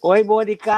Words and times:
Oi, 0.00 0.22
Mônica! 0.22 0.72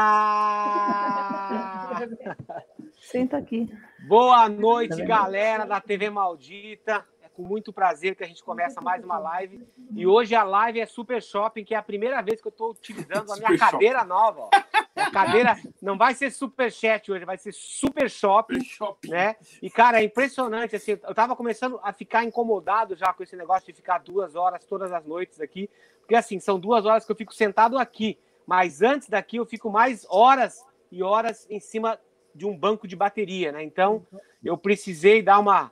Senta 3.03 3.37
aqui. 3.37 3.71
Boa 4.09 4.49
noite, 4.49 5.05
galera 5.05 5.67
da 5.67 5.79
TV 5.79 6.09
Maldita. 6.09 7.05
É 7.23 7.29
com 7.29 7.43
muito 7.43 7.71
prazer 7.71 8.17
que 8.17 8.25
a 8.25 8.27
gente 8.27 8.43
começa 8.43 8.81
mais 8.81 9.05
uma 9.05 9.19
live. 9.19 9.69
E 9.95 10.07
hoje 10.07 10.35
a 10.35 10.43
live 10.43 10.81
é 10.81 10.87
Super 10.87 11.23
Shopping, 11.23 11.65
que 11.65 11.75
é 11.75 11.77
a 11.77 11.83
primeira 11.83 12.23
vez 12.23 12.41
que 12.41 12.49
eu 12.49 12.51
estou 12.51 12.71
utilizando 12.71 13.31
a 13.31 13.37
minha 13.37 13.59
cadeira 13.59 14.05
nova. 14.05 14.41
Ó. 14.41 14.51
A 14.97 15.11
cadeira 15.11 15.55
não 15.83 15.99
vai 15.99 16.15
ser 16.15 16.31
Super 16.31 16.73
Chat 16.73 17.13
hoje, 17.13 17.27
vai 17.27 17.37
ser 17.37 17.53
Super 17.53 18.09
Shopping, 18.09 18.65
né? 19.05 19.37
E, 19.61 19.69
cara, 19.69 20.01
é 20.01 20.05
impressionante, 20.05 20.77
assim, 20.77 20.93
eu 20.93 21.11
estava 21.11 21.37
começando 21.37 21.79
a 21.83 21.93
ficar 21.93 22.25
incomodado 22.25 22.97
já 22.97 23.13
com 23.13 23.23
esse 23.23 23.37
negócio 23.37 23.67
de 23.67 23.75
ficar 23.75 23.99
duas 23.99 24.35
horas 24.35 24.65
todas 24.65 24.91
as 24.93 25.05
noites 25.05 25.43
aqui, 25.43 25.69
porque, 26.01 26.15
assim, 26.15 26.41
são 26.41 26.59
duas 26.59 26.87
horas 26.87 27.05
que 27.05 27.13
eu 27.13 27.17
fico 27.17 27.35
sentado 27.35 27.79
aqui, 27.79 28.19
mas 28.51 28.83
antes 28.83 29.09
daqui 29.09 29.37
eu 29.37 29.47
fico 29.47 29.71
mais 29.71 30.05
horas 30.11 30.67
e 30.91 31.05
horas 31.05 31.47
em 31.49 31.61
cima 31.61 32.01
de 32.35 32.45
um 32.45 32.59
banco 32.59 32.89
de 32.89 32.97
bateria, 32.97 33.53
né? 33.53 33.63
Então, 33.63 34.05
eu 34.43 34.59
precisei 34.59 35.23
dar 35.23 35.39
uma 35.39 35.71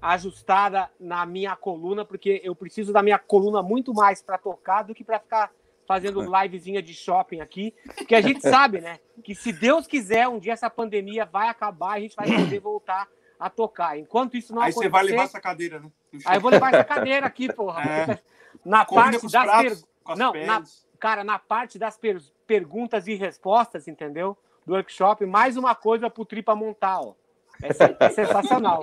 ajustada 0.00 0.90
na 0.98 1.26
minha 1.26 1.54
coluna, 1.54 2.06
porque 2.06 2.40
eu 2.42 2.56
preciso 2.56 2.90
da 2.90 3.02
minha 3.02 3.18
coluna 3.18 3.62
muito 3.62 3.92
mais 3.92 4.22
para 4.22 4.38
tocar 4.38 4.82
do 4.82 4.94
que 4.94 5.04
para 5.04 5.20
ficar 5.20 5.52
fazendo 5.86 6.22
livezinha 6.22 6.80
de 6.80 6.94
shopping 6.94 7.40
aqui, 7.42 7.74
porque 7.94 8.14
a 8.14 8.22
gente 8.22 8.40
sabe, 8.40 8.80
né, 8.80 8.98
que 9.22 9.34
se 9.34 9.52
Deus 9.52 9.86
quiser, 9.86 10.26
um 10.26 10.38
dia 10.38 10.54
essa 10.54 10.70
pandemia 10.70 11.26
vai 11.26 11.50
acabar, 11.50 11.96
a 11.96 12.00
gente 12.00 12.16
vai 12.16 12.34
poder 12.34 12.60
voltar 12.60 13.06
a 13.38 13.50
tocar. 13.50 13.98
Enquanto 13.98 14.38
isso 14.38 14.54
não 14.54 14.62
Aí 14.62 14.72
você 14.72 14.88
vai 14.88 15.04
levar 15.04 15.24
essa 15.24 15.38
cadeira, 15.38 15.80
né? 15.80 15.92
Aí 16.24 16.38
eu 16.38 16.40
vou 16.40 16.50
levar 16.50 16.72
essa 16.72 16.84
cadeira 16.84 17.26
aqui, 17.26 17.52
porra. 17.52 17.82
É. 17.82 18.18
Na 18.64 18.86
Combina 18.86 19.20
parte 19.20 19.30
das 19.30 19.60
perguntas. 19.60 19.84
Não, 20.16 20.32
na... 20.32 20.62
cara, 20.96 21.22
na 21.22 21.38
parte 21.38 21.78
das 21.78 21.96
per... 21.96 22.20
perguntas 22.46 23.06
e 23.06 23.14
respostas, 23.14 23.86
entendeu? 23.86 24.36
Do 24.64 24.74
workshop, 24.74 25.24
mais 25.26 25.56
uma 25.56 25.74
coisa 25.74 26.10
pro 26.10 26.24
Tripa 26.24 26.54
montar, 26.54 27.00
ó. 27.00 27.14
É, 27.62 27.68
é 28.06 28.10
sensacional. 28.10 28.82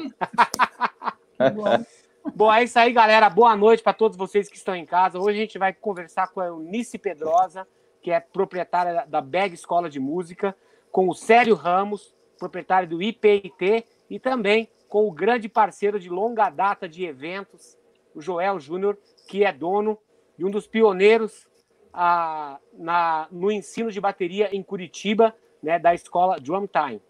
Bom, 2.35 2.51
é 2.51 2.63
isso 2.63 2.79
aí, 2.79 2.93
galera. 2.93 3.29
Boa 3.29 3.55
noite 3.55 3.83
para 3.83 3.93
todos 3.93 4.17
vocês 4.17 4.47
que 4.47 4.55
estão 4.55 4.75
em 4.75 4.85
casa. 4.85 5.19
Hoje 5.19 5.37
a 5.37 5.41
gente 5.41 5.57
vai 5.59 5.73
conversar 5.73 6.29
com 6.29 6.39
a 6.39 6.47
Eunice 6.47 6.97
Pedrosa, 6.97 7.67
que 8.01 8.11
é 8.11 8.19
proprietária 8.19 9.05
da 9.05 9.19
Beg 9.19 9.53
Escola 9.53 9.89
de 9.89 9.99
Música, 9.99 10.55
com 10.89 11.09
o 11.09 11.13
Célio 11.13 11.55
Ramos, 11.55 12.15
proprietário 12.39 12.87
do 12.87 13.01
IPIT, 13.01 13.85
e 14.09 14.19
também 14.19 14.69
com 14.87 15.07
o 15.07 15.11
grande 15.11 15.49
parceiro 15.49 15.99
de 15.99 16.09
longa 16.09 16.49
data 16.49 16.87
de 16.87 17.03
eventos, 17.03 17.77
o 18.15 18.21
Joel 18.21 18.59
Júnior, 18.59 18.97
que 19.27 19.43
é 19.43 19.51
dono 19.51 19.97
e 20.37 20.45
um 20.45 20.51
dos 20.51 20.67
pioneiros 20.67 21.47
ah, 21.93 22.59
na, 22.73 23.27
no 23.31 23.51
ensino 23.51 23.91
de 23.91 24.01
bateria 24.01 24.49
em 24.55 24.63
Curitiba, 24.63 25.35
né, 25.61 25.77
da 25.77 25.93
escola 25.93 26.39
Drum 26.39 26.67
Time. 26.67 27.01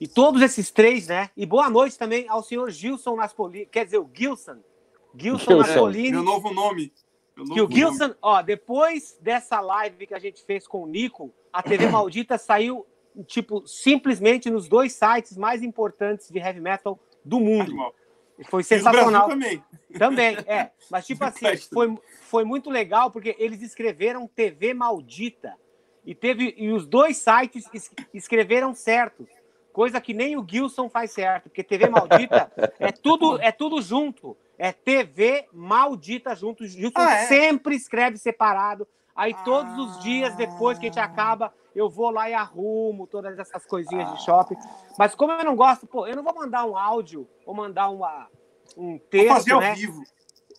E 0.00 0.06
todos 0.06 0.42
esses 0.42 0.70
três, 0.70 1.08
né? 1.08 1.30
E 1.36 1.46
boa 1.46 1.70
noite 1.70 1.96
também 1.96 2.28
ao 2.28 2.42
senhor 2.42 2.70
Gilson 2.70 3.16
Naspolini, 3.16 3.66
quer 3.66 3.84
dizer, 3.84 3.98
o 3.98 4.10
Gilson. 4.12 4.58
Gilson, 5.16 5.38
Gilson. 5.38 5.56
Naspolini. 5.56 6.10
Meu 6.10 6.22
novo 6.22 6.52
nome. 6.52 6.92
Meu 7.34 7.46
que 7.46 7.62
o 7.62 7.70
Gilson, 7.70 8.08
nome. 8.08 8.16
ó, 8.20 8.42
depois 8.42 9.16
dessa 9.20 9.60
live 9.60 10.06
que 10.06 10.14
a 10.14 10.18
gente 10.18 10.44
fez 10.44 10.66
com 10.66 10.82
o 10.82 10.86
Nico, 10.86 11.32
a 11.52 11.62
TV 11.62 11.88
Maldita 11.88 12.36
saiu, 12.36 12.86
tipo, 13.26 13.66
simplesmente 13.66 14.50
nos 14.50 14.68
dois 14.68 14.92
sites 14.92 15.36
mais 15.36 15.62
importantes 15.62 16.30
de 16.30 16.38
heavy 16.38 16.60
metal 16.60 16.98
do 17.24 17.40
mundo. 17.40 17.72
Foi 18.50 18.62
sensacional. 18.62 19.28
também. 19.28 19.62
Também, 19.98 20.36
é. 20.46 20.70
Mas, 20.90 21.06
tipo 21.08 21.24
assim, 21.24 21.56
foi, 21.72 21.98
foi 22.22 22.44
muito 22.44 22.70
legal 22.70 23.10
porque 23.10 23.34
eles 23.38 23.62
escreveram 23.62 24.26
TV 24.26 24.74
Maldita. 24.74 25.54
E, 26.04 26.14
teve, 26.14 26.54
e 26.56 26.70
os 26.70 26.86
dois 26.86 27.16
sites 27.16 27.64
escreveram 28.14 28.74
certo 28.74 29.26
coisa 29.76 30.00
que 30.00 30.14
nem 30.14 30.38
o 30.38 30.46
Gilson 30.48 30.88
faz 30.88 31.10
certo, 31.10 31.50
porque 31.50 31.62
TV 31.62 31.86
maldita 31.90 32.50
é 32.80 32.90
tudo 32.90 33.38
é 33.42 33.52
tudo 33.52 33.82
junto. 33.82 34.34
É 34.56 34.72
TV 34.72 35.44
maldita 35.52 36.34
junto. 36.34 36.64
O 36.64 36.66
Gilson 36.66 36.94
ah, 36.96 37.14
é? 37.14 37.26
sempre 37.26 37.76
escreve 37.76 38.16
separado. 38.16 38.88
Aí 39.16 39.34
todos 39.44 39.72
ah. 39.72 39.80
os 39.82 40.00
dias 40.00 40.34
depois 40.36 40.78
que 40.78 40.86
a 40.86 40.88
gente 40.88 41.00
acaba, 41.00 41.52
eu 41.74 41.88
vou 41.88 42.10
lá 42.10 42.28
e 42.28 42.34
arrumo 42.34 43.06
todas 43.06 43.38
essas 43.38 43.64
coisinhas 43.64 44.10
ah. 44.10 44.12
de 44.12 44.24
shopping. 44.24 44.56
Mas 44.98 45.14
como 45.14 45.32
eu 45.32 45.44
não 45.44 45.56
gosto, 45.56 45.86
pô, 45.86 46.06
eu 46.06 46.14
não 46.14 46.22
vou 46.22 46.34
mandar 46.34 46.64
um 46.64 46.76
áudio 46.76 47.28
ou 47.44 47.54
mandar 47.54 47.88
uma, 47.88 48.28
um 48.76 48.98
texto, 48.98 49.26
vou 49.26 49.36
fazer 49.36 49.56
né? 49.56 49.70
ao 49.70 49.76
vivo. 49.76 50.02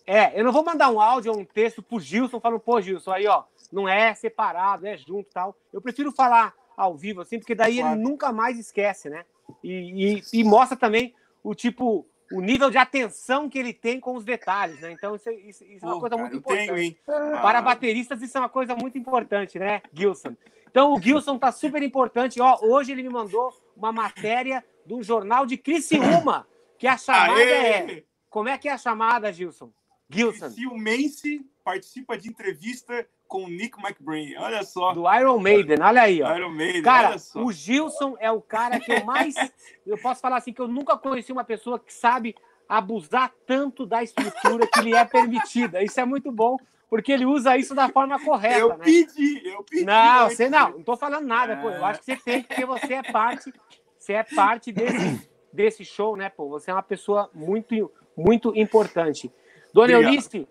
É, 0.06 0.40
eu 0.40 0.44
não 0.44 0.52
vou 0.52 0.64
mandar 0.64 0.90
um 0.90 1.00
áudio 1.00 1.32
ou 1.32 1.38
um 1.38 1.44
texto 1.44 1.82
pro 1.82 2.00
Gilson 2.00 2.40
falando, 2.40 2.60
pô, 2.60 2.80
Gilson, 2.80 3.12
aí, 3.12 3.26
ó, 3.26 3.44
não 3.70 3.86
é 3.86 4.14
separado, 4.14 4.86
é 4.86 4.96
junto 4.96 5.28
tal. 5.30 5.54
Eu 5.70 5.82
prefiro 5.82 6.10
falar, 6.10 6.54
ao 6.78 6.96
vivo, 6.96 7.20
assim, 7.20 7.40
porque 7.40 7.56
daí 7.56 7.78
claro. 7.78 7.94
ele 7.94 8.02
nunca 8.02 8.32
mais 8.32 8.56
esquece, 8.56 9.10
né? 9.10 9.24
E, 9.64 10.22
e, 10.32 10.40
e, 10.40 10.44
mostra 10.44 10.76
também 10.78 11.12
o 11.42 11.52
tipo, 11.54 12.06
o 12.32 12.40
nível 12.40 12.70
de 12.70 12.78
atenção 12.78 13.48
que 13.48 13.58
ele 13.58 13.72
tem 13.72 13.98
com 13.98 14.14
os 14.14 14.24
detalhes, 14.24 14.80
né? 14.80 14.92
Então, 14.92 15.14
isso, 15.14 15.30
isso, 15.30 15.64
isso 15.64 15.84
é 15.84 15.88
uma 15.88 16.00
coisa 16.00 16.16
cara, 16.16 16.22
muito 16.22 16.36
importante. 16.36 17.00
Tenho, 17.04 17.42
Para 17.42 17.62
bateristas, 17.62 18.22
isso 18.22 18.36
é 18.36 18.40
uma 18.40 18.48
coisa 18.48 18.74
muito 18.74 18.98
importante, 18.98 19.58
né, 19.58 19.82
Gilson? 19.92 20.36
Então, 20.70 20.92
o 20.92 21.00
Gilson 21.00 21.38
tá 21.38 21.50
super 21.50 21.82
importante. 21.82 22.40
Ó, 22.40 22.58
hoje 22.62 22.92
ele 22.92 23.02
me 23.02 23.08
mandou 23.08 23.50
uma 23.74 23.90
matéria 23.90 24.64
do 24.84 25.02
jornal 25.02 25.46
de 25.46 25.56
Criciúma, 25.56 26.46
que 26.78 26.86
a 26.86 26.96
chamada 26.96 27.34
Aê! 27.34 27.50
é. 27.50 28.04
Como 28.28 28.48
é 28.48 28.58
que 28.58 28.68
é 28.68 28.72
a 28.72 28.78
chamada, 28.78 29.32
Gilson? 29.32 29.72
Gilson. 30.10 30.46
Criciumense 30.46 31.46
participa 31.64 32.16
de 32.16 32.28
entrevista 32.28 33.06
com 33.28 33.44
o 33.44 33.48
Nick 33.48 33.78
McBrain. 33.78 34.34
Olha 34.38 34.62
só. 34.64 34.92
Do 34.94 35.04
Iron 35.14 35.38
Maiden, 35.38 35.78
olha 35.80 36.02
aí, 36.02 36.22
ó. 36.22 36.34
Iron 36.34 36.50
Maiden, 36.50 36.82
cara, 36.82 37.14
o 37.34 37.52
Gilson 37.52 38.16
é 38.18 38.32
o 38.32 38.40
cara 38.40 38.80
que 38.80 38.90
eu 38.90 39.04
mais. 39.04 39.34
eu 39.86 39.98
posso 39.98 40.20
falar 40.20 40.38
assim 40.38 40.52
que 40.52 40.60
eu 40.60 40.66
nunca 40.66 40.96
conheci 40.96 41.30
uma 41.30 41.44
pessoa 41.44 41.78
que 41.78 41.92
sabe 41.92 42.34
abusar 42.68 43.32
tanto 43.46 43.86
da 43.86 44.02
estrutura 44.02 44.66
que 44.66 44.80
lhe 44.80 44.94
é 44.94 45.04
permitida. 45.04 45.82
Isso 45.82 46.00
é 46.00 46.04
muito 46.04 46.32
bom, 46.32 46.56
porque 46.88 47.12
ele 47.12 47.26
usa 47.26 47.56
isso 47.56 47.74
da 47.74 47.88
forma 47.88 48.18
correta. 48.22 48.58
Eu 48.58 48.70
né? 48.70 48.84
pedi, 48.84 49.46
eu 49.46 49.62
pedi. 49.62 49.84
Não, 49.84 50.28
você 50.28 50.48
não, 50.48 50.70
não 50.70 50.82
tô 50.82 50.96
falando 50.96 51.26
nada, 51.26 51.52
é... 51.52 51.56
pô. 51.56 51.70
Eu 51.70 51.84
acho 51.84 52.00
que 52.00 52.06
você 52.06 52.16
tem, 52.16 52.42
porque 52.42 52.64
você 52.64 52.94
é 52.94 53.02
parte, 53.02 53.52
você 53.98 54.12
é 54.14 54.22
parte 54.22 54.72
desse, 54.72 55.30
desse 55.52 55.84
show, 55.84 56.16
né, 56.16 56.28
pô? 56.28 56.48
Você 56.48 56.70
é 56.70 56.74
uma 56.74 56.82
pessoa 56.82 57.30
muito, 57.34 57.90
muito 58.16 58.56
importante. 58.56 59.30
Dona 59.72 59.94
Obrigado. 59.94 60.12
Eunice, 60.12 60.48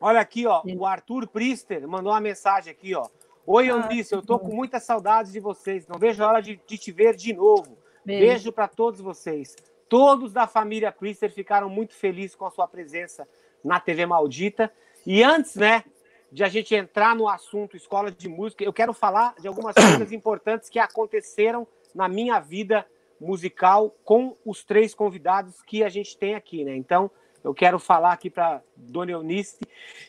Olha 0.00 0.20
aqui, 0.20 0.46
ó, 0.46 0.62
o 0.64 0.84
Arthur 0.84 1.26
Priester 1.26 1.86
mandou 1.88 2.12
uma 2.12 2.20
mensagem 2.20 2.70
aqui, 2.70 2.94
ó. 2.94 3.06
Oi, 3.46 3.70
ah, 3.70 3.74
Eunice, 3.74 4.12
eu 4.12 4.20
tô 4.20 4.38
com 4.38 4.54
muita 4.54 4.80
saudade 4.80 5.32
de 5.32 5.40
vocês. 5.40 5.86
Não 5.86 5.98
vejo 5.98 6.22
a 6.22 6.28
hora 6.28 6.42
de, 6.42 6.60
de 6.66 6.76
te 6.76 6.92
ver 6.92 7.14
de 7.14 7.32
novo. 7.32 7.78
Beijo, 8.04 8.26
Beijo 8.26 8.52
para 8.52 8.68
todos 8.68 9.00
vocês. 9.00 9.56
Todos 9.88 10.32
da 10.32 10.46
família 10.46 10.90
Priester 10.90 11.32
ficaram 11.32 11.68
muito 11.68 11.94
felizes 11.94 12.34
com 12.34 12.44
a 12.44 12.50
sua 12.50 12.66
presença 12.66 13.26
na 13.64 13.78
TV 13.78 14.04
Maldita. 14.04 14.72
E 15.06 15.22
antes, 15.22 15.54
né, 15.54 15.84
de 16.30 16.42
a 16.42 16.48
gente 16.48 16.74
entrar 16.74 17.14
no 17.14 17.28
assunto 17.28 17.76
escola 17.76 18.10
de 18.10 18.28
música, 18.28 18.64
eu 18.64 18.72
quero 18.72 18.92
falar 18.92 19.34
de 19.40 19.46
algumas 19.46 19.74
coisas 19.78 20.12
importantes 20.12 20.68
que 20.68 20.78
aconteceram 20.78 21.66
na 21.94 22.08
minha 22.08 22.40
vida 22.40 22.84
musical 23.20 23.94
com 24.04 24.36
os 24.44 24.64
três 24.64 24.94
convidados 24.94 25.62
que 25.62 25.82
a 25.82 25.88
gente 25.88 26.18
tem 26.18 26.34
aqui, 26.34 26.64
né? 26.64 26.76
Então, 26.76 27.10
eu 27.46 27.54
quero 27.54 27.78
falar 27.78 28.12
aqui 28.12 28.28
para 28.28 28.60
Dona 28.76 29.12
Eunice 29.12 29.60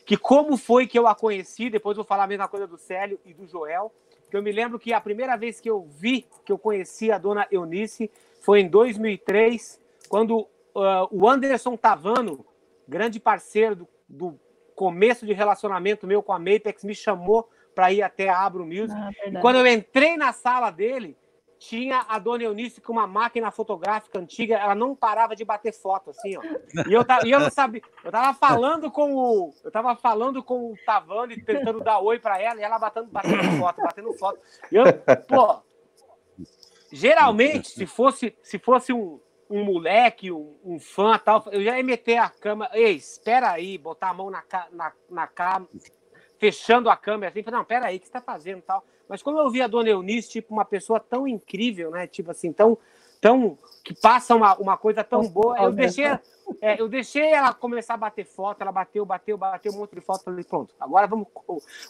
que 0.04 0.16
como 0.16 0.56
foi 0.56 0.88
que 0.88 0.98
eu 0.98 1.06
a 1.06 1.14
conheci, 1.14 1.70
depois 1.70 1.96
vou 1.96 2.04
falar 2.04 2.24
a 2.24 2.26
mesma 2.26 2.48
coisa 2.48 2.66
do 2.66 2.76
Célio 2.76 3.20
e 3.24 3.32
do 3.32 3.46
Joel, 3.46 3.94
que 4.28 4.36
eu 4.36 4.42
me 4.42 4.50
lembro 4.50 4.76
que 4.76 4.92
a 4.92 5.00
primeira 5.00 5.36
vez 5.36 5.60
que 5.60 5.70
eu 5.70 5.86
vi, 5.88 6.26
que 6.44 6.50
eu 6.50 6.58
conheci 6.58 7.12
a 7.12 7.16
Dona 7.16 7.46
Eunice, 7.48 8.10
foi 8.40 8.60
em 8.60 8.68
2003, 8.68 9.80
quando 10.08 10.40
uh, 10.40 11.06
o 11.12 11.28
Anderson 11.28 11.76
Tavano, 11.76 12.44
grande 12.88 13.20
parceiro 13.20 13.76
do, 13.76 13.88
do, 14.08 14.40
começo 14.74 15.24
de 15.24 15.32
relacionamento 15.32 16.08
meu 16.08 16.22
com 16.22 16.32
a 16.32 16.38
Mapex, 16.38 16.82
me 16.82 16.94
chamou 16.94 17.48
para 17.72 17.92
ir 17.92 18.02
até 18.02 18.28
a 18.28 18.44
Abro 18.44 18.66
Music. 18.66 18.92
Ah, 18.92 19.10
e 19.26 19.40
quando 19.40 19.56
eu 19.56 19.66
entrei 19.66 20.16
na 20.16 20.32
sala 20.32 20.70
dele, 20.70 21.16
tinha 21.58 22.06
a 22.08 22.18
dona 22.18 22.44
Eunice 22.44 22.80
com 22.80 22.92
uma 22.92 23.06
máquina 23.06 23.50
fotográfica 23.50 24.18
antiga, 24.18 24.56
ela 24.56 24.74
não 24.74 24.94
parava 24.94 25.34
de 25.34 25.44
bater 25.44 25.72
foto, 25.72 26.10
assim, 26.10 26.36
ó. 26.36 26.42
E 26.88 26.92
eu, 26.92 27.04
e 27.24 27.30
eu 27.30 27.40
não 27.40 27.50
sabia, 27.50 27.82
eu 28.04 28.12
tava 28.12 28.32
falando 28.38 28.90
com 28.90 29.14
o. 29.14 29.52
Eu 29.64 29.70
tava 29.70 29.96
falando 29.96 30.42
com 30.42 30.72
o 30.72 30.76
Tavano 30.86 31.32
e 31.32 31.42
tentando 31.42 31.80
dar 31.80 31.98
oi 31.98 32.18
para 32.18 32.40
ela, 32.40 32.60
e 32.60 32.62
ela 32.62 32.78
batendo, 32.78 33.08
batendo 33.08 33.58
foto, 33.58 33.82
batendo 33.82 34.12
foto. 34.14 34.38
E 34.70 34.76
eu, 34.76 34.84
pô, 35.26 35.60
geralmente, 36.92 37.70
se 37.70 37.86
fosse, 37.86 38.36
se 38.42 38.58
fosse 38.58 38.92
um, 38.92 39.20
um 39.50 39.64
moleque, 39.64 40.30
um, 40.30 40.56
um 40.64 40.78
fã 40.78 41.18
tal, 41.18 41.44
eu 41.50 41.62
já 41.62 41.76
ia 41.76 41.84
meter 41.84 42.18
a 42.18 42.28
câmera. 42.30 42.70
Ei, 42.78 42.94
espera 42.94 43.50
aí, 43.50 43.76
botar 43.76 44.10
a 44.10 44.14
mão 44.14 44.30
na, 44.30 44.44
na, 44.70 44.92
na 45.10 45.26
câmera, 45.26 45.68
fechando 46.38 46.88
a 46.88 46.96
câmera 46.96 47.30
assim, 47.30 47.50
não, 47.50 47.64
pera 47.64 47.86
aí, 47.86 47.96
o 47.96 48.00
que 48.00 48.06
você 48.06 48.12
tá 48.12 48.20
fazendo 48.20 48.62
tal. 48.62 48.84
Mas 49.08 49.22
como 49.22 49.38
eu 49.38 49.50
vi 49.50 49.62
a 49.62 49.66
dona 49.66 49.88
Eunice, 49.88 50.28
tipo, 50.28 50.52
uma 50.52 50.64
pessoa 50.64 51.00
tão 51.00 51.26
incrível, 51.26 51.90
né? 51.90 52.06
Tipo 52.06 52.30
assim, 52.30 52.52
tão, 52.52 52.76
tão 53.20 53.58
que 53.82 53.94
passa 53.94 54.34
uma, 54.34 54.54
uma 54.56 54.76
coisa 54.76 55.02
tão 55.02 55.26
boa, 55.28 55.58
eu 55.58 55.72
deixei, 55.72 56.04
é, 56.60 56.80
eu 56.80 56.88
deixei 56.88 57.30
ela 57.32 57.54
começar 57.54 57.94
a 57.94 57.96
bater 57.98 58.26
foto, 58.26 58.60
ela 58.60 58.72
bateu, 58.72 59.04
bateu, 59.04 59.38
bateu 59.38 59.72
um 59.72 59.78
monte 59.78 59.94
de 59.94 60.00
foto, 60.00 60.24
falei, 60.24 60.44
pronto, 60.44 60.74
agora 60.78 61.06
vamos 61.06 61.28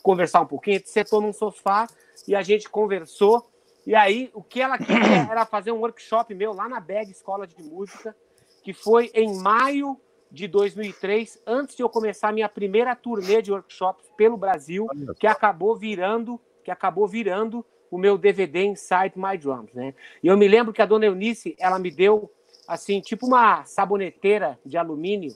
conversar 0.02 0.40
um 0.40 0.46
pouquinho, 0.46 0.80
sentou 0.84 1.20
num 1.20 1.32
sofá, 1.32 1.88
e 2.26 2.34
a 2.34 2.42
gente 2.42 2.68
conversou. 2.68 3.48
E 3.86 3.94
aí, 3.94 4.30
o 4.34 4.42
que 4.42 4.60
ela 4.60 4.76
queria 4.76 5.28
era 5.30 5.46
fazer 5.46 5.72
um 5.72 5.80
workshop 5.80 6.34
meu 6.34 6.52
lá 6.52 6.68
na 6.68 6.78
BEG 6.78 7.10
Escola 7.10 7.46
de 7.46 7.60
Música, 7.62 8.14
que 8.62 8.72
foi 8.72 9.10
em 9.14 9.40
maio 9.40 9.98
de 10.30 10.46
2003, 10.46 11.40
antes 11.46 11.74
de 11.74 11.82
eu 11.82 11.88
começar 11.88 12.32
minha 12.32 12.48
primeira 12.48 12.94
turnê 12.94 13.40
de 13.40 13.50
workshops 13.50 14.10
pelo 14.16 14.36
Brasil, 14.36 14.86
que 15.18 15.26
acabou 15.26 15.74
virando, 15.74 16.38
que 16.68 16.72
acabou 16.72 17.08
virando 17.08 17.64
o 17.90 17.96
meu 17.96 18.18
DVD 18.18 18.66
Inside 18.66 19.14
My 19.16 19.38
Drums, 19.38 19.72
né? 19.72 19.94
E 20.22 20.26
eu 20.26 20.36
me 20.36 20.46
lembro 20.46 20.70
que 20.70 20.82
a 20.82 20.86
dona 20.86 21.06
Eunice, 21.06 21.56
ela 21.58 21.78
me 21.78 21.90
deu 21.90 22.30
assim, 22.66 23.00
tipo 23.00 23.26
uma 23.26 23.64
saboneteira 23.64 24.58
de 24.66 24.76
alumínio, 24.76 25.34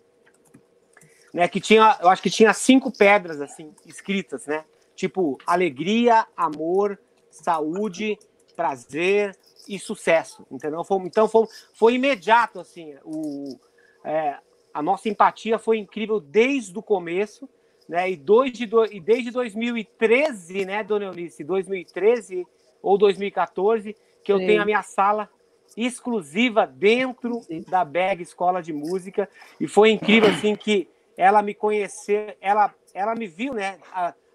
né, 1.33 1.49
que 1.49 1.59
tinha, 1.59 1.97
eu 2.03 2.11
acho 2.11 2.23
que 2.23 2.29
tinha 2.29 2.53
cinco 2.53 2.93
pedras 2.93 3.41
assim 3.41 3.75
escritas, 3.87 4.45
né? 4.45 4.67
Tipo 4.95 5.39
alegria, 5.47 6.27
amor, 6.37 7.01
saúde, 7.31 8.19
prazer 8.55 9.35
e 9.67 9.79
sucesso, 9.79 10.47
entendeu? 10.51 10.85
Então 11.07 11.27
foi, 11.27 11.47
foi 11.73 11.95
imediato 11.95 12.61
assim, 12.61 12.95
o 13.03 13.59
é, 14.05 14.37
a 14.75 14.83
nossa 14.83 15.09
empatia 15.09 15.59
foi 15.59 15.79
incrível 15.79 16.21
desde 16.21 16.79
o 16.79 16.83
começo, 16.83 17.49
né? 17.89 18.11
E, 18.11 18.17
dois 18.17 18.53
de 18.53 18.67
do, 18.67 18.85
e 18.85 19.01
desde 19.01 19.31
2013, 19.31 20.65
né, 20.65 20.83
Dona 20.83 21.07
Eunice, 21.07 21.45
2013 21.45 22.47
ou 22.83 22.99
2014, 22.99 23.97
que 24.25 24.33
eu 24.33 24.39
Sim. 24.39 24.47
tenho 24.47 24.63
a 24.63 24.65
minha 24.65 24.83
sala 24.83 25.29
exclusiva 25.77 26.67
dentro 26.67 27.41
Sim. 27.43 27.65
da 27.69 27.85
Bag 27.85 28.23
Escola 28.23 28.63
de 28.63 28.73
Música 28.73 29.29
e 29.59 29.67
foi 29.67 29.91
incrível 29.91 30.31
assim 30.31 30.55
que 30.55 30.89
ela 31.17 31.43
me 31.43 31.55
conheceu, 31.55 32.35
ela 32.41 32.75
ela 32.95 33.15
me 33.15 33.27
viu, 33.27 33.55
né? 33.55 33.79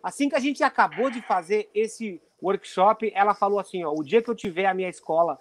Assim 0.02 0.30
que 0.30 0.36
a 0.36 0.40
gente 0.40 0.64
acabou 0.64 1.12
de 1.12 1.22
fazer 1.22 1.70
esse 1.76 2.20
workshop, 2.42 3.12
ela 3.14 3.36
falou 3.36 3.60
assim, 3.60 3.84
ó, 3.84 3.92
o 3.92 4.04
dia 4.04 4.22
que 4.22 4.30
eu 4.30 4.36
tiver 4.36 4.66
a 4.66 4.74
minha 4.74 4.90
escola 4.90 5.40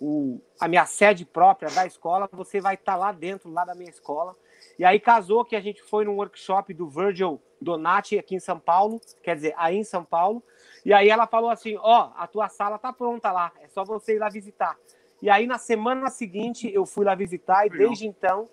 o, 0.00 0.40
a 0.60 0.68
minha 0.68 0.86
sede 0.86 1.24
própria 1.24 1.70
da 1.70 1.86
escola, 1.86 2.28
você 2.32 2.60
vai 2.60 2.74
estar 2.74 2.92
tá 2.92 2.98
lá 2.98 3.12
dentro, 3.12 3.50
lá 3.50 3.64
da 3.64 3.74
minha 3.74 3.90
escola. 3.90 4.34
E 4.78 4.84
aí 4.84 5.00
casou 5.00 5.44
que 5.44 5.56
a 5.56 5.60
gente 5.60 5.82
foi 5.82 6.04
num 6.04 6.16
workshop 6.16 6.72
do 6.72 6.88
Virgil 6.88 7.40
Donati 7.60 8.18
aqui 8.18 8.36
em 8.36 8.40
São 8.40 8.58
Paulo, 8.60 9.00
quer 9.22 9.34
dizer, 9.34 9.54
aí 9.56 9.76
em 9.76 9.84
São 9.84 10.04
Paulo. 10.04 10.42
E 10.84 10.92
aí 10.92 11.08
ela 11.08 11.26
falou 11.26 11.50
assim: 11.50 11.76
Ó, 11.78 11.80
oh, 11.80 12.12
a 12.16 12.26
tua 12.26 12.48
sala 12.48 12.78
tá 12.78 12.92
pronta 12.92 13.32
lá, 13.32 13.52
é 13.60 13.68
só 13.68 13.84
você 13.84 14.14
ir 14.14 14.18
lá 14.18 14.28
visitar. 14.28 14.76
E 15.20 15.28
aí 15.28 15.46
na 15.46 15.58
semana 15.58 16.08
seguinte 16.10 16.70
eu 16.72 16.86
fui 16.86 17.04
lá 17.04 17.14
visitar 17.14 17.66
e 17.66 17.70
desde 17.70 18.06
então 18.06 18.48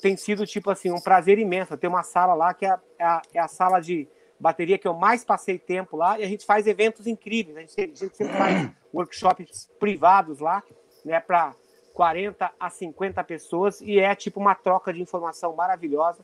tem 0.00 0.16
sido 0.16 0.46
tipo 0.46 0.70
assim 0.70 0.92
um 0.92 1.00
prazer 1.00 1.38
imenso. 1.38 1.76
Tem 1.76 1.90
uma 1.90 2.04
sala 2.04 2.34
lá 2.34 2.54
que 2.54 2.66
é 2.66 2.78
a, 3.00 3.22
é 3.32 3.40
a 3.40 3.48
sala 3.48 3.80
de 3.80 4.06
bateria 4.38 4.78
que 4.78 4.86
eu 4.86 4.94
mais 4.94 5.24
passei 5.24 5.58
tempo 5.58 5.96
lá 5.96 6.18
e 6.20 6.22
a 6.22 6.28
gente 6.28 6.46
faz 6.46 6.66
eventos 6.66 7.06
incríveis. 7.06 7.56
A 7.56 7.60
gente, 7.60 7.80
a 7.80 7.86
gente 7.86 8.16
sempre 8.16 8.36
faz 8.36 8.70
workshops 8.92 9.68
privados 9.80 10.38
lá 10.38 10.62
né, 11.04 11.18
para 11.18 11.54
40 11.94 12.52
a 12.58 12.68
50 12.68 13.24
pessoas 13.24 13.80
e 13.80 13.98
é 13.98 14.14
tipo 14.14 14.40
uma 14.40 14.54
troca 14.54 14.92
de 14.92 15.00
informação 15.00 15.54
maravilhosa. 15.54 16.22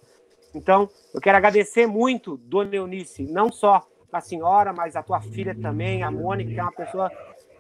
Então, 0.55 0.91
eu 1.15 1.21
quero 1.21 1.39
agradecer 1.39 1.87
muito, 1.87 2.37
Dona 2.37 2.75
Eunice, 2.75 3.23
não 3.23 3.51
só 3.51 3.87
a 4.13 4.21
senhora, 4.21 4.73
mas 4.73 4.97
a 4.97 5.03
tua 5.03 5.21
filha 5.21 5.55
também, 5.55 6.03
a 6.03 6.11
Mônica, 6.11 6.53
que 6.53 6.59
é 6.59 6.63
uma 6.63 6.73
pessoa 6.73 7.11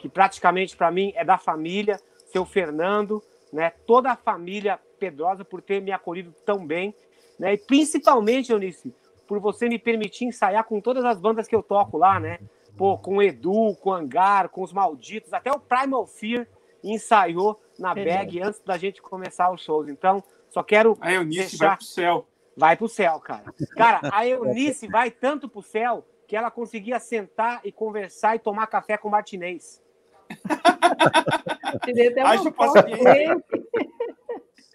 que 0.00 0.08
praticamente 0.08 0.76
para 0.76 0.90
mim 0.90 1.12
é 1.14 1.24
da 1.24 1.38
família, 1.38 2.00
seu 2.26 2.44
Fernando, 2.44 3.22
né, 3.52 3.70
toda 3.86 4.10
a 4.10 4.16
família 4.16 4.78
Pedrosa 4.98 5.44
por 5.44 5.62
ter 5.62 5.80
me 5.80 5.92
acolhido 5.92 6.34
tão 6.44 6.66
bem, 6.66 6.92
né, 7.38 7.54
e 7.54 7.58
principalmente, 7.58 8.50
Eunice, 8.50 8.92
por 9.28 9.38
você 9.38 9.68
me 9.68 9.78
permitir 9.78 10.24
ensaiar 10.24 10.64
com 10.64 10.80
todas 10.80 11.04
as 11.04 11.20
bandas 11.20 11.46
que 11.46 11.54
eu 11.54 11.62
toco 11.62 11.96
lá, 11.96 12.18
né, 12.18 12.40
pô, 12.76 12.98
com 12.98 13.18
o 13.18 13.22
Edu, 13.22 13.76
com 13.80 13.90
o 13.90 13.94
Angar, 13.94 14.48
com 14.48 14.62
os 14.62 14.72
Malditos, 14.72 15.32
até 15.32 15.52
o 15.52 15.60
Primal 15.60 16.06
Fear, 16.06 16.48
ensaiou 16.82 17.60
na 17.78 17.94
bag 17.94 18.40
antes 18.42 18.60
da 18.60 18.76
gente 18.76 19.00
começar 19.00 19.50
os 19.52 19.62
shows. 19.62 19.88
Então, 19.88 20.22
só 20.48 20.62
quero. 20.62 20.96
A 21.00 21.12
Eunice 21.12 21.50
deixar... 21.50 21.66
vai 21.68 21.76
pro 21.76 21.84
céu. 21.84 22.26
Vai 22.56 22.76
pro 22.76 22.88
céu, 22.88 23.20
cara. 23.20 23.54
Cara, 23.76 24.00
a 24.12 24.26
Eunice 24.28 24.88
vai 24.88 25.10
tanto 25.10 25.48
pro 25.48 25.62
céu 25.62 26.06
que 26.26 26.36
ela 26.36 26.50
conseguia 26.50 27.00
sentar 27.00 27.60
e 27.64 27.72
conversar 27.72 28.36
e 28.36 28.38
tomar 28.38 28.66
café 28.66 28.96
com 28.96 29.08
o 29.08 29.10
Martinez. 29.10 29.82
Acho 32.24 32.44
que 32.44 32.52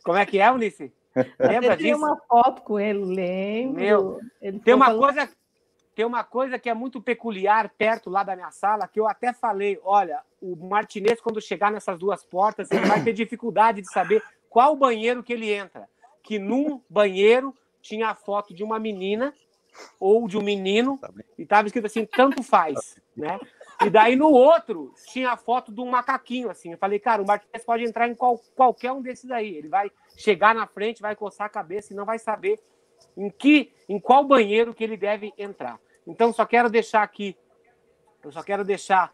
Como 0.03 0.17
é 0.17 0.25
que 0.25 0.39
é, 0.39 0.47
Eunice? 0.47 0.91
Lembra 1.39 1.77
disso? 1.77 1.97
uma 1.97 2.17
foto 2.27 2.61
com 2.61 2.77
ele, 2.77 3.05
lembro. 3.05 3.79
Meu, 3.79 4.19
tem 4.63 4.73
uma 4.73 4.87
falando... 4.87 4.99
coisa 4.99 5.29
tem 5.95 6.05
uma 6.05 6.23
coisa 6.25 6.59
que 6.59 6.69
é 6.69 6.73
muito 6.73 7.01
peculiar 7.01 7.69
perto 7.69 8.09
lá 8.09 8.21
da 8.21 8.35
minha 8.35 8.51
sala, 8.51 8.87
que 8.87 8.99
eu 8.99 9.07
até 9.07 9.31
falei, 9.31 9.79
olha, 9.81 10.21
o 10.41 10.55
Martinez, 10.55 11.21
quando 11.21 11.41
chegar 11.41 11.71
nessas 11.71 11.97
duas 11.97 12.21
portas, 12.23 12.69
ele 12.69 12.85
vai 12.85 13.01
ter 13.01 13.13
dificuldade 13.13 13.81
de 13.81 13.89
saber 13.89 14.21
qual 14.49 14.75
banheiro 14.75 15.23
que 15.23 15.31
ele 15.31 15.49
entra. 15.49 15.87
Que 16.21 16.37
num 16.37 16.81
banheiro 16.89 17.55
tinha 17.81 18.09
a 18.09 18.15
foto 18.15 18.53
de 18.53 18.61
uma 18.61 18.77
menina 18.77 19.33
ou 19.99 20.27
de 20.27 20.37
um 20.37 20.41
menino, 20.41 20.97
tá 20.97 21.09
e 21.37 21.43
estava 21.43 21.67
escrito 21.67 21.85
assim, 21.85 22.05
tanto 22.05 22.43
faz, 22.43 22.99
né? 23.15 23.39
E 23.85 23.89
daí 23.89 24.15
no 24.15 24.29
outro 24.29 24.93
tinha 25.07 25.31
a 25.31 25.37
foto 25.37 25.71
de 25.71 25.81
um 25.81 25.89
macaquinho, 25.89 26.49
assim. 26.49 26.71
Eu 26.71 26.77
falei, 26.77 26.99
cara, 26.99 27.21
o 27.21 27.25
Martinez 27.25 27.65
pode 27.65 27.83
entrar 27.83 28.07
em 28.07 28.15
qual, 28.15 28.37
qualquer 28.55 28.91
um 28.91 29.01
desses 29.01 29.29
aí. 29.31 29.55
Ele 29.55 29.67
vai 29.67 29.91
chegar 30.15 30.55
na 30.55 30.65
frente, 30.65 31.01
vai 31.01 31.15
coçar 31.15 31.47
a 31.47 31.49
cabeça 31.49 31.91
e 31.91 31.95
não 31.95 32.05
vai 32.05 32.17
saber 32.17 32.59
em 33.17 33.29
que, 33.29 33.71
em 33.87 33.99
qual 33.99 34.23
banheiro 34.23 34.73
que 34.73 34.83
ele 34.83 34.95
deve 34.95 35.33
entrar. 35.37 35.79
Então, 36.05 36.31
só 36.31 36.45
quero 36.45 36.69
deixar 36.69 37.03
aqui, 37.03 37.35
eu 38.23 38.31
só 38.31 38.43
quero 38.43 38.63
deixar 38.63 39.13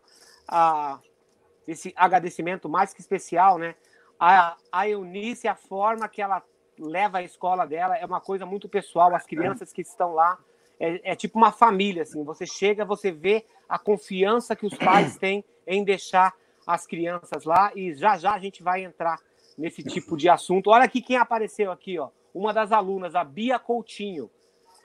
esse 1.67 1.93
agradecimento 1.95 2.67
mais 2.67 2.93
que 2.93 3.01
especial, 3.01 3.57
né? 3.57 3.75
A, 4.19 4.55
a 4.71 4.87
Eunice, 4.87 5.47
a 5.47 5.55
forma 5.55 6.07
que 6.07 6.21
ela 6.21 6.43
leva 6.77 7.19
a 7.19 7.23
escola 7.23 7.65
dela 7.65 7.97
é 7.97 8.05
uma 8.05 8.21
coisa 8.21 8.45
muito 8.45 8.67
pessoal. 8.69 9.15
As 9.15 9.25
crianças 9.25 9.71
que 9.71 9.81
estão 9.81 10.13
lá 10.13 10.37
é, 10.79 11.11
é 11.11 11.15
tipo 11.15 11.37
uma 11.37 11.51
família, 11.51 12.03
assim. 12.03 12.23
Você 12.23 12.45
chega, 12.45 12.85
você 12.85 13.11
vê 13.11 13.45
a 13.67 13.79
confiança 13.79 14.55
que 14.55 14.65
os 14.65 14.75
pais 14.75 15.17
têm 15.17 15.43
em 15.65 15.83
deixar 15.83 16.33
as 16.65 16.85
crianças 16.85 17.45
lá 17.45 17.71
e 17.75 17.93
já 17.95 18.17
já 18.17 18.33
a 18.33 18.39
gente 18.39 18.61
vai 18.61 18.83
entrar 18.83 19.19
nesse 19.57 19.83
tipo 19.83 20.17
de 20.17 20.29
assunto. 20.29 20.69
Olha 20.69 20.85
aqui 20.85 21.01
quem 21.01 21.17
apareceu 21.17 21.71
aqui, 21.71 21.97
ó. 21.99 22.09
Uma 22.33 22.53
das 22.53 22.71
alunas, 22.71 23.13
a 23.15 23.23
Bia 23.23 23.59
Coutinho 23.59 24.29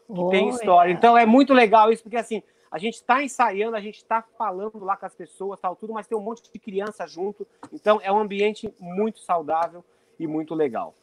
que 0.06 0.20
oh, 0.20 0.28
tem 0.28 0.48
história. 0.48 0.92
Então 0.92 1.16
é 1.16 1.26
muito 1.26 1.52
legal 1.52 1.92
isso, 1.92 2.02
porque 2.02 2.16
assim, 2.16 2.42
a 2.70 2.78
gente 2.78 2.94
está 2.94 3.22
ensaiando, 3.22 3.76
a 3.76 3.80
gente 3.80 3.96
está 3.96 4.22
falando 4.36 4.84
lá 4.84 4.96
com 4.96 5.06
as 5.06 5.14
pessoas, 5.14 5.60
tal, 5.60 5.76
tudo, 5.76 5.92
mas 5.92 6.06
tem 6.06 6.16
um 6.16 6.22
monte 6.22 6.50
de 6.50 6.58
criança 6.58 7.06
junto. 7.06 7.46
Então 7.72 8.00
é 8.02 8.10
um 8.12 8.18
ambiente 8.18 8.72
muito 8.78 9.20
saudável 9.20 9.84
e 10.18 10.26
muito 10.26 10.54
legal. 10.54 10.94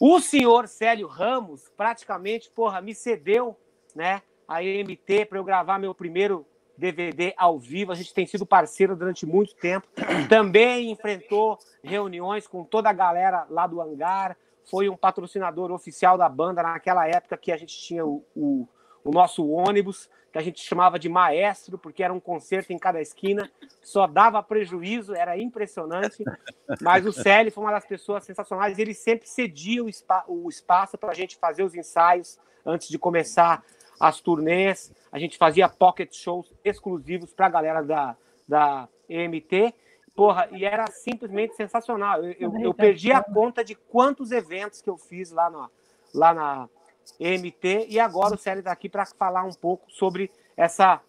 O 0.00 0.20
senhor 0.20 0.66
Célio 0.66 1.06
Ramos 1.06 1.68
praticamente, 1.76 2.50
porra, 2.50 2.80
me 2.80 2.94
cedeu, 2.94 3.56
né, 3.94 4.22
a 4.48 4.62
EMT 4.64 5.26
para 5.28 5.38
eu 5.38 5.44
gravar 5.44 5.78
meu 5.78 5.94
primeiro 5.94 6.46
DVD 6.76 7.34
ao 7.36 7.58
vivo. 7.58 7.92
A 7.92 7.94
gente 7.94 8.14
tem 8.14 8.26
sido 8.26 8.46
parceiro 8.46 8.96
durante 8.96 9.26
muito 9.26 9.54
tempo. 9.54 9.86
Também 10.28 10.90
enfrentou 10.90 11.58
reuniões 11.84 12.46
com 12.46 12.64
toda 12.64 12.88
a 12.88 12.92
galera 12.92 13.46
lá 13.50 13.66
do 13.66 13.80
hangar 13.80 14.36
foi 14.70 14.88
um 14.88 14.96
patrocinador 14.96 15.72
oficial 15.72 16.16
da 16.16 16.28
banda 16.28 16.62
naquela 16.62 17.06
época 17.08 17.36
que 17.36 17.50
a 17.50 17.56
gente 17.56 17.76
tinha 17.76 18.06
o, 18.06 18.24
o, 18.34 18.68
o 19.02 19.10
nosso 19.10 19.46
ônibus, 19.48 20.08
que 20.32 20.38
a 20.38 20.42
gente 20.42 20.62
chamava 20.62 20.98
de 20.98 21.08
maestro, 21.08 21.76
porque 21.76 22.02
era 22.02 22.12
um 22.12 22.20
concerto 22.20 22.72
em 22.72 22.78
cada 22.78 23.00
esquina, 23.00 23.50
só 23.82 24.06
dava 24.06 24.40
prejuízo, 24.42 25.14
era 25.14 25.36
impressionante. 25.36 26.22
Mas 26.80 27.04
o 27.04 27.12
Célio 27.12 27.50
foi 27.50 27.64
uma 27.64 27.72
das 27.72 27.84
pessoas 27.84 28.24
sensacionais, 28.24 28.78
ele 28.78 28.94
sempre 28.94 29.28
cedia 29.28 29.82
o, 29.82 29.90
o 30.28 30.48
espaço 30.48 30.96
para 30.96 31.10
a 31.10 31.14
gente 31.14 31.36
fazer 31.36 31.64
os 31.64 31.74
ensaios 31.74 32.38
antes 32.64 32.88
de 32.88 32.98
começar 32.98 33.64
as 33.98 34.20
turnês. 34.20 34.92
A 35.10 35.18
gente 35.18 35.36
fazia 35.36 35.68
pocket 35.68 36.14
shows 36.14 36.52
exclusivos 36.64 37.34
para 37.34 37.46
a 37.46 37.50
galera 37.50 37.82
da, 37.82 38.16
da 38.46 38.88
EMT 39.08 39.74
Porra, 40.20 40.50
e 40.52 40.66
era 40.66 40.86
simplesmente 40.90 41.56
sensacional. 41.56 42.22
Eu, 42.22 42.34
eu, 42.38 42.60
eu, 42.60 42.74
perdi 42.74 43.10
a 43.10 43.22
conta 43.22 43.64
de 43.64 43.74
quantos 43.74 44.32
eventos 44.32 44.82
que 44.82 44.90
eu 44.90 44.98
fiz 44.98 45.30
lá 45.30 45.48
na, 45.48 45.70
lá 46.12 46.34
na 46.34 46.68
EMT 47.18 47.86
e 47.88 47.98
agora 47.98 48.34
o 48.34 48.36
Célio 48.36 48.58
está 48.58 48.70
aqui 48.70 48.86
para 48.86 49.06
falar 49.06 49.44
um 49.44 49.54
pouco 49.54 49.90
sobre 49.90 50.30
essa 50.54 51.00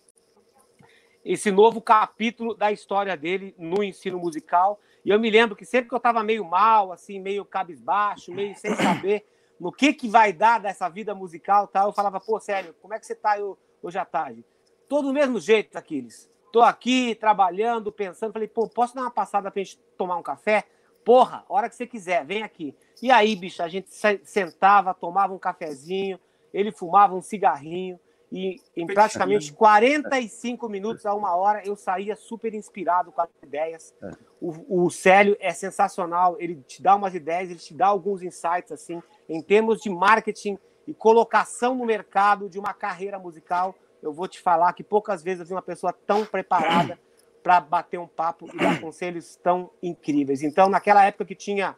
esse 1.26 1.52
novo 1.52 1.82
capítulo 1.82 2.56
da 2.56 2.72
história 2.72 3.18
dele 3.18 3.54
no 3.58 3.84
ensino 3.84 4.18
musical. 4.18 4.80
E 5.04 5.10
eu 5.10 5.20
me 5.20 5.30
lembro 5.30 5.58
que 5.58 5.66
sempre 5.66 5.90
que 5.90 5.94
eu 5.94 5.98
estava 5.98 6.24
meio 6.24 6.46
mal, 6.46 6.94
assim, 6.94 7.20
meio 7.20 7.44
cabisbaixo, 7.44 8.32
meio 8.32 8.56
sem 8.56 8.74
saber 8.78 9.28
no 9.60 9.74
que 9.74 9.92
que 9.92 10.08
vai 10.08 10.32
dar 10.32 10.62
dessa 10.62 10.88
vida 10.88 11.14
musical, 11.14 11.68
tal, 11.68 11.90
eu 11.90 11.94
falava, 11.94 12.18
pô, 12.22 12.40
Célio, 12.40 12.74
como 12.82 12.94
é 12.94 13.00
que 13.00 13.06
você 13.06 13.12
está 13.12 13.36
hoje 13.84 13.98
à 13.98 14.06
tarde? 14.06 14.46
Todo 14.88 15.10
do 15.10 15.14
mesmo 15.14 15.38
jeito, 15.38 15.76
Aquiles. 15.78 16.31
Tô 16.52 16.62
aqui 16.62 17.16
trabalhando, 17.16 17.92
pensando. 17.92 18.34
Falei, 18.34 18.48
pô, 18.48 18.68
posso 18.68 18.94
dar 18.94 19.02
uma 19.02 19.12
passada 19.12 19.50
pra 19.50 19.64
gente 19.64 19.80
tomar 19.98 20.18
um 20.18 20.24
café? 20.24 20.66
Porra, 21.04 21.44
hora 21.50 21.70
que 21.70 21.76
você 21.76 21.88
quiser, 21.88 22.26
vem 22.26 22.44
aqui. 22.44 22.76
E 23.02 23.10
aí, 23.10 23.36
bicho, 23.36 23.64
a 23.64 23.68
gente 23.68 23.90
sentava, 24.24 24.94
tomava 24.94 25.34
um 25.34 25.40
cafezinho, 25.40 26.20
ele 26.54 26.72
fumava 26.72 27.16
um 27.16 27.22
cigarrinho 27.22 28.00
e 28.32 28.62
em 28.78 28.88
praticamente 28.88 29.52
45 29.52 30.70
minutos 30.70 31.06
a 31.06 31.14
uma 31.14 31.36
hora 31.36 31.62
eu 31.66 31.76
saía 31.76 32.16
super 32.16 32.54
inspirado 32.54 33.12
com 33.12 33.22
as 33.22 33.30
ideias. 33.44 33.94
É. 34.02 34.12
O, 34.40 34.86
o 34.86 34.90
Célio 34.90 35.36
é 35.40 35.52
sensacional, 35.52 36.38
ele 36.40 36.56
te 36.66 36.82
dá 36.82 36.96
umas 36.96 37.14
ideias, 37.14 37.50
ele 37.50 37.60
te 37.60 37.74
dá 37.74 37.88
alguns 37.88 38.24
insights 38.24 38.72
assim, 38.72 39.04
em 39.28 39.42
termos 39.42 39.82
de 39.82 39.90
marketing 39.90 40.58
e 40.88 40.94
colocação 40.94 41.76
no 41.76 41.86
mercado 41.86 42.50
de 42.50 42.58
uma 42.58 42.74
carreira 42.74 43.20
musical. 43.20 43.76
Eu 44.02 44.12
vou 44.12 44.28
te 44.28 44.40
falar 44.40 44.74
que 44.74 44.84
poucas 44.84 45.22
vezes 45.22 45.42
eu 45.42 45.46
vi 45.46 45.54
uma 45.54 45.62
pessoa 45.62 45.94
tão 45.94 46.26
preparada 46.26 47.00
para 47.44 47.60
bater 47.60 48.00
um 48.00 48.08
papo 48.08 48.48
e 48.54 48.58
dar 48.58 48.80
conselhos 48.80 49.36
tão 49.36 49.72
incríveis. 49.82 50.44
Então, 50.44 50.70
naquela 50.70 51.06
época 51.06 51.26
que 51.26 51.36
tinha 51.36 51.76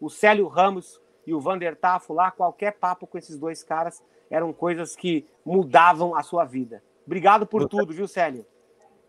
o 0.00 0.10
Célio 0.10 0.48
Ramos 0.48 1.00
e 1.26 1.32
o 1.32 1.40
Vander 1.40 1.76
Tafo 1.76 2.12
lá, 2.12 2.30
qualquer 2.30 2.72
papo 2.72 3.06
com 3.06 3.16
esses 3.16 3.38
dois 3.38 3.62
caras 3.62 4.02
eram 4.30 4.52
coisas 4.52 4.96
que 4.96 5.26
mudavam 5.44 6.14
a 6.14 6.22
sua 6.22 6.44
vida. 6.44 6.82
Obrigado 7.06 7.46
por 7.46 7.62
você, 7.62 7.68
tudo, 7.68 7.92
viu, 7.92 8.08
Célio? 8.08 8.46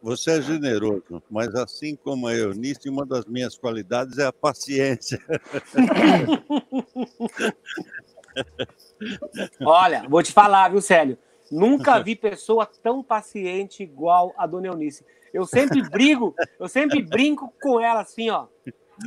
Você 0.02 0.38
é 0.38 0.42
generoso, 0.42 1.24
mas 1.30 1.56
assim 1.56 1.96
como 1.96 2.28
a 2.28 2.36
Eunice, 2.36 2.90
uma 2.90 3.06
das 3.06 3.26
minhas 3.26 3.58
qualidades 3.58 4.18
é 4.20 4.26
a 4.26 4.34
paciência. 4.34 5.20
Olha, 9.66 10.06
vou 10.08 10.22
te 10.22 10.32
falar, 10.32 10.70
viu, 10.70 10.82
Célio? 10.82 11.18
Nunca 11.52 12.00
vi 12.00 12.16
pessoa 12.16 12.66
tão 12.66 13.04
paciente 13.04 13.84
igual 13.84 14.34
a 14.38 14.48
dona 14.48 14.68
Eunice. 14.68 15.06
Eu 15.34 15.46
sempre 15.46 15.82
brigo, 15.90 16.34
eu 16.60 16.68
sempre 16.68 17.02
brinco 17.02 17.54
com 17.62 17.80
ela 17.80 18.02
assim, 18.02 18.30
ó. 18.30 18.48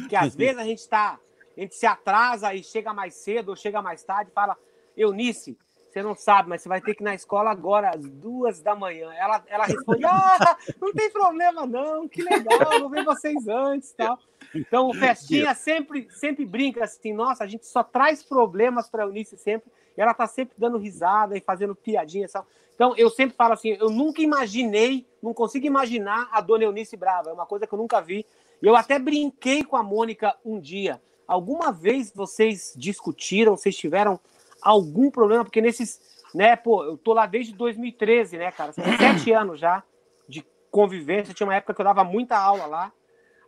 Que 0.08 0.16
às 0.16 0.34
vezes 0.36 0.58
a 0.58 0.64
gente 0.64 0.78
está, 0.78 1.18
a 1.56 1.60
gente 1.60 1.74
se 1.74 1.86
atrasa 1.86 2.54
e 2.54 2.62
chega 2.62 2.92
mais 2.92 3.14
cedo 3.14 3.50
ou 3.50 3.56
chega 3.56 3.82
mais 3.82 4.04
tarde, 4.04 4.30
fala, 4.32 4.56
Eunice, 4.96 5.56
você 5.90 6.02
não 6.02 6.14
sabe, 6.14 6.48
mas 6.48 6.62
você 6.62 6.68
vai 6.68 6.80
ter 6.80 6.94
que 6.94 7.02
ir 7.02 7.04
na 7.04 7.14
escola 7.14 7.50
agora, 7.50 7.90
às 7.90 8.04
duas 8.10 8.60
da 8.60 8.74
manhã. 8.74 9.10
Ela, 9.14 9.42
ela 9.48 9.64
responde: 9.64 10.04
Ah, 10.04 10.56
não 10.80 10.92
tem 10.92 11.10
problema, 11.10 11.66
não, 11.66 12.06
que 12.08 12.22
legal, 12.22 12.80
vou 12.80 12.90
ver 12.90 13.04
vocês 13.04 13.48
antes 13.48 13.92
tal. 13.92 14.18
Então, 14.54 14.88
o 14.88 14.94
Festinha 14.94 15.54
sempre, 15.54 16.08
sempre 16.10 16.44
brinca 16.44 16.84
assim: 16.84 17.12
nossa, 17.12 17.44
a 17.44 17.46
gente 17.46 17.66
só 17.66 17.82
traz 17.82 18.22
problemas 18.22 18.88
para 18.88 19.04
a 19.04 19.06
Eunice 19.06 19.36
sempre. 19.36 19.70
E 19.96 20.00
ela 20.00 20.14
tá 20.14 20.26
sempre 20.26 20.54
dando 20.56 20.78
risada 20.78 21.36
e 21.36 21.40
fazendo 21.40 21.74
piadinha. 21.74 22.28
Sabe? 22.28 22.46
Então, 22.74 22.94
eu 22.96 23.10
sempre 23.10 23.36
falo 23.36 23.54
assim: 23.54 23.70
eu 23.80 23.90
nunca 23.90 24.22
imaginei, 24.22 25.06
não 25.22 25.34
consigo 25.34 25.66
imaginar 25.66 26.28
a 26.30 26.40
dona 26.40 26.64
Eunice 26.64 26.96
brava. 26.96 27.30
É 27.30 27.32
uma 27.32 27.46
coisa 27.46 27.66
que 27.66 27.72
eu 27.72 27.78
nunca 27.78 28.00
vi. 28.00 28.26
Eu 28.60 28.76
até 28.76 28.98
brinquei 28.98 29.64
com 29.64 29.76
a 29.76 29.82
Mônica 29.82 30.36
um 30.44 30.60
dia. 30.60 31.00
Alguma 31.26 31.70
vez 31.70 32.10
vocês 32.12 32.72
discutiram, 32.76 33.56
vocês 33.56 33.76
tiveram 33.76 34.18
algum 34.62 35.10
problema, 35.10 35.44
porque 35.44 35.60
nesses, 35.60 36.00
né, 36.34 36.56
pô, 36.56 36.84
eu 36.84 36.96
tô 36.96 37.12
lá 37.12 37.26
desde 37.26 37.54
2013, 37.54 38.38
né, 38.38 38.52
cara, 38.52 38.72
são 38.72 38.84
sete 38.98 39.32
anos 39.32 39.60
já 39.60 39.82
de 40.28 40.44
convivência, 40.70 41.34
tinha 41.34 41.46
uma 41.46 41.54
época 41.56 41.74
que 41.74 41.80
eu 41.80 41.84
dava 41.84 42.04
muita 42.04 42.36
aula 42.36 42.66
lá, 42.66 42.92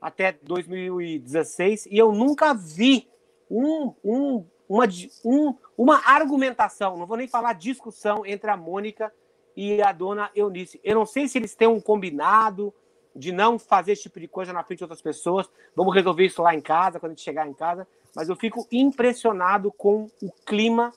até 0.00 0.32
2016, 0.32 1.86
e 1.86 1.98
eu 1.98 2.12
nunca 2.12 2.54
vi 2.54 3.08
um, 3.50 3.92
um, 4.02 4.46
uma, 4.68 4.84
um, 5.24 5.54
uma 5.76 6.00
argumentação, 6.06 6.96
não 6.96 7.06
vou 7.06 7.16
nem 7.16 7.28
falar 7.28 7.52
discussão 7.52 8.24
entre 8.24 8.50
a 8.50 8.56
Mônica 8.56 9.12
e 9.56 9.82
a 9.82 9.92
dona 9.92 10.30
Eunice. 10.34 10.80
Eu 10.82 10.94
não 10.94 11.04
sei 11.04 11.28
se 11.28 11.36
eles 11.36 11.54
têm 11.54 11.68
um 11.68 11.80
combinado 11.80 12.72
de 13.14 13.32
não 13.32 13.58
fazer 13.58 13.92
esse 13.92 14.02
tipo 14.02 14.20
de 14.20 14.28
coisa 14.28 14.52
na 14.52 14.62
frente 14.62 14.78
de 14.78 14.84
outras 14.84 15.02
pessoas. 15.02 15.50
Vamos 15.74 15.94
resolver 15.94 16.24
isso 16.24 16.42
lá 16.42 16.54
em 16.54 16.60
casa, 16.60 17.00
quando 17.00 17.12
a 17.12 17.14
gente 17.14 17.24
chegar 17.24 17.46
em 17.46 17.52
casa. 17.52 17.86
Mas 18.14 18.28
eu 18.28 18.36
fico 18.36 18.66
impressionado 18.70 19.72
com 19.72 20.10
o 20.22 20.30
clima 20.44 20.92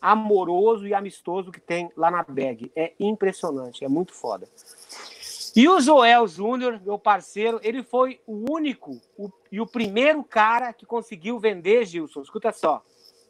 amoroso 0.00 0.86
e 0.86 0.94
amistoso 0.94 1.50
que 1.50 1.60
tem 1.60 1.90
lá 1.96 2.10
na 2.10 2.22
BEG. 2.22 2.70
É 2.76 2.92
impressionante, 2.98 3.84
é 3.84 3.88
muito 3.88 4.14
foda. 4.14 4.48
E 5.54 5.68
o 5.68 5.80
Joel 5.80 6.28
Júnior, 6.28 6.80
meu 6.84 6.98
parceiro, 6.98 7.58
ele 7.62 7.82
foi 7.82 8.20
o 8.26 8.52
único 8.52 9.00
o, 9.16 9.30
e 9.50 9.60
o 9.60 9.66
primeiro 9.66 10.22
cara 10.22 10.72
que 10.72 10.84
conseguiu 10.84 11.38
vender, 11.38 11.86
Gilson. 11.86 12.20
Escuta 12.20 12.52
só. 12.52 12.82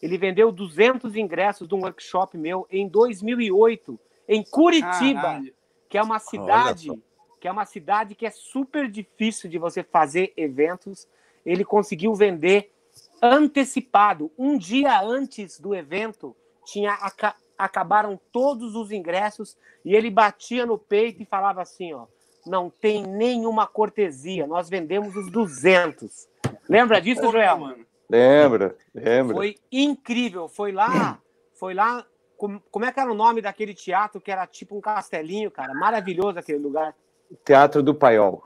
Ele 0.02 0.18
vendeu 0.18 0.50
200 0.52 1.16
ingressos 1.16 1.68
de 1.68 1.74
um 1.74 1.82
workshop 1.82 2.36
meu 2.36 2.66
em 2.70 2.88
2008, 2.88 3.98
em 4.28 4.42
Curitiba, 4.42 5.22
Caralho. 5.22 5.54
que 5.88 5.96
é 5.96 6.02
uma 6.02 6.18
cidade 6.18 6.90
que 7.38 7.48
é 7.48 7.52
uma 7.52 7.64
cidade 7.64 8.14
que 8.14 8.26
é 8.26 8.30
super 8.30 8.90
difícil 8.90 9.48
de 9.48 9.58
você 9.58 9.82
fazer 9.82 10.32
eventos. 10.36 11.06
Ele 11.44 11.64
conseguiu 11.64 12.14
vender 12.14 12.72
antecipado, 13.22 14.30
um 14.38 14.58
dia 14.58 15.00
antes 15.00 15.58
do 15.58 15.74
evento, 15.74 16.36
tinha 16.64 16.92
aca 16.92 17.34
acabaram 17.58 18.20
todos 18.30 18.74
os 18.74 18.92
ingressos 18.92 19.56
e 19.82 19.96
ele 19.96 20.10
batia 20.10 20.66
no 20.66 20.76
peito 20.76 21.22
e 21.22 21.24
falava 21.24 21.62
assim, 21.62 21.94
ó, 21.94 22.06
não 22.44 22.68
tem 22.68 23.02
nenhuma 23.02 23.66
cortesia, 23.66 24.46
nós 24.46 24.68
vendemos 24.68 25.16
os 25.16 25.30
200. 25.30 26.28
Lembra 26.68 27.00
disso, 27.00 27.32
Joel? 27.32 27.58
Mano. 27.58 27.86
Lembra, 28.08 28.76
lembra. 28.94 29.34
Foi 29.34 29.56
incrível, 29.72 30.48
foi 30.48 30.70
lá, 30.70 31.18
foi 31.54 31.74
lá, 31.74 32.04
como, 32.36 32.62
como 32.70 32.84
é 32.84 32.92
que 32.92 33.00
era 33.00 33.10
o 33.10 33.14
nome 33.14 33.40
daquele 33.40 33.74
teatro 33.74 34.20
que 34.20 34.30
era 34.30 34.46
tipo 34.46 34.76
um 34.76 34.80
castelinho, 34.80 35.50
cara? 35.50 35.74
Maravilhoso 35.74 36.38
aquele 36.38 36.58
lugar. 36.58 36.94
Teatro 37.44 37.82
do 37.82 37.94
Paiol. 37.94 38.44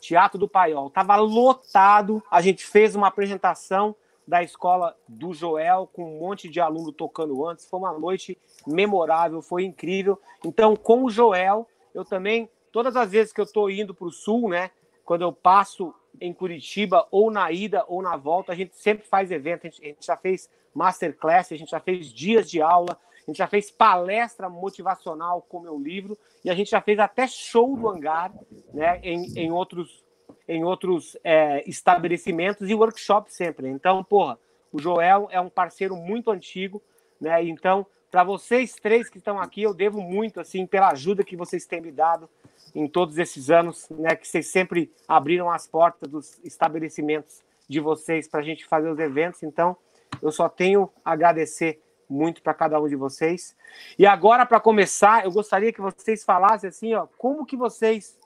Teatro 0.00 0.38
do 0.38 0.48
Paiol. 0.48 0.90
Tava 0.90 1.16
lotado, 1.16 2.22
a 2.30 2.40
gente 2.40 2.66
fez 2.66 2.94
uma 2.94 3.08
apresentação 3.08 3.96
da 4.28 4.42
escola 4.42 4.94
do 5.08 5.32
Joel, 5.32 5.88
com 5.90 6.04
um 6.04 6.20
monte 6.20 6.50
de 6.50 6.60
aluno 6.60 6.92
tocando 6.92 7.46
antes. 7.46 7.66
Foi 7.66 7.80
uma 7.80 7.98
noite 7.98 8.36
memorável, 8.66 9.40
foi 9.40 9.64
incrível. 9.64 10.20
Então, 10.44 10.76
com 10.76 11.04
o 11.04 11.10
Joel, 11.10 11.66
eu 11.94 12.04
também, 12.04 12.46
todas 12.70 12.94
as 12.94 13.10
vezes 13.10 13.32
que 13.32 13.40
eu 13.40 13.46
estou 13.46 13.70
indo 13.70 13.94
para 13.94 14.06
o 14.06 14.12
sul, 14.12 14.50
né? 14.50 14.70
Quando 15.02 15.22
eu 15.22 15.32
passo 15.32 15.94
em 16.20 16.30
Curitiba, 16.30 17.08
ou 17.10 17.30
na 17.30 17.50
ida 17.50 17.86
ou 17.88 18.02
na 18.02 18.18
volta, 18.18 18.52
a 18.52 18.54
gente 18.54 18.76
sempre 18.76 19.08
faz 19.08 19.30
evento. 19.30 19.66
A 19.66 19.70
gente, 19.70 19.82
a 19.82 19.86
gente 19.86 20.06
já 20.06 20.16
fez 20.16 20.50
masterclass, 20.74 21.50
a 21.50 21.56
gente 21.56 21.70
já 21.70 21.80
fez 21.80 22.12
dias 22.12 22.50
de 22.50 22.60
aula, 22.60 22.98
a 23.26 23.30
gente 23.30 23.38
já 23.38 23.46
fez 23.46 23.70
palestra 23.70 24.50
motivacional 24.50 25.40
com 25.48 25.60
meu 25.60 25.78
livro, 25.78 26.18
e 26.44 26.50
a 26.50 26.54
gente 26.54 26.70
já 26.70 26.82
fez 26.82 26.98
até 26.98 27.26
show 27.26 27.74
do 27.74 27.88
hangar, 27.88 28.30
né? 28.74 29.00
Em, 29.02 29.38
em 29.38 29.50
outros 29.50 30.04
em 30.46 30.64
outros 30.64 31.16
é, 31.22 31.62
estabelecimentos 31.68 32.68
e 32.68 32.74
workshop 32.74 33.32
sempre. 33.32 33.68
Então, 33.68 34.02
porra, 34.02 34.38
o 34.72 34.80
Joel 34.80 35.28
é 35.30 35.40
um 35.40 35.48
parceiro 35.48 35.96
muito 35.96 36.30
antigo, 36.30 36.82
né? 37.20 37.42
Então, 37.44 37.86
para 38.10 38.24
vocês 38.24 38.74
três 38.74 39.08
que 39.08 39.18
estão 39.18 39.38
aqui, 39.38 39.62
eu 39.62 39.74
devo 39.74 40.00
muito, 40.00 40.40
assim, 40.40 40.66
pela 40.66 40.90
ajuda 40.90 41.24
que 41.24 41.36
vocês 41.36 41.66
têm 41.66 41.80
me 41.80 41.92
dado 41.92 42.28
em 42.74 42.88
todos 42.88 43.18
esses 43.18 43.50
anos, 43.50 43.88
né? 43.90 44.16
Que 44.16 44.26
vocês 44.26 44.46
sempre 44.46 44.90
abriram 45.06 45.50
as 45.50 45.66
portas 45.66 46.08
dos 46.10 46.40
estabelecimentos 46.42 47.42
de 47.68 47.80
vocês 47.80 48.26
para 48.26 48.40
a 48.40 48.42
gente 48.42 48.66
fazer 48.66 48.88
os 48.88 48.98
eventos. 48.98 49.42
Então, 49.42 49.76
eu 50.22 50.32
só 50.32 50.48
tenho 50.48 50.90
a 51.04 51.12
agradecer 51.12 51.82
muito 52.08 52.42
para 52.42 52.54
cada 52.54 52.80
um 52.80 52.88
de 52.88 52.96
vocês. 52.96 53.54
E 53.98 54.06
agora, 54.06 54.46
para 54.46 54.58
começar, 54.58 55.24
eu 55.24 55.30
gostaria 55.30 55.72
que 55.72 55.80
vocês 55.80 56.24
falassem 56.24 56.68
assim, 56.68 56.94
ó, 56.94 57.06
como 57.18 57.44
que 57.44 57.56
vocês 57.56 58.16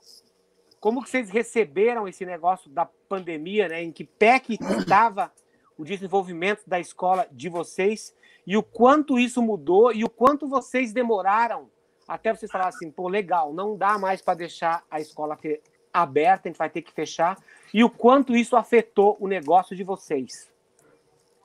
como 0.83 1.01
que 1.01 1.09
vocês 1.09 1.29
receberam 1.29 2.09
esse 2.09 2.25
negócio 2.25 2.69
da 2.69 2.85
pandemia, 2.85 3.69
né? 3.69 3.81
Em 3.81 3.89
que 3.89 4.03
pé 4.03 4.37
que 4.37 4.55
estava 4.55 5.31
o 5.77 5.85
desenvolvimento 5.85 6.61
da 6.67 6.77
escola 6.77 7.25
de 7.31 7.47
vocês 7.47 8.13
e 8.45 8.57
o 8.57 8.61
quanto 8.61 9.17
isso 9.17 9.41
mudou 9.41 9.93
e 9.93 10.03
o 10.03 10.09
quanto 10.09 10.45
vocês 10.45 10.91
demoraram 10.91 11.69
até 12.05 12.35
vocês 12.35 12.51
falarem 12.51 12.75
assim, 12.75 12.91
pô, 12.91 13.07
legal, 13.07 13.53
não 13.53 13.77
dá 13.77 13.97
mais 13.97 14.21
para 14.21 14.33
deixar 14.33 14.83
a 14.91 14.99
escola 14.99 15.39
aberta, 15.93 16.49
a 16.49 16.51
gente 16.51 16.57
vai 16.57 16.69
ter 16.69 16.81
que 16.81 16.91
fechar, 16.91 17.37
e 17.73 17.81
o 17.81 17.89
quanto 17.89 18.35
isso 18.35 18.57
afetou 18.57 19.15
o 19.21 19.25
negócio 19.25 19.77
de 19.77 19.85
vocês. 19.85 20.51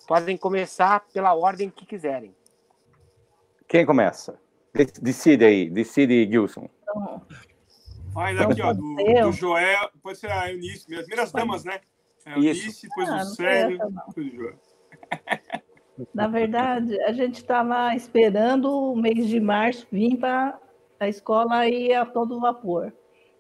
Podem 0.09 0.37
começar 0.37 1.07
pela 1.13 1.33
ordem 1.33 1.71
que 1.71 1.87
quiserem. 1.87 2.35
Quem 3.69 3.87
começa? 3.87 4.37
Decide 5.01 5.45
aí, 5.45 5.71
decide, 5.71 6.29
Gilson. 6.29 6.69
Faz 8.19 8.41
aqui, 8.41 8.63
ó, 8.63 8.73
do, 8.73 8.97
do, 8.97 9.33
Joel, 9.33 9.91
pode 10.03 10.19
ser 10.19 10.29
a 10.33 10.51
Eunice, 10.51 10.93
as 10.93 11.03
primeiras 11.03 11.31
damas, 11.31 11.63
né? 11.63 11.79
A 12.27 12.33
Eunice, 12.33 12.89
depois 12.89 13.09
ah, 13.09 13.19
o 13.19 13.25
Célio, 13.27 13.79
depois 13.79 14.27
o 14.27 14.37
Joel. 14.37 14.59
Na 16.13 16.27
verdade, 16.27 17.01
a 17.03 17.13
gente 17.13 17.37
estava 17.37 17.95
esperando 17.95 18.73
o 18.73 18.97
mês 18.97 19.29
de 19.29 19.39
março 19.39 19.87
vir 19.93 20.17
para 20.17 20.59
a 20.99 21.09
escola 21.09 21.69
ir 21.69 21.95
a 21.95 22.05
todo 22.05 22.41
vapor. 22.41 22.93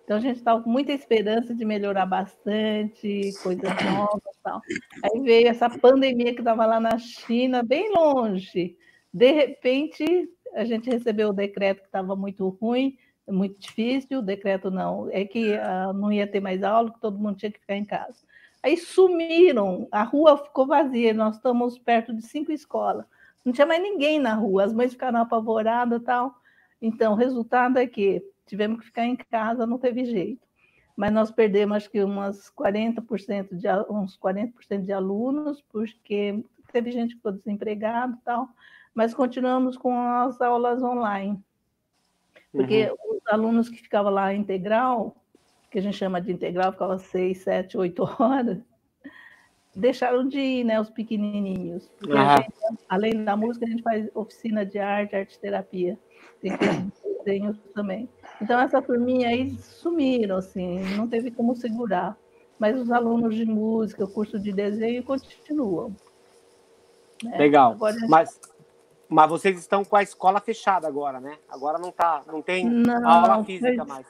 Então 0.04 0.16
a 0.16 0.20
gente 0.20 0.36
estava 0.36 0.62
com 0.62 0.70
muita 0.70 0.92
esperança 0.92 1.52
de 1.52 1.64
melhorar 1.64 2.06
bastante, 2.06 3.32
coisas 3.42 3.64
novas 3.84 4.36
e 4.36 4.42
tal. 4.44 4.60
Aí 5.02 5.20
veio 5.22 5.48
essa 5.48 5.68
pandemia 5.68 6.32
que 6.32 6.40
estava 6.40 6.64
lá 6.64 6.78
na 6.78 6.96
China, 6.98 7.64
bem 7.64 7.92
longe. 7.92 8.76
De 9.12 9.32
repente, 9.32 10.04
a 10.54 10.64
gente 10.64 10.88
recebeu 10.88 11.30
o 11.30 11.34
decreto 11.34 11.80
que 11.80 11.86
estava 11.86 12.14
muito 12.14 12.48
ruim, 12.48 12.96
é 12.96 13.07
muito 13.30 13.60
difícil, 13.60 14.18
o 14.18 14.22
decreto 14.22 14.70
não, 14.70 15.08
é 15.10 15.24
que 15.24 15.54
uh, 15.54 15.92
não 15.92 16.12
ia 16.12 16.26
ter 16.26 16.40
mais 16.40 16.62
aula, 16.62 16.92
que 16.92 17.00
todo 17.00 17.18
mundo 17.18 17.36
tinha 17.36 17.50
que 17.50 17.60
ficar 17.60 17.76
em 17.76 17.84
casa. 17.84 18.24
Aí 18.62 18.76
sumiram, 18.76 19.86
a 19.92 20.02
rua 20.02 20.36
ficou 20.36 20.66
vazia, 20.66 21.14
nós 21.14 21.36
estamos 21.36 21.78
perto 21.78 22.14
de 22.14 22.22
cinco 22.22 22.50
escolas, 22.50 23.06
não 23.44 23.52
tinha 23.52 23.66
mais 23.66 23.82
ninguém 23.82 24.18
na 24.18 24.34
rua, 24.34 24.64
as 24.64 24.72
mães 24.72 24.92
ficaram 24.92 25.20
apavoradas 25.20 26.02
tal. 26.02 26.34
Então, 26.80 27.12
o 27.12 27.16
resultado 27.16 27.78
é 27.78 27.86
que 27.86 28.22
tivemos 28.46 28.80
que 28.80 28.86
ficar 28.86 29.04
em 29.04 29.16
casa, 29.16 29.66
não 29.66 29.78
teve 29.78 30.04
jeito. 30.04 30.46
Mas 30.96 31.12
nós 31.12 31.30
perdemos, 31.30 31.76
acho 31.76 31.90
que 31.90 32.02
umas 32.02 32.50
40% 32.50 33.54
de, 33.54 33.68
uns 33.88 34.18
40% 34.18 34.84
de 34.84 34.92
alunos, 34.92 35.62
porque 35.70 36.44
teve 36.72 36.90
gente 36.90 37.10
que 37.10 37.16
ficou 37.16 37.32
desempregado 37.32 38.18
tal, 38.24 38.48
mas 38.92 39.14
continuamos 39.14 39.76
com 39.76 39.96
as 39.96 40.40
aulas 40.40 40.82
online. 40.82 41.40
Porque 42.52 42.90
uhum. 42.90 43.16
os 43.16 43.26
alunos 43.32 43.68
que 43.68 43.76
ficavam 43.76 44.12
lá 44.12 44.34
integral, 44.34 45.16
que 45.70 45.78
a 45.78 45.82
gente 45.82 45.96
chama 45.96 46.20
de 46.20 46.32
integral, 46.32 46.72
ficava 46.72 46.98
seis, 46.98 47.42
sete, 47.42 47.76
oito 47.76 48.02
horas, 48.18 48.58
deixaram 49.74 50.26
de 50.26 50.40
ir, 50.40 50.64
né, 50.64 50.80
os 50.80 50.90
pequenininhos. 50.90 51.90
Uhum. 52.06 52.12
gente, 52.36 52.84
além 52.88 53.24
da 53.24 53.36
música, 53.36 53.66
a 53.66 53.68
gente 53.68 53.82
faz 53.82 54.08
oficina 54.14 54.64
de 54.64 54.78
arte, 54.78 55.14
arte 55.14 55.38
terapia. 55.38 55.98
Tem 56.40 56.52
desenhos 57.24 57.58
também. 57.74 58.08
Então, 58.40 58.58
essa 58.58 58.80
turminha 58.80 59.28
aí 59.28 59.50
sumiram, 59.58 60.36
assim, 60.36 60.80
não 60.96 61.06
teve 61.08 61.30
como 61.30 61.54
segurar. 61.54 62.16
Mas 62.58 62.80
os 62.80 62.90
alunos 62.90 63.34
de 63.36 63.44
música, 63.44 64.04
o 64.04 64.10
curso 64.10 64.38
de 64.38 64.52
desenho 64.52 65.02
continuam. 65.04 65.94
Né? 67.22 67.36
Legal. 67.36 67.72
Agora, 67.72 67.96
mas, 68.08 68.40
mas 69.08 69.30
vocês 69.30 69.58
estão 69.58 69.84
com 69.84 69.96
a 69.96 70.02
escola 70.02 70.40
fechada 70.40 70.86
agora, 70.86 71.20
né? 71.20 71.38
Agora 71.48 71.78
não 71.78 71.90
tá, 71.90 72.22
não 72.26 72.42
tem 72.42 72.68
não, 72.68 73.08
aula 73.08 73.42
física 73.44 73.84
mais. 73.84 74.06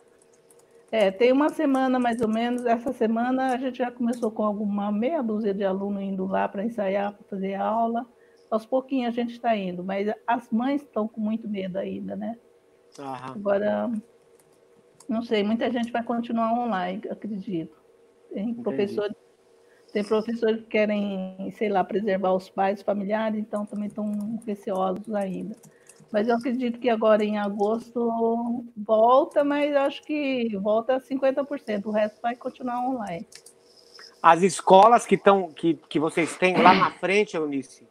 É, 0.90 1.10
tem 1.10 1.30
uma 1.32 1.50
semana 1.50 1.98
mais 1.98 2.20
ou 2.20 2.28
menos. 2.28 2.64
Essa 2.64 2.92
semana 2.92 3.52
a 3.52 3.56
gente 3.58 3.78
já 3.78 3.90
começou 3.90 4.30
com 4.30 4.42
alguma 4.42 4.90
meia 4.90 5.22
dúzia 5.22 5.54
de 5.54 5.64
alunos 5.64 6.02
indo 6.02 6.26
lá 6.26 6.48
para 6.48 6.64
ensaiar, 6.64 7.12
para 7.12 7.24
fazer 7.28 7.54
aula. 7.54 8.06
Aos 8.50 8.64
pouquinhos 8.64 9.12
a 9.12 9.14
gente 9.14 9.32
está 9.32 9.54
indo, 9.54 9.84
mas 9.84 10.10
as 10.26 10.50
mães 10.50 10.82
estão 10.82 11.06
com 11.06 11.20
muito 11.20 11.46
medo 11.46 11.76
ainda, 11.76 12.16
né? 12.16 12.38
Aham. 12.98 13.32
Agora, 13.32 13.92
não 15.06 15.22
sei, 15.22 15.42
muita 15.44 15.70
gente 15.70 15.92
vai 15.92 16.02
continuar 16.02 16.52
online, 16.54 17.02
acredito. 17.10 17.76
Tem 18.32 18.54
professores 18.54 19.14
tem 19.92 20.04
professores 20.04 20.61
que 20.62 20.66
querem, 20.68 21.52
sei 21.57 21.68
lá, 21.68 21.83
preservar 21.83 22.35
os 22.35 22.49
pais, 22.50 22.78
os 22.78 22.85
familiares, 22.85 23.38
então 23.38 23.64
também 23.64 23.87
estão 23.87 24.38
receosos 24.47 25.14
ainda. 25.14 25.57
Mas 26.11 26.28
eu 26.28 26.37
acredito 26.37 26.78
que 26.78 26.88
agora 26.88 27.25
em 27.25 27.38
agosto 27.38 28.64
volta, 28.76 29.45
mas 29.45 29.75
acho 29.76 30.02
que 30.02 30.57
volta 30.57 30.97
a 30.97 31.00
50%, 31.00 31.87
o 31.87 31.90
resto 31.90 32.21
vai 32.23 32.35
continuar 32.35 32.80
online. 32.80 33.26
As 34.23 34.42
escolas 34.42 35.07
que, 35.07 35.14
estão, 35.14 35.49
que, 35.52 35.75
que 35.75 36.00
vocês 36.00 36.37
têm 36.37 36.61
lá 36.61 36.75
na 36.75 36.90
frente, 36.92 37.37
Eunice, 37.37 37.87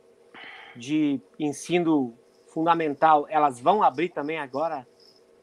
de 0.75 1.21
ensino 1.39 2.13
fundamental, 2.47 3.25
elas 3.29 3.59
vão 3.59 3.83
abrir 3.83 4.09
também 4.09 4.39
agora 4.39 4.85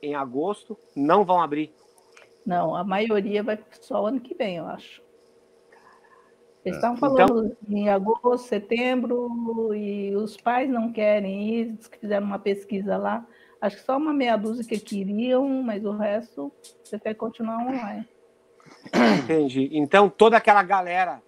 em 0.02 0.14
agosto? 0.14 0.76
Não 0.94 1.24
vão 1.24 1.40
abrir? 1.40 1.72
Não, 2.44 2.76
a 2.76 2.84
maioria 2.84 3.42
vai 3.42 3.58
só 3.80 4.06
ano 4.06 4.20
que 4.20 4.34
vem, 4.34 4.56
eu 4.56 4.66
acho. 4.66 5.03
Eles 6.64 6.78
estavam 6.78 6.96
falando 6.96 7.46
então, 7.46 7.56
em 7.68 7.90
agosto, 7.90 8.48
setembro, 8.48 9.74
e 9.74 10.16
os 10.16 10.36
pais 10.36 10.68
não 10.68 10.90
querem 10.90 11.54
ir, 11.54 11.78
fizeram 12.00 12.26
uma 12.26 12.38
pesquisa 12.38 12.96
lá. 12.96 13.26
Acho 13.60 13.76
que 13.76 13.82
só 13.82 13.98
uma 13.98 14.14
meia 14.14 14.36
dúzia 14.36 14.64
que 14.64 14.78
queriam, 14.78 15.46
mas 15.62 15.84
o 15.84 15.92
resto 15.92 16.50
você 16.82 16.98
quer 16.98 17.14
continuar 17.14 17.58
online. 17.58 18.08
Entendi. 19.22 19.68
Então, 19.72 20.08
toda 20.08 20.38
aquela 20.38 20.62
galera, 20.62 21.22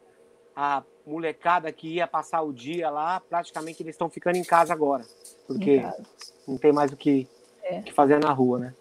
a 0.55 0.83
molecada 1.07 1.71
que 1.71 1.95
ia 1.95 2.07
passar 2.07 2.41
o 2.41 2.53
dia 2.53 2.89
lá, 2.89 3.21
praticamente 3.21 3.83
eles 3.83 3.95
estão 3.95 4.09
ficando 4.09 4.37
em 4.37 4.45
casa 4.45 4.73
agora. 4.73 5.05
Porque 5.47 5.83
não 6.49 6.57
tem 6.57 6.73
mais 6.73 6.93
o 6.93 6.97
que, 6.97 7.29
é. 7.63 7.83
que 7.83 7.93
fazer 7.93 8.19
na 8.19 8.33
rua, 8.33 8.59
né? 8.59 8.75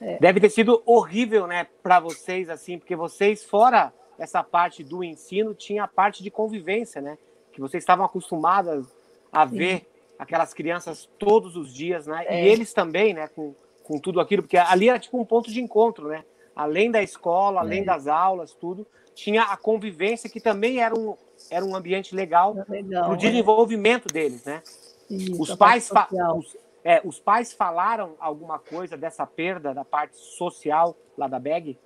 É. 0.00 0.18
Deve 0.18 0.40
ter 0.40 0.50
sido 0.50 0.82
horrível, 0.84 1.46
né, 1.46 1.66
para 1.82 2.00
vocês, 2.00 2.48
assim, 2.48 2.78
porque 2.78 2.96
vocês, 2.96 3.44
fora 3.44 3.92
essa 4.20 4.44
parte 4.44 4.84
do 4.84 5.02
ensino, 5.02 5.54
tinha 5.54 5.84
a 5.84 5.88
parte 5.88 6.22
de 6.22 6.30
convivência, 6.30 7.00
né? 7.00 7.16
Que 7.52 7.60
vocês 7.60 7.82
estavam 7.82 8.04
acostumadas 8.04 8.86
a 9.32 9.48
Sim. 9.48 9.56
ver 9.56 9.90
aquelas 10.18 10.52
crianças 10.52 11.08
todos 11.18 11.56
os 11.56 11.72
dias, 11.72 12.06
né? 12.06 12.24
É. 12.28 12.44
E 12.44 12.48
eles 12.48 12.74
também, 12.74 13.14
né? 13.14 13.28
Com, 13.28 13.54
com 13.82 13.98
tudo 13.98 14.20
aquilo, 14.20 14.42
porque 14.42 14.58
ali 14.58 14.90
era 14.90 14.98
tipo 14.98 15.18
um 15.18 15.24
ponto 15.24 15.50
de 15.50 15.60
encontro, 15.60 16.08
né? 16.08 16.22
Além 16.54 16.90
da 16.90 17.02
escola, 17.02 17.60
além 17.60 17.80
é. 17.80 17.84
das 17.84 18.06
aulas, 18.06 18.52
tudo, 18.52 18.86
tinha 19.14 19.44
a 19.44 19.56
convivência 19.56 20.28
que 20.28 20.40
também 20.40 20.80
era 20.80 20.94
um, 20.94 21.16
era 21.50 21.64
um 21.64 21.74
ambiente 21.74 22.14
legal, 22.14 22.54
para 22.54 23.10
o 23.10 23.14
é. 23.14 23.16
desenvolvimento 23.16 24.12
deles, 24.12 24.44
né? 24.44 24.62
Isso, 25.08 25.40
os 25.40 25.54
pais 25.56 25.90
os, 26.36 26.56
é, 26.84 27.00
os 27.04 27.18
pais 27.18 27.52
falaram 27.52 28.14
alguma 28.20 28.58
coisa 28.58 28.96
dessa 28.96 29.26
perda 29.26 29.72
da 29.72 29.84
parte 29.84 30.16
social 30.16 30.94
lá 31.16 31.26
da 31.26 31.38
BEG? 31.38 31.78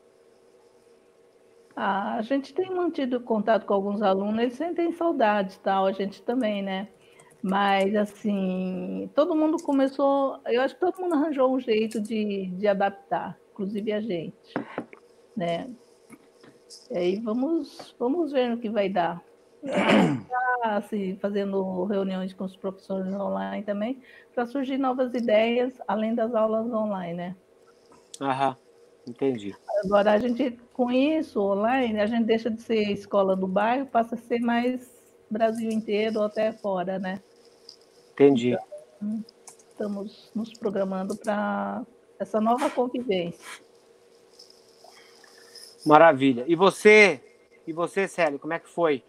Ah, 1.76 2.16
a 2.16 2.22
gente 2.22 2.54
tem 2.54 2.70
mantido 2.70 3.20
contato 3.20 3.66
com 3.66 3.74
alguns 3.74 4.00
alunos, 4.00 4.38
eles 4.40 4.54
sentem 4.54 4.92
saudade 4.92 5.58
tal, 5.58 5.86
a 5.86 5.92
gente 5.92 6.22
também, 6.22 6.62
né? 6.62 6.88
Mas, 7.42 7.94
assim, 7.96 9.10
todo 9.14 9.34
mundo 9.34 9.62
começou, 9.62 10.40
eu 10.46 10.62
acho 10.62 10.74
que 10.74 10.80
todo 10.80 11.00
mundo 11.00 11.14
arranjou 11.14 11.54
um 11.54 11.60
jeito 11.60 12.00
de, 12.00 12.46
de 12.46 12.66
adaptar, 12.68 13.38
inclusive 13.50 13.92
a 13.92 14.00
gente, 14.00 14.54
né? 15.36 15.68
E 16.90 16.96
aí 16.96 17.20
vamos, 17.20 17.94
vamos 17.98 18.32
ver 18.32 18.48
no 18.50 18.58
que 18.58 18.70
vai 18.70 18.88
dar. 18.88 19.22
Está 19.62 20.76
assim, 20.76 21.16
fazendo 21.16 21.84
reuniões 21.84 22.32
com 22.32 22.44
os 22.44 22.56
professores 22.56 23.12
online 23.12 23.64
também, 23.64 24.00
para 24.34 24.46
surgir 24.46 24.78
novas 24.78 25.12
ideias, 25.12 25.74
além 25.88 26.14
das 26.14 26.34
aulas 26.34 26.72
online, 26.72 27.14
né? 27.14 27.36
Aham. 28.20 28.56
Entendi. 29.06 29.54
Agora, 29.84 30.12
a 30.12 30.18
gente, 30.18 30.58
com 30.72 30.90
isso, 30.90 31.40
online, 31.40 32.00
a 32.00 32.06
gente 32.06 32.24
deixa 32.24 32.50
de 32.50 32.62
ser 32.62 32.90
escola 32.90 33.36
do 33.36 33.46
bairro, 33.46 33.86
passa 33.86 34.14
a 34.14 34.18
ser 34.18 34.40
mais 34.40 34.90
Brasil 35.30 35.70
inteiro 35.70 36.20
ou 36.20 36.24
até 36.24 36.52
fora, 36.52 36.98
né? 36.98 37.20
Entendi. 38.12 38.56
Então, 38.96 39.24
estamos 39.70 40.30
nos 40.34 40.52
programando 40.54 41.16
para 41.16 41.84
essa 42.18 42.40
nova 42.40 42.70
convivência. 42.70 43.40
Maravilha. 45.84 46.44
E 46.46 46.54
você, 46.54 47.20
e 47.66 47.72
você, 47.72 48.08
Célio, 48.08 48.38
como 48.38 48.54
é 48.54 48.58
que 48.58 48.68
foi 48.68 49.04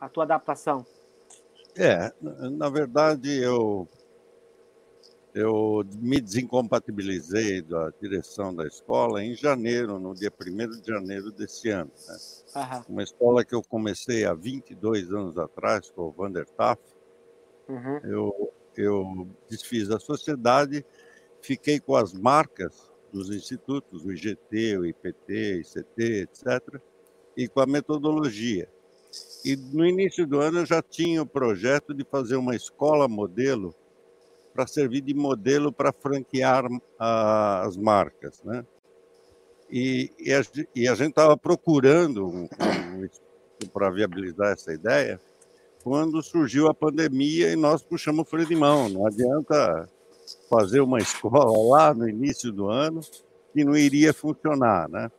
a 0.00 0.08
tua 0.08 0.24
adaptação? 0.24 0.86
É, 1.76 2.12
na 2.20 2.68
verdade, 2.68 3.36
eu 3.42 3.88
eu 5.34 5.84
me 6.00 6.20
desincompatibilizei 6.20 7.60
da 7.60 7.90
direção 8.00 8.54
da 8.54 8.64
escola 8.66 9.24
em 9.24 9.34
janeiro, 9.34 9.98
no 9.98 10.14
dia 10.14 10.30
1 10.30 10.80
de 10.80 10.86
janeiro 10.86 11.32
desse 11.32 11.70
ano. 11.70 11.90
Né? 12.08 12.84
Uma 12.88 13.02
escola 13.02 13.44
que 13.44 13.52
eu 13.52 13.60
comecei 13.60 14.24
há 14.24 14.32
22 14.32 15.12
anos 15.12 15.36
atrás, 15.36 15.90
com 15.90 16.02
o 16.02 16.12
Vander 16.12 16.46
Taff. 16.50 16.80
Uhum. 17.68 17.98
Eu, 18.04 18.52
eu 18.76 19.28
desfiz 19.48 19.90
a 19.90 19.98
sociedade, 19.98 20.86
fiquei 21.42 21.80
com 21.80 21.96
as 21.96 22.12
marcas 22.12 22.88
dos 23.12 23.28
institutos, 23.30 24.04
o 24.04 24.12
IGT, 24.12 24.78
o 24.78 24.86
IPT, 24.86 25.62
ICT, 25.62 26.02
etc., 26.22 26.80
e 27.36 27.48
com 27.48 27.58
a 27.58 27.66
metodologia. 27.66 28.68
E 29.44 29.56
no 29.56 29.84
início 29.84 30.24
do 30.26 30.38
ano 30.38 30.60
eu 30.60 30.66
já 30.66 30.80
tinha 30.80 31.22
o 31.22 31.26
projeto 31.26 31.92
de 31.92 32.04
fazer 32.04 32.36
uma 32.36 32.54
escola 32.54 33.08
modelo 33.08 33.74
para 34.54 34.66
servir 34.68 35.00
de 35.00 35.12
modelo 35.12 35.72
para 35.72 35.92
franquear 35.92 36.64
a, 36.98 37.62
as 37.62 37.76
marcas, 37.76 38.40
né? 38.44 38.64
E, 39.68 40.12
e, 40.20 40.32
a, 40.32 40.42
e 40.74 40.86
a, 40.86 40.94
gente 40.94 41.10
estava 41.10 41.36
procurando 41.36 42.28
um, 42.28 42.44
um 42.44 43.68
para 43.72 43.90
viabilizar 43.90 44.52
essa 44.52 44.72
ideia 44.72 45.20
quando 45.82 46.22
surgiu 46.22 46.68
a 46.68 46.74
pandemia 46.74 47.50
e 47.50 47.56
nós 47.56 47.82
puxamos 47.82 48.20
o 48.20 48.30
freio 48.30 48.46
de 48.46 48.54
mão. 48.54 48.88
Não 48.88 49.06
adianta 49.06 49.88
fazer 50.48 50.80
uma 50.80 50.98
escola 51.02 51.76
lá 51.76 51.92
no 51.92 52.08
início 52.08 52.52
do 52.52 52.68
ano 52.68 53.00
que 53.52 53.64
não 53.64 53.76
iria 53.76 54.14
funcionar, 54.14 54.88
né? 54.88 55.10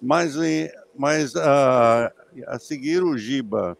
Mas, 0.00 0.34
mas 0.96 1.34
a, 1.34 2.12
a 2.46 2.58
seguir 2.58 3.02
o 3.02 3.16
Giba 3.16 3.76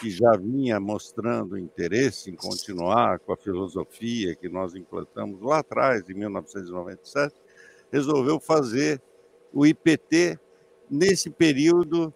que 0.00 0.10
já 0.10 0.32
vinha 0.32 0.80
mostrando 0.80 1.58
interesse 1.58 2.30
em 2.30 2.34
continuar 2.34 3.18
com 3.18 3.34
a 3.34 3.36
filosofia 3.36 4.34
que 4.34 4.48
nós 4.48 4.74
implantamos 4.74 5.42
lá 5.42 5.58
atrás, 5.58 6.08
em 6.08 6.14
1997, 6.14 7.34
resolveu 7.92 8.40
fazer 8.40 9.00
o 9.52 9.66
IPT 9.66 10.38
nesse 10.90 11.28
período 11.28 12.12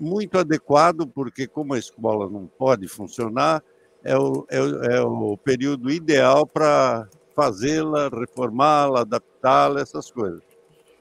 muito 0.00 0.38
adequado, 0.38 1.06
porque 1.06 1.46
como 1.46 1.74
a 1.74 1.78
escola 1.78 2.30
não 2.30 2.46
pode 2.46 2.88
funcionar, 2.88 3.62
é 4.02 4.16
o, 4.16 4.46
é 4.48 4.60
o, 4.60 4.82
é 4.84 5.00
o 5.02 5.36
período 5.36 5.90
ideal 5.90 6.46
para 6.46 7.06
fazê-la, 7.36 8.08
reformá-la, 8.08 9.02
adaptá-la, 9.02 9.82
essas 9.82 10.10
coisas. 10.10 10.42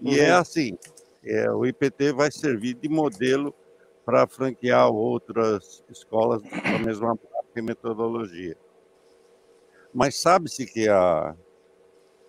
E 0.01 0.19
é 0.19 0.23
uhum. 0.23 0.27
é 0.27 0.31
assim, 0.31 0.77
é, 1.23 1.49
o 1.51 1.65
IPT 1.65 2.11
vai 2.11 2.31
servir 2.31 2.75
de 2.75 2.89
modelo 2.89 3.55
para 4.11 4.27
franquear 4.27 4.91
outras 4.91 5.81
escolas 5.89 6.41
com 6.41 6.75
a 6.75 6.79
mesma 6.79 7.07
marca 7.07 7.55
e 7.55 7.61
metodologia. 7.61 8.57
Mas 9.93 10.19
sabe-se 10.19 10.65
que 10.65 10.89
a, 10.89 11.33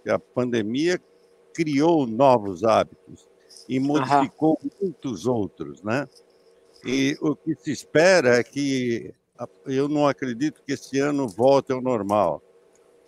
A 0.09 0.17
pandemia 0.17 1.03
criou 1.53 2.07
novos 2.07 2.63
hábitos 2.63 3.29
e 3.69 3.81
modificou 3.81 4.57
muitos 4.81 5.27
outros, 5.27 5.83
né? 5.83 6.09
E 6.85 7.19
o 7.21 7.35
que 7.35 7.57
se 7.57 7.73
espera 7.73 8.37
é 8.37 8.45
que 8.45 9.13
eu 9.67 9.89
não 9.89 10.07
acredito 10.07 10.63
que 10.65 10.75
esse 10.75 11.01
ano 11.01 11.27
volte 11.27 11.73
ao 11.73 11.83
normal. 11.83 12.41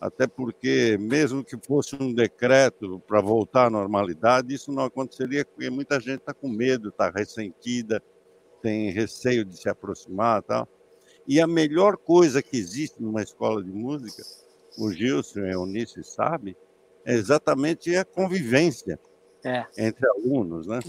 Até 0.00 0.26
porque, 0.26 0.98
mesmo 0.98 1.44
que 1.44 1.56
fosse 1.64 1.94
um 1.94 2.12
decreto 2.12 3.00
para 3.06 3.20
voltar 3.20 3.66
à 3.66 3.70
normalidade, 3.70 4.52
isso 4.52 4.72
não 4.72 4.84
aconteceria, 4.84 5.44
porque 5.44 5.70
muita 5.70 6.00
gente 6.00 6.18
está 6.18 6.34
com 6.34 6.48
medo, 6.48 6.88
está 6.88 7.08
ressentida, 7.08 8.02
tem 8.64 8.88
receio 8.88 9.44
de 9.44 9.58
se 9.58 9.68
aproximar 9.68 10.42
tal. 10.42 10.66
E 11.28 11.38
a 11.38 11.46
melhor 11.46 11.98
coisa 11.98 12.42
que 12.42 12.56
existe 12.56 13.02
numa 13.02 13.22
escola 13.22 13.62
de 13.62 13.70
música, 13.70 14.22
o 14.78 14.90
Gilson 14.90 15.40
e 15.40 15.50
a 15.50 15.52
Eunice 15.52 16.02
sabem, 16.02 16.56
é 17.04 17.12
exatamente 17.12 17.94
a 17.94 18.06
convivência 18.06 18.98
é. 19.44 19.66
entre 19.76 20.08
alunos. 20.08 20.66
Né? 20.66 20.80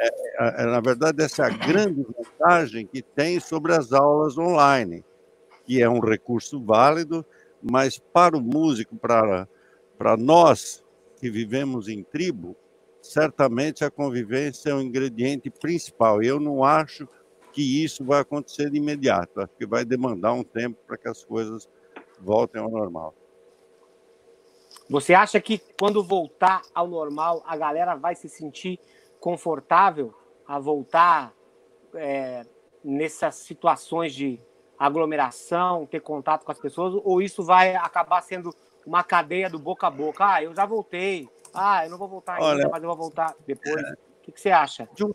É, 0.00 0.06
é, 0.06 0.62
é, 0.62 0.66
na 0.66 0.80
verdade, 0.80 1.22
essa 1.22 1.42
é 1.42 1.46
a 1.46 1.50
grande 1.50 2.02
vantagem 2.02 2.86
que 2.86 3.02
tem 3.02 3.38
sobre 3.38 3.74
as 3.74 3.92
aulas 3.92 4.38
online, 4.38 5.04
que 5.66 5.82
é 5.82 5.88
um 5.88 6.00
recurso 6.00 6.64
válido, 6.64 7.24
mas 7.62 7.98
para 7.98 8.38
o 8.38 8.40
músico, 8.40 8.96
para, 8.96 9.46
para 9.98 10.16
nós 10.16 10.82
que 11.20 11.30
vivemos 11.30 11.88
em 11.88 12.02
tribo, 12.02 12.56
certamente 13.02 13.84
a 13.84 13.90
convivência 13.90 14.70
é 14.70 14.74
o 14.74 14.80
ingrediente 14.80 15.50
principal. 15.50 16.22
Eu 16.22 16.38
não 16.38 16.62
acho 16.64 17.06
que 17.52 17.84
isso 17.84 18.04
vai 18.04 18.20
acontecer 18.20 18.70
de 18.70 18.78
imediato, 18.78 19.40
acho 19.40 19.54
que 19.58 19.66
vai 19.66 19.84
demandar 19.84 20.32
um 20.32 20.42
tempo 20.42 20.78
para 20.86 20.96
que 20.96 21.08
as 21.08 21.22
coisas 21.22 21.68
voltem 22.18 22.62
ao 22.62 22.70
normal. 22.70 23.14
Você 24.88 25.12
acha 25.12 25.40
que 25.40 25.60
quando 25.78 26.02
voltar 26.02 26.62
ao 26.74 26.86
normal, 26.86 27.42
a 27.46 27.56
galera 27.56 27.94
vai 27.94 28.14
se 28.14 28.28
sentir 28.28 28.78
confortável 29.20 30.14
a 30.46 30.58
voltar 30.58 31.34
é, 31.94 32.46
nessas 32.82 33.36
situações 33.36 34.14
de 34.14 34.40
aglomeração, 34.78 35.86
ter 35.86 36.00
contato 36.00 36.44
com 36.44 36.52
as 36.52 36.58
pessoas, 36.58 37.00
ou 37.04 37.22
isso 37.22 37.42
vai 37.42 37.74
acabar 37.74 38.20
sendo 38.22 38.54
uma 38.84 39.04
cadeia 39.04 39.48
do 39.48 39.58
boca 39.58 39.86
a 39.86 39.90
boca? 39.90 40.26
Ah, 40.26 40.42
eu 40.42 40.54
já 40.54 40.66
voltei. 40.66 41.28
Ah, 41.54 41.84
eu 41.84 41.90
não 41.90 41.98
vou 41.98 42.08
voltar 42.08 42.34
ainda, 42.34 42.46
Olha, 42.46 42.68
mas 42.68 42.82
eu 42.82 42.88
vou 42.88 42.96
voltar 42.96 43.34
depois. 43.46 43.76
É, 43.76 43.92
o 43.92 43.96
que, 44.22 44.32
que, 44.32 44.40
você 44.40 44.50
acha? 44.50 44.88
De 44.94 45.04
um, 45.04 45.12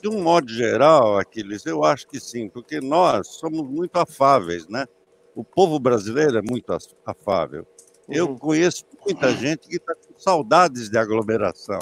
de 0.00 0.08
um 0.08 0.22
modo 0.22 0.48
geral, 0.50 1.18
Aquiles, 1.18 1.64
eu 1.66 1.84
acho 1.84 2.06
que 2.06 2.20
sim, 2.20 2.48
porque 2.48 2.80
nós 2.80 3.28
somos 3.28 3.62
muito 3.62 3.96
afáveis, 3.96 4.66
né? 4.68 4.86
O 5.34 5.44
povo 5.44 5.78
brasileiro 5.78 6.38
é 6.38 6.42
muito 6.42 6.76
afável. 7.06 7.66
Eu 8.08 8.28
uhum. 8.28 8.38
conheço 8.38 8.84
muita 9.04 9.30
gente 9.32 9.68
que 9.68 9.76
está 9.76 9.94
com 9.94 10.18
saudades 10.18 10.88
de 10.88 10.98
aglomeração. 10.98 11.78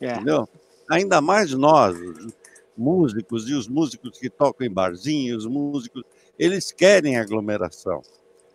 É. 0.00 0.12
Entendeu? 0.12 0.48
Ainda 0.90 1.20
mais 1.20 1.52
nós, 1.52 1.96
músicos, 2.76 3.48
e 3.48 3.54
os 3.54 3.68
músicos 3.68 4.18
que 4.18 4.28
tocam 4.28 4.66
em 4.66 4.70
barzinhos, 4.70 5.46
músicos, 5.46 6.02
eles 6.38 6.72
querem 6.72 7.16
aglomeração. 7.16 8.02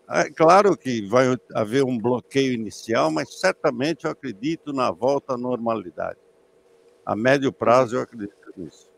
É 0.09 0.29
claro 0.29 0.77
que 0.77 1.05
vai 1.07 1.37
haver 1.53 1.83
um 1.83 1.97
bloqueio 1.97 2.53
inicial, 2.53 3.09
mas 3.09 3.39
certamente 3.39 4.05
eu 4.05 4.11
acredito 4.11 4.73
na 4.73 4.91
volta 4.91 5.33
à 5.33 5.37
normalidade. 5.37 6.19
A 7.05 7.15
médio 7.15 7.51
prazo 7.51 7.95
eu 7.95 8.01
acredito 8.01 8.35
nisso. 8.55 8.89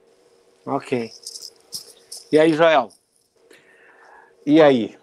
Ok. 0.66 1.10
E 2.32 2.40
aí, 2.40 2.54
Joel? 2.54 2.90
E 4.46 4.62
aí? 4.62 4.98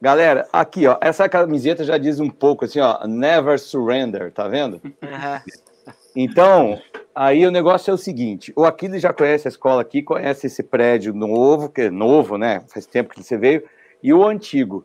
Galera, 0.00 0.48
aqui, 0.52 0.86
ó, 0.86 0.96
essa 1.00 1.28
camiseta 1.28 1.82
já 1.82 1.98
diz 1.98 2.20
um 2.20 2.30
pouco 2.30 2.64
assim, 2.64 2.78
ó, 2.78 3.04
never 3.06 3.58
surrender, 3.58 4.32
tá 4.32 4.46
vendo? 4.48 4.80
Então, 6.16 6.80
aí 7.14 7.46
o 7.46 7.50
negócio 7.50 7.90
é 7.90 7.94
o 7.94 7.98
seguinte: 7.98 8.52
o 8.56 8.64
Aquiles 8.64 9.00
já 9.00 9.12
conhece 9.12 9.46
a 9.46 9.50
escola 9.50 9.82
aqui, 9.82 10.02
conhece 10.02 10.48
esse 10.48 10.62
prédio 10.62 11.14
novo, 11.14 11.68
que 11.68 11.82
é 11.82 11.90
novo, 11.90 12.36
né? 12.36 12.64
Faz 12.68 12.86
tempo 12.86 13.14
que 13.14 13.22
você 13.22 13.36
veio, 13.36 13.62
e 14.02 14.12
o 14.12 14.26
antigo, 14.26 14.84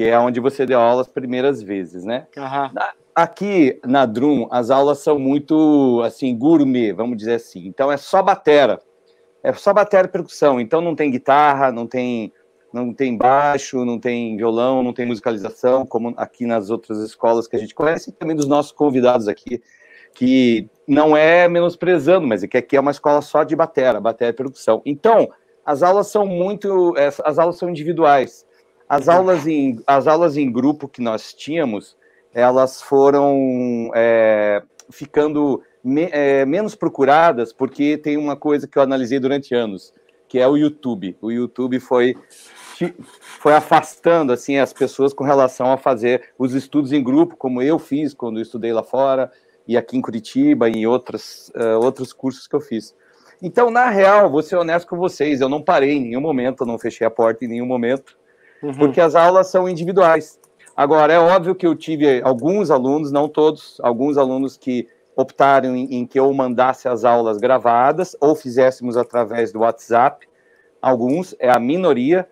que 0.00 0.06
é 0.06 0.18
onde 0.18 0.40
você 0.40 0.64
deu 0.64 0.80
aula 0.80 1.02
as 1.02 1.08
primeiras 1.08 1.62
vezes, 1.62 2.04
né? 2.06 2.26
Uhum. 2.34 2.80
Aqui 3.14 3.78
na 3.84 4.06
Drum, 4.06 4.48
as 4.50 4.70
aulas 4.70 5.00
são 5.00 5.18
muito 5.18 6.00
assim, 6.02 6.34
gourmet, 6.34 6.90
vamos 6.94 7.18
dizer 7.18 7.34
assim. 7.34 7.66
Então 7.66 7.92
é 7.92 7.98
só 7.98 8.22
batera. 8.22 8.80
É 9.42 9.52
só 9.52 9.74
batera 9.74 10.08
e 10.08 10.10
percussão. 10.10 10.58
Então 10.58 10.80
não 10.80 10.96
tem 10.96 11.10
guitarra, 11.10 11.70
não 11.70 11.86
tem 11.86 12.32
não 12.72 12.94
tem 12.94 13.14
baixo, 13.14 13.84
não 13.84 13.98
tem 13.98 14.38
violão, 14.38 14.82
não 14.82 14.94
tem 14.94 15.04
musicalização, 15.04 15.84
como 15.84 16.14
aqui 16.16 16.46
nas 16.46 16.70
outras 16.70 17.00
escolas 17.00 17.46
que 17.46 17.56
a 17.56 17.58
gente 17.58 17.74
conhece, 17.74 18.08
e 18.08 18.12
também 18.14 18.34
dos 18.34 18.46
nossos 18.46 18.72
convidados 18.72 19.28
aqui, 19.28 19.60
que 20.14 20.66
não 20.88 21.14
é 21.14 21.46
menosprezando, 21.46 22.26
mas 22.26 22.42
é 22.42 22.48
que 22.48 22.56
aqui 22.56 22.74
é 22.74 22.80
uma 22.80 22.92
escola 22.92 23.20
só 23.20 23.44
de 23.44 23.54
batera, 23.54 24.00
batera 24.00 24.30
e 24.30 24.34
percussão. 24.34 24.80
Então, 24.86 25.28
as 25.62 25.82
aulas 25.82 26.06
são 26.06 26.24
muito, 26.24 26.94
as 27.22 27.38
aulas 27.38 27.58
são 27.58 27.68
individuais. 27.68 28.48
As 28.90 29.08
aulas 29.08 29.46
em, 29.46 29.80
as 29.86 30.08
aulas 30.08 30.36
em 30.36 30.50
grupo 30.50 30.88
que 30.88 31.00
nós 31.00 31.32
tínhamos, 31.32 31.96
elas 32.34 32.82
foram 32.82 33.88
é, 33.94 34.60
ficando 34.90 35.62
me, 35.82 36.08
é, 36.10 36.44
menos 36.44 36.74
procuradas, 36.74 37.52
porque 37.52 37.96
tem 37.96 38.16
uma 38.16 38.34
coisa 38.34 38.66
que 38.66 38.76
eu 38.76 38.82
analisei 38.82 39.20
durante 39.20 39.54
anos, 39.54 39.94
que 40.28 40.40
é 40.40 40.48
o 40.48 40.56
YouTube. 40.56 41.16
O 41.22 41.30
YouTube 41.30 41.78
foi 41.78 42.16
foi 43.38 43.52
afastando 43.52 44.32
assim 44.32 44.56
as 44.56 44.72
pessoas 44.72 45.12
com 45.12 45.22
relação 45.22 45.70
a 45.70 45.76
fazer 45.76 46.30
os 46.36 46.52
estudos 46.52 46.92
em 46.92 47.00
grupo, 47.00 47.36
como 47.36 47.62
eu 47.62 47.78
fiz 47.78 48.12
quando 48.12 48.38
eu 48.38 48.42
estudei 48.42 48.72
lá 48.72 48.82
fora 48.82 49.30
e 49.68 49.76
aqui 49.76 49.96
em 49.96 50.02
Curitiba 50.02 50.68
e 50.68 50.72
em 50.72 50.86
outros, 50.86 51.52
uh, 51.54 51.78
outros 51.80 52.12
cursos 52.12 52.48
que 52.48 52.56
eu 52.56 52.60
fiz. 52.60 52.92
Então, 53.40 53.70
na 53.70 53.88
real, 53.88 54.28
vou 54.28 54.42
ser 54.42 54.56
honesto 54.56 54.88
com 54.88 54.96
vocês, 54.96 55.40
eu 55.40 55.48
não 55.48 55.62
parei 55.62 55.92
em 55.92 56.00
nenhum 56.00 56.20
momento, 56.20 56.62
eu 56.62 56.66
não 56.66 56.76
fechei 56.76 57.06
a 57.06 57.10
porta 57.10 57.44
em 57.44 57.48
nenhum 57.48 57.66
momento, 57.66 58.18
uhum. 58.62 58.74
porque 58.74 59.00
as 59.00 59.14
aulas 59.14 59.48
são 59.48 59.68
individuais. 59.68 60.38
Agora, 60.76 61.12
é 61.12 61.18
óbvio 61.18 61.54
que 61.54 61.66
eu 61.66 61.74
tive 61.74 62.22
alguns 62.22 62.70
alunos, 62.70 63.12
não 63.12 63.28
todos, 63.28 63.78
alguns 63.82 64.16
alunos 64.16 64.56
que 64.56 64.88
optaram 65.14 65.76
em, 65.76 65.96
em 65.96 66.06
que 66.06 66.18
eu 66.18 66.32
mandasse 66.32 66.88
as 66.88 67.04
aulas 67.04 67.38
gravadas 67.38 68.16
ou 68.20 68.34
fizéssemos 68.34 68.96
através 68.96 69.52
do 69.52 69.60
WhatsApp. 69.60 70.26
Alguns, 70.80 71.34
é 71.38 71.50
a 71.50 71.58
minoria, 71.58 72.26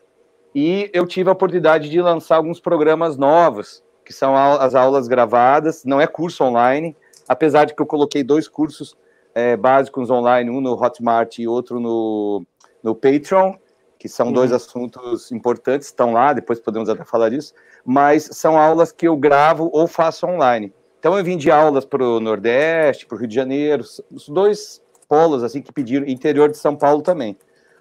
e 0.54 0.90
eu 0.94 1.06
tive 1.06 1.28
a 1.28 1.32
oportunidade 1.32 1.90
de 1.90 2.00
lançar 2.00 2.36
alguns 2.36 2.58
programas 2.58 3.16
novos, 3.16 3.82
que 4.04 4.12
são 4.12 4.34
as 4.34 4.74
aulas 4.74 5.06
gravadas, 5.06 5.84
não 5.84 6.00
é 6.00 6.06
curso 6.06 6.42
online, 6.42 6.96
apesar 7.28 7.66
de 7.66 7.74
que 7.74 7.82
eu 7.82 7.86
coloquei 7.86 8.22
dois 8.22 8.48
cursos 8.48 8.96
é, 9.34 9.56
básicos 9.56 10.10
online, 10.10 10.50
um 10.50 10.60
no 10.60 10.72
Hotmart 10.72 11.38
e 11.38 11.46
outro 11.46 11.78
no, 11.78 12.42
no 12.82 12.94
Patreon, 12.94 13.54
que 13.98 14.08
são 14.08 14.32
dois 14.32 14.52
assuntos 14.52 15.32
importantes, 15.32 15.88
estão 15.88 16.12
lá, 16.12 16.32
depois 16.32 16.60
podemos 16.60 16.88
até 16.88 17.04
falar 17.04 17.30
disso, 17.30 17.52
mas 17.84 18.28
são 18.32 18.56
aulas 18.56 18.92
que 18.92 19.08
eu 19.08 19.16
gravo 19.16 19.68
ou 19.72 19.86
faço 19.86 20.26
online. 20.26 20.72
Então 20.98 21.16
eu 21.16 21.24
vim 21.24 21.36
de 21.36 21.50
aulas 21.50 21.84
para 21.84 22.02
o 22.02 22.20
Nordeste, 22.20 23.06
para 23.06 23.16
o 23.16 23.18
Rio 23.18 23.28
de 23.28 23.34
Janeiro, 23.34 23.84
os 24.10 24.28
dois 24.28 24.80
polos 25.08 25.42
assim 25.42 25.62
que 25.62 25.72
pediram, 25.72 26.06
interior 26.06 26.50
de 26.50 26.58
São 26.58 26.76
Paulo 26.76 27.02
também. 27.02 27.36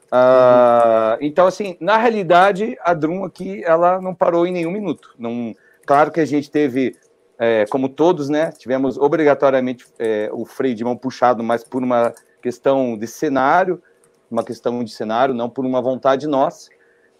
Uh, 0.07 1.17
então, 1.19 1.45
assim, 1.47 1.75
na 1.81 1.97
realidade, 1.97 2.77
a 2.81 2.93
Drum 2.93 3.25
aqui, 3.25 3.61
ela 3.65 3.99
não 4.01 4.15
parou 4.15 4.47
em 4.47 4.51
nenhum 4.51 4.71
minuto. 4.71 5.13
Não, 5.19 5.53
claro 5.85 6.11
que 6.11 6.21
a 6.21 6.25
gente 6.25 6.49
teve, 6.49 6.95
é, 7.37 7.65
como 7.69 7.89
todos, 7.89 8.29
né, 8.29 8.51
tivemos 8.51 8.97
obrigatoriamente 8.97 9.85
é, 9.99 10.29
o 10.31 10.45
freio 10.45 10.75
de 10.75 10.83
mão 10.83 10.95
puxado, 10.95 11.43
mas 11.43 11.63
por 11.63 11.83
uma 11.83 12.13
questão 12.41 12.97
de 12.97 13.05
cenário, 13.05 13.81
uma 14.29 14.43
questão 14.43 14.83
de 14.83 14.91
cenário, 14.91 15.33
não 15.33 15.49
por 15.49 15.65
uma 15.65 15.81
vontade 15.81 16.27
nossa. 16.27 16.69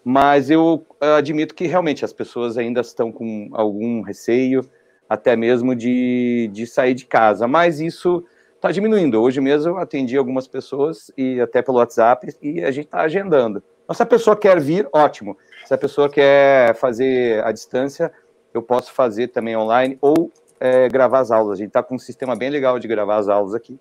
Mas 0.04 0.48
eu 0.48 0.86
admito 1.00 1.54
que 1.54 1.66
realmente 1.66 2.04
as 2.04 2.12
pessoas 2.12 2.56
ainda 2.56 2.80
estão 2.80 3.12
com 3.12 3.50
algum 3.52 4.00
receio, 4.02 4.68
até 5.08 5.36
mesmo 5.36 5.74
de, 5.74 6.48
de 6.52 6.66
sair 6.66 6.94
de 6.94 7.06
casa. 7.06 7.46
Mas 7.46 7.80
isso 7.80 8.24
está 8.54 8.70
diminuindo. 8.70 9.20
Hoje 9.20 9.40
mesmo 9.40 9.72
eu 9.72 9.78
atendi 9.78 10.16
algumas 10.16 10.46
pessoas 10.46 11.10
e 11.16 11.40
até 11.40 11.62
pelo 11.62 11.78
WhatsApp 11.78 12.34
e 12.42 12.62
a 12.62 12.70
gente 12.70 12.86
está 12.86 13.00
agendando. 13.00 13.62
Então, 13.84 13.94
se 13.94 14.02
a 14.02 14.06
pessoa 14.06 14.36
quer 14.36 14.60
vir, 14.60 14.88
ótimo. 14.92 15.36
Se 15.64 15.72
a 15.72 15.78
pessoa 15.78 16.08
quer 16.08 16.74
fazer 16.74 17.42
à 17.44 17.52
distância, 17.52 18.12
eu 18.52 18.62
posso 18.62 18.92
fazer 18.92 19.28
também 19.28 19.56
online 19.56 19.96
ou 20.00 20.30
é, 20.60 20.88
gravar 20.88 21.20
as 21.20 21.30
aulas. 21.30 21.54
A 21.54 21.56
gente 21.56 21.68
está 21.68 21.82
com 21.82 21.94
um 21.94 21.98
sistema 21.98 22.36
bem 22.36 22.50
legal 22.50 22.78
de 22.78 22.88
gravar 22.88 23.16
as 23.16 23.28
aulas 23.28 23.54
aqui. 23.54 23.78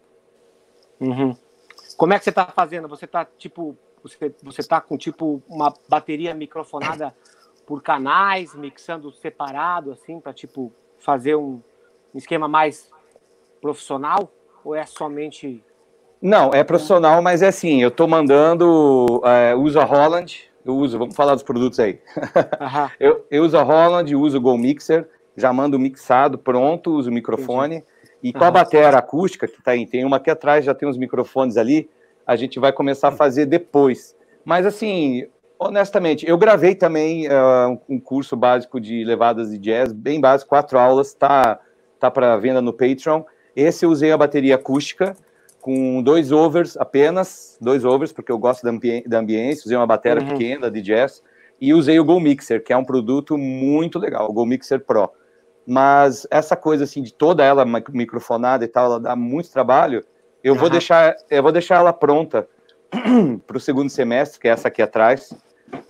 Uhum. 0.99 1.35
Como 1.97 2.13
é 2.13 2.19
que 2.19 2.23
você 2.23 2.29
está 2.29 2.45
fazendo? 2.45 2.87
Você 2.87 3.05
está 3.05 3.25
tipo, 3.25 3.75
você 4.03 4.31
você 4.43 4.61
está 4.61 4.79
com 4.79 4.95
tipo 4.97 5.41
uma 5.49 5.73
bateria 5.89 6.33
microfonada 6.35 7.13
por 7.65 7.81
canais, 7.81 8.53
mixando 8.53 9.11
separado 9.11 9.91
assim 9.91 10.19
para 10.19 10.31
tipo 10.31 10.71
fazer 10.99 11.35
um 11.35 11.59
esquema 12.13 12.47
mais 12.47 12.89
profissional? 13.59 14.31
Ou 14.63 14.75
é 14.75 14.85
somente. 14.85 15.63
Não, 16.21 16.51
é 16.53 16.63
profissional, 16.63 17.21
mas 17.21 17.41
é 17.41 17.47
assim, 17.47 17.81
eu 17.81 17.89
estou 17.89 18.07
mandando, 18.07 19.21
é, 19.23 19.55
uso 19.55 19.79
a 19.79 19.83
Holland, 19.83 20.51
eu 20.65 20.75
uso, 20.75 20.97
vamos 20.97 21.15
falar 21.15 21.35
dos 21.35 21.43
produtos 21.43 21.79
aí. 21.79 22.01
eu, 22.99 23.25
eu 23.29 23.43
uso 23.43 23.57
a 23.57 23.61
Holland, 23.61 24.15
uso 24.15 24.37
o 24.37 24.41
Go 24.41 24.57
Mixer, 24.57 25.07
já 25.35 25.53
mando 25.53 25.77
mixado, 25.77 26.37
pronto, 26.37 26.91
uso 26.91 27.09
o 27.09 27.13
microfone. 27.13 27.77
Entendi. 27.77 27.96
E 28.21 28.33
com 28.33 28.43
a 28.43 28.51
bateria 28.51 28.89
acústica, 28.89 29.47
que 29.47 29.61
tá 29.61 29.71
aí, 29.71 29.85
tem 29.85 30.03
uma 30.03 30.17
aqui 30.17 30.29
atrás, 30.29 30.65
já 30.65 30.73
tem 30.73 30.87
uns 30.87 30.97
microfones 30.97 31.57
ali, 31.57 31.89
a 32.25 32.35
gente 32.35 32.59
vai 32.59 32.73
começar 32.73 33.09
a 33.09 33.11
fazer 33.11 33.45
depois. 33.45 34.15
Mas 34.43 34.65
assim, 34.65 35.27
honestamente, 35.59 36.27
eu 36.27 36.37
gravei 36.37 36.75
também 36.75 37.27
uh, 37.27 37.79
um 37.87 37.99
curso 37.99 38.35
básico 38.35 38.79
de 38.79 39.03
levadas 39.03 39.51
de 39.51 39.57
jazz, 39.57 39.91
bem 39.91 40.19
básico, 40.19 40.49
quatro 40.49 40.77
aulas, 40.77 41.13
tá, 41.13 41.59
tá 41.99 42.09
para 42.09 42.37
venda 42.37 42.61
no 42.61 42.73
Patreon. 42.73 43.23
Esse 43.55 43.85
eu 43.85 43.89
usei 43.89 44.11
a 44.11 44.17
bateria 44.17 44.55
acústica 44.55 45.15
com 45.61 46.01
dois 46.01 46.31
overs 46.31 46.77
apenas, 46.77 47.57
dois 47.59 47.83
overs, 47.83 48.13
porque 48.13 48.31
eu 48.31 48.37
gosto 48.37 48.63
da, 48.63 48.69
ambi 48.69 49.03
da 49.07 49.19
ambiência, 49.19 49.65
usei 49.65 49.75
uma 49.75 49.87
bateria 49.87 50.23
uhum. 50.23 50.29
pequena 50.29 50.71
de 50.71 50.81
jazz, 50.81 51.21
e 51.59 51.73
usei 51.73 51.99
o 51.99 52.05
Go 52.05 52.19
Mixer, 52.19 52.63
que 52.63 52.71
é 52.71 52.77
um 52.77 52.85
produto 52.85 53.37
muito 53.37 53.99
legal, 53.99 54.29
o 54.29 54.33
Go 54.33 54.45
Mixer 54.45 54.79
Pro. 54.79 55.09
Mas 55.67 56.25
essa 56.31 56.55
coisa 56.55 56.85
assim 56.85 57.03
de 57.03 57.13
toda 57.13 57.43
ela 57.43 57.65
microfonada 57.65 58.63
e 58.63 58.67
tal, 58.69 58.85
ela 58.85 58.99
dá 59.01 59.15
muito 59.17 59.51
trabalho. 59.51 60.01
Eu 60.41 60.53
uhum. 60.53 60.59
vou 60.59 60.69
deixar, 60.69 61.13
eu 61.29 61.43
vou 61.43 61.51
deixar 61.51 61.75
ela 61.75 61.91
pronta 61.91 62.47
para 63.45 63.57
o 63.57 63.59
segundo 63.59 63.89
semestre, 63.89 64.39
que 64.39 64.47
é 64.47 64.51
essa 64.51 64.69
aqui 64.69 64.81
atrás. 64.81 65.33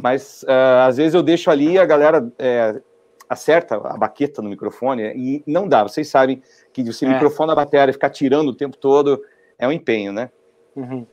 Mas 0.01 0.41
uh, 0.43 0.87
às 0.87 0.97
vezes 0.97 1.13
eu 1.13 1.21
deixo 1.21 1.51
ali 1.51 1.77
a 1.77 1.85
galera 1.85 2.27
é, 2.39 2.81
acerta 3.29 3.75
a 3.75 3.95
baqueta 3.95 4.41
no 4.41 4.49
microfone 4.49 5.13
e 5.15 5.43
não 5.45 5.67
dá. 5.67 5.83
Vocês 5.83 6.07
sabem 6.07 6.41
que 6.73 6.83
você 6.83 7.05
é. 7.05 7.09
microfone 7.09 7.51
a 7.51 7.55
bateria 7.55 7.93
ficar 7.93 8.09
tirando 8.09 8.49
o 8.49 8.55
tempo 8.55 8.77
todo 8.77 9.21
é 9.59 9.67
um 9.67 9.71
empenho, 9.71 10.11
né? 10.11 10.31
Uhum. 10.75 11.05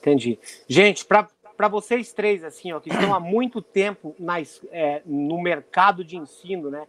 Entendi. 0.00 0.38
Gente, 0.66 1.04
para 1.04 1.68
vocês 1.68 2.12
três, 2.12 2.42
assim, 2.42 2.72
ó, 2.72 2.80
que 2.80 2.90
estão 2.90 3.14
há 3.14 3.20
muito 3.20 3.62
tempo 3.62 4.16
nas, 4.18 4.60
é, 4.72 5.02
no 5.06 5.40
mercado 5.40 6.04
de 6.04 6.16
ensino, 6.16 6.70
né? 6.70 6.86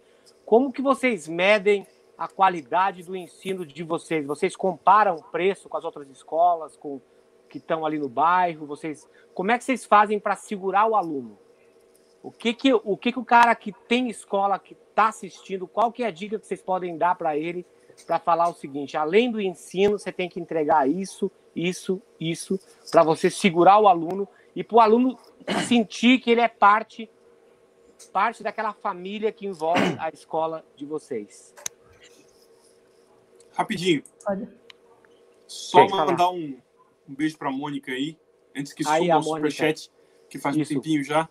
Como 0.50 0.74
que 0.74 0.82
vocês 0.82 1.28
medem 1.28 1.86
a 2.18 2.28
qualidade 2.28 3.04
do 3.04 3.16
ensino 3.16 3.64
de 3.64 3.84
vocês? 3.84 4.26
Vocês 4.26 4.56
comparam 4.56 5.18
o 5.18 5.22
preço 5.22 5.70
com 5.70 5.78
as 5.78 5.84
outras 5.84 6.10
escolas, 6.10 6.76
com 6.76 7.00
que 7.48 7.60
estão 7.60 7.86
ali 7.86 8.00
no 8.00 8.10
bairro? 8.10 8.66
Vocês, 8.66 9.08
como 9.36 9.52
é 9.52 9.60
que 9.60 9.64
vocês 9.64 9.86
fazem 9.86 10.20
para 10.20 10.36
segurar 10.36 10.88
o 10.88 10.96
aluno? 10.96 11.38
O 12.24 12.32
que 12.32 12.52
que 12.52 12.74
o 12.74 12.98
que 12.98 13.12
que 13.12 13.20
o 13.20 13.24
cara 13.24 13.54
que 13.54 13.72
tem 13.88 14.10
escola 14.10 14.58
que 14.58 14.74
está 14.74 15.10
assistindo, 15.10 15.68
qual 15.68 15.92
que 15.92 16.02
é 16.02 16.08
a 16.08 16.12
dica 16.12 16.40
que 16.40 16.48
vocês 16.48 16.64
podem 16.64 16.98
dar 16.98 17.14
para 17.14 17.38
ele 17.38 17.64
para 18.08 18.18
falar 18.18 18.50
o 18.50 18.56
seguinte: 18.56 18.98
além 18.98 19.32
do 19.32 19.40
ensino, 19.40 20.00
você 20.00 20.12
tem 20.12 20.28
que 20.28 20.40
entregar 20.40 20.90
isso, 20.90 21.32
isso, 21.56 22.02
isso, 22.20 22.60
para 22.90 23.04
você 23.04 23.30
segurar 23.30 23.78
o 23.78 23.88
aluno 23.88 24.28
e 24.56 24.64
para 24.64 24.78
o 24.78 24.82
aluno 24.82 25.16
sentir 25.68 26.18
que 26.18 26.32
ele 26.32 26.42
é 26.42 26.48
parte 26.48 27.08
parte 28.08 28.44
daquela 28.44 28.74
família 28.74 29.32
que 29.32 29.46
envolve 29.46 29.98
a 30.00 30.10
escola 30.10 30.66
de 30.76 30.86
vocês? 30.86 31.54
Rapidinho. 33.54 34.04
Pode. 34.24 34.48
Só 35.48 35.86
Quem 35.86 35.90
mandar 35.96 36.30
um, 36.30 36.58
um 37.08 37.16
beijo 37.16 37.38
para 37.38 37.50
a 37.50 37.52
Mônica 37.52 37.92
aí, 37.92 38.18
antes 38.56 38.72
que 38.72 38.84
suba 38.84 39.18
o 39.18 39.24
superchat, 39.24 39.92
que 40.30 40.38
faz 40.38 40.56
Isso. 40.56 40.72
um 40.72 40.76
tempinho 40.76 41.04
já. 41.04 41.28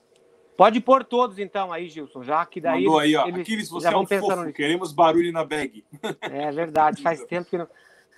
Pode 0.56 0.80
pôr 0.80 1.04
todos 1.04 1.38
então 1.38 1.72
aí, 1.72 1.88
Gilson, 1.88 2.24
já 2.24 2.44
que 2.44 2.60
daí. 2.60 2.82
Mandou 2.82 2.98
aí, 2.98 3.14
ó. 3.14 3.28
Eles 3.28 3.42
Aquiles, 3.42 3.68
você 3.70 3.86
é 3.86 3.96
um 3.96 4.04
pensando 4.04 4.42
fofo, 4.42 4.52
queremos 4.52 4.92
barulho 4.92 5.32
na 5.32 5.44
bag. 5.44 5.84
É 6.20 6.50
verdade, 6.50 7.00
faz 7.00 7.22
tempo 7.26 7.48
que 7.48 7.56
não. 7.56 7.68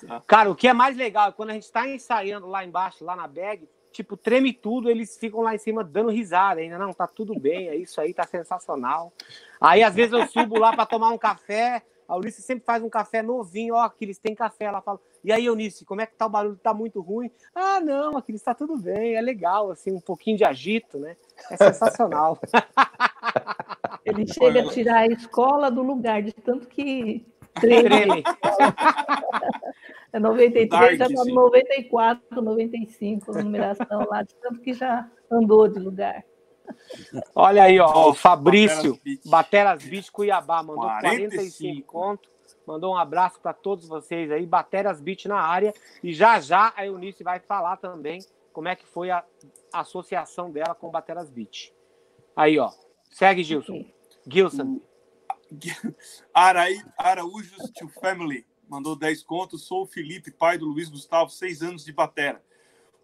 Tá. 0.09 0.23
Cara, 0.27 0.51
o 0.51 0.55
que 0.55 0.67
é 0.67 0.73
mais 0.73 0.97
legal 0.97 1.29
é 1.29 1.33
quando 1.33 1.51
a 1.51 1.53
gente 1.53 1.65
está 1.65 1.87
ensaiando 1.87 2.47
lá 2.47 2.65
embaixo, 2.65 3.05
lá 3.05 3.15
na 3.15 3.29
bag, 3.29 3.69
tipo, 3.93 4.17
treme 4.17 4.53
tudo, 4.53 4.91
eles 4.91 5.17
ficam 5.17 5.41
lá 5.41 5.55
em 5.55 5.59
cima 5.59 5.85
dando 5.85 6.11
risada 6.11 6.61
ainda. 6.61 6.79
Não, 6.79 6.93
tá 6.93 7.07
tudo 7.07 7.39
bem, 7.39 7.69
é 7.69 7.77
isso 7.77 8.01
aí, 8.01 8.15
tá 8.15 8.27
sensacional. 8.27 9.13
Aí, 9.61 9.83
às 9.83 9.95
vezes, 9.95 10.13
eu 10.13 10.27
subo 10.27 10.59
lá 10.59 10.73
para 10.73 10.87
tomar 10.87 11.11
um 11.11 11.19
café. 11.19 11.83
A 12.09 12.17
Eunice 12.17 12.43
sempre 12.43 12.65
faz 12.65 12.83
um 12.83 12.89
café 12.89 13.23
novinho, 13.23 13.75
ó, 13.75 13.83
Aquiles, 13.83 14.19
tem 14.19 14.35
café. 14.35 14.65
Ela 14.65 14.81
fala, 14.81 14.99
e 15.23 15.33
aí, 15.33 15.47
Eunice, 15.47 15.85
como 15.85 16.01
é 16.01 16.07
que 16.07 16.15
tá 16.15 16.27
o 16.27 16.31
barulho? 16.31 16.57
Tá 16.57 16.75
muito 16.75 17.01
ruim? 17.01 17.31
Ah, 17.55 17.81
não, 17.81 18.17
Aquiles, 18.17 18.43
tá 18.43 18.55
tudo 18.55 18.77
bem, 18.77 19.15
é 19.15 19.21
legal, 19.21 19.71
assim, 19.71 19.93
um 19.93 20.01
pouquinho 20.01 20.37
de 20.37 20.45
agito, 20.45 20.99
né? 20.99 21.17
É 21.51 21.57
sensacional. 21.57 22.39
Ele 24.05 24.27
chega 24.27 24.63
a 24.63 24.69
tirar 24.69 25.01
a 25.01 25.07
escola 25.07 25.71
do 25.71 25.83
lugar, 25.83 26.23
de 26.23 26.33
tanto 26.33 26.67
que 26.67 27.25
treme. 27.55 28.25
É 30.13 30.19
93, 30.19 30.69
Dark, 30.69 30.97
já 30.97 31.07
está 31.07 31.25
no 31.25 31.35
94, 31.35 32.43
95, 32.43 33.39
a 33.39 33.43
numeração 33.43 34.07
lá, 34.09 34.23
de 34.23 34.35
tanto 34.37 34.61
que 34.61 34.73
já 34.73 35.09
andou 35.31 35.69
de 35.69 35.79
lugar. 35.79 36.25
Olha 37.35 37.65
aí, 37.65 37.79
ó, 37.81 38.11
o 38.11 38.15
Fabrício, 38.15 38.99
Bateras 39.25 39.85
Beach 39.85 40.11
Cuiabá, 40.11 40.63
mandou 40.63 40.85
45, 40.85 41.31
45 41.31 41.87
conto. 41.87 42.31
Mandou 42.67 42.93
um 42.93 42.97
abraço 42.97 43.41
para 43.41 43.53
todos 43.53 43.89
vocês 43.89 44.31
aí, 44.31 44.47
Bateras 44.47 45.01
Beach 45.01 45.27
na 45.27 45.41
área. 45.41 45.75
E 46.03 46.13
já 46.13 46.39
já 46.41 46.73
a 46.77 46.87
Eunice 46.87 47.25
vai 47.25 47.41
falar 47.41 47.77
também 47.79 48.21
como 48.53 48.69
é 48.69 48.77
que 48.77 48.87
foi 48.87 49.11
a 49.11 49.25
associação 49.73 50.51
dela 50.51 50.75
com 50.75 50.91
Bateras 50.91 51.31
Beach. 51.31 51.75
Aí, 52.37 52.59
ó. 52.59 52.71
Segue, 53.11 53.43
Gilson. 53.43 53.85
Gilson. 54.27 54.81
Araújos 56.97 57.71
to 57.77 57.89
Family 58.01 58.47
mandou 58.71 58.95
10 58.95 59.25
contos. 59.25 59.65
Sou 59.65 59.83
o 59.83 59.87
Felipe, 59.87 60.31
pai 60.31 60.57
do 60.57 60.67
Luiz 60.67 60.89
Gustavo, 60.89 61.29
6 61.29 61.63
anos 61.63 61.85
de 61.85 61.93
batera. 61.93 62.41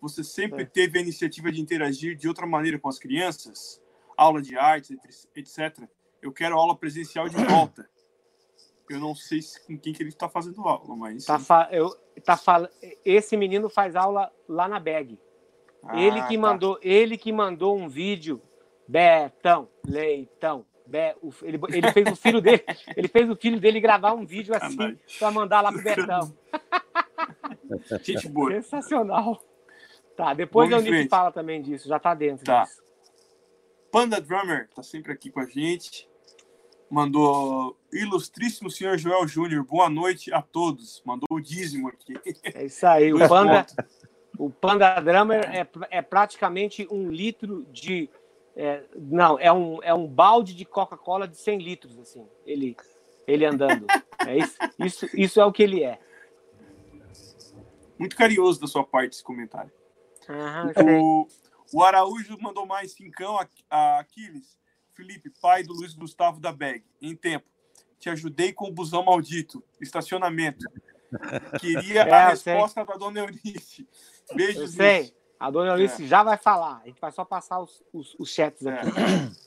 Você 0.01 0.23
sempre 0.23 0.63
é. 0.63 0.67
teve 0.67 0.99
a 0.99 1.03
iniciativa 1.03 1.51
de 1.51 1.61
interagir 1.61 2.17
de 2.17 2.29
outra 2.29 2.47
maneira 2.47 2.79
com 2.79 2.89
as 2.89 2.99
crianças? 2.99 3.83
Aula 4.17 4.41
de 4.41 4.57
artes, 4.57 4.97
etc. 5.35 5.89
Eu 6.23 6.33
quero 6.33 6.57
aula 6.57 6.77
presencial 6.77 7.29
de 7.29 7.37
volta. 7.45 7.89
Eu 8.89 9.01
não 9.01 9.17
sei 9.17 9.41
com 9.67 9.77
quem 9.77 9.93
que 9.93 10.01
ele 10.01 10.11
está 10.11 10.29
fazendo 10.29 10.63
aula, 10.63 10.95
mas. 10.95 11.25
Tá 11.25 11.41
fa... 11.41 11.69
eu, 11.73 11.91
tá 12.25 12.37
fal... 12.37 12.69
Esse 13.05 13.37
menino 13.37 13.69
faz 13.69 13.97
aula 13.97 14.33
lá 14.49 14.69
na 14.69 14.79
BEG. 14.79 15.19
Ah, 15.83 16.01
ele 16.01 16.23
que 16.23 16.37
tá. 16.37 16.41
mandou, 16.41 16.79
ele 16.81 17.19
que 17.19 17.33
mandou 17.33 17.77
um 17.77 17.89
vídeo, 17.89 18.41
Betão, 18.87 19.69
Leitão, 19.85 20.65
Be... 20.87 21.15
ele, 21.43 21.61
ele 21.69 21.93
fez 21.93 22.13
o 22.13 22.17
filho 22.17 22.41
dele, 22.41 22.65
ele 22.97 23.09
fez 23.09 23.29
o 23.31 23.37
filho 23.37 23.61
dele 23.61 23.81
gravar 23.81 24.13
um 24.15 24.25
vídeo 24.25 24.55
assim 24.55 24.97
para 25.19 25.31
mandar 25.31 25.61
lá 25.61 25.73
pro. 25.73 25.83
Gente 28.03 28.29
boa. 28.29 28.53
Sensacional. 28.53 29.43
Tá, 30.17 30.33
depois 30.33 30.73
a 30.73 30.77
Eunice 30.77 31.09
fala 31.09 31.31
também 31.31 31.61
disso, 31.61 31.89
já 31.89 31.99
tá 31.99 32.15
dentro 32.15 32.45
tá. 32.45 32.63
disso. 32.63 32.83
Panda 33.93 34.21
Drummer 34.21 34.69
tá 34.75 34.83
sempre 34.83 35.13
aqui 35.13 35.31
com 35.31 35.41
a 35.41 35.47
gente. 35.47 36.09
Mandou 36.89 37.77
ilustríssimo 37.93 38.71
senhor 38.71 38.97
Joel 38.97 39.27
Júnior, 39.27 39.65
boa 39.65 39.91
noite 39.91 40.33
a 40.33 40.41
todos. 40.41 41.03
Mandou 41.05 41.27
o 41.31 41.41
dízimo 41.41 41.89
aqui. 41.89 42.15
É 42.55 42.65
isso 42.65 42.87
aí, 42.87 43.13
o 43.13 43.29
Panda, 43.29 43.67
o 44.39 44.51
Panda 44.51 45.01
Drummer 45.01 45.45
é, 45.51 45.67
é 45.91 46.03
praticamente 46.03 46.87
um 46.91 47.11
litro 47.11 47.67
de. 47.73 48.09
É, 48.57 48.83
não, 48.97 49.39
é 49.39 49.53
um, 49.53 49.83
é 49.83 49.93
um 49.93 50.07
balde 50.07 50.55
de 50.55 50.65
Coca-Cola 50.65 51.29
de 51.29 51.37
100 51.37 51.59
litros, 51.59 51.99
assim, 51.99 52.27
ele, 52.47 52.75
ele 53.27 53.45
andando. 53.45 53.87
É 54.27 54.39
isso, 54.39 54.57
isso, 54.79 55.07
isso 55.15 55.41
é 55.41 55.45
o 55.45 55.53
que 55.53 55.63
ele 55.63 55.85
é. 55.85 56.01
Muito 57.99 58.17
carinhoso 58.17 58.59
da 58.59 58.67
sua 58.67 58.83
parte 58.83 59.13
esse 59.13 59.23
comentário. 59.23 59.71
o, 60.99 61.29
o 61.73 61.83
Araújo 61.83 62.37
mandou 62.41 62.67
mais 62.67 62.93
cincão 62.93 63.39
a, 63.39 63.47
a 63.71 63.99
Aquiles. 64.01 64.57
Felipe, 64.95 65.31
pai 65.43 65.63
do 65.63 65.75
Luiz 65.75 65.95
Gustavo 65.95 66.41
da 66.41 66.51
Beg. 66.51 66.83
Em 67.03 67.15
tempo. 67.15 67.47
Te 67.99 68.09
ajudei 68.09 68.53
com 68.53 68.69
o 68.69 68.73
busão 68.73 69.05
maldito. 69.05 69.63
Estacionamento. 69.81 70.65
Queria 71.61 72.03
é, 72.03 72.11
a 72.11 72.29
resposta 72.31 72.81
sei. 72.81 72.87
da 72.87 72.99
dona 72.99 73.21
Eunice. 73.21 73.87
Beijos. 74.35 74.63
Eu 74.63 74.69
sei. 74.69 75.15
A 75.39 75.51
dona 75.51 75.73
Eunice 75.73 76.05
é. 76.05 76.07
já 76.07 76.23
vai 76.23 76.37
falar. 76.37 76.81
A 76.83 76.87
gente 76.87 77.01
vai 77.01 77.13
só 77.13 77.25
passar 77.25 77.61
os, 77.61 77.83
os, 77.93 78.17
os 78.19 78.31
chats 78.31 78.65
é. 78.65 78.73
aqui. 78.73 78.89
É. 78.89 79.47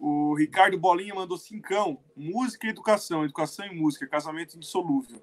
O 0.00 0.34
Ricardo 0.34 0.78
Bolinha 0.78 1.14
mandou 1.14 1.38
cincão. 1.38 1.98
Música 2.16 2.66
e 2.66 2.70
educação. 2.70 3.24
Educação 3.24 3.66
e 3.66 3.74
música. 3.74 4.06
Casamento 4.06 4.56
indissolúvel. 4.56 5.22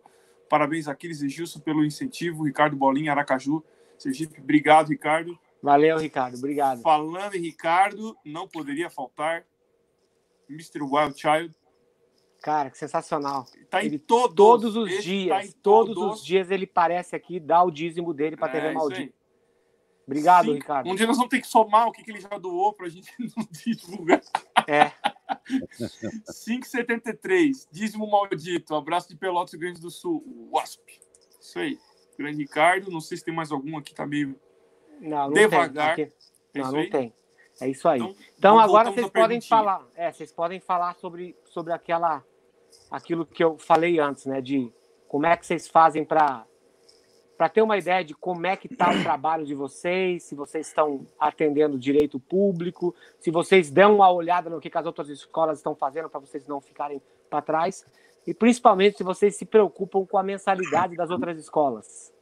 Parabéns, 0.49 0.87
Aquiles 0.87 1.21
e 1.21 1.29
Gilson, 1.29 1.59
pelo 1.59 1.85
incentivo. 1.85 2.43
Ricardo 2.43 2.75
Bolinha, 2.75 3.11
Aracaju. 3.11 3.63
Sergipe, 3.97 4.41
obrigado, 4.41 4.89
Ricardo. 4.89 5.37
Valeu, 5.61 5.97
Ricardo. 5.97 6.35
Obrigado. 6.35 6.81
Falando 6.81 7.35
em 7.35 7.41
Ricardo, 7.41 8.17
não 8.25 8.47
poderia 8.47 8.89
faltar 8.89 9.45
Mr. 10.49 10.81
Wild 10.81 11.19
Child. 11.19 11.55
Cara, 12.41 12.71
que 12.71 12.77
sensacional. 12.77 13.45
Tá 13.69 13.83
ele, 13.83 13.99
todos, 13.99 14.35
todos 14.35 14.75
os 14.75 15.03
dias, 15.03 15.47
tá 15.47 15.59
todos, 15.61 15.93
todos, 15.93 16.19
os 16.19 16.25
dias 16.25 16.49
ele 16.49 16.65
parece 16.65 17.15
aqui, 17.15 17.39
dá 17.39 17.61
o 17.63 17.69
dízimo 17.69 18.13
dele 18.13 18.35
para 18.35 18.57
é, 18.57 18.61
TV 18.61 18.73
Maldito. 18.73 19.20
Obrigado, 20.11 20.47
Sim. 20.47 20.53
Ricardo. 20.55 20.89
Um 20.89 20.95
dia 20.95 21.07
nós 21.07 21.15
vamos 21.15 21.29
ter 21.29 21.39
que 21.39 21.47
somar 21.47 21.87
o 21.87 21.91
que, 21.93 22.03
que 22.03 22.11
ele 22.11 22.19
já 22.19 22.37
doou 22.37 22.73
para 22.73 22.87
a 22.87 22.89
gente 22.89 23.09
não 23.33 23.47
divulgar. 23.49 24.21
É. 24.67 24.91
5,73. 26.29 27.69
Dízimo 27.71 28.05
maldito. 28.11 28.75
Abraço 28.75 29.07
de 29.07 29.15
Pelotas, 29.15 29.55
Grande 29.55 29.79
do 29.79 29.89
Sul. 29.89 30.21
Wasp. 30.51 30.81
Isso 31.39 31.57
aí. 31.57 31.79
Grande 32.17 32.39
Ricardo. 32.39 32.91
Não 32.91 32.99
sei 32.99 33.17
se 33.17 33.23
tem 33.23 33.33
mais 33.33 33.53
algum 33.53 33.77
aqui, 33.77 33.95
tá 33.95 34.05
meio 34.05 34.37
não, 34.99 35.27
não 35.27 35.33
devagar. 35.33 35.95
Tem. 35.95 36.11
Não, 36.55 36.71
não 36.73 36.89
tem. 36.89 37.13
É 37.61 37.69
isso 37.69 37.87
aí. 37.87 38.01
Então, 38.01 38.15
então 38.37 38.59
agora 38.59 38.91
vocês 38.91 39.09
podem 39.09 39.39
falar. 39.39 39.87
É, 39.95 40.11
vocês 40.11 40.33
podem 40.33 40.59
falar 40.59 40.93
sobre, 40.95 41.37
sobre 41.45 41.71
aquela 41.71 42.21
aquilo 42.89 43.25
que 43.25 43.41
eu 43.41 43.57
falei 43.57 43.97
antes, 43.97 44.25
né? 44.25 44.41
De 44.41 44.73
como 45.07 45.25
é 45.25 45.37
que 45.37 45.45
vocês 45.45 45.69
fazem 45.69 46.03
para 46.03 46.45
para 47.41 47.49
ter 47.49 47.63
uma 47.63 47.75
ideia 47.75 48.05
de 48.05 48.13
como 48.13 48.45
é 48.45 48.55
que 48.55 48.71
está 48.71 48.91
o 48.91 49.01
trabalho 49.01 49.43
de 49.43 49.55
vocês, 49.55 50.21
se 50.21 50.35
vocês 50.35 50.67
estão 50.67 51.07
atendendo 51.19 51.75
direito 51.75 52.19
público, 52.19 52.93
se 53.19 53.31
vocês 53.31 53.71
dão 53.71 53.95
uma 53.95 54.11
olhada 54.11 54.47
no 54.47 54.61
que, 54.61 54.69
as 54.71 54.85
outras 54.85 55.09
escolas 55.09 55.57
estão 55.57 55.73
fazendo 55.73 56.07
para 56.07 56.19
vocês 56.19 56.45
não 56.45 56.61
ficarem 56.61 57.01
para 57.31 57.41
trás, 57.41 57.83
e 58.27 58.31
principalmente 58.31 58.97
se 58.97 59.03
vocês 59.03 59.35
se 59.35 59.43
preocupam 59.43 60.05
com 60.05 60.19
a 60.19 60.23
mensalidade 60.23 60.95
das 60.95 61.09
outras 61.09 61.35
escolas. 61.39 62.13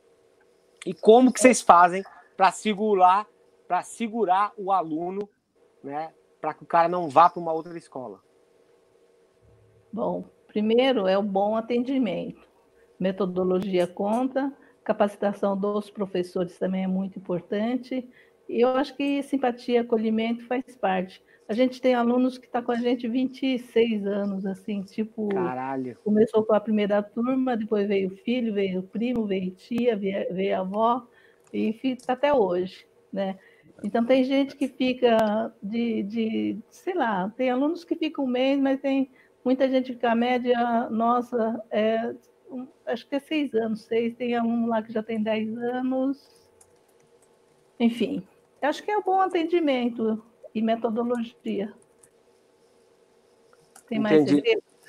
E 0.86 0.94
como 0.94 1.34
que 1.34 1.42
vocês 1.42 1.60
fazem 1.60 2.02
para 2.38 2.54
segurar, 2.54 3.28
para 3.68 3.84
segurar 3.84 4.54
o 4.58 4.72
aluno, 4.72 5.30
né, 5.84 6.14
para 6.40 6.54
que 6.54 6.64
o 6.64 6.66
cara 6.66 6.88
não 6.88 7.10
vá 7.10 7.30
para 7.30 7.42
uma 7.42 7.52
outra 7.52 7.78
escola? 7.78 8.22
Bom, 9.92 10.24
primeiro 10.48 11.08
é 11.08 11.18
o 11.18 11.24
bom 11.24 11.58
atendimento. 11.58 12.48
Metodologia 12.98 13.86
conta, 13.86 14.54
capacitação 14.84 15.58
dos 15.58 15.90
professores 15.90 16.58
também 16.58 16.84
é 16.84 16.88
muito 16.88 17.20
importante. 17.20 18.08
E 18.48 18.62
eu 18.62 18.70
acho 18.70 18.96
que 18.96 19.22
simpatia 19.22 19.76
e 19.76 19.78
acolhimento 19.78 20.46
faz 20.48 20.76
parte. 20.76 21.22
A 21.48 21.54
gente 21.54 21.82
tem 21.82 21.96
alunos 21.96 22.38
que 22.38 22.46
estão 22.46 22.62
tá 22.62 22.66
com 22.66 22.72
a 22.72 22.76
gente 22.76 23.08
26 23.08 24.06
anos, 24.06 24.46
assim, 24.46 24.84
tipo. 24.84 25.30
Caralho. 25.30 25.98
Começou 26.04 26.44
com 26.44 26.54
a 26.54 26.60
primeira 26.60 27.02
turma, 27.02 27.58
depois 27.58 27.88
veio 27.88 28.10
o 28.10 28.18
filho, 28.18 28.54
veio 28.54 28.82
o 28.82 28.84
primo, 28.84 29.26
veio 29.26 29.52
tia, 29.52 29.96
veio 29.98 30.56
a 30.56 30.60
avó, 30.60 31.08
e 31.52 31.76
está 31.84 32.14
até 32.14 32.34
hoje, 32.34 32.86
né? 33.12 33.38
Então 33.84 34.06
tem 34.06 34.24
gente 34.24 34.56
que 34.56 34.68
fica 34.68 35.54
de, 35.62 36.04
de, 36.04 36.58
sei 36.70 36.94
lá, 36.94 37.32
tem 37.36 37.50
alunos 37.50 37.84
que 37.84 37.96
ficam 37.96 38.26
um 38.26 38.28
mês, 38.28 38.60
mas 38.60 38.80
tem 38.80 39.10
muita 39.44 39.68
gente 39.70 39.96
que 39.96 40.06
a 40.06 40.14
média 40.14 40.90
nossa 40.90 41.64
é 41.72 42.14
acho 42.90 43.08
que 43.08 43.16
é 43.16 43.20
seis 43.20 43.54
anos, 43.54 43.84
seis, 43.84 44.16
tem 44.16 44.40
um 44.42 44.68
lá 44.68 44.82
que 44.82 44.92
já 44.92 45.04
tem 45.04 45.22
dez 45.22 45.56
anos. 45.58 46.50
Enfim, 47.80 48.26
acho 48.62 48.84
que 48.84 48.92
é 48.92 48.98
um 48.98 49.02
bom 49.02 49.22
atendimento 49.22 50.22
e 50.54 50.62
metodologia. 50.62 51.74
Tem 53.88 54.00
mais 54.00 54.26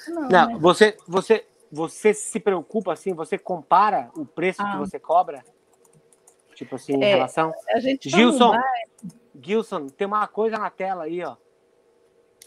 Não, 0.09 0.29
Não 0.29 0.29
né? 0.29 0.59
você, 0.59 0.97
você, 1.07 1.47
você 1.71 2.13
se 2.13 2.41
preocupa 2.41 2.93
assim, 2.93 3.15
você 3.15 3.39
compara 3.39 4.11
o 4.17 4.27
preço 4.27 4.61
ah. 4.63 4.73
que 4.73 4.79
você 4.79 4.99
cobra? 4.99 5.45
Tipo 6.55 6.75
assim, 6.75 6.95
em 6.95 7.05
é, 7.05 7.15
relação. 7.15 7.53
A 7.71 7.81
gente 7.81 8.11
tá 8.11 8.17
Gilson, 8.17 8.53
Gilson, 9.41 9.87
tem 9.87 10.07
uma 10.07 10.27
coisa 10.27 10.59
na 10.59 10.69
tela 10.69 11.05
aí, 11.05 11.23
ó. 11.23 11.37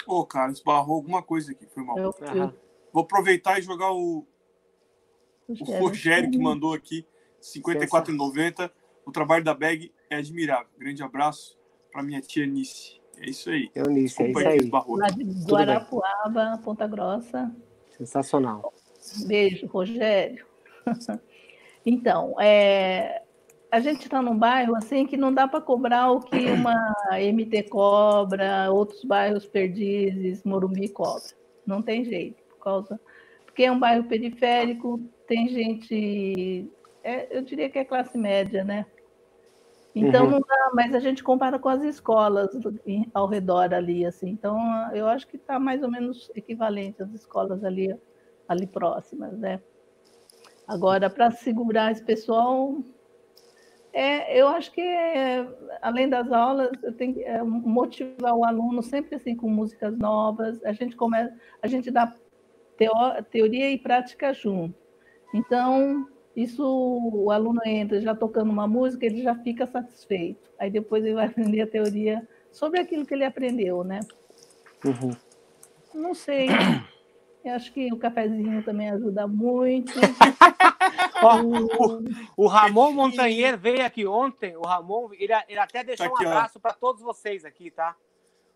Ô, 0.05 0.19
oh, 0.19 0.25
cara, 0.25 0.51
esbarrou 0.51 0.97
alguma 0.97 1.23
coisa 1.23 1.51
aqui, 1.51 1.65
foi 1.65 1.83
mal. 1.83 1.97
Eu, 1.97 2.13
eu... 2.35 2.53
Vou 2.91 3.03
aproveitar 3.03 3.57
e 3.57 3.61
jogar 3.63 3.91
o, 3.91 4.27
o 5.47 5.79
Rogério 5.79 6.31
que 6.31 6.37
mandou 6.37 6.73
aqui, 6.73 7.05
54,90. 7.41 8.71
O 9.05 9.11
trabalho 9.11 9.43
da 9.43 9.53
Bag 9.53 9.91
é 10.09 10.15
admirável. 10.15 10.67
Grande 10.77 11.03
abraço 11.03 11.57
para 11.91 12.01
minha 12.01 12.21
tia 12.21 12.45
Nice. 12.45 13.01
É 13.17 13.29
isso 13.29 13.49
aí. 13.49 13.69
Eunice, 13.75 14.23
é 14.23 14.29
isso 14.29 14.39
aí. 14.39 14.69
Lá 14.71 15.07
de 15.09 15.23
Guarapuava, 15.45 16.59
Ponta 16.63 16.87
Grossa. 16.87 17.53
Sensacional. 17.97 18.73
Beijo, 19.27 19.67
Rogério. 19.67 20.45
então, 21.85 22.39
é, 22.39 23.21
a 23.71 23.79
gente 23.79 24.03
está 24.03 24.21
num 24.21 24.37
bairro 24.37 24.75
assim 24.75 25.05
que 25.05 25.15
não 25.15 25.33
dá 25.33 25.47
para 25.47 25.61
cobrar 25.61 26.11
o 26.11 26.21
que 26.21 26.49
uma 26.49 26.75
MT 27.11 27.63
cobra, 27.63 28.71
outros 28.71 29.03
bairros 29.03 29.45
perdizes, 29.45 30.43
Morumbi 30.43 30.89
cobra. 30.89 31.21
Não 31.65 31.81
tem 31.81 32.03
jeito, 32.03 32.41
por 32.43 32.57
causa 32.57 32.99
porque 33.53 33.65
é 33.65 33.71
um 33.71 33.77
bairro 33.77 34.05
periférico, 34.05 34.99
tem 35.33 35.47
gente, 35.49 36.69
é, 37.03 37.35
eu 37.35 37.41
diria 37.41 37.67
que 37.67 37.79
é 37.79 37.83
classe 37.83 38.15
média, 38.15 38.63
né? 38.63 38.85
Então 39.95 40.25
uhum. 40.25 40.31
não 40.31 40.39
dá, 40.39 40.71
mas 40.75 40.93
a 40.93 40.99
gente 40.99 41.23
compara 41.23 41.57
com 41.57 41.69
as 41.69 41.81
escolas 41.81 42.51
ao 43.15 43.27
redor 43.27 43.73
ali, 43.73 44.05
assim. 44.05 44.29
Então 44.29 44.59
eu 44.93 45.07
acho 45.07 45.27
que 45.27 45.37
está 45.37 45.59
mais 45.59 45.81
ou 45.81 45.89
menos 45.89 46.31
equivalente 46.35 47.01
às 47.01 47.11
escolas 47.13 47.63
ali, 47.63 47.95
ali 48.47 48.67
próximas, 48.67 49.35
né? 49.39 49.59
Agora, 50.67 51.09
para 51.09 51.31
segurar 51.31 51.91
esse 51.91 52.03
pessoal, 52.03 52.77
é, 53.91 54.39
eu 54.39 54.47
acho 54.47 54.71
que 54.71 54.81
é, 54.81 55.47
além 55.81 56.07
das 56.07 56.31
aulas, 56.31 56.71
eu 56.83 56.93
tenho 56.93 57.15
que 57.15 57.23
é, 57.23 57.41
motivar 57.41 58.35
o 58.35 58.45
aluno 58.45 58.83
sempre 58.83 59.15
assim 59.15 59.35
com 59.35 59.49
músicas 59.49 59.97
novas. 59.97 60.63
A 60.63 60.73
gente 60.73 60.95
começa, 60.95 61.35
a 61.59 61.65
gente 61.65 61.89
dá 61.89 62.15
teoria 63.31 63.71
e 63.71 63.79
prática 63.79 64.31
junto. 64.31 64.82
Então, 65.33 66.07
isso 66.35 66.63
o 66.65 67.31
aluno 67.31 67.59
entra 67.65 67.99
já 67.99 68.15
tocando 68.15 68.51
uma 68.51 68.67
música, 68.67 69.05
ele 69.05 69.23
já 69.23 69.35
fica 69.35 69.65
satisfeito. 69.65 70.51
Aí 70.59 70.69
depois 70.69 71.03
ele 71.03 71.15
vai 71.15 71.25
aprender 71.27 71.61
a 71.61 71.67
teoria 71.67 72.27
sobre 72.51 72.79
aquilo 72.79 73.05
que 73.05 73.13
ele 73.13 73.25
aprendeu, 73.25 73.83
né? 73.83 73.99
Uhum. 74.85 75.15
Não 75.93 76.13
sei. 76.13 76.47
Eu 77.43 77.55
acho 77.55 77.73
que 77.73 77.91
o 77.91 77.97
cafezinho 77.97 78.63
também 78.63 78.89
ajuda 78.89 79.27
muito. 79.27 79.91
o, 82.37 82.43
o, 82.43 82.47
Ramon 82.47 82.93
Montanheiro 82.93 83.57
veio 83.57 83.85
aqui 83.85 84.07
ontem. 84.07 84.55
O 84.55 84.61
Ramon, 84.61 85.09
ele, 85.13 85.33
ele 85.47 85.59
até 85.59 85.83
deixou 85.83 86.07
tá 86.07 86.13
aqui, 86.13 86.25
um 86.25 86.29
abraço 86.29 86.59
para 86.59 86.73
todos 86.73 87.01
vocês 87.01 87.43
aqui, 87.43 87.69
tá? 87.69 87.95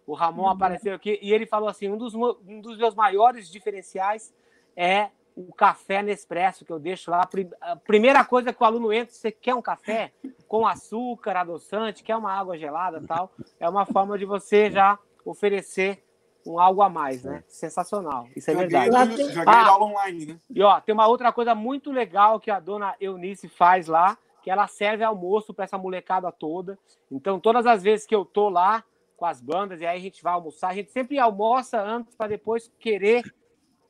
O 0.06 0.14
Ramon 0.14 0.44
uhum. 0.44 0.50
apareceu 0.50 0.96
aqui 0.96 1.20
e 1.22 1.34
ele 1.34 1.46
falou 1.46 1.68
assim: 1.68 1.90
um 1.90 1.98
dos, 1.98 2.16
um 2.16 2.62
dos 2.62 2.78
meus 2.78 2.96
maiores 2.96 3.50
diferenciais 3.50 4.34
é 4.76 5.10
o 5.38 5.54
café 5.54 6.02
Nespresso 6.02 6.66
que 6.66 6.72
eu 6.72 6.80
deixo 6.80 7.12
lá. 7.12 7.30
A 7.62 7.76
primeira 7.76 8.26
coisa 8.26 8.52
que 8.52 8.62
o 8.62 8.66
aluno 8.66 8.92
entra, 8.92 9.14
você 9.14 9.32
quer 9.32 9.54
um 9.54 9.62
café 9.62 10.12
com 10.48 10.66
açúcar, 10.66 11.38
adoçante, 11.38 12.04
quer 12.04 12.16
uma 12.16 12.34
água 12.34 12.58
gelada 12.58 13.04
tal. 13.08 13.32
É 13.60 13.70
uma 13.70 13.86
forma 13.86 14.18
de 14.18 14.26
você 14.26 14.72
já 14.72 14.98
oferecer 15.24 16.04
um 16.44 16.60
algo 16.60 16.82
a 16.82 16.90
mais, 16.90 17.24
né? 17.24 17.44
Sensacional. 17.48 18.28
Isso 18.36 18.50
é 18.50 18.54
já 18.54 18.60
verdade. 18.60 18.90
Ganhei, 18.90 19.32
já 19.32 19.46
ganhei 19.46 19.62
ah, 19.62 19.68
aula 19.68 19.86
online, 19.86 20.26
né? 20.26 20.40
E 20.50 20.64
ó, 20.64 20.80
tem 20.80 20.94
uma 20.94 21.08
outra 21.08 21.32
coisa 21.32 21.54
muito 21.54 21.92
legal 21.92 22.40
que 22.40 22.50
a 22.50 22.60
dona 22.60 22.96
Eunice 23.00 23.48
faz 23.48 23.88
lá, 23.88 24.18
que 24.42 24.50
ela 24.50 24.66
serve 24.66 25.04
almoço 25.04 25.54
para 25.54 25.66
essa 25.66 25.78
molecada 25.78 26.32
toda. 26.32 26.80
Então, 27.12 27.40
todas 27.40 27.68
as 27.68 27.84
vezes 27.84 28.08
que 28.08 28.16
eu 28.16 28.26
tô 28.26 28.50
lá, 28.50 28.84
com 29.16 29.26
as 29.26 29.42
bandas, 29.42 29.82
e 29.82 29.86
aí 29.86 29.98
a 29.98 30.02
gente 30.02 30.24
vai 30.24 30.34
almoçar. 30.34 30.70
A 30.70 30.74
gente 30.74 30.92
sempre 30.92 31.20
almoça 31.20 31.80
antes 31.80 32.16
para 32.16 32.28
depois 32.28 32.72
querer. 32.80 33.24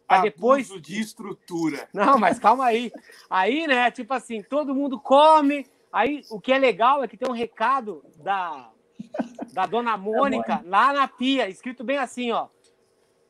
Para 0.07 0.21
depois. 0.21 0.69
de 0.81 0.99
estrutura. 0.99 1.87
Não, 1.93 2.17
mas 2.17 2.39
calma 2.39 2.65
aí. 2.65 2.91
Aí, 3.29 3.67
né, 3.67 3.91
tipo 3.91 4.13
assim, 4.13 4.41
todo 4.41 4.73
mundo 4.73 4.99
come. 4.99 5.67
Aí 5.91 6.23
o 6.29 6.39
que 6.39 6.53
é 6.53 6.57
legal 6.57 7.03
é 7.03 7.07
que 7.07 7.17
tem 7.17 7.29
um 7.29 7.33
recado 7.33 8.03
da, 8.17 8.69
da 9.53 9.65
dona 9.65 9.97
Mônica 9.97 10.63
lá 10.65 10.93
na 10.93 11.07
pia, 11.07 11.49
escrito 11.49 11.83
bem 11.83 11.97
assim, 11.97 12.31
ó. 12.31 12.47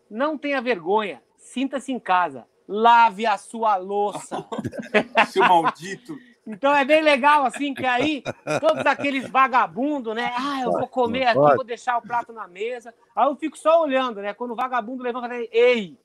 Não 0.09 0.37
tenha 0.37 0.61
vergonha, 0.61 1.21
sinta-se 1.37 1.91
em 1.91 1.99
casa, 1.99 2.47
lave 2.67 3.25
a 3.25 3.37
sua 3.37 3.75
louça. 3.75 4.45
Seu 5.31 5.43
maldito. 5.43 6.17
Então 6.45 6.73
é 6.73 6.85
bem 6.85 7.01
legal, 7.01 7.45
assim, 7.45 7.73
que 7.73 7.85
aí 7.85 8.23
todos 8.61 8.85
aqueles 8.85 9.29
vagabundos, 9.29 10.15
né? 10.15 10.31
Ah, 10.33 10.61
eu 10.61 10.71
vou 10.71 10.87
comer 10.87 11.25
aqui, 11.27 11.55
vou 11.55 11.63
deixar 11.63 11.97
o 11.97 12.01
prato 12.01 12.31
na 12.31 12.47
mesa. 12.47 12.93
Aí 13.13 13.27
eu 13.27 13.35
fico 13.35 13.57
só 13.57 13.81
olhando, 13.81 14.21
né? 14.21 14.33
Quando 14.33 14.51
o 14.51 14.55
vagabundo 14.55 15.03
levanta, 15.03 15.27
ei, 15.51 15.97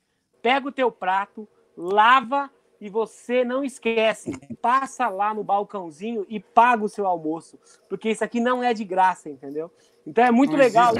pega 0.43 0.67
o 0.67 0.71
teu 0.71 0.91
prato, 0.91 1.47
lava 1.75 2.51
e 2.79 2.89
você 2.89 3.45
não 3.45 3.63
esquece, 3.63 4.37
passa 4.61 5.07
lá 5.07 5.33
no 5.33 5.43
balcãozinho 5.43 6.25
e 6.27 6.39
paga 6.39 6.83
o 6.83 6.89
seu 6.89 7.07
almoço, 7.07 7.57
porque 7.87 8.11
isso 8.11 8.25
aqui 8.25 8.41
não 8.41 8.61
é 8.61 8.73
de 8.73 8.83
graça, 8.83 9.29
entendeu? 9.29 9.71
Então 10.05 10.23
é 10.23 10.31
muito 10.31 10.51
não 10.51 10.59
legal. 10.59 10.93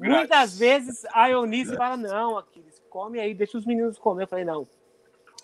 Muitas 0.00 0.58
vezes 0.58 1.06
a 1.14 1.30
Eunice 1.30 1.74
fala, 1.76 1.96
não, 1.96 2.36
Aquiles, 2.36 2.80
come 2.90 3.18
aí, 3.18 3.32
deixa 3.32 3.56
os 3.56 3.64
meninos 3.64 3.98
comer. 3.98 4.24
Eu 4.24 4.28
falei, 4.28 4.44
não, 4.44 4.68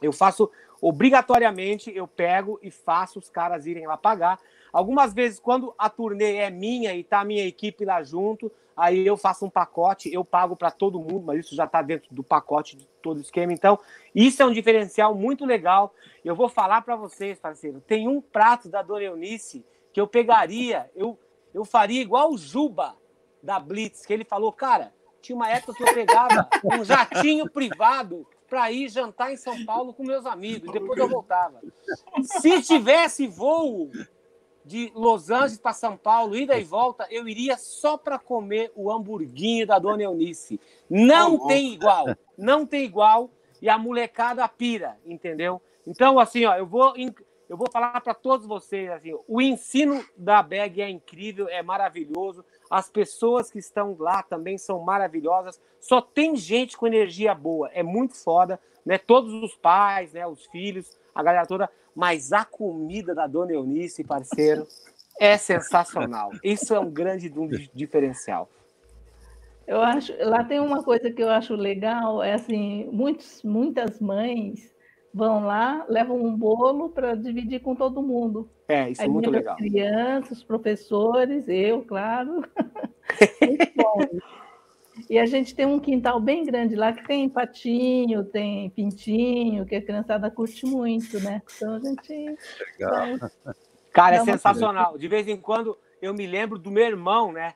eu 0.03 0.13
faço 0.13 0.51
obrigatoriamente 0.81 1.91
eu 1.95 2.07
pego 2.07 2.59
e 2.63 2.71
faço 2.71 3.19
os 3.19 3.31
caras 3.31 3.67
irem 3.67 3.87
lá 3.87 3.97
pagar. 3.97 4.39
Algumas 4.71 5.15
vezes, 5.15 5.41
quando 5.41 5.75
a 5.79 5.89
turnê 5.89 6.37
é 6.37 6.51
minha 6.51 6.95
e 6.95 7.03
tá 7.03 7.21
a 7.21 7.25
minha 7.25 7.47
equipe 7.47 7.85
lá 7.85 8.03
junto, 8.03 8.53
aí 8.77 9.07
eu 9.07 9.17
faço 9.17 9.47
um 9.47 9.51
pacote, 9.51 10.13
eu 10.13 10.25
pago 10.25 10.55
para 10.55 10.71
todo 10.71 11.01
mundo, 11.01 11.23
mas 11.25 11.41
isso 11.41 11.55
já 11.55 11.65
está 11.65 11.81
dentro 11.81 12.15
do 12.15 12.23
pacote 12.23 12.77
de 12.77 12.87
todo 13.01 13.17
o 13.17 13.21
esquema. 13.21 13.53
Então, 13.53 13.79
isso 14.15 14.43
é 14.43 14.47
um 14.47 14.53
diferencial 14.53 15.15
muito 15.15 15.47
legal. 15.47 15.95
Eu 16.25 16.35
vou 16.35 16.49
falar 16.49 16.83
para 16.83 16.95
vocês, 16.95 17.39
parceiro, 17.39 17.81
tem 17.81 18.07
um 18.07 18.21
prato 18.21 18.69
da 18.69 18.83
Dona 18.83 19.05
Eunice 19.05 19.65
que 19.93 20.01
eu 20.01 20.07
pegaria, 20.07 20.91
eu, 20.95 21.19
eu 21.55 21.65
faria 21.65 22.03
igual 22.03 22.31
o 22.31 22.37
Juba 22.37 22.95
da 23.43 23.59
Blitz, 23.59 24.05
que 24.05 24.13
ele 24.13 24.25
falou, 24.25 24.53
cara, 24.53 24.93
tinha 25.23 25.35
uma 25.35 25.51
época 25.51 25.73
que 25.73 25.83
eu 25.83 25.95
pegava 25.95 26.49
um 26.63 26.85
jatinho 26.85 27.51
privado 27.51 28.27
para 28.49 28.71
ir 28.71 28.89
jantar 28.89 29.33
em 29.33 29.37
São 29.37 29.65
Paulo 29.65 29.93
com 29.93 30.05
meus 30.05 30.27
amigos. 30.27 30.71
Depois 30.71 30.99
eu 30.99 31.09
voltava. 31.09 31.61
Se 32.23 32.63
tivesse 32.63 33.27
voo 33.27 33.91
de 34.67 34.91
Los 34.95 35.31
Angeles 35.31 35.59
para 35.59 35.73
São 35.73 35.97
Paulo, 35.97 36.37
ida 36.37 36.59
e 36.59 36.65
volta, 36.65 37.07
eu 37.09 37.29
iria 37.29 37.57
só 37.57 37.97
para 37.97 38.19
comer 38.19 38.73
o 38.75 38.91
hamburguinho 38.91 39.65
da 39.65 39.79
Dona 39.79 40.03
Eunice. 40.03 40.61
Não 40.91 41.47
tem 41.47 41.73
igual, 41.73 42.07
não 42.37 42.67
tem 42.67 42.85
igual. 42.85 43.31
e 43.63 43.69
a 43.69 43.79
molecada 43.79 44.47
pira, 44.49 44.99
entendeu? 45.07 45.63
Então, 45.87 46.19
assim, 46.19 46.45
ó, 46.45 46.57
eu 46.57 46.67
vou, 46.67 46.95
eu 47.49 47.57
vou 47.57 47.71
falar 47.71 48.01
para 48.01 48.13
todos 48.13 48.45
vocês, 48.45 48.91
assim, 48.91 49.17
o 49.29 49.41
ensino 49.41 50.05
da 50.17 50.43
BEG 50.43 50.83
é 50.83 50.91
incrível, 50.91 51.49
é 51.49 51.63
maravilhoso, 51.63 52.45
as 52.69 52.91
pessoas 52.91 53.51
que 53.51 53.61
estão 53.61 53.97
lá 53.99 54.23
também 54.23 54.59
são 54.59 54.81
maravilhosas, 54.81 55.61
só 55.81 56.01
tem 56.01 56.35
gente 56.35 56.77
com 56.77 56.89
energia 56.89 57.35
boa, 57.35 57.71
é 57.73 57.85
muito 57.85 58.17
foda, 58.17 58.61
né? 58.85 58.99
Todos 58.99 59.33
os 59.33 59.55
pais, 59.55 60.13
né, 60.13 60.27
os 60.27 60.45
filhos, 60.47 60.99
a 61.15 61.23
galera 61.23 61.47
toda, 61.47 61.71
mas 61.97 62.31
a 62.31 62.45
comida 62.45 63.15
da 63.15 63.27
Dona 63.27 63.53
Eunice, 63.53 64.05
parceiro, 64.05 64.69
é 65.19 65.39
sensacional. 65.39 66.31
Isso 66.45 66.75
é 66.75 66.79
um 66.79 66.91
grande 66.91 67.33
diferencial. 67.75 68.51
Eu 69.67 69.81
acho, 69.81 70.13
lá 70.21 70.45
tem 70.45 70.61
uma 70.61 70.83
coisa 70.85 71.11
que 71.11 71.23
eu 71.23 71.31
acho 71.31 71.55
legal, 71.55 72.23
é 72.23 72.35
assim, 72.35 72.89
muitos, 72.93 73.43
muitas 73.43 73.99
mães 73.99 74.73
vão 75.13 75.45
lá, 75.45 75.87
levam 75.89 76.23
um 76.23 76.37
bolo 76.37 76.91
para 76.91 77.15
dividir 77.15 77.61
com 77.61 77.75
todo 77.75 78.03
mundo. 78.03 78.49
É, 78.69 78.91
isso 78.91 79.03
é 79.03 79.09
muito 79.09 79.31
legal. 79.31 79.57
Crianças, 79.57 80.45
professores, 80.45 81.49
eu, 81.49 81.83
claro. 81.83 82.45
muito 83.43 83.73
bom. 83.75 83.99
E 85.09 85.19
a 85.19 85.27
gente 85.27 85.55
tem 85.55 85.67
um 85.67 85.79
quintal 85.79 86.21
bem 86.21 86.45
grande 86.45 86.75
lá 86.75 86.93
que 86.93 87.07
tem 87.07 87.29
patinho, 87.29 88.25
tem 88.25 88.71
pintinho, 88.71 89.65
que 89.65 89.77
a 89.77 89.83
criançada 89.83 90.31
curte 90.31 90.67
muito, 90.67 91.21
né? 91.21 91.43
Então 91.57 91.75
a 91.75 91.79
gente. 91.79 92.37
Legal. 92.79 93.31
Cara, 93.93 94.17
é 94.17 94.25
sensacional. 94.25 94.99
De 94.99 95.09
vez 95.09 95.29
em 95.29 95.37
quando 95.37 95.79
eu 96.03 96.13
me 96.13 96.27
lembro 96.27 96.59
do 96.59 96.71
meu 96.71 96.85
irmão, 96.85 97.33
né? 97.33 97.55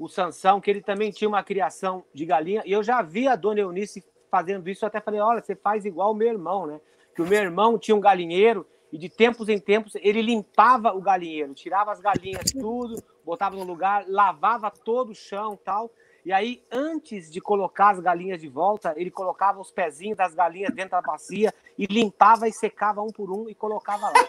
o 0.00 0.08
Sansão, 0.08 0.62
que 0.62 0.70
ele 0.70 0.80
também 0.80 1.10
tinha 1.10 1.28
uma 1.28 1.44
criação 1.44 2.02
de 2.14 2.24
galinha, 2.24 2.62
e 2.64 2.72
eu 2.72 2.82
já 2.82 3.02
vi 3.02 3.28
a 3.28 3.36
dona 3.36 3.60
Eunice 3.60 4.02
fazendo 4.30 4.66
isso, 4.66 4.82
eu 4.82 4.86
até 4.86 4.98
falei, 4.98 5.20
olha, 5.20 5.42
você 5.42 5.54
faz 5.54 5.84
igual 5.84 6.12
o 6.12 6.14
meu 6.14 6.28
irmão, 6.28 6.66
né? 6.66 6.80
Que 7.14 7.20
o 7.20 7.26
meu 7.26 7.38
irmão 7.38 7.78
tinha 7.78 7.94
um 7.94 8.00
galinheiro, 8.00 8.66
e 8.90 8.96
de 8.96 9.10
tempos 9.10 9.50
em 9.50 9.58
tempos 9.58 9.94
ele 9.96 10.22
limpava 10.22 10.94
o 10.94 11.02
galinheiro, 11.02 11.52
tirava 11.52 11.92
as 11.92 12.00
galinhas 12.00 12.50
tudo, 12.50 12.96
botava 13.22 13.54
no 13.56 13.62
lugar, 13.62 14.06
lavava 14.08 14.70
todo 14.70 15.10
o 15.10 15.14
chão 15.14 15.54
tal, 15.62 15.90
e 16.24 16.32
aí, 16.32 16.62
antes 16.70 17.30
de 17.30 17.40
colocar 17.40 17.90
as 17.90 18.00
galinhas 18.00 18.40
de 18.40 18.48
volta, 18.48 18.92
ele 18.96 19.10
colocava 19.10 19.60
os 19.60 19.70
pezinhos 19.70 20.16
das 20.16 20.34
galinhas 20.34 20.74
dentro 20.74 20.92
da 20.92 21.00
bacia 21.00 21.52
e 21.78 21.86
limpava 21.86 22.46
e 22.46 22.52
secava 22.52 23.00
um 23.02 23.08
por 23.08 23.30
um 23.30 23.48
e 23.48 23.54
colocava 23.54 24.08
lá. 24.08 24.28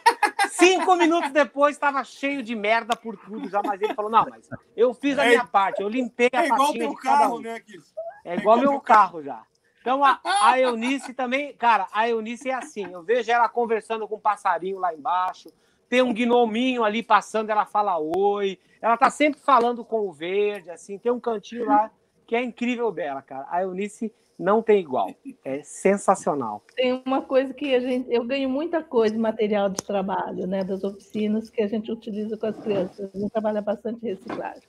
Cinco 0.52 0.96
minutos 0.96 1.32
depois 1.32 1.76
estava 1.76 2.04
cheio 2.04 2.42
de 2.44 2.56
merda 2.56 2.96
por 2.96 3.18
tudo 3.18 3.50
já, 3.50 3.62
mas 3.64 3.82
ele 3.82 3.94
falou: 3.94 4.12
não, 4.12 4.26
mas 4.30 4.50
eu 4.76 4.94
fiz 4.94 5.18
a 5.18 5.26
é 5.26 5.30
minha 5.30 5.46
parte, 5.46 5.82
eu 5.82 5.90
limpei 5.90 6.30
a 6.34 6.44
é 6.44 6.48
igual 6.48 6.74
teu 6.74 6.94
carro, 6.96 7.38
um. 7.38 7.42
né, 7.42 7.60
Kiss? 7.60 7.94
É 8.24 8.36
igual 8.36 8.58
meu 8.58 8.80
carro 8.80 9.22
já. 9.22 9.44
Então 9.82 10.04
a, 10.06 10.20
a 10.44 10.60
Eunice 10.60 11.14
também, 11.14 11.54
cara, 11.54 11.88
a 11.92 12.08
Eunice 12.08 12.50
é 12.50 12.54
assim. 12.54 12.92
Eu 12.92 13.02
vejo 13.02 13.32
ela 13.32 13.50
conversando 13.50 14.08
com 14.08 14.16
um 14.16 14.20
passarinho 14.20 14.78
lá 14.78 14.94
embaixo, 14.94 15.50
tem 15.92 16.02
um 16.02 16.14
gnominho 16.14 16.86
ali 16.86 17.04
passando, 17.04 17.50
ela 17.50 17.66
fala 17.66 18.00
oi. 18.00 18.58
Ela 18.82 18.96
tá 18.96 19.10
sempre 19.10 19.42
falando 19.42 19.84
com 19.84 20.08
o 20.08 20.14
verde, 20.14 20.70
assim, 20.70 20.98
tem 20.98 21.12
um 21.12 21.20
cantinho 21.20 21.66
lá 21.66 21.92
que 22.26 22.34
é 22.34 22.42
incrível 22.42 22.94
dela, 22.94 23.22
cara. 23.22 23.46
A 23.50 23.62
Eunice 23.62 24.10
não 24.40 24.62
tem 24.62 24.80
igual. 24.80 25.14
É 25.44 25.62
sensacional. 25.64 26.64
Tem 26.78 27.04
uma 27.06 27.22
coisa 27.22 27.54
que 27.54 27.76
a 27.76 27.82
gente, 27.82 28.10
eu 28.10 28.24
ganho 28.24 28.50
muita 28.50 28.82
coisa 28.82 29.14
de 29.14 29.20
material 29.20 29.68
de 29.68 29.84
trabalho, 29.84 30.48
né, 30.48 30.64
das 30.64 30.82
oficinas 30.82 31.50
que 31.50 31.62
a 31.62 31.68
gente 31.68 31.92
utiliza 31.92 32.38
com 32.38 32.46
as 32.46 32.58
crianças. 32.58 33.12
A 33.14 33.20
gente 33.20 33.30
trabalha 33.30 33.62
bastante 33.62 34.02
reciclagem. 34.02 34.64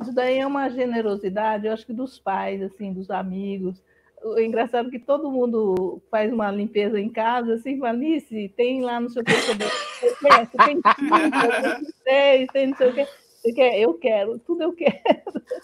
Isso 0.00 0.12
daí 0.12 0.38
é 0.38 0.46
uma 0.46 0.68
generosidade, 0.68 1.68
eu 1.68 1.72
acho 1.72 1.86
que 1.86 1.92
dos 1.92 2.18
pais, 2.18 2.60
assim, 2.60 2.92
dos 2.92 3.12
amigos. 3.12 3.80
O 4.24 4.40
engraçado 4.40 4.88
é 4.88 4.90
que 4.90 4.98
todo 4.98 5.30
mundo 5.30 6.02
faz 6.10 6.32
uma 6.32 6.50
limpeza 6.50 6.98
em 6.98 7.10
casa, 7.10 7.54
assim, 7.54 7.78
Vanice, 7.78 8.52
tem 8.56 8.80
lá 8.80 8.98
no 8.98 9.10
seu 9.10 9.22
você 9.22 9.54
tem 9.54 10.80
tem, 12.04 12.46
tem 12.46 12.66
não 12.68 12.76
sei 12.76 12.88
o 12.88 12.94
quê. 12.94 13.06
Você 13.42 13.52
quer? 13.52 13.78
Eu 13.78 13.94
quero, 13.94 14.38
tudo 14.38 14.62
eu 14.62 14.72
quero. 14.72 14.94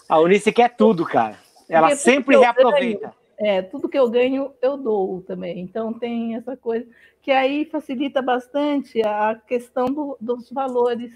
A 0.07 0.19
Unice 0.19 0.51
quer 0.51 0.75
tudo, 0.75 1.03
cara. 1.03 1.39
Ela 1.67 1.95
sempre 1.95 2.37
reaproveita. 2.37 3.07
Ganho, 3.07 3.13
é, 3.39 3.63
tudo 3.63 3.89
que 3.89 3.97
eu 3.97 4.07
ganho, 4.07 4.53
eu 4.61 4.77
dou 4.77 5.21
também. 5.21 5.59
Então 5.59 5.91
tem 5.91 6.35
essa 6.35 6.55
coisa 6.55 6.87
que 7.23 7.31
aí 7.31 7.65
facilita 7.65 8.21
bastante 8.21 9.01
a 9.01 9.33
questão 9.47 9.85
do, 9.87 10.15
dos 10.21 10.51
valores 10.51 11.11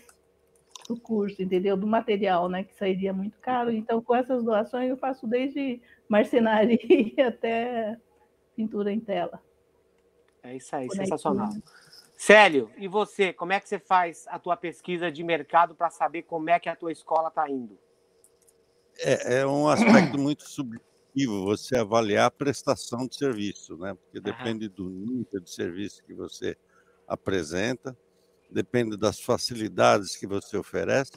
do 0.88 1.00
curso, 1.00 1.41
entendeu? 1.41 1.78
Do 1.78 1.86
material, 1.86 2.50
né? 2.50 2.64
Que 2.64 2.74
sairia 2.76 3.14
muito 3.14 3.38
caro. 3.39 3.72
Então, 3.72 4.02
com 4.02 4.16
essas 4.16 4.43
doações, 4.43 4.89
eu 4.89 4.98
faço 4.98 5.28
desde 5.28 5.82
marcenaria 6.08 6.80
até 7.28 7.97
pintura 8.56 8.91
em 8.91 8.99
tela. 8.99 9.41
É 10.43 10.56
isso 10.56 10.76
aí, 10.76 10.89
sensacional. 10.91 11.49
Célio, 12.16 12.72
e 12.78 12.88
você, 12.88 13.34
como 13.34 13.51
é 13.51 13.60
que 13.60 13.68
você 13.68 13.80
faz 13.80 14.26
a 14.28 14.39
tua 14.39 14.56
pesquisa 14.56 15.12
de 15.12 15.24
mercado 15.24 15.76
para 15.76 15.89
saber 15.89 16.24
como 16.24 16.49
é 16.49 16.60
que 16.60 16.70
a 16.70 16.76
tua 16.76 16.91
escola 16.91 17.28
está 17.28 17.49
indo? 17.49 17.78
É, 18.99 19.39
é, 19.39 19.45
um 19.45 19.68
aspecto 19.68 20.18
muito 20.18 20.47
subjetivo 20.47 21.43
você 21.43 21.78
avaliar 21.78 22.26
a 22.28 22.32
prestação 22.32 23.08
de 23.08 23.16
serviço, 23.16 23.78
né? 23.78 23.93
Porque 23.95 24.20
depende 24.20 24.70
do 24.70 24.89
nível 24.89 25.39
de 25.41 25.49
serviço 25.49 26.03
que 26.03 26.14
você 26.14 26.58
apresenta, 27.08 27.97
depende 28.49 28.95
das 28.95 29.20
facilidades 29.20 30.16
que 30.16 30.28
você 30.28 30.58
oferece 30.58 31.12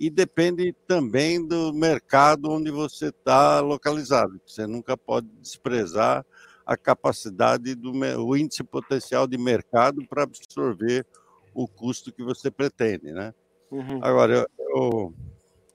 e 0.00 0.08
depende 0.08 0.74
também 0.88 1.46
do 1.46 1.74
mercado 1.74 2.50
onde 2.50 2.70
você 2.70 3.08
está 3.08 3.60
localizado. 3.60 4.40
Você 4.46 4.66
nunca 4.66 4.96
pode 4.96 5.26
desprezar 5.42 6.24
a 6.64 6.74
capacidade 6.74 7.74
do 7.74 7.92
o 7.92 8.34
índice 8.34 8.64
potencial 8.64 9.26
de 9.26 9.36
mercado 9.36 10.02
para 10.08 10.22
absorver 10.22 11.04
o 11.52 11.68
custo 11.68 12.10
que 12.10 12.22
você 12.22 12.50
pretende, 12.50 13.12
né? 13.12 13.34
Uhum. 13.70 13.98
Agora, 14.00 14.32
eu, 14.32 14.46
eu, 14.58 15.14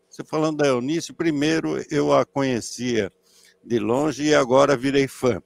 você 0.10 0.24
falando 0.24 0.58
da 0.58 0.68
Eunice, 0.68 1.14
primeiro 1.14 1.78
eu 1.92 2.12
a 2.12 2.26
conhecia 2.26 3.12
de 3.64 3.78
longe 3.78 4.24
e 4.24 4.34
agora 4.34 4.76
virei 4.76 5.08
fã, 5.08 5.40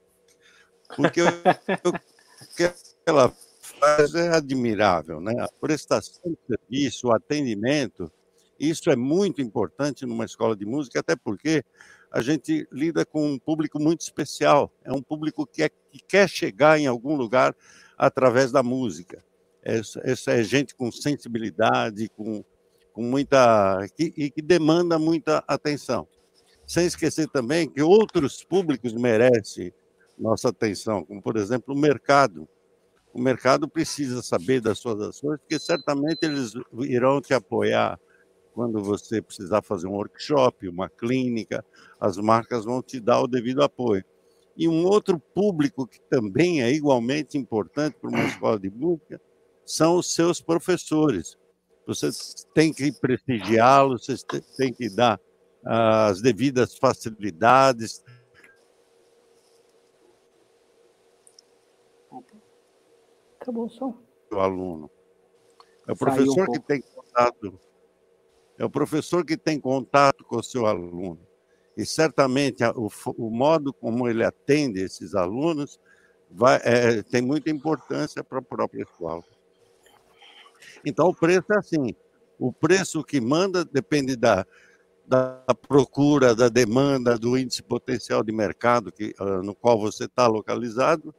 porque 0.96 1.20
eu, 1.20 1.26
eu, 1.26 1.90
o 1.90 2.56
que 2.56 2.72
ela 3.04 3.30
faz 3.78 4.14
é 4.14 4.30
admirável, 4.30 5.20
né? 5.20 5.34
A 5.38 5.48
prestação 5.60 6.22
de 6.24 6.38
serviço, 6.46 7.08
o 7.08 7.12
atendimento, 7.12 8.10
isso 8.60 8.90
é 8.90 8.96
muito 8.96 9.40
importante 9.40 10.04
numa 10.04 10.26
escola 10.26 10.54
de 10.54 10.66
música, 10.66 11.00
até 11.00 11.16
porque 11.16 11.64
a 12.12 12.20
gente 12.20 12.68
lida 12.70 13.06
com 13.06 13.26
um 13.26 13.38
público 13.38 13.80
muito 13.80 14.02
especial. 14.02 14.70
É 14.84 14.92
um 14.92 15.02
público 15.02 15.46
que, 15.46 15.62
é, 15.62 15.68
que 15.68 16.00
quer 16.06 16.28
chegar 16.28 16.78
em 16.78 16.86
algum 16.86 17.16
lugar 17.16 17.56
através 17.96 18.52
da 18.52 18.62
música. 18.62 19.24
Essa, 19.62 20.00
essa 20.04 20.32
é 20.32 20.42
gente 20.42 20.74
com 20.74 20.92
sensibilidade, 20.92 22.08
com, 22.10 22.44
com 22.92 23.02
muita. 23.02 23.86
Que, 23.96 24.12
e 24.16 24.30
que 24.30 24.42
demanda 24.42 24.98
muita 24.98 25.42
atenção. 25.46 26.06
Sem 26.66 26.86
esquecer 26.86 27.28
também 27.28 27.68
que 27.68 27.82
outros 27.82 28.44
públicos 28.44 28.92
merecem 28.92 29.72
nossa 30.18 30.50
atenção, 30.50 31.04
como, 31.04 31.22
por 31.22 31.36
exemplo, 31.36 31.74
o 31.74 31.78
mercado. 31.78 32.46
O 33.12 33.20
mercado 33.20 33.66
precisa 33.68 34.22
saber 34.22 34.60
das 34.60 34.78
suas 34.78 35.00
ações, 35.00 35.38
porque 35.40 35.58
certamente 35.58 36.22
eles 36.22 36.52
irão 36.82 37.20
te 37.20 37.34
apoiar 37.34 37.98
quando 38.54 38.82
você 38.82 39.22
precisar 39.22 39.62
fazer 39.62 39.86
um 39.86 39.92
workshop, 39.92 40.68
uma 40.68 40.88
clínica, 40.88 41.64
as 42.00 42.16
marcas 42.16 42.64
vão 42.64 42.82
te 42.82 43.00
dar 43.00 43.20
o 43.20 43.28
devido 43.28 43.62
apoio. 43.62 44.04
E 44.56 44.68
um 44.68 44.84
outro 44.84 45.18
público 45.18 45.86
que 45.86 46.00
também 46.02 46.62
é 46.62 46.70
igualmente 46.70 47.38
importante 47.38 47.96
para 48.00 48.10
uma 48.10 48.24
escola 48.24 48.58
de 48.58 48.70
música 48.70 49.20
são 49.64 49.96
os 49.96 50.14
seus 50.14 50.40
professores. 50.40 51.38
Você 51.86 52.10
tem 52.52 52.72
que 52.72 52.92
prestigiá-los, 52.92 54.06
você 54.06 54.40
tem 54.56 54.72
que 54.72 54.88
dar 54.94 55.20
as 55.64 56.20
devidas 56.20 56.76
facilidades. 56.76 58.04
Acabou 63.40 63.66
o 63.66 63.70
som. 63.70 63.96
O 64.32 64.36
aluno. 64.36 64.90
É 65.88 65.92
o 65.92 65.96
professor 65.96 66.48
um 66.48 66.52
que 66.52 66.60
tem 66.60 66.82
contato 66.82 67.58
é 68.60 68.64
o 68.64 68.68
professor 68.68 69.24
que 69.24 69.38
tem 69.38 69.58
contato 69.58 70.22
com 70.22 70.36
o 70.36 70.42
seu 70.42 70.66
aluno. 70.66 71.18
E 71.74 71.86
certamente 71.86 72.62
o, 72.62 72.90
o 73.16 73.30
modo 73.30 73.72
como 73.72 74.06
ele 74.06 74.22
atende 74.22 74.82
esses 74.82 75.14
alunos 75.14 75.80
vai, 76.30 76.60
é, 76.62 77.02
tem 77.02 77.22
muita 77.22 77.48
importância 77.48 78.22
para 78.22 78.38
a 78.38 78.42
própria 78.42 78.82
escola. 78.82 79.24
Então, 80.84 81.08
o 81.08 81.14
preço 81.14 81.50
é 81.54 81.56
assim: 81.56 81.94
o 82.38 82.52
preço 82.52 83.02
que 83.02 83.18
manda 83.18 83.64
depende 83.64 84.14
da, 84.14 84.46
da 85.06 85.42
procura, 85.66 86.34
da 86.34 86.50
demanda, 86.50 87.18
do 87.18 87.38
índice 87.38 87.62
potencial 87.62 88.22
de 88.22 88.30
mercado 88.30 88.92
que, 88.92 89.14
uh, 89.18 89.42
no 89.42 89.54
qual 89.54 89.80
você 89.80 90.04
está 90.04 90.26
localizado 90.26 91.14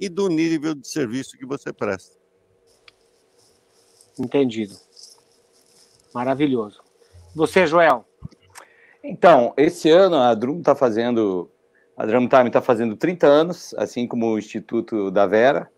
e 0.00 0.08
do 0.08 0.28
nível 0.28 0.74
de 0.74 0.88
serviço 0.88 1.36
que 1.36 1.44
você 1.44 1.74
presta. 1.74 2.16
Entendido. 4.18 4.74
Maravilhoso. 6.14 6.85
Você, 7.36 7.66
Joel? 7.66 8.02
Então, 9.04 9.52
esse 9.58 9.90
ano 9.90 10.16
a 10.16 10.32
Drum 10.32 10.60
está 10.60 10.74
fazendo 10.74 11.50
A 11.94 12.06
Drumtime 12.06 12.46
está 12.46 12.62
fazendo 12.62 12.96
30 12.96 13.26
anos, 13.26 13.74
assim 13.76 14.08
como 14.08 14.32
o 14.32 14.38
Instituto 14.38 15.10
da 15.10 15.26
Vera. 15.26 15.70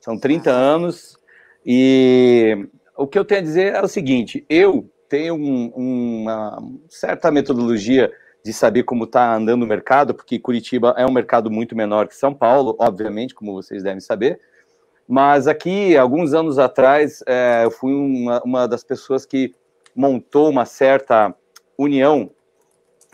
São 0.00 0.16
30 0.16 0.52
anos. 0.52 1.18
E 1.66 2.68
o 2.96 3.08
que 3.08 3.18
eu 3.18 3.24
tenho 3.24 3.40
a 3.40 3.42
dizer 3.42 3.74
é 3.74 3.82
o 3.82 3.88
seguinte: 3.88 4.46
eu 4.48 4.88
tenho 5.08 5.34
um, 5.34 5.72
uma 5.74 6.62
certa 6.88 7.28
metodologia 7.32 8.12
de 8.44 8.52
saber 8.52 8.84
como 8.84 9.02
está 9.02 9.34
andando 9.34 9.64
o 9.64 9.66
mercado, 9.66 10.14
porque 10.14 10.38
Curitiba 10.38 10.94
é 10.96 11.04
um 11.04 11.12
mercado 11.12 11.50
muito 11.50 11.74
menor 11.74 12.06
que 12.06 12.14
São 12.14 12.32
Paulo, 12.32 12.76
obviamente, 12.78 13.34
como 13.34 13.52
vocês 13.52 13.82
devem 13.82 14.00
saber. 14.00 14.38
Mas 15.08 15.48
aqui, 15.48 15.96
alguns 15.96 16.32
anos 16.32 16.56
atrás, 16.56 17.20
é, 17.26 17.64
eu 17.64 17.70
fui 17.72 17.92
uma, 17.92 18.40
uma 18.44 18.68
das 18.68 18.84
pessoas 18.84 19.26
que 19.26 19.52
montou 20.00 20.48
uma 20.48 20.64
certa 20.64 21.34
união 21.76 22.30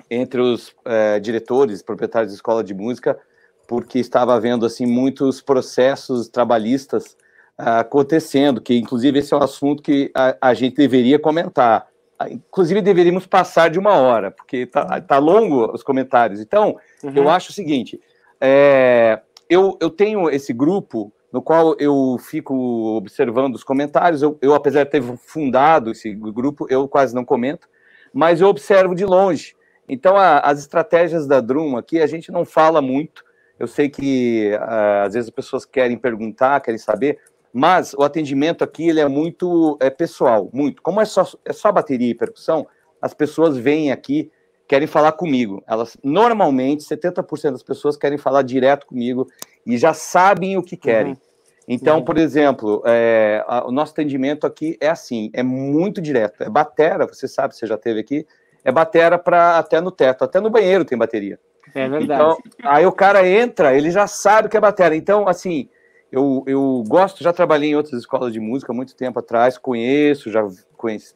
entre 0.09 0.41
os 0.41 0.73
é, 0.85 1.19
diretores, 1.19 1.83
proprietários 1.83 2.31
de 2.31 2.37
escola 2.37 2.63
de 2.63 2.73
música, 2.73 3.19
porque 3.67 3.99
estava 3.99 4.35
havendo 4.35 4.65
assim 4.65 4.87
muitos 4.87 5.43
processos 5.43 6.29
trabalhistas 6.29 7.17
uh, 7.59 7.81
acontecendo, 7.81 8.61
que 8.61 8.77
inclusive 8.79 9.19
esse 9.19 9.35
é 9.35 9.37
um 9.37 9.43
assunto 9.43 9.83
que 9.83 10.13
a, 10.15 10.37
a, 10.41 10.55
gente 10.55 10.77
deveria 10.77 11.19
comentar. 11.19 11.89
Inclusive 12.31 12.81
deveríamos 12.81 13.27
passar 13.27 13.69
de 13.69 13.79
uma 13.81 13.95
hora, 13.95 14.31
porque 14.31 14.67
tá, 14.67 15.01
tá 15.01 15.19
longo 15.19 15.73
os 15.75 15.83
comentários. 15.83 16.41
Então, 16.41 16.77
uhum. 17.03 17.13
eu 17.17 17.29
acho 17.29 17.51
o 17.51 17.53
seguinte: 17.53 18.01
é, 18.41 19.21
eu, 19.51 19.77
eu 19.81 19.91
tenho 19.91 20.31
esse 20.31 20.53
grupo 20.53 21.13
no 21.37 21.43
qual 21.43 21.77
eu 21.79 22.17
fico 22.19 22.55
observando 22.97 23.57
os 23.57 23.63
comentários. 23.63 24.23
Eu, 24.23 24.39
eu, 24.41 24.55
apesar 24.55 24.85
de 24.85 24.91
ter 24.91 25.03
fundado 25.03 25.91
esse 25.91 26.11
grupo, 26.15 26.67
eu 26.71 26.89
quase 26.89 27.15
não 27.15 27.27
comento, 27.27 27.69
mas 28.11 28.41
eu 28.41 28.49
observo 28.49 28.95
de 28.95 29.05
longe. 29.05 29.55
Então, 29.87 30.17
a, 30.17 30.39
as 30.39 30.61
estratégias 30.61 31.27
da 31.27 31.39
Drum 31.39 31.77
aqui, 31.77 32.01
a 32.01 32.07
gente 32.07 32.33
não 32.33 32.47
fala 32.47 32.81
muito. 32.81 33.23
Eu 33.59 33.67
sei 33.67 33.91
que 33.91 34.59
às 35.05 35.13
vezes 35.13 35.29
as 35.29 35.35
pessoas 35.35 35.67
querem 35.67 35.99
perguntar, 35.99 36.59
querem 36.63 36.79
saber, 36.79 37.19
mas 37.53 37.93
o 37.93 38.03
atendimento 38.03 38.65
aqui 38.65 38.89
ele 38.89 39.01
é 39.01 39.07
muito 39.07 39.77
é, 39.79 39.91
pessoal, 39.91 40.49
muito. 40.55 40.81
Como 40.81 41.03
é 41.03 41.05
só, 41.05 41.29
é 41.45 41.53
só 41.53 41.71
bateria 41.71 42.13
e 42.13 42.15
percussão, 42.15 42.67
as 42.99 43.13
pessoas 43.13 43.59
vêm 43.59 43.93
aqui, 43.93 44.33
querem 44.67 44.89
falar 44.89 45.13
comigo. 45.13 45.63
Elas, 45.67 45.99
normalmente, 46.03 46.83
70% 46.83 47.51
das 47.53 47.63
pessoas 47.63 47.95
querem 47.95 48.17
falar 48.17 48.41
direto 48.41 48.87
comigo 48.87 49.29
e 49.67 49.77
já 49.77 49.93
sabem 49.93 50.57
o 50.57 50.63
que 50.63 50.79
querem. 50.79 51.13
Uhum. 51.13 51.26
Então, 51.69 52.03
por 52.03 52.17
exemplo, 52.17 52.83
é, 52.87 53.45
a, 53.47 53.67
o 53.67 53.73
nosso 53.73 53.93
atendimento 53.93 54.47
aqui 54.47 54.77
é 54.81 54.89
assim, 54.89 55.31
é 55.33 55.43
muito 55.43 56.01
direto. 56.01 56.43
É 56.43 56.49
batera, 56.49 57.07
você 57.07 57.27
sabe, 57.27 57.57
você 57.57 57.67
já 57.67 57.77
teve 57.77 58.01
aqui, 58.01 58.27
é 58.65 58.71
batera 58.71 59.19
para 59.19 59.59
até 59.59 59.81
no 59.81 59.91
teto, 59.91 60.23
até 60.23 60.41
no 60.41 60.51
banheiro 60.51 60.85
tem 60.85 60.97
bateria. 60.97 61.39
É 61.75 61.89
verdade. 61.89 62.23
Então, 62.23 62.39
aí 62.63 62.87
o 62.87 62.93
cara 62.93 63.27
entra, 63.29 63.77
ele 63.77 63.91
já 63.91 64.07
sabe 64.07 64.49
que 64.49 64.57
é 64.57 64.61
batera. 64.61 64.95
Então, 64.95 65.27
assim, 65.27 65.69
eu, 66.11 66.45
eu 66.47 66.85
gosto, 66.87 67.23
já 67.23 67.33
trabalhei 67.33 67.71
em 67.71 67.77
outras 67.77 68.01
escolas 68.01 68.33
de 68.33 68.39
música 68.39 68.73
muito 68.73 68.95
tempo 68.95 69.19
atrás, 69.19 69.59
conheço, 69.59 70.31
já 70.31 70.47
conheço, 70.77 71.15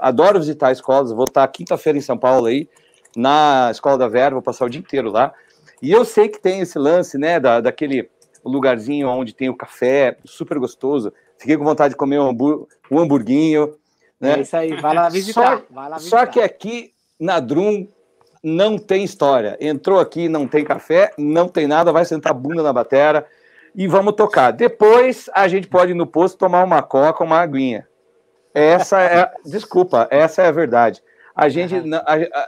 adoro 0.00 0.38
visitar 0.38 0.70
escolas, 0.70 1.12
vou 1.12 1.24
estar 1.24 1.46
quinta-feira 1.48 1.98
em 1.98 2.02
São 2.02 2.18
Paulo 2.18 2.46
aí, 2.46 2.68
na 3.16 3.68
Escola 3.70 3.96
da 3.96 4.08
Vera, 4.08 4.34
vou 4.34 4.42
passar 4.42 4.66
o 4.66 4.70
dia 4.70 4.80
inteiro 4.80 5.10
lá. 5.10 5.32
E 5.80 5.90
eu 5.90 6.04
sei 6.04 6.28
que 6.28 6.40
tem 6.40 6.60
esse 6.60 6.78
lance, 6.78 7.18
né, 7.18 7.40
da, 7.40 7.60
daquele 7.60 8.10
lugarzinho 8.44 9.08
onde 9.08 9.34
tem 9.34 9.48
o 9.48 9.56
café, 9.56 10.16
super 10.24 10.58
gostoso. 10.58 11.12
Fiquei 11.38 11.56
com 11.56 11.64
vontade 11.64 11.94
de 11.94 11.98
comer 11.98 12.18
um, 12.18 12.28
hambur 12.28 12.66
um 12.90 12.98
hamburguinho, 12.98 13.74
né? 14.20 14.38
É 14.38 14.40
isso 14.40 14.56
aí, 14.56 14.74
vai 14.80 14.94
lá 14.94 15.08
visitar. 15.08 15.58
Só, 15.58 15.64
lá 15.74 15.98
visitar. 15.98 16.18
só 16.18 16.26
que 16.26 16.40
aqui 16.40 16.92
na 17.18 17.40
Drum 17.40 17.88
não 18.42 18.78
tem 18.78 19.04
história. 19.04 19.56
Entrou 19.60 20.00
aqui, 20.00 20.28
não 20.28 20.46
tem 20.46 20.64
café, 20.64 21.12
não 21.18 21.48
tem 21.48 21.66
nada, 21.66 21.92
vai 21.92 22.04
sentar 22.04 22.32
a 22.32 22.34
bunda 22.34 22.62
na 22.62 22.72
batera 22.72 23.26
e 23.74 23.86
vamos 23.86 24.14
tocar. 24.14 24.50
Depois 24.50 25.30
a 25.34 25.48
gente 25.48 25.68
pode 25.68 25.92
ir 25.92 25.94
no 25.94 26.06
posto 26.06 26.38
tomar 26.38 26.64
uma 26.64 26.82
coca, 26.82 27.24
uma 27.24 27.40
aguinha. 27.40 27.86
Essa 28.54 29.00
é, 29.00 29.30
desculpa, 29.44 30.06
essa 30.10 30.42
é 30.42 30.46
a 30.46 30.52
verdade. 30.52 31.02
A 31.34 31.48
gente, 31.48 31.74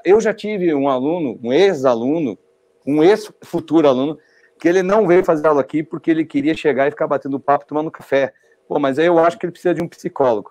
eu 0.04 0.20
já 0.20 0.34
tive 0.34 0.74
um 0.74 0.88
aluno, 0.88 1.38
um 1.42 1.52
ex-aluno, 1.52 2.38
um 2.86 3.02
ex-futuro 3.02 3.88
aluno, 3.88 4.18
que 4.58 4.68
ele 4.68 4.82
não 4.82 5.06
veio 5.06 5.24
fazer 5.24 5.46
aula 5.46 5.60
aqui 5.60 5.82
porque 5.82 6.10
ele 6.10 6.24
queria 6.24 6.54
chegar 6.54 6.86
e 6.86 6.90
ficar 6.90 7.06
batendo 7.06 7.40
papo 7.40 7.66
tomando 7.66 7.90
café. 7.90 8.32
Pô, 8.68 8.78
mas 8.78 8.98
aí 8.98 9.06
eu 9.06 9.18
acho 9.18 9.38
que 9.38 9.46
ele 9.46 9.52
precisa 9.52 9.74
de 9.74 9.82
um 9.82 9.88
psicólogo. 9.88 10.50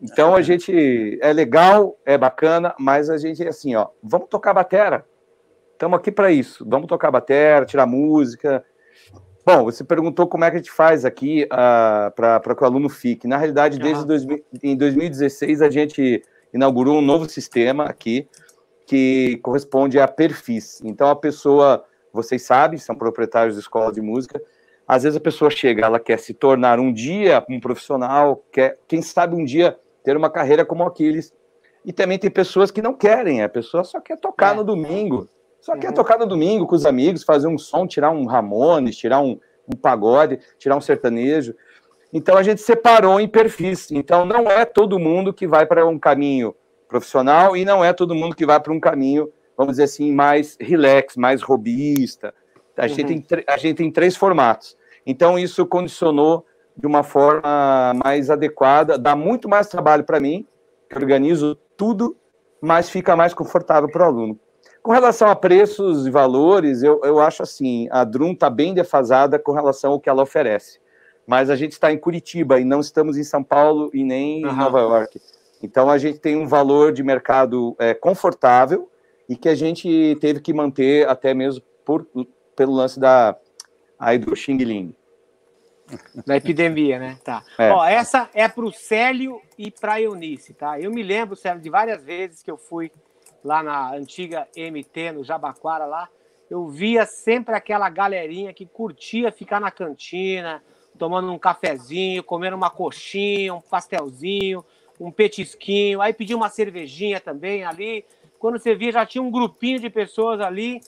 Então 0.00 0.34
a 0.34 0.42
gente 0.42 1.18
é 1.20 1.32
legal, 1.32 1.96
é 2.04 2.18
bacana, 2.18 2.74
mas 2.78 3.08
a 3.08 3.16
gente 3.16 3.42
é 3.42 3.48
assim, 3.48 3.74
ó, 3.74 3.88
vamos 4.02 4.28
tocar 4.28 4.52
batera. 4.52 5.06
Estamos 5.72 5.98
aqui 5.98 6.12
para 6.12 6.30
isso. 6.30 6.64
Vamos 6.68 6.86
tocar 6.86 7.10
batera, 7.10 7.66
tirar 7.66 7.86
música. 7.86 8.64
Bom, 9.44 9.64
você 9.64 9.82
perguntou 9.82 10.28
como 10.28 10.44
é 10.44 10.50
que 10.50 10.56
a 10.56 10.58
gente 10.60 10.70
faz 10.70 11.04
aqui 11.04 11.44
uh, 11.44 11.48
ah, 11.50 12.12
para 12.14 12.54
que 12.54 12.62
o 12.62 12.66
aluno 12.66 12.88
fique. 12.88 13.26
Na 13.26 13.36
realidade, 13.36 13.78
desde 13.78 14.06
dois, 14.06 14.24
em 14.62 14.76
2016 14.76 15.60
a 15.60 15.68
gente 15.68 16.22
inaugurou 16.54 16.98
um 16.98 17.02
novo 17.02 17.28
sistema 17.28 17.84
aqui 17.84 18.28
que 18.86 19.40
corresponde 19.42 19.98
a 19.98 20.06
perfis. 20.06 20.80
Então 20.84 21.08
a 21.08 21.16
pessoa, 21.16 21.84
vocês 22.12 22.42
sabem, 22.42 22.78
são 22.78 22.94
proprietários 22.94 23.54
de 23.54 23.60
escola 23.60 23.92
de 23.92 24.00
música, 24.00 24.40
às 24.86 25.04
vezes 25.04 25.16
a 25.16 25.20
pessoa 25.20 25.50
chega, 25.50 25.86
ela 25.86 26.00
quer 26.00 26.18
se 26.18 26.34
tornar 26.34 26.78
um 26.78 26.92
dia 26.92 27.44
um 27.48 27.60
profissional, 27.60 28.44
quer, 28.52 28.78
quem 28.86 29.00
sabe 29.00 29.34
um 29.34 29.44
dia 29.44 29.78
ter 30.04 30.16
uma 30.16 30.30
carreira 30.30 30.64
como 30.64 30.84
Aquiles. 30.84 31.32
E 31.84 31.92
também 31.92 32.18
tem 32.18 32.30
pessoas 32.30 32.70
que 32.70 32.82
não 32.82 32.94
querem, 32.94 33.42
a 33.42 33.48
pessoa 33.48 33.84
só 33.84 34.00
quer 34.00 34.18
tocar 34.18 34.54
é. 34.54 34.56
no 34.56 34.64
domingo. 34.64 35.28
Só 35.60 35.72
uhum. 35.72 35.80
quer 35.80 35.92
tocar 35.92 36.18
no 36.18 36.26
domingo 36.26 36.66
com 36.66 36.74
os 36.74 36.84
amigos, 36.84 37.22
fazer 37.22 37.46
um 37.46 37.58
som, 37.58 37.86
tirar 37.86 38.10
um 38.10 38.26
Ramones, 38.26 38.96
tirar 38.96 39.20
um, 39.20 39.38
um 39.66 39.76
pagode, 39.76 40.38
tirar 40.58 40.76
um 40.76 40.80
sertanejo. 40.80 41.54
Então 42.12 42.36
a 42.36 42.42
gente 42.42 42.60
separou 42.60 43.20
em 43.20 43.28
perfis. 43.28 43.90
Então 43.90 44.24
não 44.24 44.50
é 44.50 44.64
todo 44.64 44.98
mundo 44.98 45.32
que 45.32 45.46
vai 45.46 45.64
para 45.64 45.86
um 45.86 45.98
caminho 45.98 46.54
profissional 46.88 47.56
e 47.56 47.64
não 47.64 47.84
é 47.84 47.92
todo 47.92 48.14
mundo 48.14 48.36
que 48.36 48.44
vai 48.44 48.60
para 48.60 48.72
um 48.72 48.80
caminho, 48.80 49.32
vamos 49.56 49.74
dizer 49.74 49.84
assim, 49.84 50.12
mais 50.12 50.56
relax, 50.60 51.16
mais 51.16 51.42
robista. 51.42 52.34
A, 52.76 52.82
uhum. 52.82 52.88
gente 52.88 53.22
tem, 53.22 53.44
a 53.46 53.56
gente 53.56 53.76
tem 53.76 53.90
três 53.90 54.16
formatos. 54.16 54.76
Então 55.06 55.38
isso 55.38 55.66
condicionou 55.66 56.44
de 56.76 56.86
uma 56.86 57.02
forma 57.02 57.92
mais 58.02 58.30
adequada, 58.30 58.96
dá 58.96 59.14
muito 59.14 59.48
mais 59.48 59.68
trabalho 59.68 60.04
para 60.04 60.20
mim, 60.20 60.46
que 60.88 60.96
organizo 60.96 61.56
tudo, 61.76 62.16
mas 62.60 62.88
fica 62.88 63.14
mais 63.14 63.34
confortável 63.34 63.90
para 63.90 64.02
o 64.02 64.06
aluno. 64.06 64.40
Com 64.82 64.92
relação 64.92 65.28
a 65.28 65.36
preços 65.36 66.06
e 66.06 66.10
valores, 66.10 66.82
eu, 66.82 67.00
eu 67.04 67.20
acho 67.20 67.42
assim, 67.42 67.88
a 67.90 68.04
Drum 68.04 68.32
está 68.32 68.50
bem 68.50 68.74
defasada 68.74 69.38
com 69.38 69.52
relação 69.52 69.92
ao 69.92 70.00
que 70.00 70.08
ela 70.08 70.22
oferece. 70.22 70.80
Mas 71.26 71.50
a 71.50 71.56
gente 71.56 71.72
está 71.72 71.92
em 71.92 71.98
Curitiba 71.98 72.58
e 72.58 72.64
não 72.64 72.80
estamos 72.80 73.16
em 73.16 73.22
São 73.22 73.44
Paulo 73.44 73.90
e 73.94 74.02
nem 74.02 74.44
uhum. 74.44 74.50
em 74.50 74.56
Nova 74.56 74.80
York. 74.80 75.20
Então 75.62 75.88
a 75.88 75.98
gente 75.98 76.18
tem 76.18 76.36
um 76.36 76.48
valor 76.48 76.92
de 76.92 77.02
mercado 77.02 77.76
é, 77.78 77.94
confortável 77.94 78.88
e 79.32 79.36
que 79.36 79.48
a 79.48 79.54
gente 79.54 80.14
teve 80.20 80.40
que 80.40 80.52
manter 80.52 81.08
até 81.08 81.32
mesmo 81.32 81.62
por, 81.86 82.06
pelo 82.54 82.74
lance 82.74 83.00
da 83.00 83.34
aí 83.98 84.18
do 84.18 84.36
Xing 84.36 84.58
Ling. 84.58 84.94
Da 86.26 86.36
epidemia, 86.36 86.98
né? 86.98 87.18
Tá. 87.24 87.42
É. 87.56 87.70
Ó, 87.70 87.82
essa 87.82 88.28
é 88.34 88.46
para 88.46 88.66
o 88.66 88.70
Célio 88.70 89.40
e 89.56 89.70
para 89.70 89.94
a 89.94 90.00
Eunice, 90.02 90.52
tá? 90.52 90.78
Eu 90.78 90.90
me 90.90 91.02
lembro, 91.02 91.34
Célio, 91.34 91.62
de 91.62 91.70
várias 91.70 92.04
vezes 92.04 92.42
que 92.42 92.50
eu 92.50 92.58
fui 92.58 92.92
lá 93.42 93.62
na 93.62 93.94
antiga 93.94 94.46
MT, 94.54 95.12
no 95.12 95.24
Jabaquara 95.24 95.86
lá, 95.86 96.10
eu 96.50 96.68
via 96.68 97.06
sempre 97.06 97.54
aquela 97.54 97.88
galerinha 97.88 98.52
que 98.52 98.66
curtia 98.66 99.32
ficar 99.32 99.60
na 99.60 99.70
cantina, 99.70 100.62
tomando 100.98 101.32
um 101.32 101.38
cafezinho, 101.38 102.22
comendo 102.22 102.54
uma 102.54 102.68
coxinha, 102.68 103.54
um 103.54 103.62
pastelzinho, 103.62 104.62
um 105.00 105.10
petisquinho, 105.10 106.02
aí 106.02 106.12
pedia 106.12 106.36
uma 106.36 106.50
cervejinha 106.50 107.18
também 107.18 107.64
ali. 107.64 108.04
Quando 108.42 108.58
você 108.58 108.74
via, 108.74 108.90
já 108.90 109.06
tinha 109.06 109.22
um 109.22 109.30
grupinho 109.30 109.78
de 109.78 109.88
pessoas 109.88 110.40
ali 110.40 110.80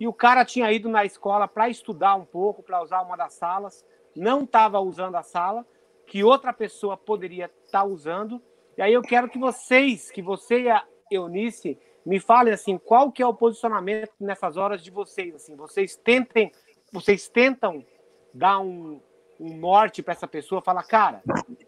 e 0.00 0.08
o 0.08 0.14
cara 0.14 0.46
tinha 0.46 0.72
ido 0.72 0.88
na 0.88 1.04
escola 1.04 1.46
para 1.46 1.68
estudar 1.68 2.14
um 2.14 2.24
pouco, 2.24 2.62
para 2.62 2.82
usar 2.82 3.02
uma 3.02 3.16
das 3.16 3.34
salas 3.34 3.84
não 4.16 4.44
estava 4.44 4.80
usando 4.80 5.16
a 5.16 5.22
sala, 5.22 5.66
que 6.06 6.24
outra 6.24 6.54
pessoa 6.54 6.96
poderia 6.96 7.50
estar 7.66 7.80
tá 7.80 7.84
usando. 7.84 8.40
E 8.78 8.80
aí 8.80 8.94
eu 8.94 9.02
quero 9.02 9.28
que 9.28 9.38
vocês, 9.38 10.10
que 10.10 10.22
você 10.22 10.62
e 10.62 10.70
a 10.70 10.82
Eunice, 11.10 11.78
me 12.04 12.18
falem 12.18 12.54
assim, 12.54 12.78
qual 12.78 13.12
que 13.12 13.22
é 13.22 13.26
o 13.26 13.34
posicionamento 13.34 14.12
nessas 14.18 14.56
horas 14.56 14.82
de 14.82 14.90
vocês, 14.90 15.34
assim, 15.34 15.54
vocês 15.54 15.96
tentem, 15.96 16.50
vocês 16.90 17.28
tentam 17.28 17.84
dar 18.32 18.58
um, 18.58 19.02
um 19.42 19.56
norte 19.56 20.02
para 20.02 20.12
essa 20.12 20.28
pessoa, 20.28 20.62
falar, 20.62 20.84
cara, 20.84 21.20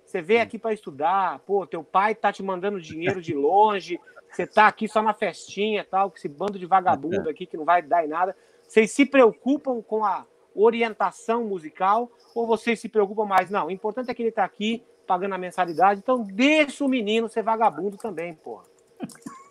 você 0.04 0.22
veio 0.22 0.40
aqui 0.42 0.58
para 0.58 0.72
estudar, 0.72 1.40
pô, 1.40 1.66
teu 1.66 1.82
pai 1.82 2.14
tá 2.14 2.32
te 2.32 2.42
mandando 2.42 2.80
dinheiro 2.80 3.20
de 3.20 3.34
longe, 3.34 3.98
você 4.30 4.46
tá 4.46 4.68
aqui 4.68 4.86
só 4.86 5.02
na 5.02 5.12
festinha, 5.12 5.84
tal, 5.84 6.10
com 6.10 6.16
esse 6.16 6.28
bando 6.28 6.56
de 6.58 6.66
vagabundo 6.66 7.28
aqui 7.28 7.46
que 7.46 7.56
não 7.56 7.64
vai 7.64 7.82
dar 7.82 8.04
em 8.04 8.08
nada. 8.08 8.36
Vocês 8.62 8.92
se 8.92 9.04
preocupam 9.04 9.82
com 9.82 10.04
a 10.04 10.24
orientação 10.54 11.44
musical 11.44 12.10
ou 12.32 12.46
vocês 12.46 12.78
se 12.78 12.88
preocupam 12.88 13.24
mais? 13.24 13.50
Não, 13.50 13.66
o 13.66 13.70
importante 13.70 14.08
é 14.10 14.14
que 14.14 14.22
ele 14.22 14.28
está 14.28 14.44
aqui 14.44 14.84
pagando 15.04 15.34
a 15.34 15.38
mensalidade, 15.38 16.00
então 16.00 16.22
deixa 16.22 16.84
o 16.84 16.88
menino 16.88 17.28
ser 17.28 17.42
vagabundo 17.42 17.96
também, 17.96 18.34
porra. 18.34 18.64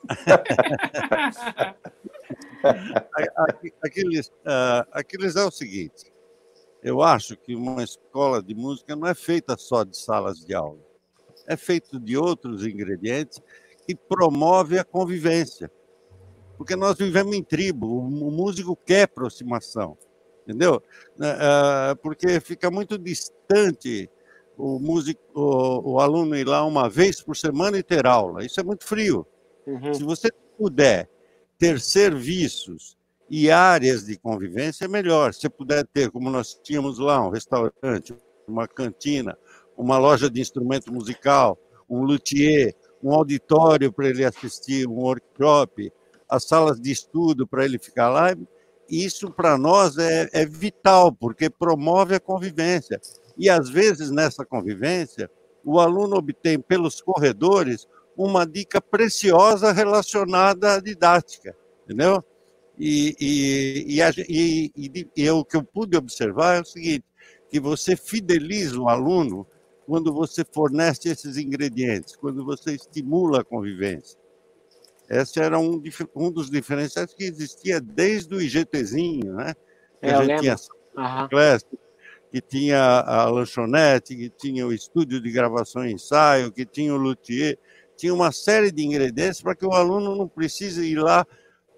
Aquiles, 3.83 4.27
uh, 4.27 4.85
Aquiles 4.91 5.35
é 5.35 5.43
o 5.43 5.51
seguinte: 5.51 6.12
eu 6.83 7.01
acho 7.01 7.37
que 7.37 7.55
uma 7.55 7.83
escola 7.83 8.43
de 8.43 8.53
música 8.53 8.95
não 8.95 9.07
é 9.07 9.15
feita 9.15 9.55
só 9.57 9.83
de 9.83 9.97
salas 9.97 10.39
de 10.39 10.53
aula, 10.53 10.79
é 11.47 11.55
feita 11.55 11.99
de 11.99 12.17
outros 12.17 12.65
ingredientes 12.65 13.41
que 13.85 13.95
promove 13.95 14.77
a 14.77 14.83
convivência. 14.83 15.71
Porque 16.57 16.75
nós 16.75 16.97
vivemos 16.97 17.35
em 17.35 17.43
tribo, 17.43 17.97
o 17.97 18.31
músico 18.31 18.75
quer 18.75 19.03
aproximação, 19.03 19.97
entendeu? 20.43 20.81
Uh, 21.17 21.95
porque 22.01 22.39
fica 22.39 22.69
muito 22.69 22.97
distante 22.97 24.09
o 24.57 24.79
músico, 24.79 25.21
o, 25.33 25.93
o, 25.93 25.99
aluno 25.99 26.35
ir 26.35 26.47
lá 26.47 26.63
uma 26.63 26.87
vez 26.87 27.21
por 27.21 27.35
semana 27.35 27.77
e 27.77 27.83
ter 27.83 28.05
aula. 28.05 28.45
Isso 28.45 28.59
é 28.59 28.63
muito 28.63 28.85
frio. 28.85 29.25
Uhum. 29.65 29.93
Se 29.93 30.03
você 30.03 30.29
puder 30.57 31.09
ter 31.57 31.79
serviços 31.79 32.97
e 33.35 33.49
áreas 33.49 34.05
de 34.05 34.15
convivência, 34.15 34.85
é 34.85 34.87
melhor. 34.87 35.33
Se 35.33 35.49
puder 35.49 35.87
ter, 35.87 36.11
como 36.11 36.29
nós 36.29 36.53
tínhamos 36.63 36.99
lá, 36.99 37.19
um 37.19 37.31
restaurante, 37.31 38.15
uma 38.47 38.67
cantina, 38.67 39.35
uma 39.75 39.97
loja 39.97 40.29
de 40.29 40.39
instrumento 40.39 40.93
musical, 40.93 41.57
um 41.89 42.03
luthier, 42.03 42.75
um 43.01 43.11
auditório 43.11 43.91
para 43.91 44.07
ele 44.07 44.23
assistir, 44.23 44.87
um 44.87 44.99
workshop, 44.99 45.91
as 46.29 46.43
salas 46.43 46.79
de 46.79 46.91
estudo 46.91 47.47
para 47.47 47.65
ele 47.65 47.79
ficar 47.79 48.07
lá, 48.09 48.35
isso 48.87 49.31
para 49.31 49.57
nós 49.57 49.97
é, 49.97 50.29
é 50.31 50.45
vital, 50.45 51.11
porque 51.11 51.49
promove 51.49 52.13
a 52.13 52.19
convivência. 52.19 53.01
E, 53.35 53.49
às 53.49 53.67
vezes, 53.67 54.11
nessa 54.11 54.45
convivência, 54.45 55.27
o 55.65 55.79
aluno 55.79 56.17
obtém 56.17 56.59
pelos 56.59 57.01
corredores 57.01 57.87
uma 58.15 58.45
dica 58.45 58.79
preciosa 58.79 59.71
relacionada 59.71 60.75
à 60.75 60.79
didática, 60.79 61.57
entendeu? 61.83 62.23
E, 62.77 63.15
e, 63.19 63.99
e, 63.99 64.71
e, 64.75 65.07
e, 65.15 65.29
o 65.29 65.45
que 65.45 65.55
eu 65.55 65.63
pude 65.63 65.95
observar 65.95 66.57
é 66.57 66.61
o 66.61 66.65
seguinte, 66.65 67.05
que 67.49 67.59
você 67.59 67.95
fideliza 67.95 68.79
o 68.79 68.89
aluno 68.89 69.45
quando 69.85 70.11
você 70.13 70.43
fornece 70.43 71.09
esses 71.09 71.37
ingredientes, 71.37 72.15
quando 72.15 72.43
você 72.43 72.73
estimula 72.73 73.41
a 73.41 73.43
convivência. 73.43 74.17
Esse 75.09 75.39
era 75.39 75.59
um, 75.59 75.81
um 76.15 76.31
dos 76.31 76.49
diferenciais 76.49 77.13
que 77.13 77.25
existia 77.25 77.79
desde 77.79 78.33
o 78.33 78.41
IGTzinho, 78.41 79.33
né? 79.33 79.53
Que 80.01 80.07
é, 80.07 80.13
a 80.13 80.23
gente 80.23 80.41
tinha 80.41 80.55
uhum. 80.97 81.29
classe, 81.29 81.65
que 82.31 82.41
tinha 82.41 82.81
a 83.01 83.29
lanchonete, 83.29 84.15
que 84.15 84.29
tinha 84.29 84.65
o 84.65 84.73
estúdio 84.73 85.21
de 85.21 85.31
gravação 85.31 85.85
e 85.85 85.93
ensaio, 85.93 86.51
que 86.51 86.65
tinha 86.65 86.93
o 86.93 86.97
luthier, 86.97 87.59
tinha 87.95 88.13
uma 88.13 88.31
série 88.31 88.71
de 88.71 88.83
ingredientes 88.83 89.41
para 89.41 89.55
que 89.55 89.65
o 89.65 89.73
aluno 89.73 90.15
não 90.15 90.27
precise 90.27 90.83
ir 90.83 90.97
lá 90.97 91.27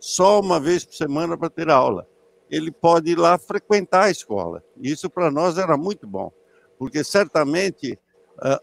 só 0.05 0.39
uma 0.39 0.59
vez 0.59 0.85
por 0.85 0.93
semana 0.93 1.35
para 1.35 1.49
ter 1.49 1.67
aula. 1.67 2.07
Ele 2.47 2.69
pode 2.69 3.09
ir 3.09 3.17
lá 3.17 3.39
frequentar 3.39 4.03
a 4.03 4.11
escola. 4.11 4.63
Isso 4.79 5.09
para 5.09 5.31
nós 5.31 5.57
era 5.57 5.75
muito 5.75 6.05
bom, 6.05 6.31
porque 6.77 7.03
certamente 7.03 7.97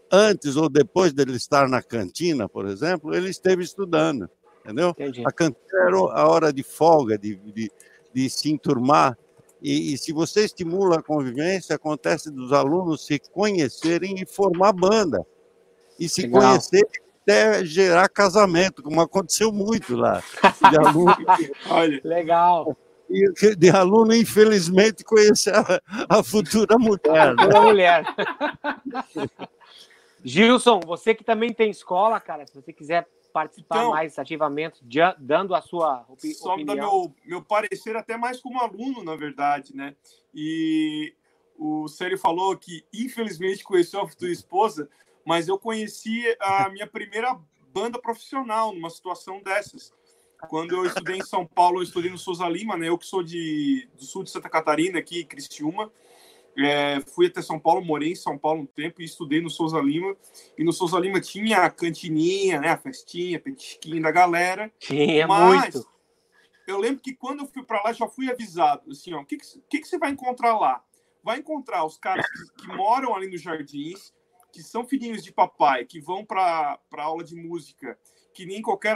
antes 0.09 0.55
ou 0.55 0.69
depois 0.69 1.11
dele 1.11 1.35
estar 1.35 1.67
na 1.67 1.83
cantina, 1.83 2.47
por 2.47 2.65
exemplo, 2.65 3.13
ele 3.13 3.29
esteve 3.29 3.61
estudando, 3.61 4.29
entendeu? 4.63 4.91
Entendi. 4.91 5.21
A 5.25 5.31
cantina 5.33 5.59
era 5.85 5.97
a 5.97 6.29
hora 6.29 6.53
de 6.53 6.63
folga, 6.63 7.17
de, 7.17 7.35
de, 7.35 7.69
de 8.13 8.29
se 8.29 8.49
enturmar, 8.49 9.17
e, 9.61 9.93
e, 9.93 9.97
se 9.97 10.13
você 10.13 10.45
estimula 10.45 10.99
a 10.99 11.03
convivência, 11.03 11.75
acontece 11.75 12.29
dos 12.31 12.51
alunos 12.53 13.05
se 13.05 13.17
conhecerem 13.17 14.15
e 14.21 14.25
formar 14.25 14.73
banda. 14.73 15.25
E 15.97 16.09
se 16.09 16.23
Legal. 16.23 16.41
conhecer 16.41 16.85
até 17.23 17.65
gerar 17.65 18.07
casamento, 18.09 18.83
como 18.83 19.01
aconteceu 19.01 19.51
muito 19.51 19.95
lá. 19.95 20.21
De 20.69 20.77
aluno, 20.77 21.15
Olha. 21.69 22.01
Legal. 22.03 22.77
E 23.09 23.55
de 23.55 23.69
aluno, 23.69 24.13
infelizmente, 24.13 25.03
conhecer 25.03 25.53
a, 25.55 25.81
a 26.09 26.23
futura 26.23 26.77
mulher. 26.77 27.29
A 27.29 27.29
futura 27.29 27.47
né? 27.47 27.59
mulher. 27.59 28.05
Gilson, 30.23 30.79
você 30.79 31.13
que 31.13 31.23
também 31.23 31.53
tem 31.53 31.69
escola, 31.69 32.19
cara, 32.19 32.45
se 32.47 32.55
você 32.55 32.71
quiser 32.71 33.07
participar 33.33 33.77
então, 33.79 33.91
mais 33.91 34.17
ativamente, 34.19 34.79
dando 35.17 35.55
a 35.55 35.61
sua 35.61 36.05
opi 36.07 36.33
só 36.33 36.53
opinião. 36.53 36.75
Só 36.75 36.81
meu, 36.81 37.15
meu 37.25 37.41
parecer 37.41 37.95
até 37.95 38.15
mais 38.15 38.39
como 38.39 38.61
aluno, 38.61 39.03
na 39.03 39.15
verdade, 39.15 39.75
né? 39.75 39.95
E 40.33 41.13
o 41.57 41.87
Sério 41.87 42.17
falou 42.17 42.55
que, 42.55 42.85
infelizmente, 42.93 43.63
conheceu 43.63 44.01
a 44.01 44.07
futura 44.07 44.31
esposa, 44.31 44.87
mas 45.25 45.47
eu 45.47 45.57
conheci 45.57 46.23
a 46.39 46.69
minha 46.69 46.87
primeira 46.87 47.39
banda 47.73 47.99
profissional 47.99 48.73
numa 48.73 48.89
situação 48.89 49.41
dessas. 49.41 49.91
Quando 50.49 50.75
eu 50.75 50.85
estudei 50.85 51.17
em 51.17 51.23
São 51.23 51.45
Paulo, 51.45 51.79
eu 51.79 51.83
estudei 51.83 52.11
no 52.11 52.17
Souza 52.17 52.47
Lima, 52.47 52.77
né? 52.77 52.89
Eu 52.89 52.97
que 52.97 53.05
sou 53.05 53.23
de, 53.23 53.87
do 53.95 54.03
sul 54.03 54.23
de 54.23 54.29
Santa 54.29 54.49
Catarina, 54.49 54.99
aqui, 54.99 55.23
Criciúma. 55.23 55.91
É, 56.57 57.01
fui 57.01 57.27
até 57.27 57.41
São 57.41 57.59
Paulo, 57.59 57.83
morei 57.83 58.11
em 58.11 58.15
São 58.15 58.37
Paulo 58.37 58.61
um 58.61 58.65
tempo 58.65 59.01
e 59.01 59.05
estudei 59.05 59.41
no 59.41 59.49
Souza 59.49 59.79
Lima. 59.79 60.15
E 60.57 60.63
no 60.63 60.73
Souza 60.73 60.99
Lima 60.99 61.19
tinha 61.19 61.59
a 61.59 61.69
cantininha, 61.69 62.59
né, 62.59 62.69
a 62.69 62.77
festinha, 62.77 63.39
petisquinho 63.39 64.01
da 64.01 64.11
galera. 64.11 64.71
Tinha 64.79 65.25
mas 65.27 65.73
muito. 65.73 65.93
Eu 66.67 66.77
lembro 66.77 67.01
que 67.01 67.13
quando 67.13 67.41
eu 67.41 67.47
fui 67.47 67.63
para 67.63 67.81
lá, 67.81 67.93
já 67.93 68.07
fui 68.07 68.31
avisado, 68.31 68.91
assim, 68.91 69.13
ó, 69.13 69.21
o 69.21 69.25
que, 69.25 69.37
que, 69.37 69.79
que, 69.79 69.85
você 69.85 69.97
vai 69.97 70.11
encontrar 70.11 70.57
lá? 70.57 70.81
Vai 71.21 71.39
encontrar 71.39 71.83
os 71.83 71.97
caras 71.97 72.25
que, 72.25 72.63
que 72.63 72.67
moram 72.75 73.13
ali 73.13 73.27
nos 73.29 73.41
jardins, 73.41 74.13
que 74.53 74.61
são 74.61 74.85
filhinhos 74.85 75.23
de 75.23 75.33
papai, 75.33 75.83
que 75.83 75.99
vão 75.99 76.23
para 76.23 76.79
aula 76.95 77.23
de 77.23 77.35
música, 77.35 77.97
que 78.31 78.45
nem 78.45 78.61
qualquer 78.61 78.95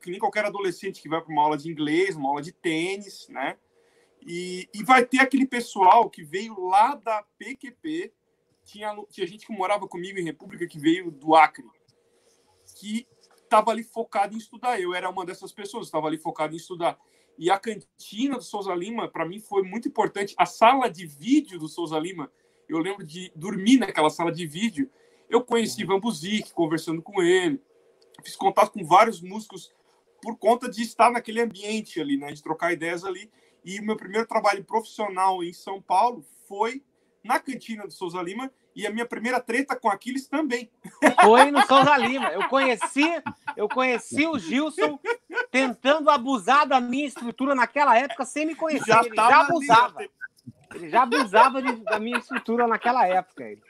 que, 0.00 0.10
nem 0.10 0.18
qualquer 0.18 0.46
adolescente 0.46 1.02
que 1.02 1.10
vai 1.10 1.20
para 1.20 1.30
uma 1.30 1.42
aula 1.42 1.58
de 1.58 1.70
inglês, 1.70 2.16
uma 2.16 2.30
aula 2.30 2.40
de 2.40 2.52
tênis, 2.52 3.28
né? 3.28 3.58
E, 4.26 4.66
e 4.74 4.82
vai 4.82 5.04
ter 5.04 5.20
aquele 5.20 5.46
pessoal 5.46 6.08
que 6.08 6.24
veio 6.24 6.58
lá 6.58 6.94
da 6.94 7.22
PQP, 7.38 8.12
tinha, 8.64 8.96
tinha 9.10 9.26
gente 9.26 9.46
que 9.46 9.52
morava 9.52 9.86
comigo 9.86 10.18
em 10.18 10.24
República 10.24 10.66
que 10.66 10.78
veio 10.78 11.10
do 11.10 11.34
Acre, 11.34 11.66
que 12.78 13.06
estava 13.42 13.70
ali 13.70 13.82
focado 13.82 14.34
em 14.34 14.38
estudar. 14.38 14.80
Eu 14.80 14.94
era 14.94 15.10
uma 15.10 15.26
dessas 15.26 15.52
pessoas, 15.52 15.86
estava 15.86 16.06
ali 16.06 16.16
focado 16.16 16.54
em 16.54 16.56
estudar. 16.56 16.98
E 17.36 17.50
a 17.50 17.58
cantina 17.58 18.36
do 18.36 18.42
Souza 18.42 18.74
Lima, 18.74 19.06
para 19.06 19.26
mim, 19.26 19.38
foi 19.38 19.62
muito 19.62 19.86
importante. 19.86 20.34
A 20.38 20.46
sala 20.46 20.88
de 20.88 21.06
vídeo 21.06 21.58
do 21.58 21.68
Souza 21.68 21.98
Lima, 21.98 22.32
eu 22.68 22.78
lembro 22.78 23.04
de 23.04 23.32
dormir 23.34 23.78
naquela 23.78 24.10
sala 24.10 24.30
de 24.30 24.46
vídeo. 24.46 24.90
Eu 25.28 25.42
conheci 25.42 25.82
Ivan 25.82 26.00
Buzik, 26.00 26.52
conversando 26.52 27.02
com 27.02 27.22
ele. 27.22 27.62
Fiz 28.22 28.36
contato 28.36 28.72
com 28.72 28.84
vários 28.84 29.20
músicos 29.20 29.72
por 30.22 30.36
conta 30.36 30.68
de 30.68 30.82
estar 30.82 31.10
naquele 31.10 31.40
ambiente 31.40 32.00
ali, 32.00 32.16
né? 32.16 32.32
De 32.32 32.42
trocar 32.42 32.72
ideias 32.72 33.04
ali. 33.04 33.30
E 33.64 33.78
o 33.80 33.84
meu 33.84 33.96
primeiro 33.96 34.26
trabalho 34.26 34.64
profissional 34.64 35.42
em 35.42 35.52
São 35.52 35.80
Paulo 35.80 36.24
foi 36.46 36.82
na 37.22 37.38
cantina 37.38 37.84
do 37.84 37.92
Souza 37.92 38.20
Lima 38.22 38.50
e 38.74 38.86
a 38.86 38.90
minha 38.90 39.04
primeira 39.04 39.40
treta 39.40 39.74
com 39.74 39.88
Aquiles 39.88 40.28
também. 40.28 40.70
Foi 41.22 41.50
no 41.50 41.60
Souza 41.66 41.96
Lima. 41.96 42.28
Eu 42.28 42.48
conheci, 42.48 43.04
eu 43.56 43.68
conheci 43.68 44.26
o 44.26 44.38
Gilson 44.38 44.98
tentando 45.50 46.08
abusar 46.10 46.66
da 46.66 46.80
minha 46.80 47.06
estrutura 47.06 47.54
naquela 47.54 47.98
época 47.98 48.24
sem 48.24 48.46
me 48.46 48.54
conhecer. 48.54 48.86
Já, 48.86 49.02
ele 49.04 49.14
já 49.14 49.40
abusava. 49.40 49.98
Ali, 49.98 50.10
ele 50.74 50.88
já 50.88 51.02
abusava 51.02 51.62
de, 51.62 51.76
da 51.84 51.98
minha 51.98 52.18
estrutura 52.18 52.66
naquela 52.66 53.06
época. 53.06 53.44
Ele. 53.44 53.62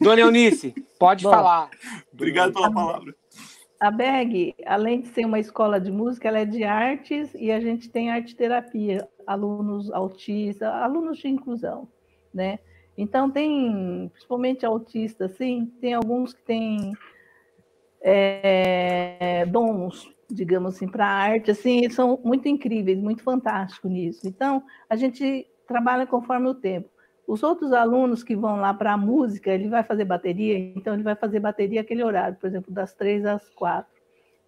Dona 0.00 0.20
Eunice, 0.20 0.74
pode 0.98 1.24
Bom, 1.24 1.30
falar. 1.30 1.70
Obrigado 2.12 2.52
pela 2.52 2.72
palavra. 2.72 3.14
A 3.78 3.90
BEG, 3.90 4.54
além 4.64 5.02
de 5.02 5.08
ser 5.08 5.26
uma 5.26 5.38
escola 5.38 5.78
de 5.78 5.90
música, 5.90 6.28
ela 6.28 6.38
é 6.38 6.44
de 6.44 6.64
artes 6.64 7.34
e 7.34 7.52
a 7.52 7.60
gente 7.60 7.90
tem 7.90 8.10
arte 8.10 8.34
terapia, 8.34 9.06
alunos 9.26 9.92
autistas, 9.92 10.68
alunos 10.68 11.18
de 11.18 11.28
inclusão, 11.28 11.86
né? 12.32 12.58
Então 12.96 13.30
tem, 13.30 14.08
principalmente 14.12 14.64
autistas, 14.64 15.32
sim, 15.32 15.66
tem 15.80 15.92
alguns 15.92 16.32
que 16.32 16.42
têm 16.42 16.94
é, 18.00 19.44
dons, 19.46 20.10
digamos 20.30 20.74
assim, 20.74 20.88
para 20.88 21.06
a 21.06 21.10
arte, 21.10 21.50
assim, 21.50 21.88
são 21.90 22.20
muito 22.24 22.48
incríveis, 22.48 22.98
muito 22.98 23.22
fantásticos 23.22 23.90
nisso. 23.90 24.26
Então 24.26 24.62
a 24.88 24.96
gente 24.96 25.46
trabalha 25.66 26.06
conforme 26.06 26.48
o 26.48 26.54
tempo. 26.54 26.88
Os 27.26 27.42
outros 27.42 27.72
alunos 27.72 28.22
que 28.22 28.36
vão 28.36 28.60
lá 28.60 28.72
para 28.72 28.92
a 28.92 28.96
música, 28.96 29.50
ele 29.50 29.68
vai 29.68 29.82
fazer 29.82 30.04
bateria, 30.04 30.56
então 30.56 30.94
ele 30.94 31.02
vai 31.02 31.16
fazer 31.16 31.40
bateria 31.40 31.80
aquele 31.80 32.04
horário, 32.04 32.36
por 32.36 32.46
exemplo, 32.46 32.72
das 32.72 32.94
três 32.94 33.24
às 33.24 33.48
quatro. 33.50 33.96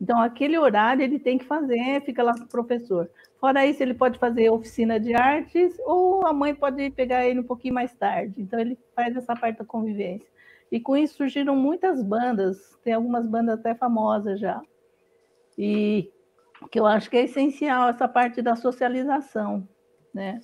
Então, 0.01 0.21
aquele 0.23 0.57
horário 0.57 1.03
ele 1.03 1.19
tem 1.19 1.37
que 1.37 1.45
fazer, 1.45 2.01
fica 2.05 2.23
lá 2.23 2.33
com 2.33 2.45
o 2.45 2.49
professor. 2.49 3.11
Fora 3.41 3.67
isso, 3.67 3.83
ele 3.83 3.95
pode 3.95 4.17
fazer 4.17 4.49
oficina 4.49 4.99
de 5.01 5.13
artes 5.13 5.77
ou 5.85 6.25
a 6.25 6.33
mãe 6.33 6.55
pode 6.55 6.91
pegar 6.91 7.27
ele 7.27 7.41
um 7.41 7.45
pouquinho 7.45 7.75
mais 7.75 7.93
tarde. 7.95 8.35
Então, 8.41 8.61
ele 8.61 8.79
faz 8.95 9.17
essa 9.17 9.35
parte 9.35 9.59
da 9.59 9.65
convivência. 9.65 10.29
E 10.71 10.79
com 10.79 10.97
isso 10.97 11.17
surgiram 11.17 11.57
muitas 11.57 12.01
bandas, 12.03 12.79
tem 12.85 12.93
algumas 12.93 13.27
bandas 13.27 13.59
até 13.59 13.75
famosas 13.75 14.39
já. 14.39 14.63
E 15.59 16.13
que 16.71 16.79
eu 16.79 16.87
acho 16.87 17.11
que 17.11 17.17
é 17.17 17.25
essencial 17.25 17.89
essa 17.89 18.07
parte 18.07 18.41
da 18.41 18.55
socialização, 18.55 19.69
né? 20.15 20.41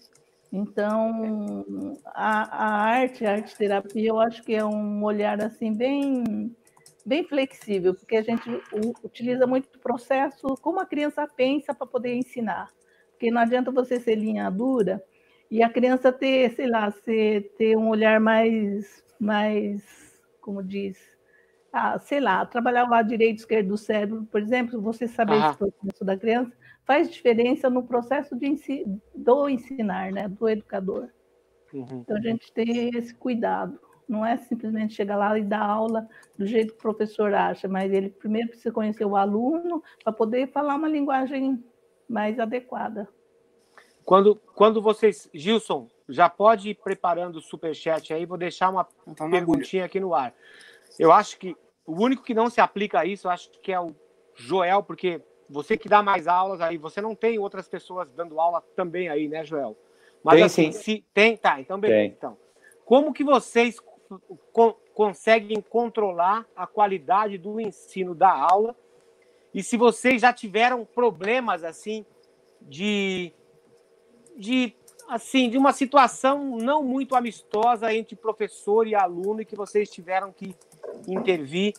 Então, 0.52 1.64
a, 2.06 2.64
a 2.64 2.82
arte, 2.82 3.24
a 3.24 3.32
arte 3.32 3.56
terapia, 3.56 4.08
eu 4.08 4.20
acho 4.20 4.42
que 4.42 4.54
é 4.54 4.64
um 4.64 5.02
olhar 5.02 5.42
assim 5.42 5.72
bem 5.72 6.54
bem 7.06 7.22
flexível, 7.24 7.94
porque 7.94 8.16
a 8.16 8.22
gente 8.22 8.48
utiliza 9.02 9.46
muito 9.46 9.66
o 9.74 9.78
processo 9.78 10.46
como 10.62 10.80
a 10.80 10.86
criança 10.86 11.26
pensa 11.26 11.74
para 11.74 11.86
poder 11.86 12.14
ensinar. 12.14 12.70
Porque 13.10 13.30
não 13.30 13.42
adianta 13.42 13.70
você 13.70 14.00
ser 14.00 14.14
linha 14.14 14.50
dura 14.50 15.04
e 15.50 15.62
a 15.62 15.68
criança 15.68 16.10
ter, 16.10 16.54
sei 16.54 16.66
lá, 16.66 16.90
ser, 16.90 17.52
ter 17.58 17.76
um 17.76 17.88
olhar 17.88 18.18
mais, 18.20 19.04
mais, 19.20 19.82
como 20.40 20.62
diz, 20.62 20.96
ah, 21.74 21.98
sei 21.98 22.20
lá, 22.20 22.46
trabalhar 22.46 22.84
o 22.84 22.90
lado 22.90 23.08
direito 23.08 23.38
e 23.38 23.40
esquerdo 23.40 23.70
do 23.70 23.76
cérebro, 23.76 24.24
por 24.30 24.40
exemplo, 24.40 24.80
você 24.80 25.08
saber 25.08 25.44
esse 25.44 25.58
processo 25.58 26.04
da 26.04 26.16
criança, 26.16 26.52
faz 26.86 27.10
diferença 27.10 27.68
no 27.68 27.82
processo 27.82 28.36
de 28.36 28.46
ensi 28.46 28.84
do 29.12 29.48
ensinar, 29.48 30.12
né, 30.12 30.28
do 30.28 30.48
educador. 30.48 31.08
Uhum. 31.72 32.02
Então 32.02 32.16
a 32.16 32.20
gente 32.20 32.52
tem 32.52 32.96
esse 32.96 33.12
cuidado. 33.12 33.80
Não 34.08 34.24
é 34.24 34.36
simplesmente 34.36 34.94
chegar 34.94 35.16
lá 35.16 35.36
e 35.36 35.42
dar 35.42 35.64
aula 35.64 36.06
do 36.38 36.46
jeito 36.46 36.74
que 36.74 36.78
o 36.78 36.82
professor 36.82 37.34
acha, 37.34 37.66
mas 37.66 37.92
ele 37.92 38.08
primeiro 38.08 38.50
precisa 38.50 38.70
conhecer 38.70 39.04
o 39.04 39.16
aluno 39.16 39.82
para 40.04 40.12
poder 40.12 40.52
falar 40.52 40.76
uma 40.76 40.88
linguagem 40.88 41.60
mais 42.08 42.38
adequada. 42.38 43.08
Quando, 44.04 44.36
quando 44.54 44.80
vocês, 44.80 45.28
Gilson, 45.34 45.88
já 46.08 46.28
pode 46.28 46.68
ir 46.68 46.74
preparando 46.74 47.36
o 47.36 47.42
superchat 47.42 48.14
aí, 48.14 48.24
vou 48.24 48.38
deixar 48.38 48.70
uma 48.70 48.84
tá 48.84 49.28
perguntinha 49.28 49.86
aqui 49.86 49.98
no 49.98 50.14
ar. 50.14 50.32
Eu 50.98 51.10
acho 51.10 51.38
que 51.38 51.56
o 51.86 51.92
único 52.02 52.22
que 52.22 52.34
não 52.34 52.48
se 52.48 52.60
aplica 52.60 53.00
a 53.00 53.04
isso, 53.04 53.26
eu 53.26 53.30
acho 53.30 53.50
que 53.50 53.72
é 53.72 53.80
o 53.80 53.94
Joel, 54.34 54.82
porque 54.82 55.20
você 55.48 55.76
que 55.76 55.88
dá 55.88 56.02
mais 56.02 56.26
aulas 56.26 56.60
aí, 56.60 56.78
você 56.78 57.00
não 57.00 57.14
tem 57.14 57.38
outras 57.38 57.68
pessoas 57.68 58.10
dando 58.10 58.40
aula 58.40 58.62
também 58.74 59.08
aí, 59.08 59.28
né, 59.28 59.44
Joel? 59.44 59.76
Mas 60.22 60.36
tem, 60.36 60.44
assim, 60.44 60.72
sim. 60.72 60.80
se 60.80 61.04
tem, 61.12 61.36
tá, 61.36 61.60
então 61.60 61.78
beleza. 61.78 62.00
Tem. 62.00 62.10
Então, 62.16 62.36
como 62.84 63.12
que 63.12 63.22
vocês 63.22 63.78
conseguem 64.94 65.60
controlar 65.60 66.46
a 66.56 66.66
qualidade 66.66 67.36
do 67.36 67.60
ensino 67.60 68.14
da 68.14 68.30
aula? 68.30 68.74
E 69.52 69.62
se 69.62 69.76
vocês 69.76 70.22
já 70.22 70.32
tiveram 70.32 70.84
problemas 70.84 71.62
assim 71.62 72.04
de 72.60 73.32
de 74.36 74.74
assim 75.08 75.48
de 75.48 75.58
uma 75.58 75.72
situação 75.72 76.56
não 76.56 76.82
muito 76.82 77.14
amistosa 77.14 77.92
entre 77.94 78.16
professor 78.16 78.86
e 78.86 78.94
aluno 78.94 79.42
e 79.42 79.44
que 79.44 79.54
vocês 79.54 79.90
tiveram 79.90 80.32
que 80.32 80.56
intervir 81.06 81.74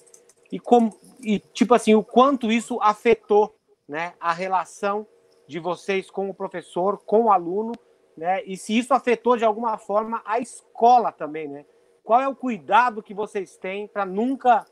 e 0.52 0.60
como 0.60 0.98
e 1.22 1.40
tipo 1.40 1.74
assim 1.74 1.96
o 1.96 2.04
quanto 2.04 2.52
isso 2.52 2.80
afetou 2.82 3.56
né 3.88 4.14
a 4.20 4.34
relação 4.34 5.08
de 5.48 5.60
vocês 5.60 6.10
com 6.10 6.30
o 6.30 6.34
professor 6.34 6.98
com 7.06 7.26
o 7.26 7.32
aluno 7.32 7.74
né 8.16 8.44
e 8.46 8.58
se 8.58 8.78
isso 8.78 8.94
afetou 8.94 9.38
de 9.38 9.46
alguma 9.46 9.78
forma 9.78 10.22
a 10.26 10.40
escola 10.40 11.12
também 11.12 11.48
né 11.48 11.66
qual 12.04 12.22
é 12.22 12.28
o 12.28 12.36
cuidado 12.36 13.02
que 13.02 13.14
vocês 13.14 13.58
têm 13.58 13.88
para 13.88 14.06
nunca 14.06 14.66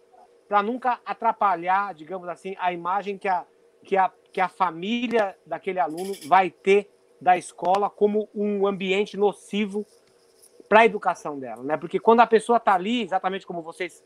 para 0.48 0.62
nunca 0.62 1.00
atrapalhar 1.06 1.94
digamos 1.94 2.28
assim 2.28 2.56
a 2.60 2.72
imagem 2.72 3.18
que 3.18 3.28
a 3.28 3.46
que 3.84 3.98
a 3.98 4.12
que 4.32 4.42
a 4.42 4.50
família 4.50 5.38
daquele 5.46 5.80
aluno 5.80 6.14
vai 6.28 6.50
ter 6.50 6.90
da 7.22 7.38
escola 7.38 7.90
como 7.90 8.28
um 8.36 8.68
ambiente 8.68 9.16
nocivo 9.16 9.86
para 10.68 10.82
a 10.82 10.86
educação 10.86 11.40
dela, 11.40 11.64
né? 11.64 11.78
Porque 11.78 12.00
quando 12.00 12.22
a 12.22 12.28
pessoa 12.28 12.58
está 12.58 12.74
ali, 12.74 13.04
exatamente 13.04 13.46
como 13.46 13.62
vocês 13.62 14.04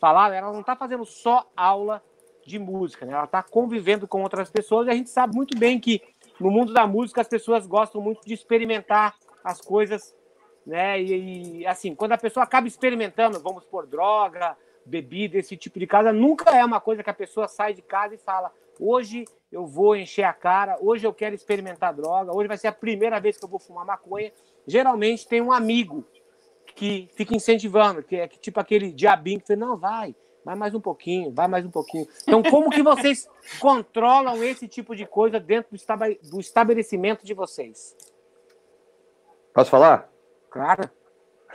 falaram, 0.00 0.34
ela 0.34 0.52
não 0.52 0.60
está 0.60 0.76
fazendo 0.76 1.04
só 1.04 1.50
aula 1.56 2.02
de 2.46 2.58
música, 2.58 3.04
né? 3.04 3.12
Ela 3.12 3.24
está 3.24 3.42
convivendo 3.42 4.06
com 4.06 4.22
outras 4.22 4.50
pessoas 4.50 4.86
e 4.86 4.90
a 4.90 4.94
gente 4.94 5.10
sabe 5.10 5.34
muito 5.34 5.58
bem 5.58 5.80
que 5.80 6.00
no 6.38 6.50
mundo 6.50 6.72
da 6.72 6.86
música 6.86 7.20
as 7.20 7.28
pessoas 7.28 7.66
gostam 7.66 8.00
muito 8.00 8.24
de 8.24 8.34
experimentar 8.34 9.14
as 9.42 9.60
coisas, 9.60 10.14
né? 10.64 11.00
E, 11.00 11.60
e 11.60 11.66
assim, 11.66 11.94
quando 11.94 12.12
a 12.12 12.18
pessoa 12.18 12.44
acaba 12.44 12.68
experimentando, 12.68 13.40
vamos 13.40 13.64
por 13.64 13.86
droga, 13.86 14.56
bebida, 14.84 15.38
esse 15.38 15.56
tipo 15.56 15.78
de 15.78 15.86
coisa, 15.86 16.12
nunca 16.12 16.56
é 16.56 16.64
uma 16.64 16.80
coisa 16.80 17.02
que 17.02 17.10
a 17.10 17.14
pessoa 17.14 17.48
sai 17.48 17.74
de 17.74 17.82
casa 17.82 18.14
e 18.14 18.18
fala: 18.18 18.52
hoje 18.78 19.24
eu 19.50 19.66
vou 19.66 19.96
encher 19.96 20.24
a 20.24 20.32
cara, 20.32 20.78
hoje 20.80 21.06
eu 21.06 21.12
quero 21.12 21.34
experimentar 21.34 21.94
droga, 21.94 22.34
hoje 22.34 22.48
vai 22.48 22.56
ser 22.56 22.68
a 22.68 22.72
primeira 22.72 23.18
vez 23.18 23.36
que 23.36 23.44
eu 23.44 23.48
vou 23.48 23.58
fumar 23.58 23.84
maconha. 23.84 24.32
Geralmente 24.66 25.26
tem 25.26 25.40
um 25.40 25.52
amigo 25.52 26.04
que 26.74 27.08
fica 27.14 27.34
incentivando, 27.34 28.02
que 28.02 28.16
é 28.16 28.28
tipo 28.28 28.58
aquele 28.60 28.92
diabinho 28.92 29.40
que 29.40 29.46
fala, 29.46 29.60
não, 29.60 29.76
vai, 29.76 30.14
vai 30.44 30.54
mais 30.54 30.74
um 30.74 30.80
pouquinho, 30.80 31.32
vai 31.32 31.48
mais 31.48 31.64
um 31.64 31.70
pouquinho. 31.70 32.06
Então, 32.22 32.42
como 32.42 32.70
que 32.70 32.82
vocês 32.82 33.28
controlam 33.60 34.42
esse 34.44 34.68
tipo 34.68 34.94
de 34.94 35.06
coisa 35.06 35.40
dentro 35.40 35.76
do 36.22 36.40
estabelecimento 36.40 37.24
de 37.24 37.34
vocês? 37.34 37.96
Posso 39.52 39.70
falar? 39.70 40.10
Claro. 40.50 40.90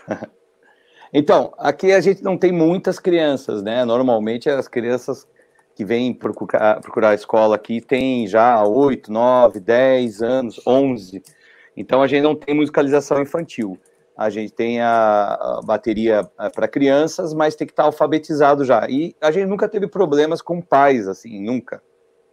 então, 1.14 1.54
aqui 1.58 1.92
a 1.92 2.02
gente 2.02 2.24
não 2.24 2.38
tem 2.38 2.52
muitas 2.52 3.00
crianças, 3.00 3.62
né? 3.62 3.86
Normalmente 3.86 4.50
as 4.50 4.68
crianças 4.68 5.28
que 5.76 5.86
vêm 5.86 6.14
procurar, 6.14 6.80
procurar 6.82 7.10
a 7.10 7.16
escola 7.16 7.56
aqui 7.56 7.82
tem 7.82 8.28
já 8.28 8.64
8, 8.64 9.12
9, 9.12 9.60
10 9.60 10.22
anos, 10.22 10.62
11. 10.66 11.24
Então 11.76 12.02
a 12.02 12.08
gente 12.08 12.24
não 12.24 12.36
tem 12.36 12.54
musicalização 12.54 13.22
infantil. 13.22 13.80
A 14.22 14.30
gente 14.30 14.54
tem 14.54 14.80
a, 14.82 15.62
bateria 15.64 16.30
eh, 16.40 16.50
para 16.50 16.68
crianças, 16.68 17.34
mas 17.34 17.56
tem 17.56 17.66
que 17.66 17.74
estar 17.74 17.84
tá 17.84 17.88
alfabetizado 17.88 18.64
já. 18.64 18.88
E 18.88 19.16
a 19.20 19.32
gente 19.32 19.48
nunca 19.48 19.68
teve 19.68 19.88
problemas 19.88 20.42
com 20.42 20.62
pais, 20.62 21.08
assim, 21.08 21.44
nunca. 21.44 21.82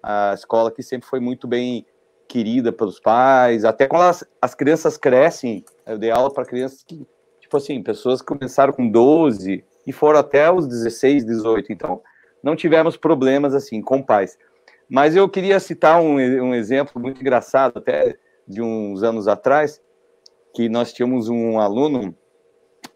A 0.02 0.34
escola 0.34 0.68
aqui 0.68 0.82
sempre 0.82 1.08
foi 1.08 1.18
muito 1.18 1.48
bem 1.48 1.86
querida 2.28 2.70
pelos 2.72 3.00
pais. 3.00 3.64
Até 3.64 3.86
quando 3.86 4.02
as, 4.02 4.22
as 4.40 4.54
crianças 4.54 4.98
crescem, 4.98 5.64
eu 5.86 5.98
dei 5.98 6.10
aula 6.10 6.30
para 6.30 6.44
crianças 6.44 6.82
que, 6.82 7.06
tipo 7.40 7.56
assim, 7.56 7.82
pessoas 7.82 8.20
que 8.20 8.26
começaram 8.26 8.72
com 8.72 8.88
12 8.88 9.64
e 9.86 9.92
foram 9.92 10.20
até 10.20 10.52
os 10.52 10.66
16, 10.66 11.24
18. 11.24 11.72
Então, 11.72 12.02
não 12.42 12.54
tivemos 12.54 12.96
problemas 12.96 13.54
assim 13.54 13.80
com 13.80 14.02
pais. 14.02 14.38
Mas 14.88 15.16
eu 15.16 15.28
queria 15.28 15.58
citar 15.58 16.00
um, 16.00 16.16
um 16.16 16.54
exemplo 16.54 17.00
muito 17.00 17.20
engraçado, 17.20 17.78
até 17.78 18.16
de 18.46 18.62
uns 18.62 19.02
anos 19.02 19.26
atrás, 19.26 19.80
que 20.58 20.68
nós 20.68 20.92
tínhamos 20.92 21.28
um 21.28 21.60
aluno 21.60 22.12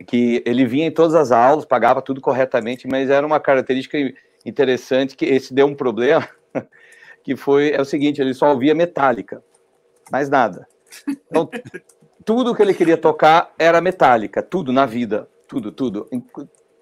que 0.05 0.43
ele 0.45 0.67
vinha 0.67 0.89
em 0.89 0.91
todas 0.91 1.15
as 1.15 1.31
aulas, 1.31 1.65
pagava 1.65 2.03
tudo 2.03 2.21
corretamente, 2.21 2.89
mas 2.89 3.09
era 3.09 3.25
uma 3.25 3.39
característica 3.39 3.97
interessante 4.45 5.17
que 5.17 5.25
esse 5.25 5.55
deu 5.55 5.69
um 5.69 5.75
problema, 5.77 6.29
que 7.23 7.37
foi 7.37 7.71
é 7.71 7.81
o 7.81 7.85
seguinte, 7.85 8.21
ele 8.21 8.35
só 8.35 8.51
ouvia 8.51 8.75
metálica, 8.75 9.41
mais 10.11 10.29
nada. 10.29 10.67
Então, 11.09 11.49
tudo 12.27 12.53
que 12.53 12.63
ele 12.63 12.75
queria 12.75 12.97
tocar 12.97 13.55
era 13.57 13.81
metálica, 13.81 14.43
tudo 14.43 14.73
na 14.73 14.85
vida, 14.85 15.29
tudo, 15.47 15.71
tudo 15.71 16.09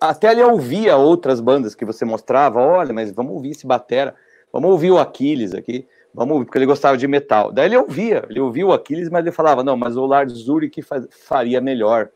até 0.01 0.33
ele 0.33 0.43
ouvia 0.43 0.97
outras 0.97 1.41
bandas 1.41 1.74
que 1.74 1.85
você 1.85 2.07
mostrava, 2.07 2.59
olha, 2.59 2.95
mas 2.95 3.12
vamos 3.12 3.35
ouvir 3.35 3.51
esse 3.51 3.66
batera, 3.66 4.14
vamos 4.51 4.70
ouvir 4.70 4.93
o 4.93 4.99
Aquiles 4.99 5.53
aqui, 5.53 5.87
vamos 6.15 6.35
ouvir, 6.35 6.47
porque 6.47 6.59
ele 6.59 6.67
gostava 6.67 6.97
de 6.97 7.07
metal. 7.07 7.53
Daí 7.53 7.67
ele 7.67 7.77
ouvia, 7.77 8.25
ele 8.29 8.41
ouvia 8.41 8.67
o 8.67 8.73
Aquiles, 8.73 9.09
mas 9.09 9.23
ele 9.23 9.33
falava, 9.33 9.63
não, 9.63 9.77
mas 9.77 9.97
o 9.97 10.07
Lars 10.07 10.49
Ulrich 10.49 10.83
faria 11.11 11.61
melhor 11.61 12.11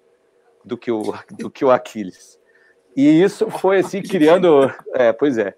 do 0.65 0.77
que 0.77 0.91
o, 0.91 1.15
do 1.39 1.51
que 1.51 1.65
o 1.65 1.71
Aquiles. 1.71 2.39
E 2.97 3.23
isso 3.23 3.51
foi 3.51 3.79
assim, 3.79 4.01
criando, 4.03 4.71
é, 4.95 5.13
pois 5.13 5.39
é, 5.39 5.55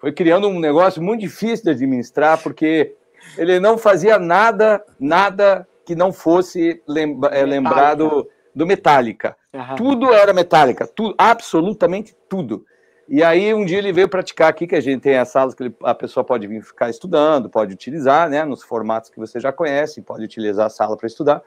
foi 0.00 0.12
criando 0.12 0.48
um 0.48 0.58
negócio 0.58 1.02
muito 1.02 1.20
difícil 1.20 1.64
de 1.64 1.70
administrar, 1.70 2.42
porque 2.42 2.94
ele 3.36 3.60
não 3.60 3.76
fazia 3.76 4.18
nada, 4.18 4.82
nada 4.98 5.66
que 5.84 5.94
não 5.94 6.12
fosse 6.12 6.82
lembra, 6.88 7.30
é, 7.30 7.44
lembrado 7.44 8.28
do 8.54 8.66
Metallica. 8.66 9.36
Uhum. 9.52 9.74
Tudo 9.76 10.12
era 10.12 10.32
Metallica, 10.32 10.86
tudo, 10.86 11.14
absolutamente 11.18 12.16
tudo. 12.28 12.64
E 13.10 13.24
aí 13.24 13.52
um 13.52 13.64
dia 13.64 13.78
ele 13.78 13.92
veio 13.92 14.08
praticar 14.08 14.48
aqui, 14.48 14.68
que 14.68 14.76
a 14.76 14.80
gente 14.80 15.00
tem 15.00 15.18
as 15.18 15.28
salas 15.30 15.52
que 15.52 15.64
ele, 15.64 15.74
a 15.82 15.92
pessoa 15.92 16.22
pode 16.22 16.46
vir 16.46 16.62
ficar 16.62 16.88
estudando, 16.88 17.50
pode 17.50 17.74
utilizar, 17.74 18.30
né, 18.30 18.44
nos 18.44 18.62
formatos 18.62 19.10
que 19.10 19.18
você 19.18 19.40
já 19.40 19.52
conhece, 19.52 20.00
pode 20.00 20.22
utilizar 20.22 20.66
a 20.66 20.70
sala 20.70 20.96
para 20.96 21.08
estudar. 21.08 21.42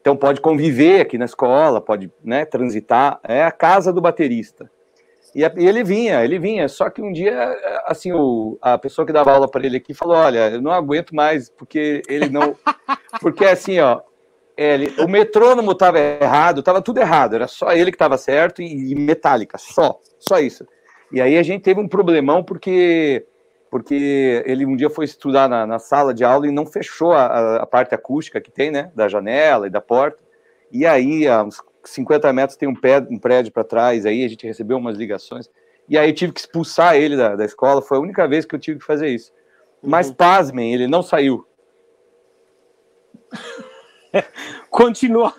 Então 0.00 0.16
pode 0.16 0.40
conviver 0.40 1.00
aqui 1.00 1.18
na 1.18 1.24
escola, 1.24 1.80
pode, 1.80 2.08
né, 2.22 2.44
transitar. 2.44 3.18
É 3.24 3.42
a 3.42 3.50
casa 3.50 3.92
do 3.92 4.00
baterista. 4.00 4.70
E, 5.34 5.40
e 5.40 5.66
ele 5.66 5.82
vinha, 5.82 6.24
ele 6.24 6.38
vinha. 6.38 6.68
Só 6.68 6.88
que 6.88 7.02
um 7.02 7.12
dia, 7.12 7.52
assim, 7.84 8.12
o, 8.12 8.56
a 8.62 8.78
pessoa 8.78 9.04
que 9.04 9.12
dava 9.12 9.32
aula 9.32 9.50
para 9.50 9.66
ele 9.66 9.78
aqui 9.78 9.92
falou: 9.92 10.16
Olha, 10.16 10.50
eu 10.50 10.62
não 10.62 10.70
aguento 10.70 11.16
mais, 11.16 11.50
porque 11.50 12.02
ele 12.08 12.28
não. 12.28 12.56
Porque 13.20 13.44
assim, 13.44 13.78
ó, 13.78 14.00
ele, 14.56 14.94
o 14.98 15.06
metrônomo 15.06 15.72
estava 15.72 15.98
errado, 15.98 16.60
estava 16.60 16.80
tudo 16.80 16.98
errado, 16.98 17.34
era 17.34 17.46
só 17.46 17.72
ele 17.72 17.90
que 17.90 17.96
estava 17.96 18.16
certo 18.16 18.62
e, 18.62 18.92
e 18.92 18.94
metálica, 18.94 19.58
só, 19.58 20.00
só 20.18 20.38
isso. 20.38 20.66
E 21.12 21.20
aí 21.20 21.36
a 21.36 21.42
gente 21.42 21.62
teve 21.62 21.80
um 21.80 21.88
problemão 21.88 22.42
porque 22.42 23.26
porque 23.70 24.42
ele 24.44 24.66
um 24.66 24.76
dia 24.76 24.90
foi 24.90 25.06
estudar 25.06 25.48
na, 25.48 25.66
na 25.66 25.78
sala 25.78 26.12
de 26.12 26.22
aula 26.22 26.46
e 26.46 26.50
não 26.50 26.66
fechou 26.66 27.12
a, 27.12 27.56
a, 27.56 27.66
parte 27.66 27.94
acústica 27.94 28.38
que 28.38 28.50
tem, 28.50 28.70
né, 28.70 28.92
da 28.94 29.08
janela 29.08 29.66
e 29.66 29.70
da 29.70 29.80
porta. 29.80 30.18
E 30.70 30.84
aí, 30.84 31.26
a 31.26 31.42
uns 31.42 31.58
50 31.82 32.30
metros 32.34 32.58
tem 32.58 32.68
um, 32.68 32.74
pé, 32.74 32.98
um 33.10 33.18
prédio 33.18 33.50
para 33.50 33.64
trás, 33.64 34.04
aí 34.04 34.26
a 34.26 34.28
gente 34.28 34.46
recebeu 34.46 34.76
umas 34.76 34.98
ligações. 34.98 35.48
E 35.88 35.96
aí 35.96 36.12
tive 36.12 36.34
que 36.34 36.40
expulsar 36.40 36.96
ele 36.96 37.16
da, 37.16 37.34
da 37.34 37.46
escola, 37.46 37.80
foi 37.80 37.96
a 37.96 38.00
única 38.00 38.28
vez 38.28 38.44
que 38.44 38.54
eu 38.54 38.58
tive 38.58 38.78
que 38.78 38.84
fazer 38.84 39.08
isso. 39.08 39.32
Mas, 39.82 40.08
uhum. 40.08 40.14
pasmem, 40.14 40.74
ele 40.74 40.86
não 40.86 41.02
saiu. 41.02 41.46
Continuou. 44.68 45.32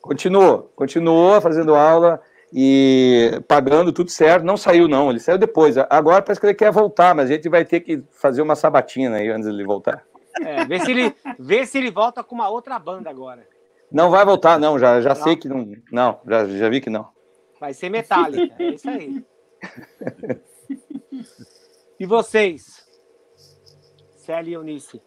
Continuou, 0.00 0.72
continuou 0.76 1.40
fazendo 1.40 1.74
aula. 1.74 2.20
E 2.52 3.40
pagando 3.48 3.92
tudo 3.92 4.10
certo. 4.10 4.44
Não 4.44 4.56
saiu, 4.56 4.88
não, 4.88 5.10
ele 5.10 5.20
saiu 5.20 5.38
depois. 5.38 5.76
Agora 5.76 6.22
parece 6.22 6.40
que 6.40 6.46
ele 6.46 6.54
quer 6.54 6.70
voltar, 6.70 7.14
mas 7.14 7.30
a 7.30 7.34
gente 7.34 7.48
vai 7.48 7.64
ter 7.64 7.80
que 7.80 8.02
fazer 8.12 8.42
uma 8.42 8.56
sabatina 8.56 9.16
aí 9.16 9.28
antes 9.28 9.48
de 9.48 9.54
ele 9.54 9.64
voltar. 9.64 10.04
É, 10.40 10.64
vê 10.64 10.80
se 10.80 10.90
ele, 10.90 11.14
vê 11.38 11.66
se 11.66 11.78
ele 11.78 11.90
volta 11.90 12.22
com 12.22 12.34
uma 12.34 12.48
outra 12.48 12.78
banda 12.78 13.08
agora. 13.08 13.46
Não 13.90 14.10
vai 14.10 14.24
voltar, 14.24 14.58
não, 14.58 14.78
já, 14.78 15.00
já 15.00 15.14
não. 15.14 15.22
sei 15.22 15.36
que 15.36 15.48
não. 15.48 15.72
Não, 15.90 16.20
já, 16.26 16.46
já 16.46 16.68
vi 16.68 16.80
que 16.80 16.90
não. 16.90 17.08
Vai 17.60 17.72
ser 17.72 17.88
metálica, 17.88 18.54
é 18.58 18.68
isso 18.68 18.88
aí. 18.88 19.24
E 21.98 22.04
vocês? 22.04 22.84
Célia 24.16 24.50
e 24.50 24.54
Eunice. 24.54 25.00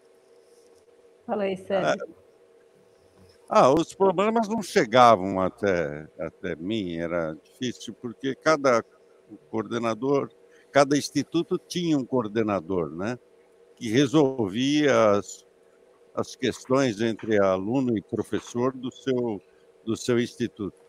Fala 1.24 1.44
aí, 1.44 1.56
Célia. 1.56 1.92
Ah, 1.92 2.19
os 3.76 3.92
problemas 3.92 4.48
não 4.48 4.62
chegavam 4.62 5.40
até, 5.40 6.08
até 6.20 6.54
mim, 6.54 6.98
era 6.98 7.34
difícil, 7.34 7.92
porque 7.94 8.32
cada 8.34 8.84
coordenador, 9.50 10.30
cada 10.70 10.96
instituto 10.96 11.58
tinha 11.58 11.98
um 11.98 12.04
coordenador, 12.04 12.90
né? 12.94 13.18
Que 13.74 13.90
resolvia 13.90 15.12
as, 15.12 15.44
as 16.14 16.36
questões 16.36 17.00
entre 17.00 17.42
aluno 17.42 17.98
e 17.98 18.02
professor 18.02 18.72
do 18.72 18.92
seu, 18.92 19.42
do 19.84 19.96
seu 19.96 20.20
instituto. 20.20 20.80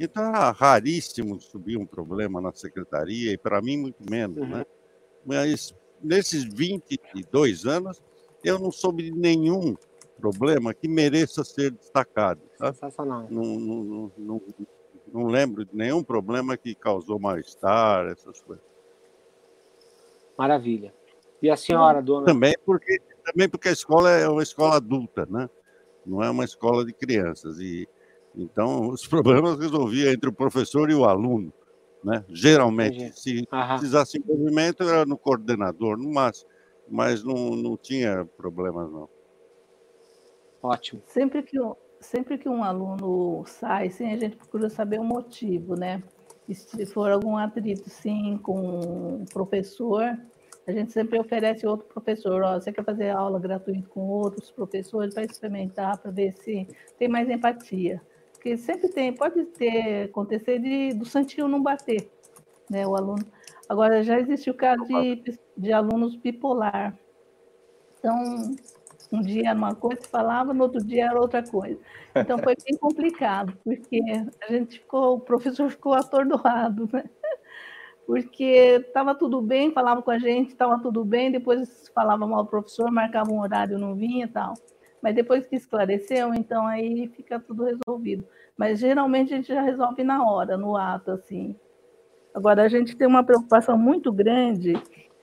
Então 0.00 0.24
era 0.24 0.50
raríssimo 0.50 1.40
subir 1.40 1.76
um 1.76 1.86
problema 1.86 2.40
na 2.40 2.52
secretaria, 2.52 3.32
e 3.32 3.38
para 3.38 3.62
mim 3.62 3.76
muito 3.76 4.02
menos, 4.10 4.38
uhum. 4.38 4.48
né? 4.48 4.66
Mas 5.24 5.72
nesses 6.02 6.42
22 6.42 7.66
anos, 7.66 8.02
eu 8.42 8.58
não 8.58 8.72
soube 8.72 9.04
de 9.04 9.12
nenhum 9.12 9.76
problema 10.20 10.74
que 10.74 10.86
mereça 10.86 11.42
ser 11.42 11.70
destacado. 11.72 12.40
Tá? 12.58 12.72
Sensacional. 12.72 13.26
Não, 13.30 13.42
não, 13.42 14.12
não, 14.16 14.42
não, 15.08 15.26
lembro 15.26 15.64
de 15.64 15.74
nenhum 15.74 16.04
problema 16.04 16.56
que 16.56 16.74
causou 16.74 17.18
mal-estar, 17.18 18.06
essas 18.06 18.40
coisas. 18.40 18.64
Maravilha. 20.36 20.94
E 21.42 21.50
a 21.50 21.56
senhora, 21.56 22.02
dona? 22.02 22.26
Também 22.26 22.54
porque, 22.64 23.00
também 23.24 23.48
porque 23.48 23.68
a 23.68 23.72
escola 23.72 24.10
é 24.10 24.28
uma 24.28 24.42
escola 24.42 24.76
adulta, 24.76 25.26
né? 25.26 25.48
Não 26.04 26.22
é 26.22 26.30
uma 26.30 26.44
escola 26.44 26.84
de 26.84 26.92
crianças. 26.92 27.58
E 27.58 27.88
então, 28.34 28.88
os 28.88 29.06
problemas 29.08 29.58
resolvia 29.58 30.12
entre 30.12 30.28
o 30.28 30.32
professor 30.32 30.90
e 30.90 30.94
o 30.94 31.04
aluno, 31.04 31.52
né? 32.04 32.24
Geralmente, 32.28 32.96
Entendi. 32.96 33.20
se 33.20 33.48
Aham. 33.52 33.78
precisasse 33.78 34.18
envolvimento, 34.18 34.82
era 34.82 35.04
no 35.04 35.18
coordenador, 35.18 35.96
no 35.96 36.12
máximo, 36.12 36.50
mas 36.88 37.22
não, 37.22 37.56
não 37.56 37.76
tinha 37.76 38.24
problemas, 38.36 38.90
não. 38.90 39.08
Ótimo. 40.62 41.02
Sempre 41.06 41.42
que, 41.42 41.56
sempre 42.00 42.38
que 42.38 42.48
um 42.48 42.62
aluno 42.62 43.44
sai, 43.46 43.90
sim, 43.90 44.12
a 44.12 44.16
gente 44.16 44.36
procura 44.36 44.68
saber 44.68 45.00
o 45.00 45.04
motivo, 45.04 45.74
né? 45.74 46.02
E 46.48 46.54
se 46.54 46.84
for 46.86 47.10
algum 47.10 47.36
atrito, 47.36 47.88
sim, 47.88 48.38
com 48.42 49.20
o 49.20 49.24
professor, 49.32 50.18
a 50.66 50.72
gente 50.72 50.92
sempre 50.92 51.18
oferece 51.18 51.66
outro 51.66 51.86
professor. 51.86 52.42
Ó, 52.42 52.54
você 52.54 52.72
quer 52.72 52.84
fazer 52.84 53.10
aula 53.10 53.38
gratuita 53.38 53.88
com 53.88 54.00
outros 54.08 54.50
professores 54.50 55.14
para 55.14 55.24
experimentar, 55.24 55.98
para 55.98 56.10
ver 56.10 56.32
se 56.32 56.66
tem 56.98 57.08
mais 57.08 57.28
empatia. 57.28 58.00
Porque 58.32 58.56
sempre 58.56 58.88
tem, 58.88 59.12
pode 59.12 59.44
ter 59.46 60.04
acontecer 60.04 60.58
de, 60.58 60.94
do 60.94 61.04
santinho 61.04 61.46
não 61.46 61.62
bater, 61.62 62.10
né, 62.70 62.86
o 62.86 62.96
aluno. 62.96 63.24
Agora, 63.68 64.02
já 64.02 64.18
existe 64.18 64.50
o 64.50 64.54
caso 64.54 64.84
de, 64.84 65.38
de 65.56 65.72
alunos 65.72 66.16
bipolar. 66.16 66.98
Então, 67.98 68.56
um 69.12 69.20
dia 69.20 69.50
era 69.50 69.58
uma 69.58 69.74
coisa, 69.74 70.02
falava, 70.02 70.54
no 70.54 70.62
outro 70.64 70.84
dia 70.84 71.06
era 71.06 71.20
outra 71.20 71.42
coisa. 71.42 71.78
Então, 72.14 72.38
foi 72.38 72.54
bem 72.64 72.78
complicado, 72.78 73.56
porque 73.64 74.00
a 74.42 74.52
gente 74.52 74.78
ficou, 74.78 75.16
o 75.16 75.20
professor 75.20 75.70
ficou 75.70 75.94
atordoado, 75.94 76.88
né? 76.92 77.04
Porque 78.06 78.82
estava 78.86 79.14
tudo 79.14 79.40
bem, 79.40 79.72
falava 79.72 80.02
com 80.02 80.10
a 80.10 80.18
gente, 80.18 80.48
estava 80.48 80.78
tudo 80.80 81.04
bem, 81.04 81.30
depois 81.30 81.88
falava 81.94 82.26
mal 82.26 82.42
o 82.42 82.46
professor, 82.46 82.90
marcava 82.90 83.30
um 83.30 83.40
horário, 83.40 83.78
não 83.78 83.94
vinha 83.94 84.24
e 84.24 84.28
tal. 84.28 84.54
Mas 85.02 85.14
depois 85.14 85.46
que 85.46 85.56
esclareceu, 85.56 86.34
então 86.34 86.66
aí 86.66 87.08
fica 87.08 87.38
tudo 87.38 87.64
resolvido. 87.64 88.26
Mas 88.56 88.80
geralmente 88.80 89.32
a 89.32 89.36
gente 89.36 89.48
já 89.48 89.62
resolve 89.62 90.02
na 90.02 90.24
hora, 90.24 90.56
no 90.56 90.76
ato, 90.76 91.12
assim. 91.12 91.56
Agora, 92.34 92.62
a 92.62 92.68
gente 92.68 92.96
tem 92.96 93.06
uma 93.06 93.24
preocupação 93.24 93.76
muito 93.78 94.12
grande 94.12 94.74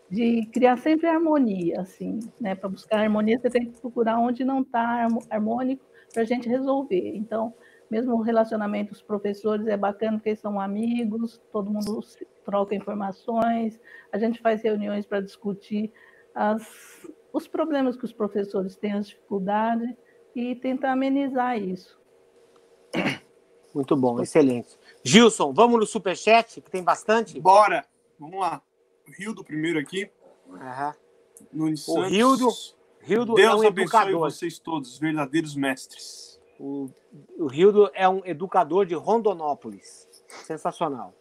de 0.09 0.45
criar 0.47 0.77
sempre 0.77 1.07
harmonia, 1.07 1.81
assim, 1.81 2.19
né? 2.39 2.55
Para 2.55 2.69
buscar 2.69 3.01
harmonia, 3.01 3.39
você 3.39 3.49
tem 3.49 3.69
que 3.69 3.79
procurar 3.79 4.19
onde 4.19 4.45
não 4.45 4.61
está 4.61 5.07
harmônico 5.29 5.85
para 6.13 6.23
a 6.23 6.25
gente 6.25 6.47
resolver. 6.47 7.15
Então, 7.15 7.53
mesmo 7.89 8.15
o 8.15 8.21
relacionamento 8.21 8.91
dos 8.91 9.01
professores 9.01 9.67
é 9.67 9.77
bacana 9.77 10.17
porque 10.17 10.29
eles 10.29 10.39
são 10.39 10.59
amigos, 10.59 11.41
todo 11.51 11.71
mundo 11.71 11.99
troca 12.45 12.75
informações, 12.75 13.79
a 14.11 14.17
gente 14.17 14.41
faz 14.41 14.61
reuniões 14.61 15.05
para 15.05 15.21
discutir 15.21 15.91
as, 16.33 17.05
os 17.33 17.47
problemas 17.47 17.97
que 17.97 18.05
os 18.05 18.13
professores 18.13 18.75
têm, 18.77 18.93
as 18.93 19.07
dificuldades, 19.07 19.95
e 20.35 20.55
tentar 20.55 20.91
amenizar 20.91 21.57
isso. 21.57 21.99
Muito 23.73 23.95
bom, 23.95 24.21
excelente. 24.21 24.77
Gilson, 25.03 25.51
vamos 25.51 25.79
no 25.79 25.85
superchat, 25.85 26.61
que 26.61 26.69
tem 26.69 26.83
bastante? 26.83 27.39
Bora, 27.39 27.85
vamos 28.19 28.39
lá. 28.39 28.61
O 29.07 29.11
Rildo 29.11 29.43
primeiro 29.43 29.79
aqui. 29.79 30.09
Uhum. 31.53 31.73
o 31.87 32.01
Rildo, 32.03 32.49
Rildo 32.99 33.35
Deus 33.35 33.53
é 33.53 33.55
um 33.55 33.67
abençoe 33.67 33.83
educador. 33.83 34.19
vocês 34.19 34.59
todos, 34.59 34.97
verdadeiros 34.97 35.55
mestres. 35.55 36.39
O, 36.59 36.89
o 37.37 37.47
Rildo 37.47 37.89
é 37.93 38.07
um 38.07 38.25
educador 38.25 38.85
de 38.85 38.95
Rondonópolis. 38.95 40.07
Sensacional. 40.45 41.13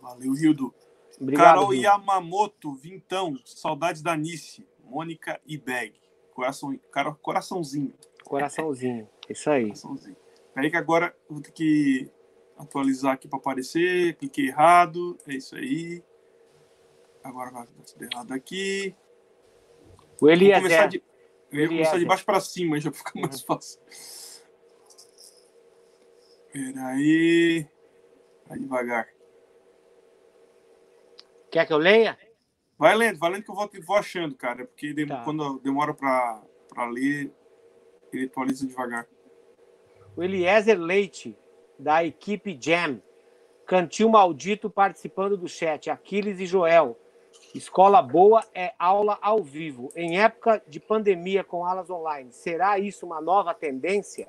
Valeu, 0.00 0.32
Rildo. 0.32 0.74
Obrigado, 1.20 1.44
Carol 1.44 1.66
Rildo. 1.68 1.84
Yamamoto, 1.84 2.74
Vintão, 2.74 3.38
saudades 3.44 4.02
da 4.02 4.16
Nice, 4.16 4.66
Mônica 4.84 5.40
e 5.46 5.58
Beg. 5.58 5.94
Coração, 6.32 6.78
cara, 6.90 7.12
coraçãozinho. 7.14 7.92
Coraçãozinho, 8.24 9.08
isso 9.28 9.50
aí. 9.50 9.64
Coraçãozinho. 9.64 10.16
Peraí 10.54 10.70
que 10.70 10.76
agora 10.76 11.14
eu 11.28 11.34
vou 11.34 11.42
ter 11.42 11.52
que 11.52 12.10
atualizar 12.56 13.12
aqui 13.12 13.28
para 13.28 13.38
aparecer. 13.38 14.16
Cliquei 14.16 14.48
errado, 14.48 15.16
é 15.26 15.34
isso 15.34 15.54
aí. 15.54 16.02
Agora 17.22 17.50
vai 17.50 17.66
dar 17.66 17.84
tudo 17.84 18.04
errado 18.04 18.32
aqui. 18.32 18.94
O 20.20 20.28
Eliezer. 20.28 20.62
Começar 20.62 20.86
de, 20.86 21.02
eu 21.50 21.60
ia 21.60 21.68
começar 21.68 21.98
de 21.98 22.04
baixo 22.04 22.24
para 22.24 22.40
cima, 22.40 22.80
já 22.80 22.92
fica 22.92 23.12
mais 23.14 23.40
uhum. 23.40 23.46
fácil. 23.46 23.80
Peraí. 26.52 27.68
Vai 28.46 28.58
devagar. 28.58 29.08
Quer 31.50 31.66
que 31.66 31.72
eu 31.72 31.78
leia? 31.78 32.18
Vai 32.78 32.94
lendo, 32.96 33.18
vai 33.18 33.30
lendo 33.30 33.44
que 33.44 33.50
eu 33.50 33.54
vou, 33.54 33.70
vou 33.86 33.96
achando, 33.96 34.34
cara. 34.34 34.64
Porque 34.66 34.92
dem 34.92 35.06
tá. 35.06 35.22
quando 35.24 35.58
demora 35.60 35.94
para 35.94 36.42
ler, 36.90 37.32
ele 38.12 38.26
atualiza 38.26 38.66
devagar. 38.66 39.06
O 40.16 40.22
Eliezer 40.22 40.78
Leite, 40.78 41.36
da 41.78 42.04
equipe 42.04 42.58
Jam. 42.60 43.02
Cantil 43.66 44.08
Maldito 44.08 44.70
participando 44.70 45.36
do 45.36 45.46
chat. 45.46 45.90
Aquiles 45.90 46.40
e 46.40 46.46
Joel. 46.46 46.98
Escola 47.58 48.00
boa 48.00 48.44
é 48.54 48.72
aula 48.78 49.18
ao 49.20 49.42
vivo. 49.42 49.90
Em 49.96 50.20
época 50.20 50.62
de 50.68 50.78
pandemia 50.78 51.42
com 51.42 51.66
aulas 51.66 51.90
online, 51.90 52.32
será 52.32 52.78
isso 52.78 53.04
uma 53.04 53.20
nova 53.20 53.52
tendência? 53.52 54.28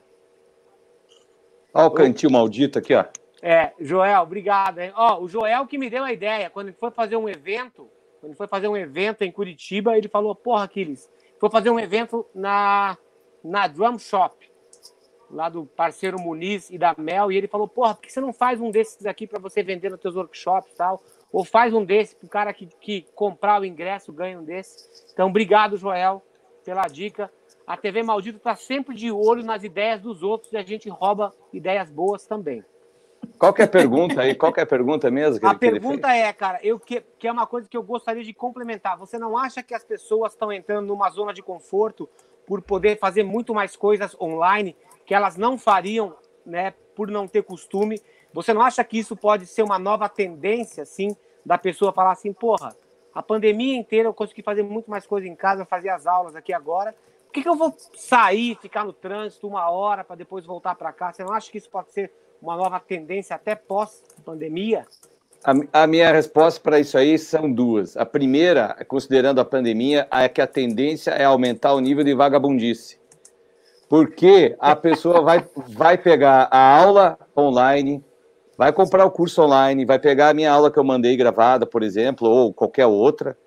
Olha 1.71 1.85
o 1.85 1.91
cantil 1.91 2.31
maldito 2.31 2.79
aqui, 2.79 2.95
ó. 2.95 3.05
É, 3.39 3.71
Joel, 3.79 4.23
obrigado. 4.23 4.79
Hein? 4.79 4.91
Ó, 4.95 5.21
o 5.21 5.27
Joel 5.27 5.67
que 5.67 5.77
me 5.77 5.91
deu 5.91 6.03
a 6.03 6.11
ideia, 6.11 6.49
quando 6.49 6.69
ele 6.69 6.77
foi 6.79 6.89
fazer 6.89 7.17
um 7.17 7.29
evento, 7.29 7.87
quando 8.19 8.31
ele 8.31 8.35
foi 8.37 8.47
fazer 8.47 8.67
um 8.67 8.75
evento 8.75 9.21
em 9.21 9.31
Curitiba, 9.31 9.95
ele 9.95 10.09
falou, 10.09 10.33
porra, 10.33 10.63
Aquiles, 10.63 11.07
foi 11.39 11.51
fazer 11.51 11.69
um 11.69 11.79
evento 11.79 12.25
na, 12.33 12.97
na 13.43 13.67
Drum 13.67 13.99
Shop, 13.99 14.35
lá 15.29 15.49
do 15.49 15.67
parceiro 15.67 16.19
Muniz 16.19 16.71
e 16.71 16.79
da 16.79 16.95
Mel, 16.97 17.31
e 17.31 17.37
ele 17.37 17.47
falou, 17.47 17.67
porra, 17.67 17.93
por 17.93 18.01
que 18.01 18.11
você 18.11 18.19
não 18.19 18.33
faz 18.33 18.59
um 18.59 18.71
desses 18.71 19.05
aqui 19.05 19.27
para 19.27 19.39
você 19.39 19.61
vender 19.61 19.91
nos 19.91 20.01
seus 20.01 20.15
workshops 20.15 20.73
e 20.73 20.75
tal? 20.75 20.99
Ou 21.31 21.45
faz 21.45 21.73
um 21.73 21.85
desse 21.85 22.15
para 22.15 22.25
o 22.25 22.29
cara 22.29 22.53
que, 22.53 22.65
que 22.65 23.05
comprar 23.13 23.61
o 23.61 23.65
ingresso 23.65 24.11
ganha 24.11 24.39
um 24.39 24.43
desse. 24.43 24.89
Então, 25.13 25.29
obrigado, 25.29 25.77
Joel, 25.77 26.23
pela 26.65 26.83
dica. 26.83 27.31
A 27.67 27.77
TV 27.77 28.01
Maldito 28.01 28.37
está 28.37 28.55
sempre 28.55 28.95
de 28.95 29.11
olho 29.11 29.43
nas 29.43 29.63
ideias 29.63 30.01
dos 30.01 30.23
outros 30.23 30.51
e 30.51 30.57
a 30.57 30.63
gente 30.63 30.89
rouba 30.89 31.31
ideias 31.53 31.89
boas 31.89 32.25
também. 32.25 32.63
Qual 33.37 33.53
que 33.53 33.61
é 33.61 33.65
a 33.65 33.69
pergunta 33.69 34.21
aí? 34.21 34.35
Qual 34.35 34.51
que 34.51 34.59
é 34.59 34.63
a 34.63 34.65
pergunta 34.65 35.09
mesmo? 35.11 35.47
a 35.47 35.55
pergunta 35.55 36.11
é, 36.13 36.31
cara, 36.33 36.59
eu 36.63 36.79
que, 36.79 37.01
que 37.17 37.27
é 37.27 37.31
uma 37.31 37.45
coisa 37.45 37.69
que 37.69 37.77
eu 37.77 37.83
gostaria 37.83 38.23
de 38.23 38.33
complementar. 38.33 38.97
Você 38.97 39.17
não 39.17 39.37
acha 39.37 39.61
que 39.61 39.73
as 39.73 39.83
pessoas 39.83 40.33
estão 40.33 40.51
entrando 40.51 40.87
numa 40.87 41.09
zona 41.09 41.33
de 41.33 41.41
conforto 41.41 42.09
por 42.45 42.61
poder 42.61 42.97
fazer 42.97 43.23
muito 43.23 43.53
mais 43.53 43.75
coisas 43.75 44.19
online 44.19 44.75
que 45.05 45.13
elas 45.13 45.37
não 45.37 45.57
fariam, 45.57 46.15
né, 46.45 46.73
por 46.95 47.09
não 47.09 47.27
ter 47.27 47.43
costume? 47.43 48.01
Você 48.33 48.53
não 48.53 48.61
acha 48.61 48.83
que 48.83 48.99
isso 48.99 49.15
pode 49.15 49.45
ser 49.45 49.63
uma 49.63 49.79
nova 49.79 50.07
tendência, 50.07 50.83
assim, 50.83 51.15
da 51.45 51.57
pessoa 51.57 51.91
falar 51.91 52.11
assim, 52.11 52.31
porra, 52.31 52.75
a 53.13 53.23
pandemia 53.23 53.75
inteira 53.75 54.07
eu 54.07 54.13
consegui 54.13 54.41
fazer 54.41 54.63
muito 54.63 54.89
mais 54.89 55.05
coisa 55.07 55.27
em 55.27 55.35
casa, 55.35 55.65
fazer 55.65 55.89
as 55.89 56.05
aulas 56.05 56.35
aqui 56.35 56.53
agora. 56.53 56.95
Por 57.25 57.33
que, 57.33 57.43
que 57.43 57.49
eu 57.49 57.55
vou 57.55 57.75
sair, 57.95 58.57
ficar 58.61 58.85
no 58.85 58.93
trânsito 58.93 59.47
uma 59.47 59.69
hora 59.69 60.03
para 60.03 60.15
depois 60.15 60.45
voltar 60.45 60.75
para 60.75 60.91
cá? 60.91 61.11
Você 61.11 61.23
não 61.23 61.33
acha 61.33 61.51
que 61.51 61.57
isso 61.57 61.69
pode 61.69 61.91
ser 61.91 62.11
uma 62.41 62.55
nova 62.55 62.79
tendência 62.79 63.35
até 63.35 63.55
pós-pandemia? 63.55 64.85
A, 65.43 65.83
a, 65.83 65.87
minha 65.87 66.11
resposta 66.11 66.59
para 66.59 66.79
isso 66.79 66.97
aí 66.97 67.17
são 67.17 67.51
duas. 67.51 67.95
A 67.95 68.05
primeira, 68.05 68.75
considerando 68.87 69.39
a 69.39 69.45
pandemia, 69.45 70.07
é 70.11 70.27
que 70.27 70.41
a 70.41 70.47
tendência 70.47 71.11
é 71.11 71.23
aumentar 71.23 71.73
o 71.73 71.79
nível 71.79 72.03
de 72.03 72.13
vagabundice. 72.13 72.99
Porque 73.87 74.55
a 74.59 74.75
pessoa 74.75 75.21
vai, 75.21 75.45
vai 75.67 75.97
pegar 75.97 76.47
a 76.51 76.77
aula 76.77 77.17
online, 77.35 78.03
vai 78.59 78.73
comprar 78.73 79.05
o 79.05 79.11
curso 79.11 79.41
online, 79.41 79.85
vai 79.85 79.97
pegar 79.97 80.27
a 80.27 80.33
minha 80.33 80.51
aula 80.51 80.69
que 80.69 80.77
eu 80.77 80.83
mandei 80.83 81.15
gravada, 81.15 81.65
por 81.65 81.81
exemplo, 81.81 82.27
ou 82.27 82.53
qualquer 82.53 82.87
outra, 82.87 83.37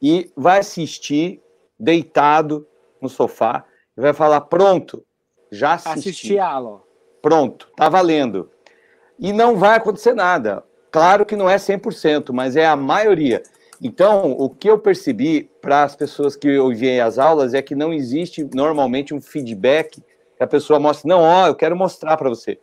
e 0.00 0.30
vai 0.36 0.60
assistir 0.60 1.42
deitado 1.76 2.64
no 3.02 3.08
sofá 3.08 3.64
e 3.98 4.00
vai 4.00 4.12
falar: 4.12 4.42
pronto, 4.42 5.04
já 5.50 5.72
assisti. 5.74 5.98
Assisti 6.10 6.38
a 6.38 6.46
aula. 6.46 6.82
Pronto, 7.20 7.68
tá 7.74 7.88
valendo. 7.88 8.48
E 9.18 9.32
não 9.32 9.56
vai 9.56 9.76
acontecer 9.76 10.14
nada. 10.14 10.62
Claro 10.92 11.26
que 11.26 11.34
não 11.34 11.50
é 11.50 11.56
100%, 11.56 12.32
mas 12.32 12.54
é 12.54 12.64
a 12.64 12.76
maioria. 12.76 13.42
Então, 13.82 14.36
o 14.38 14.48
que 14.48 14.70
eu 14.70 14.78
percebi 14.78 15.50
para 15.60 15.82
as 15.82 15.96
pessoas 15.96 16.36
que 16.36 16.58
ouvem 16.58 17.00
as 17.00 17.18
aulas 17.18 17.54
é 17.54 17.62
que 17.62 17.74
não 17.74 17.92
existe 17.92 18.48
normalmente 18.54 19.12
um 19.12 19.20
feedback 19.20 20.00
que 20.36 20.44
a 20.44 20.46
pessoa 20.46 20.78
mostra, 20.78 21.08
não, 21.08 21.22
ó, 21.22 21.48
eu 21.48 21.56
quero 21.56 21.76
mostrar 21.76 22.16
para 22.16 22.28
você 22.28 22.56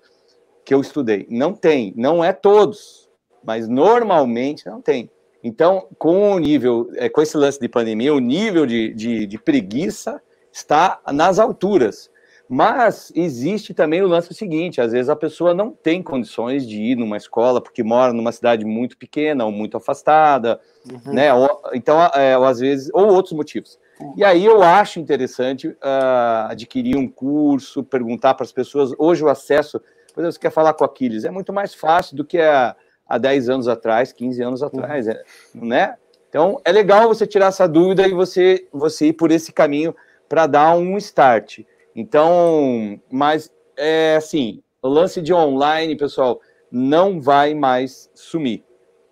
que 0.67 0.73
eu 0.73 0.81
estudei. 0.81 1.25
Não 1.29 1.53
tem, 1.53 1.93
não 1.95 2.21
é 2.21 2.33
todos, 2.33 3.09
mas 3.41 3.69
normalmente 3.69 4.65
não 4.65 4.81
tem. 4.81 5.09
Então, 5.41 5.87
com 5.97 6.33
o 6.33 6.39
nível, 6.39 6.89
é, 6.95 7.07
com 7.07 7.21
esse 7.21 7.37
lance 7.37 7.57
de 7.57 7.69
pandemia, 7.69 8.13
o 8.13 8.19
nível 8.19 8.65
de, 8.65 8.93
de, 8.93 9.25
de 9.25 9.37
preguiça 9.37 10.21
está 10.51 10.99
nas 11.13 11.39
alturas. 11.39 12.11
Mas 12.49 13.13
existe 13.15 13.73
também 13.73 14.01
o 14.01 14.07
lance 14.07 14.33
seguinte: 14.33 14.81
às 14.81 14.91
vezes 14.91 15.07
a 15.07 15.15
pessoa 15.15 15.53
não 15.53 15.71
tem 15.71 16.03
condições 16.03 16.67
de 16.67 16.81
ir 16.81 16.95
numa 16.97 17.15
escola 17.15 17.61
porque 17.61 17.81
mora 17.81 18.11
numa 18.11 18.33
cidade 18.33 18.65
muito 18.65 18.97
pequena 18.97 19.45
ou 19.45 19.51
muito 19.53 19.77
afastada, 19.77 20.59
uhum. 20.89 21.13
né? 21.13 21.33
Ou, 21.33 21.61
então, 21.73 21.97
é, 22.13 22.37
ou 22.37 22.43
às 22.43 22.59
vezes, 22.59 22.89
ou 22.93 23.07
outros 23.07 23.33
motivos. 23.33 23.79
E 24.17 24.23
aí 24.23 24.45
eu 24.45 24.61
acho 24.61 24.99
interessante 24.99 25.69
uh, 25.69 26.49
adquirir 26.49 26.97
um 26.97 27.07
curso, 27.07 27.83
perguntar 27.83 28.33
para 28.33 28.43
as 28.43 28.51
pessoas. 28.51 28.91
Hoje 28.97 29.23
o 29.23 29.29
acesso, 29.29 29.81
por 30.17 30.21
exemplo, 30.21 30.33
você 30.33 30.39
quer 30.39 30.51
falar 30.51 30.73
com 30.73 30.83
Aquiles, 30.83 31.25
é 31.25 31.29
muito 31.29 31.53
mais 31.53 31.75
fácil 31.75 32.17
do 32.17 32.25
que 32.25 32.39
há, 32.39 32.75
há 33.07 33.19
10 33.19 33.49
anos 33.49 33.67
atrás, 33.67 34.11
15 34.11 34.41
anos 34.41 34.63
atrás, 34.63 35.05
uhum. 35.05 35.67
né? 35.67 35.95
Então 36.27 36.59
é 36.65 36.71
legal 36.71 37.07
você 37.07 37.27
tirar 37.27 37.49
essa 37.49 37.67
dúvida 37.67 38.07
e 38.07 38.13
você, 38.13 38.67
você 38.73 39.09
ir 39.09 39.13
por 39.13 39.29
esse 39.29 39.53
caminho 39.53 39.95
para 40.27 40.47
dar 40.47 40.75
um 40.75 40.97
start. 40.97 41.59
Então, 41.95 42.99
mas 43.11 43.51
é 43.77 44.15
assim, 44.15 44.63
o 44.81 44.87
lance 44.87 45.21
de 45.21 45.31
online, 45.31 45.95
pessoal, 45.95 46.41
não 46.71 47.21
vai 47.21 47.53
mais 47.53 48.09
sumir. 48.15 48.63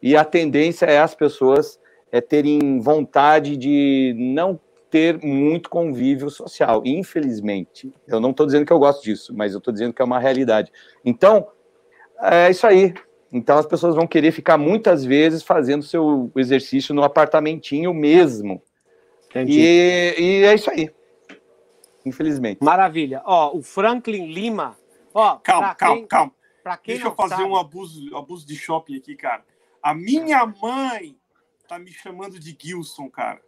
E 0.01 0.18
a 0.18 0.26
tendência 0.26 0.88
é 0.88 0.97
as 0.97 1.14
pessoas 1.14 1.80
é, 2.12 2.20
terem 2.20 2.80
vontade 2.80 3.56
de 3.56 4.16
não 4.18 4.60
ter 4.90 5.20
muito 5.24 5.70
convívio 5.70 6.30
social. 6.30 6.82
Infelizmente, 6.86 7.94
eu 8.08 8.20
não 8.20 8.32
estou 8.32 8.46
dizendo 8.46 8.66
que 8.66 8.74
eu 8.74 8.80
gosto 8.80 9.04
disso, 9.04 9.34
mas 9.36 9.54
eu 9.54 9.60
estou 9.60 9.74
dizendo 9.74 9.94
que 9.94 10.02
é 10.02 10.06
uma 10.06 10.20
realidade. 10.20 10.72
Então, 11.04 11.48
é 12.22 12.50
isso 12.50 12.66
aí. 12.66 12.94
Então, 13.32 13.58
as 13.58 13.66
pessoas 13.66 13.96
vão 13.96 14.08
querer 14.08 14.32
ficar 14.32 14.58
muitas 14.58 15.04
vezes 15.04 15.44
fazendo 15.44 15.84
seu 15.84 16.32
exercício 16.36 16.96
no 16.96 17.04
apartamentinho 17.04 17.94
mesmo. 17.94 18.62
E, 19.36 20.16
e 20.18 20.44
é 20.46 20.56
isso 20.56 20.70
aí 20.72 20.90
infelizmente. 22.06 22.64
Maravilha. 22.64 23.22
Ó, 23.26 23.58
o 23.58 23.64
Franklin 23.64 24.28
Lima. 24.28 24.78
Ó, 25.14 25.38
calma, 25.38 25.74
calma, 25.76 25.98
quem, 25.98 26.08
calma. 26.08 26.34
quem 26.84 26.96
Deixa 26.96 27.08
eu 27.08 27.16
fazer 27.16 27.36
sabe... 27.36 27.50
um 27.50 27.56
abuso, 27.56 28.16
abuso 28.16 28.46
de 28.46 28.56
shopping 28.56 28.98
aqui, 28.98 29.16
cara. 29.16 29.44
A 29.82 29.94
minha 29.94 30.46
mãe 30.46 31.18
tá 31.68 31.80
me 31.80 31.92
chamando 31.92 32.40
de 32.40 32.56
Gilson, 32.60 33.10
cara. 33.10 33.42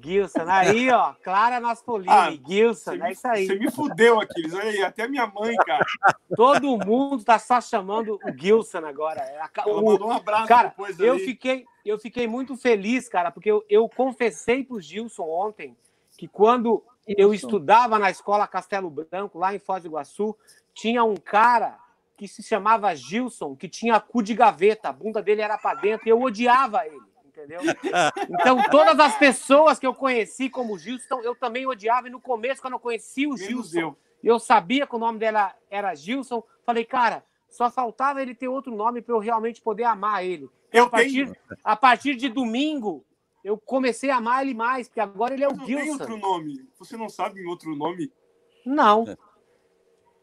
Gilson, 0.00 0.44
aí, 0.46 0.90
ó, 0.90 1.14
Clara 1.22 1.60
Naspolini, 1.60 2.10
ah, 2.10 2.30
Gilson, 2.48 2.94
é 2.94 3.12
isso 3.12 3.28
aí. 3.28 3.46
Você 3.46 3.54
me 3.56 3.70
fudeu, 3.70 4.20
Aquiles, 4.20 4.54
olha 4.54 4.70
aí, 4.70 4.82
até 4.82 5.06
minha 5.06 5.26
mãe, 5.26 5.54
cara. 5.56 5.84
Todo 6.34 6.78
mundo 6.78 7.22
tá 7.22 7.38
só 7.38 7.60
chamando 7.60 8.18
o 8.24 8.38
Gilson 8.38 8.78
agora. 8.78 9.20
Ela 9.20 9.50
o, 9.66 9.84
mandou 9.84 10.08
um 10.08 10.12
abraço 10.12 10.48
cara, 10.48 10.68
depois 10.68 10.98
eu 10.98 11.18
fiquei, 11.18 11.66
eu 11.84 11.98
fiquei 11.98 12.26
muito 12.26 12.56
feliz, 12.56 13.08
cara, 13.08 13.30
porque 13.30 13.50
eu, 13.50 13.64
eu 13.68 13.88
confessei 13.88 14.64
pro 14.64 14.80
Gilson 14.80 15.24
ontem 15.24 15.76
que 16.16 16.26
quando 16.26 16.82
eu 17.06 17.34
estudava 17.34 17.98
na 17.98 18.10
escola 18.10 18.46
Castelo 18.46 18.90
Branco, 18.90 19.38
lá 19.38 19.54
em 19.54 19.58
Foz 19.58 19.82
do 19.82 19.88
Iguaçu. 19.88 20.36
Tinha 20.74 21.04
um 21.04 21.16
cara 21.16 21.78
que 22.16 22.28
se 22.28 22.42
chamava 22.42 22.94
Gilson, 22.94 23.56
que 23.56 23.68
tinha 23.68 23.98
cu 24.00 24.22
de 24.22 24.34
gaveta, 24.34 24.88
a 24.88 24.92
bunda 24.92 25.22
dele 25.22 25.42
era 25.42 25.58
para 25.58 25.80
dentro, 25.80 26.06
e 26.06 26.10
eu 26.10 26.20
odiava 26.20 26.86
ele, 26.86 27.00
entendeu? 27.42 27.60
Então, 28.28 28.62
todas 28.70 28.98
as 28.98 29.18
pessoas 29.18 29.78
que 29.78 29.86
eu 29.86 29.94
conheci 29.94 30.48
como 30.48 30.78
Gilson, 30.78 31.20
eu 31.20 31.34
também 31.34 31.66
odiava, 31.66 32.08
e 32.08 32.10
no 32.10 32.20
começo, 32.20 32.60
quando 32.60 32.74
eu 32.74 32.80
conheci 32.80 33.26
o 33.26 33.36
Gilson, 33.36 33.94
eu 34.22 34.38
sabia 34.38 34.86
que 34.86 34.94
o 34.94 34.98
nome 34.98 35.18
dela 35.18 35.54
era 35.70 35.94
Gilson, 35.94 36.42
falei, 36.64 36.84
cara, 36.84 37.24
só 37.48 37.70
faltava 37.70 38.22
ele 38.22 38.34
ter 38.34 38.48
outro 38.48 38.74
nome 38.74 39.02
para 39.02 39.14
eu 39.14 39.18
realmente 39.18 39.60
poder 39.60 39.84
amar 39.84 40.24
ele. 40.24 40.48
Eu 40.72 40.84
a 40.84 40.90
partir, 40.90 41.24
tenho. 41.24 41.36
a 41.62 41.76
partir 41.76 42.14
de 42.16 42.28
domingo, 42.28 43.04
eu 43.44 43.58
comecei 43.58 44.10
a 44.10 44.16
amar 44.16 44.42
ele 44.42 44.54
mais, 44.54 44.88
porque 44.88 45.00
agora 45.00 45.34
ele 45.34 45.44
é 45.44 45.48
o 45.48 45.56
não 45.56 45.66
Gilson. 45.66 45.82
Tem 45.84 45.92
outro 45.92 46.16
nome. 46.16 46.66
Você 46.78 46.96
não 46.96 47.08
sabe 47.08 47.44
outro 47.44 47.74
nome? 47.76 48.10
Não. 48.64 49.04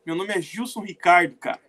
Meu 0.06 0.16
nome 0.16 0.34
é 0.34 0.42
Gilson 0.42 0.82
Ricardo, 0.82 1.36
cara. 1.36 1.62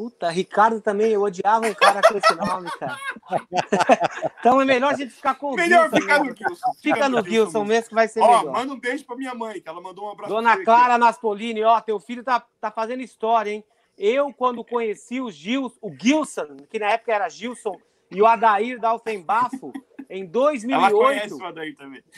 Puta, 0.00 0.30
Ricardo 0.30 0.80
também, 0.80 1.12
eu 1.12 1.20
odiava 1.20 1.66
um 1.66 1.74
cara 1.74 2.00
com 2.00 2.16
esse 2.16 2.34
nome, 2.34 2.70
cara. 2.78 2.96
então 4.40 4.58
é 4.58 4.64
melhor 4.64 4.94
a 4.94 4.96
gente 4.96 5.10
ficar 5.10 5.34
com 5.34 5.52
o 5.52 5.54
Melhor 5.54 5.90
Gilson, 5.90 6.00
ficar 6.00 6.18
no 6.24 6.34
Gilson. 6.34 6.72
Fica 6.80 7.08
no 7.10 7.22
Gilson 7.22 7.64
mesmo 7.66 7.88
que 7.90 7.94
vai 7.94 8.08
ser 8.08 8.20
ó, 8.20 8.38
melhor. 8.38 8.52
Manda 8.54 8.72
um 8.72 8.80
beijo 8.80 9.04
pra 9.04 9.14
minha 9.14 9.34
mãe, 9.34 9.60
que 9.60 9.68
ela 9.68 9.78
mandou 9.78 10.06
um 10.06 10.12
abraço. 10.12 10.32
Dona 10.32 10.64
Clara 10.64 10.94
aqui. 10.94 11.00
Naspolini, 11.00 11.62
ó, 11.64 11.78
teu 11.82 12.00
filho 12.00 12.24
tá, 12.24 12.42
tá 12.58 12.70
fazendo 12.70 13.02
história, 13.02 13.50
hein? 13.50 13.64
Eu, 13.98 14.32
quando 14.32 14.64
conheci 14.64 15.20
o 15.20 15.30
Gilson, 15.30 15.76
o 15.82 15.92
Gilson, 15.92 16.56
que 16.70 16.78
na 16.78 16.92
época 16.92 17.12
era 17.12 17.28
Gilson, 17.28 17.78
e 18.10 18.22
o 18.22 18.26
Adair 18.26 18.80
da 18.80 18.88
Alfenbafo, 18.88 19.70
em 20.10 20.26
2008, 20.26 21.38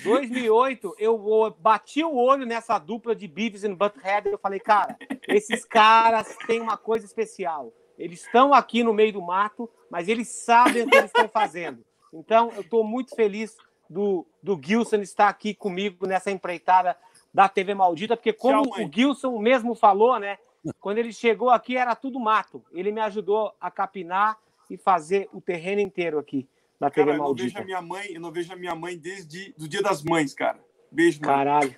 2008, 0.02 0.96
eu 0.98 1.54
bati 1.58 2.02
o 2.02 2.16
olho 2.16 2.46
nessa 2.46 2.78
dupla 2.78 3.14
de 3.14 3.28
Beavis 3.28 3.64
e 3.64 3.68
Butthead 3.68 4.28
e 4.28 4.32
eu 4.32 4.38
falei, 4.38 4.58
cara, 4.58 4.96
esses 5.28 5.62
caras 5.66 6.34
têm 6.46 6.58
uma 6.58 6.78
coisa 6.78 7.04
especial. 7.04 7.70
Eles 7.98 8.22
estão 8.24 8.54
aqui 8.54 8.82
no 8.82 8.94
meio 8.94 9.12
do 9.12 9.20
mato, 9.20 9.68
mas 9.90 10.08
eles 10.08 10.28
sabem 10.28 10.84
o 10.84 10.88
que 10.88 10.96
eles 10.96 11.10
estão 11.10 11.28
fazendo. 11.28 11.84
Então, 12.14 12.50
eu 12.54 12.62
estou 12.62 12.82
muito 12.82 13.14
feliz 13.14 13.58
do, 13.90 14.26
do 14.42 14.58
Gilson 14.60 15.02
estar 15.02 15.28
aqui 15.28 15.52
comigo 15.52 16.06
nessa 16.06 16.30
empreitada 16.30 16.96
da 17.32 17.46
TV 17.46 17.74
Maldita, 17.74 18.16
porque 18.16 18.32
como 18.32 18.62
Tchau, 18.70 18.86
o 18.86 18.90
Gilson 18.90 19.38
mesmo 19.38 19.74
falou, 19.74 20.18
né? 20.18 20.38
Quando 20.80 20.96
ele 20.96 21.12
chegou 21.12 21.50
aqui 21.50 21.76
era 21.76 21.94
tudo 21.94 22.18
mato. 22.18 22.64
Ele 22.72 22.90
me 22.90 23.02
ajudou 23.02 23.54
a 23.60 23.70
capinar 23.70 24.38
e 24.70 24.78
fazer 24.78 25.28
o 25.30 25.42
terreno 25.42 25.82
inteiro 25.82 26.18
aqui 26.18 26.48
TV 26.90 27.10
cara, 27.10 27.18
Maldita. 27.18 27.58
Eu 27.58 27.62
não 27.62 27.62
vejo 27.62 27.62
a 27.62 27.64
minha 27.64 27.82
mãe, 27.82 28.06
eu 28.14 28.20
não 28.20 28.32
vejo 28.32 28.52
a 28.52 28.56
minha 28.56 28.74
mãe 28.74 28.98
desde 28.98 29.54
o 29.58 29.68
Dia 29.68 29.82
das 29.82 30.02
Mães, 30.02 30.34
cara. 30.34 30.58
Beijo, 30.90 31.20
mãe. 31.20 31.28
Caralho. 31.28 31.76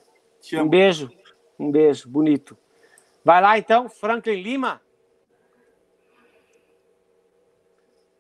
Um 0.55 0.69
beijo. 0.69 1.11
Um 1.59 1.71
beijo, 1.71 2.09
bonito. 2.09 2.57
Vai 3.25 3.41
lá 3.41 3.59
então, 3.59 3.89
Franklin 3.89 4.43
Lima. 4.43 4.83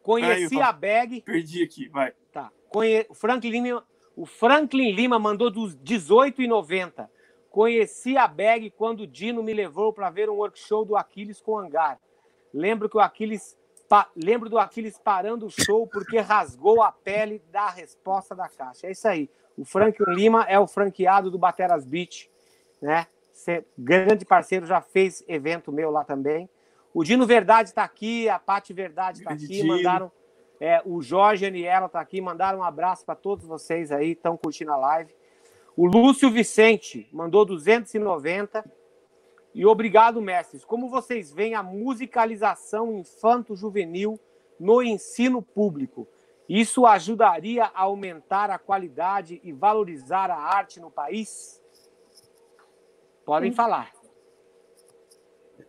Conheci 0.03 0.57
aí, 0.57 0.62
a 0.62 0.72
bag. 0.72 1.22
Perdi 1.22 1.62
aqui, 1.62 1.89
vai. 1.89 2.12
Tá. 2.30 2.53
Conhe... 2.68 3.07
O 3.09 3.14
Franklin 3.14 3.51
Lima, 3.51 3.87
o 4.14 4.26
Franklin 4.26 4.93
Lima 4.93 5.18
mandou 5.18 5.51
dos 5.51 5.76
18,90. 5.76 7.09
Conheci 7.51 8.16
a 8.16 8.28
bag 8.28 8.70
quando 8.70 9.01
o 9.01 9.07
Dino 9.07 9.43
me 9.43 9.55
levou 9.55 9.93
para 9.93 10.11
ver 10.11 10.28
um 10.28 10.35
workshop 10.35 10.89
do 10.89 10.97
Aquiles 10.97 11.41
com 11.41 11.59
Hangar. 11.59 11.99
Lembro 12.53 12.89
que 12.89 12.97
o 12.97 13.01
Aquiles 13.01 13.57
Pa... 13.89 14.09
Lembro 14.16 14.49
do 14.49 14.59
Aquiles 14.59 14.99
parando 14.99 15.47
o 15.47 15.51
show 15.51 15.87
porque 15.87 16.18
rasgou 16.18 16.82
a 16.82 16.91
pele 16.91 17.43
da 17.51 17.68
resposta 17.68 18.35
da 18.35 18.49
caixa. 18.49 18.87
É 18.87 18.93
isso 18.93 19.07
aí. 19.07 19.30
O 19.57 19.64
Frank 19.64 20.03
Lima 20.09 20.45
é 20.45 20.59
o 20.59 20.66
franqueado 20.66 21.30
do 21.30 21.39
Bateras 21.39 21.85
Beach, 21.85 22.30
né? 22.80 23.07
grande 23.76 24.24
parceiro, 24.24 24.64
já 24.64 24.80
fez 24.80 25.24
evento 25.26 25.72
meu 25.72 25.91
lá 25.91 26.05
também. 26.05 26.49
O 26.93 27.03
Dino 27.03 27.26
Verdade 27.26 27.70
está 27.70 27.82
aqui, 27.82 28.28
a 28.28 28.39
Pati 28.39 28.72
Verdade 28.72 29.18
está 29.18 29.32
aqui, 29.32 29.64
mandaram. 29.64 30.11
É, 30.61 30.80
o 30.85 31.03
Jorge 31.03 31.45
Aniela 31.45 31.87
está 31.87 32.01
aqui, 32.01 32.20
mandaram 32.20 32.61
um 32.61 32.62
abraço 32.62 33.05
para 33.05 33.16
todos 33.16 33.45
vocês 33.45 33.91
aí, 33.91 34.12
estão 34.12 34.37
curtindo 34.37 34.72
a 34.72 34.76
live. 34.76 35.12
O 35.76 35.87
Lúcio 35.87 36.30
Vicente 36.30 37.09
mandou 37.12 37.45
290. 37.45 38.64
E 39.55 39.64
obrigado, 39.64 40.20
mestres. 40.20 40.64
Como 40.64 40.90
vocês 40.90 41.32
veem 41.32 41.55
a 41.55 41.62
musicalização 41.62 42.92
infanto-juvenil 42.92 44.18
no 44.59 44.82
ensino 44.82 45.40
público? 45.40 46.09
Isso 46.48 46.84
ajudaria 46.84 47.66
a 47.66 47.82
aumentar 47.82 48.50
a 48.50 48.59
qualidade 48.59 49.40
e 49.44 49.52
valorizar 49.52 50.28
a 50.28 50.36
arte 50.36 50.80
no 50.80 50.90
país? 50.90 51.62
Podem 53.24 53.52
Sim. 53.52 53.57
falar. 53.57 53.92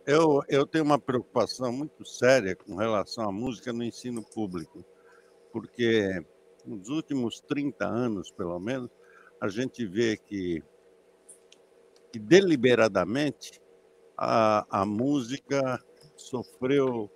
eu, 0.04 0.42
eu 0.48 0.66
tenho 0.66 0.84
uma 0.84 0.98
preocupação 0.98 1.72
muito 1.72 2.04
séria 2.04 2.56
com 2.56 2.74
relação 2.74 3.28
à 3.28 3.32
música 3.32 3.72
no 3.72 3.84
ensino 3.84 4.22
público, 4.22 4.84
porque 5.52 6.22
nos 6.64 6.88
últimos 6.88 7.40
30 7.40 7.86
anos, 7.86 8.32
pelo 8.32 8.58
menos, 8.58 8.90
a 9.40 9.48
gente 9.48 9.86
vê 9.86 10.16
que, 10.16 10.62
que 12.12 12.18
deliberadamente 12.18 13.60
a, 14.16 14.66
a 14.82 14.86
música 14.86 15.82
sofreu 16.16 17.10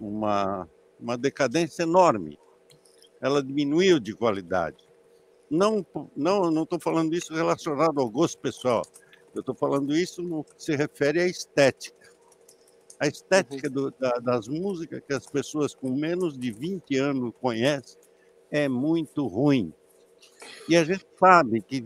uma, 0.00 0.68
uma 0.98 1.16
decadência 1.16 1.82
enorme. 1.82 2.38
Ela 3.20 3.42
diminuiu 3.42 3.98
de 3.98 4.14
qualidade. 4.14 4.88
Não 5.50 5.84
não 6.14 6.50
não 6.50 6.62
estou 6.64 6.78
falando 6.78 7.14
isso 7.14 7.32
relacionado 7.34 7.98
ao 8.00 8.10
gosto 8.10 8.38
pessoal. 8.38 8.82
Eu 9.34 9.40
estou 9.40 9.54
falando 9.54 9.94
isso 9.94 10.22
no 10.22 10.44
que 10.44 10.62
se 10.62 10.76
refere 10.76 11.20
à 11.20 11.26
estética. 11.26 11.96
A 13.00 13.06
estética 13.06 13.70
do, 13.70 13.90
da, 13.92 14.10
das 14.18 14.48
músicas 14.48 15.00
que 15.06 15.14
as 15.14 15.26
pessoas 15.26 15.74
com 15.74 15.90
menos 15.94 16.36
de 16.36 16.50
20 16.50 16.96
anos 16.96 17.32
conhecem 17.40 17.98
é 18.50 18.68
muito 18.68 19.26
ruim. 19.26 19.72
E 20.68 20.76
a 20.76 20.84
gente 20.84 21.06
sabe 21.18 21.60
que, 21.62 21.84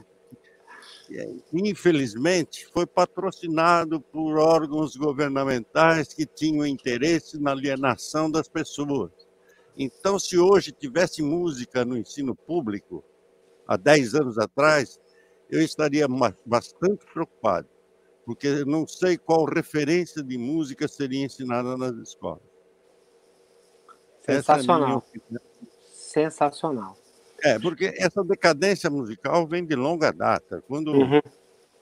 infelizmente, 1.53 2.67
foi 2.73 2.87
patrocinado 2.87 4.01
por 4.01 4.39
órgãos 4.39 4.97
governamentais 4.97 6.15
que 6.15 6.27
tinham 6.27 6.67
interesse 6.67 7.39
na 7.41 7.51
alienação 7.51 8.31
das 8.31 8.49
pessoas. 8.49 9.11
Então, 9.77 10.19
se 10.19 10.39
hoje 10.39 10.73
tivesse 10.73 11.23
música 11.23 11.85
no 11.85 11.97
ensino 11.97 12.35
público, 12.35 13.05
há 13.67 13.77
10 13.77 14.15
anos 14.15 14.39
atrás, 14.39 15.01
eu 15.51 15.61
estaria 15.63 16.07
bastante 16.47 17.05
preocupado 17.13 17.69
porque 18.25 18.65
não 18.65 18.87
sei 18.87 19.19
qual 19.19 19.45
referência 19.45 20.23
de 20.23 20.39
música 20.39 20.87
seria 20.87 21.25
ensinada 21.25 21.77
nas 21.77 21.95
escolas. 21.97 22.43
Sensacional. 24.25 25.05
É 25.15 25.39
Sensacional. 25.93 26.97
É, 27.43 27.59
porque 27.59 27.93
essa 27.97 28.23
decadência 28.23 28.89
musical 28.89 29.47
vem 29.47 29.65
de 29.65 29.75
longa 29.75 30.13
data. 30.13 30.63
Quando, 30.69 30.93
uhum. 30.93 31.21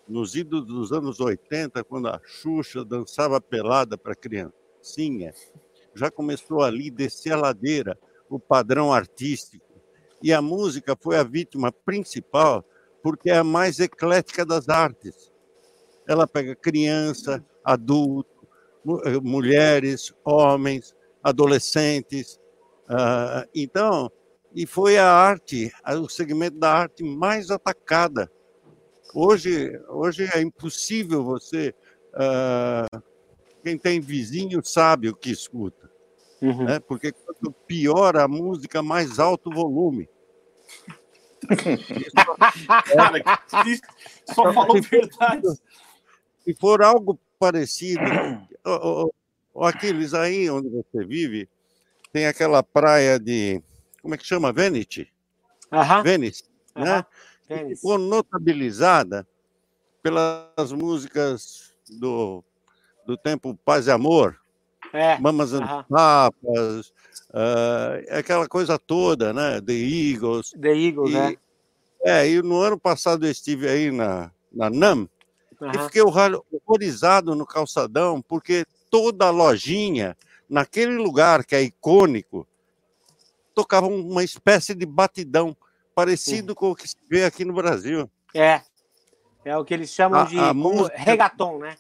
nos 0.09 0.35
idos 0.35 0.65
dos 0.65 0.93
anos 0.93 1.21
80, 1.21 1.85
quando 1.85 2.09
a 2.09 2.21
Xuxa 2.25 2.85
dançava 2.85 3.41
pelada 3.41 3.99
para 3.99 4.15
criancinha, 4.15 5.33
já 5.95 6.11
começou 6.11 6.63
ali 6.63 6.91
descer 6.91 7.33
a 7.33 7.37
ladeira 7.37 7.99
o 8.29 8.39
padrão 8.39 8.93
artístico. 8.93 9.67
E 10.23 10.33
a 10.33 10.41
música 10.41 10.97
foi 11.01 11.17
a 11.17 11.23
vítima 11.23 11.73
principal, 11.73 12.65
porque 13.03 13.31
é 13.31 13.39
a 13.39 13.45
mais 13.45 13.81
eclética 13.81 14.45
das 14.45 14.69
artes 14.69 15.31
ela 16.11 16.27
pega 16.27 16.57
criança, 16.57 17.45
adulto, 17.65 18.49
eh, 19.05 19.21
mulheres, 19.23 20.13
homens, 20.25 20.93
adolescentes. 21.23 22.41
Uh, 22.89 23.47
então, 23.55 24.11
e 24.55 24.67
foi 24.67 24.99
a 24.99 25.07
arte, 25.07 25.73
o 25.87 26.09
segmento 26.09 26.59
da 26.59 26.73
arte 26.73 27.03
mais 27.03 27.51
atacada. 27.51 28.31
Hoje, 29.15 29.79
hoje 29.89 30.29
é 30.33 30.41
impossível 30.41 31.25
você. 31.25 31.75
Uh, 32.15 33.03
quem 33.63 33.77
tem 33.77 34.01
vizinho 34.01 34.65
sabe 34.65 35.09
o 35.09 35.15
que 35.15 35.31
escuta. 35.31 35.91
Uhum. 36.41 36.65
Né? 36.65 36.81
Porque 36.81 37.13
quanto 37.13 37.53
pior 37.67 38.17
a 38.17 38.27
música, 38.27 38.83
mais 38.83 39.19
alto 39.19 39.51
o 39.51 39.55
volume. 39.55 40.09
Cara, 42.95 43.23
só 44.27 44.53
falou 44.53 44.81
verdade 44.81 45.47
se 46.51 46.55
for 46.55 46.83
algo 46.83 47.19
parecido, 47.39 48.03
o, 48.65 49.13
o, 49.55 49.65
Aquiles, 49.65 50.15
aí 50.15 50.51
onde 50.51 50.69
você 50.69 51.05
vive, 51.05 51.49
tem 52.13 52.27
aquela 52.27 52.63
praia 52.63 53.19
de. 53.19 53.63
Como 54.03 54.15
é 54.15 54.19
que 54.19 54.27
chama? 54.27 54.53
Venice? 54.53 55.09
Aham. 55.73 56.03
Venice, 56.03 56.45
Aham. 56.77 56.85
né? 56.85 57.07
Venice. 57.49 57.77
Ficou 57.77 57.99
notabilizada 57.99 59.27
pelas 60.03 60.73
músicas 60.73 61.75
do, 61.89 62.43
do 63.07 63.17
tempo 63.17 63.59
Paz 63.65 63.87
e 63.87 63.91
Amor. 63.91 64.39
É. 64.93 65.19
Mamas 65.19 65.53
and 65.53 65.85
Papas, 65.89 66.89
uh, 67.31 68.19
aquela 68.19 68.49
coisa 68.49 68.77
toda, 68.77 69.33
né? 69.33 69.61
The 69.61 69.73
Eagles. 69.73 70.51
The 70.61 70.75
Eagles, 70.75 71.11
e, 71.11 71.15
né? 71.15 71.37
É, 72.03 72.29
e 72.29 72.43
no 72.43 72.61
ano 72.61 72.79
passado 72.79 73.25
eu 73.25 73.31
estive 73.31 73.69
aí 73.69 73.93
na, 73.93 74.33
na 74.53 74.69
NAM, 74.69 75.09
Uhum. 75.61 75.71
E 75.73 75.79
fiquei 75.85 76.03
horrorizado 76.03 77.35
no 77.35 77.47
calçadão, 77.47 78.23
porque 78.23 78.65
toda 78.91 79.31
lojinha, 79.31 80.17
naquele 80.49 80.97
lugar 80.97 81.45
que 81.45 81.55
é 81.55 81.63
icônico, 81.63 82.47
tocava 83.61 83.87
uma 83.87 84.25
espécie 84.25 84.75
de 84.75 84.87
batidão, 84.87 85.55
parecido 85.95 86.55
com 86.55 86.71
o 86.71 86.75
que 86.75 86.89
se 86.89 86.97
vê 87.11 87.25
aqui 87.25 87.45
no 87.45 87.53
Brasil. 87.53 88.11
É. 88.35 88.63
É 89.45 89.57
o 89.57 89.65
que 89.65 89.75
eles 89.75 89.91
chamam 89.91 90.21
a, 90.21 90.25
de 90.25 90.39
a 90.39 90.55
música... 90.55 90.97
regaton, 90.97 91.59
né? 91.59 91.77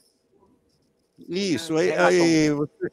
Isso. 1.18 1.78
É, 1.78 1.99
aí, 1.99 2.20
aí 2.20 2.51
você... 2.51 2.91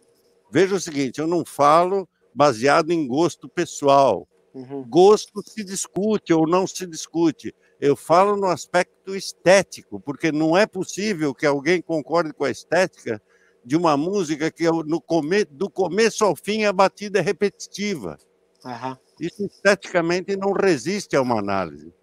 Veja 0.49 0.75
o 0.75 0.79
seguinte: 0.79 1.19
eu 1.19 1.27
não 1.27 1.43
falo 1.45 2.07
baseado 2.33 2.91
em 2.91 3.05
gosto 3.05 3.49
pessoal. 3.49 4.25
Uhum. 4.53 4.85
Gosto 4.87 5.41
se 5.45 5.63
discute 5.63 6.33
ou 6.33 6.47
não 6.47 6.65
se 6.65 6.85
discute. 6.87 7.53
Eu 7.79 7.95
falo 7.95 8.37
no 8.37 8.47
aspecto 8.47 9.15
estético, 9.15 9.99
porque 9.99 10.31
não 10.31 10.57
é 10.57 10.65
possível 10.65 11.35
que 11.35 11.45
alguém 11.45 11.81
concorde 11.81 12.33
com 12.33 12.45
a 12.45 12.49
estética 12.49 13.21
de 13.63 13.75
uma 13.75 13.97
música 13.97 14.49
que 14.49 14.63
no 14.85 15.01
come, 15.01 15.43
do 15.45 15.69
começo 15.69 16.23
ao 16.23 16.35
fim 16.35 16.63
a 16.63 16.71
batida 16.71 17.19
é 17.19 17.21
repetitiva. 17.21 18.17
Uhum. 18.65 18.97
Isso 19.19 19.45
esteticamente 19.45 20.35
não 20.35 20.51
resiste 20.51 21.15
a 21.15 21.21
uma 21.21 21.39
análise. 21.39 21.93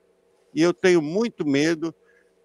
E 0.55 0.63
eu 0.63 0.73
tenho 0.73 1.03
muito 1.03 1.47
medo, 1.47 1.95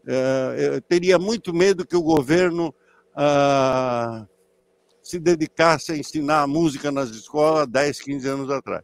uh, 0.06 0.54
eu 0.58 0.82
teria 0.82 1.20
muito 1.20 1.54
medo 1.54 1.86
que 1.86 1.96
o 1.96 2.02
governo 2.02 2.74
uh, 3.16 4.28
se 5.02 5.20
dedicasse 5.20 5.92
a 5.92 5.98
ensinar 5.98 6.48
música 6.48 6.92
nas 6.92 7.10
escolas 7.10 7.68
10, 7.68 8.02
15 8.02 8.28
anos 8.28 8.52
atrás. 8.52 8.84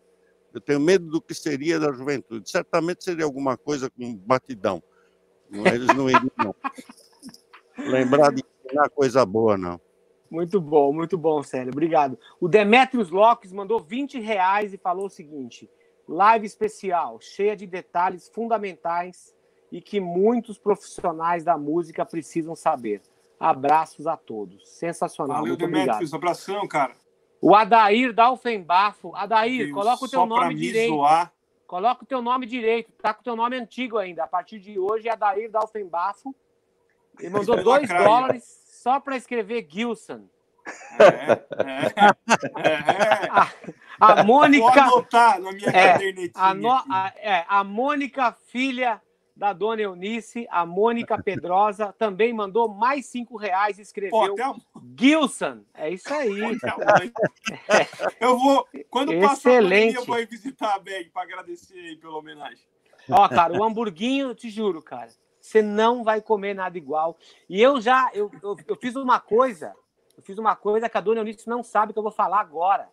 Eu 0.53 0.61
tenho 0.61 0.79
medo 0.79 1.07
do 1.07 1.21
que 1.21 1.33
seria 1.33 1.79
da 1.79 1.91
juventude. 1.91 2.49
Certamente 2.49 3.03
seria 3.03 3.25
alguma 3.25 3.57
coisa 3.57 3.89
com 3.89 4.15
batidão. 4.15 4.81
Eles 5.51 5.87
não 5.87 6.09
iriam 6.09 6.31
não. 6.37 6.55
lembrar 7.91 8.31
de 8.31 8.41
ensinar 8.65 8.89
coisa 8.89 9.25
boa, 9.25 9.57
não. 9.57 9.79
Muito 10.29 10.59
bom, 10.59 10.91
muito 10.91 11.17
bom, 11.17 11.41
Célio. 11.43 11.71
Obrigado. 11.71 12.17
O 12.39 12.47
Demetrios 12.47 13.09
Lopes 13.09 13.51
mandou 13.51 13.79
20 13.79 14.19
reais 14.19 14.73
e 14.73 14.77
falou 14.77 15.05
o 15.05 15.09
seguinte: 15.09 15.69
live 16.07 16.45
especial, 16.45 17.19
cheia 17.19 17.55
de 17.55 17.65
detalhes 17.65 18.29
fundamentais 18.29 19.35
e 19.71 19.81
que 19.81 19.99
muitos 19.99 20.57
profissionais 20.57 21.43
da 21.43 21.57
música 21.57 22.05
precisam 22.05 22.55
saber. 22.55 23.01
Abraços 23.39 24.07
a 24.07 24.15
todos. 24.15 24.67
Sensacional. 24.69 25.41
Valeu, 25.41 25.57
Demetrios. 25.57 26.13
Abração, 26.13 26.67
cara. 26.67 26.93
O 27.41 27.53
Adair 27.53 28.13
Dalfenbafo. 28.13 29.13
Adair, 29.15 29.71
coloca 29.71 30.05
o 30.05 30.09
teu 30.09 30.25
nome 30.25 30.55
direito. 30.55 30.93
Zoar. 30.93 31.33
Coloca 31.67 32.03
o 32.03 32.07
teu 32.07 32.21
nome 32.21 32.45
direito. 32.45 32.91
Tá 32.93 33.13
com 33.13 33.21
o 33.21 33.23
teu 33.23 33.35
nome 33.35 33.57
antigo 33.57 33.97
ainda. 33.97 34.23
A 34.23 34.27
partir 34.27 34.59
de 34.59 34.79
hoje 34.79 35.07
é 35.07 35.11
Adair 35.11 35.51
Dalfenbafo. 35.51 36.33
Ele 37.19 37.29
mandou 37.29 37.63
dois 37.63 37.87
dólares 37.87 38.43
só 38.67 38.99
para 38.99 39.17
escrever 39.17 39.67
Gilson. 39.69 40.27
É, 40.99 41.31
é, 41.63 41.93
é. 42.63 43.75
A, 43.99 44.21
a 44.21 44.23
Mônica. 44.23 44.63
Vou 44.63 44.71
anotar 44.71 45.39
na 45.39 45.51
minha 45.51 45.69
é, 45.69 45.97
a, 46.33 46.53
no, 46.53 46.69
a, 46.69 47.13
é, 47.15 47.45
a 47.47 47.63
Mônica, 47.63 48.35
filha 48.47 49.01
da 49.35 49.51
dona 49.51 49.81
Eunice, 49.81 50.47
a 50.49 50.65
Mônica 50.65 51.21
Pedrosa, 51.21 51.93
também 51.97 52.31
mandou 52.31 52.69
mais 52.69 53.05
cinco 53.05 53.35
reais 53.35 53.77
e 53.77 53.81
escreveu 53.81 54.35
Pô, 54.35 54.61
Gilson. 54.97 55.61
É 55.73 55.89
isso 55.89 56.13
aí. 56.13 56.57
Eu 58.19 58.39
vou, 58.39 58.65
quando 58.89 59.11
Excelente. 59.11 59.27
passar 59.27 59.49
a 59.49 59.61
pandemia, 59.61 59.95
eu 59.95 60.05
vou 60.05 60.27
visitar 60.27 60.75
a 60.75 60.79
Beg 60.79 61.09
para 61.09 61.23
agradecer 61.23 61.77
aí 61.77 61.97
pela 61.97 62.17
homenagem. 62.17 62.65
Ó, 63.09 63.27
cara, 63.27 63.53
o 63.53 63.63
hamburguinho, 63.63 64.33
te 64.33 64.49
juro, 64.49 64.81
cara, 64.81 65.09
você 65.45 65.61
não 65.61 66.03
vai 66.03 66.21
comer 66.21 66.55
nada 66.55 66.77
igual. 66.77 67.15
E 67.47 67.61
eu 67.61 67.79
já, 67.79 68.09
eu, 68.13 68.31
eu, 68.41 68.55
eu 68.67 68.75
fiz 68.75 68.95
uma 68.95 69.19
coisa, 69.19 69.75
eu 70.17 70.23
fiz 70.23 70.37
uma 70.39 70.55
coisa 70.55 70.89
que 70.89 70.97
a 70.97 71.01
dona 71.01 71.21
Eunice 71.21 71.47
não 71.47 71.61
sabe 71.61 71.93
que 71.93 71.99
eu 71.99 72.03
vou 72.03 72.11
falar 72.11 72.39
agora, 72.39 72.89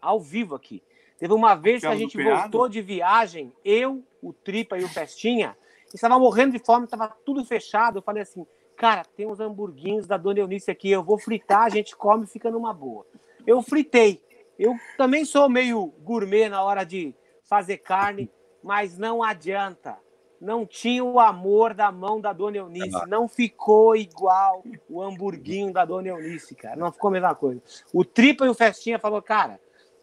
ao 0.00 0.18
vivo 0.18 0.54
aqui. 0.54 0.82
Teve 1.18 1.34
uma 1.34 1.54
vez 1.54 1.82
que 1.82 1.86
a 1.86 1.94
gente 1.94 2.20
voltou 2.22 2.68
de 2.68 2.80
viagem, 2.80 3.52
eu, 3.64 4.02
o 4.22 4.32
Tripa 4.32 4.78
e 4.78 4.84
o 4.84 4.88
Festinha, 4.88 5.56
estava 5.92 6.18
morrendo 6.18 6.52
de 6.52 6.58
fome, 6.58 6.86
estava 6.86 7.08
tudo 7.24 7.44
fechado. 7.44 7.98
Eu 7.98 8.02
falei 8.02 8.22
assim, 8.22 8.46
cara, 8.76 9.04
tem 9.16 9.26
uns 9.26 9.38
hamburguinhos 9.38 10.06
da 10.06 10.16
Dona 10.16 10.40
Eunice 10.40 10.70
aqui, 10.70 10.90
eu 10.90 11.02
vou 11.02 11.18
fritar, 11.18 11.64
a 11.64 11.68
gente 11.68 11.94
come 11.94 12.24
e 12.24 12.28
fica 12.28 12.50
numa 12.50 12.72
boa. 12.72 13.06
Eu 13.46 13.62
fritei. 13.62 14.22
Eu 14.58 14.74
também 14.96 15.24
sou 15.24 15.48
meio 15.48 15.86
gourmet 16.00 16.48
na 16.48 16.62
hora 16.62 16.82
de 16.82 17.14
fazer 17.44 17.78
carne, 17.78 18.30
mas 18.62 18.96
não 18.96 19.22
adianta. 19.22 19.98
Não 20.40 20.66
tinha 20.66 21.02
o 21.02 21.18
amor 21.18 21.74
da 21.74 21.90
mão 21.90 22.20
da 22.20 22.32
Dona 22.32 22.58
Eunice. 22.58 23.06
Não 23.08 23.28
ficou 23.28 23.96
igual 23.96 24.62
o 24.88 25.02
hamburguinho 25.02 25.72
da 25.72 25.84
Dona 25.84 26.08
Eunice, 26.08 26.54
cara. 26.54 26.76
Não 26.76 26.92
ficou 26.92 27.08
a 27.08 27.12
mesma 27.12 27.34
coisa. 27.34 27.62
O 27.92 28.04
Tripa 28.04 28.44
e 28.46 28.48
o 28.48 28.54
Festinha 28.54 28.98
falou, 28.98 29.22
cara, 29.22 29.60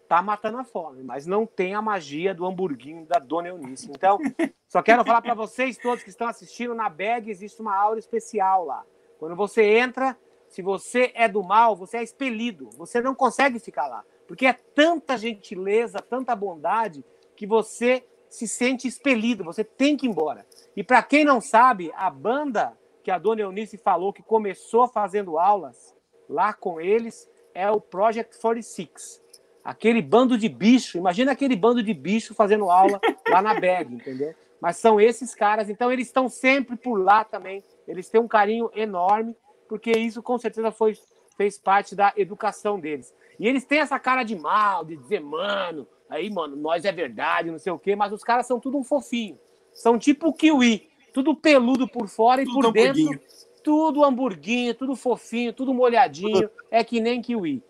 tá 0.07 0.21
matando 0.21 0.57
a 0.57 0.63
fome, 0.63 1.03
mas 1.03 1.25
não 1.25 1.45
tem 1.45 1.73
a 1.73 1.81
magia 1.81 2.33
do 2.33 2.45
hamburguinho 2.45 3.05
da 3.05 3.17
Dona 3.19 3.49
Eunice. 3.49 3.89
Então, 3.89 4.19
só 4.67 4.81
quero 4.81 5.05
falar 5.05 5.21
para 5.21 5.33
vocês 5.33 5.77
todos 5.77 6.03
que 6.03 6.09
estão 6.09 6.27
assistindo, 6.27 6.75
na 6.75 6.89
bag 6.89 7.29
existe 7.29 7.61
uma 7.61 7.75
aula 7.75 7.97
especial 7.97 8.65
lá. 8.65 8.83
Quando 9.17 9.35
você 9.35 9.63
entra, 9.77 10.17
se 10.49 10.61
você 10.61 11.11
é 11.15 11.29
do 11.29 11.41
mal, 11.41 11.77
você 11.77 11.97
é 11.97 12.03
expelido. 12.03 12.69
Você 12.77 12.99
não 12.99 13.15
consegue 13.15 13.57
ficar 13.57 13.87
lá. 13.87 14.03
Porque 14.27 14.45
é 14.45 14.53
tanta 14.53 15.17
gentileza, 15.17 15.99
tanta 15.99 16.35
bondade, 16.35 17.05
que 17.35 17.47
você 17.47 18.05
se 18.31 18.47
sente 18.47 18.87
expelido, 18.87 19.43
você 19.43 19.63
tem 19.63 19.97
que 19.97 20.07
ir 20.07 20.09
embora. 20.09 20.45
E 20.75 20.83
para 20.83 21.03
quem 21.03 21.25
não 21.25 21.41
sabe, 21.41 21.91
a 21.95 22.09
banda 22.09 22.75
que 23.03 23.11
a 23.11 23.19
dona 23.19 23.41
Eunice 23.41 23.77
falou 23.77 24.13
que 24.13 24.23
começou 24.23 24.87
fazendo 24.87 25.37
aulas 25.37 25.93
lá 26.29 26.53
com 26.53 26.79
eles 26.79 27.29
é 27.53 27.69
o 27.69 27.81
Project 27.81 28.39
46. 28.39 29.21
Aquele 29.63 30.01
bando 30.01 30.37
de 30.37 30.47
bicho, 30.47 30.97
imagina 30.97 31.33
aquele 31.33 31.55
bando 31.55 31.83
de 31.83 31.93
bicho 31.93 32.33
fazendo 32.33 32.71
aula 32.71 32.99
lá 33.29 33.41
na 33.41 33.59
BEG, 33.59 33.93
entendeu? 33.95 34.33
Mas 34.61 34.77
são 34.77 34.99
esses 34.99 35.35
caras, 35.35 35.69
então 35.69 35.91
eles 35.91 36.07
estão 36.07 36.29
sempre 36.29 36.77
por 36.77 36.95
lá 36.95 37.23
também. 37.23 37.63
Eles 37.87 38.09
têm 38.09 38.21
um 38.21 38.27
carinho 38.27 38.71
enorme, 38.73 39.35
porque 39.67 39.91
isso 39.91 40.23
com 40.23 40.37
certeza 40.37 40.71
foi, 40.71 40.93
fez 41.35 41.57
parte 41.57 41.95
da 41.95 42.13
educação 42.15 42.79
deles. 42.79 43.13
E 43.41 43.47
eles 43.47 43.65
têm 43.65 43.79
essa 43.79 43.99
cara 43.99 44.23
de 44.23 44.37
mal, 44.37 44.85
de 44.85 44.95
dizer, 44.95 45.19
mano, 45.19 45.85
Aí, 46.11 46.29
mano, 46.29 46.57
nós 46.57 46.83
é 46.83 46.91
verdade, 46.91 47.49
não 47.49 47.57
sei 47.57 47.71
o 47.71 47.79
quê, 47.79 47.95
mas 47.95 48.11
os 48.11 48.21
caras 48.21 48.45
são 48.45 48.59
tudo 48.59 48.77
um 48.77 48.83
fofinho. 48.83 49.39
São 49.73 49.97
tipo 49.97 50.27
o 50.27 50.33
kiwi, 50.33 50.89
tudo 51.13 51.33
peludo 51.33 51.87
por 51.87 52.09
fora 52.09 52.43
tudo 52.43 52.59
e 52.59 52.61
por 52.63 52.73
dentro, 52.73 53.19
tudo 53.63 54.03
hamburguinho, 54.03 54.75
tudo 54.75 54.93
fofinho, 54.93 55.53
tudo 55.53 55.73
molhadinho. 55.73 56.49
É 56.69 56.85
que 56.85 57.01
nem 57.01 57.21
kiwi. 57.21 57.61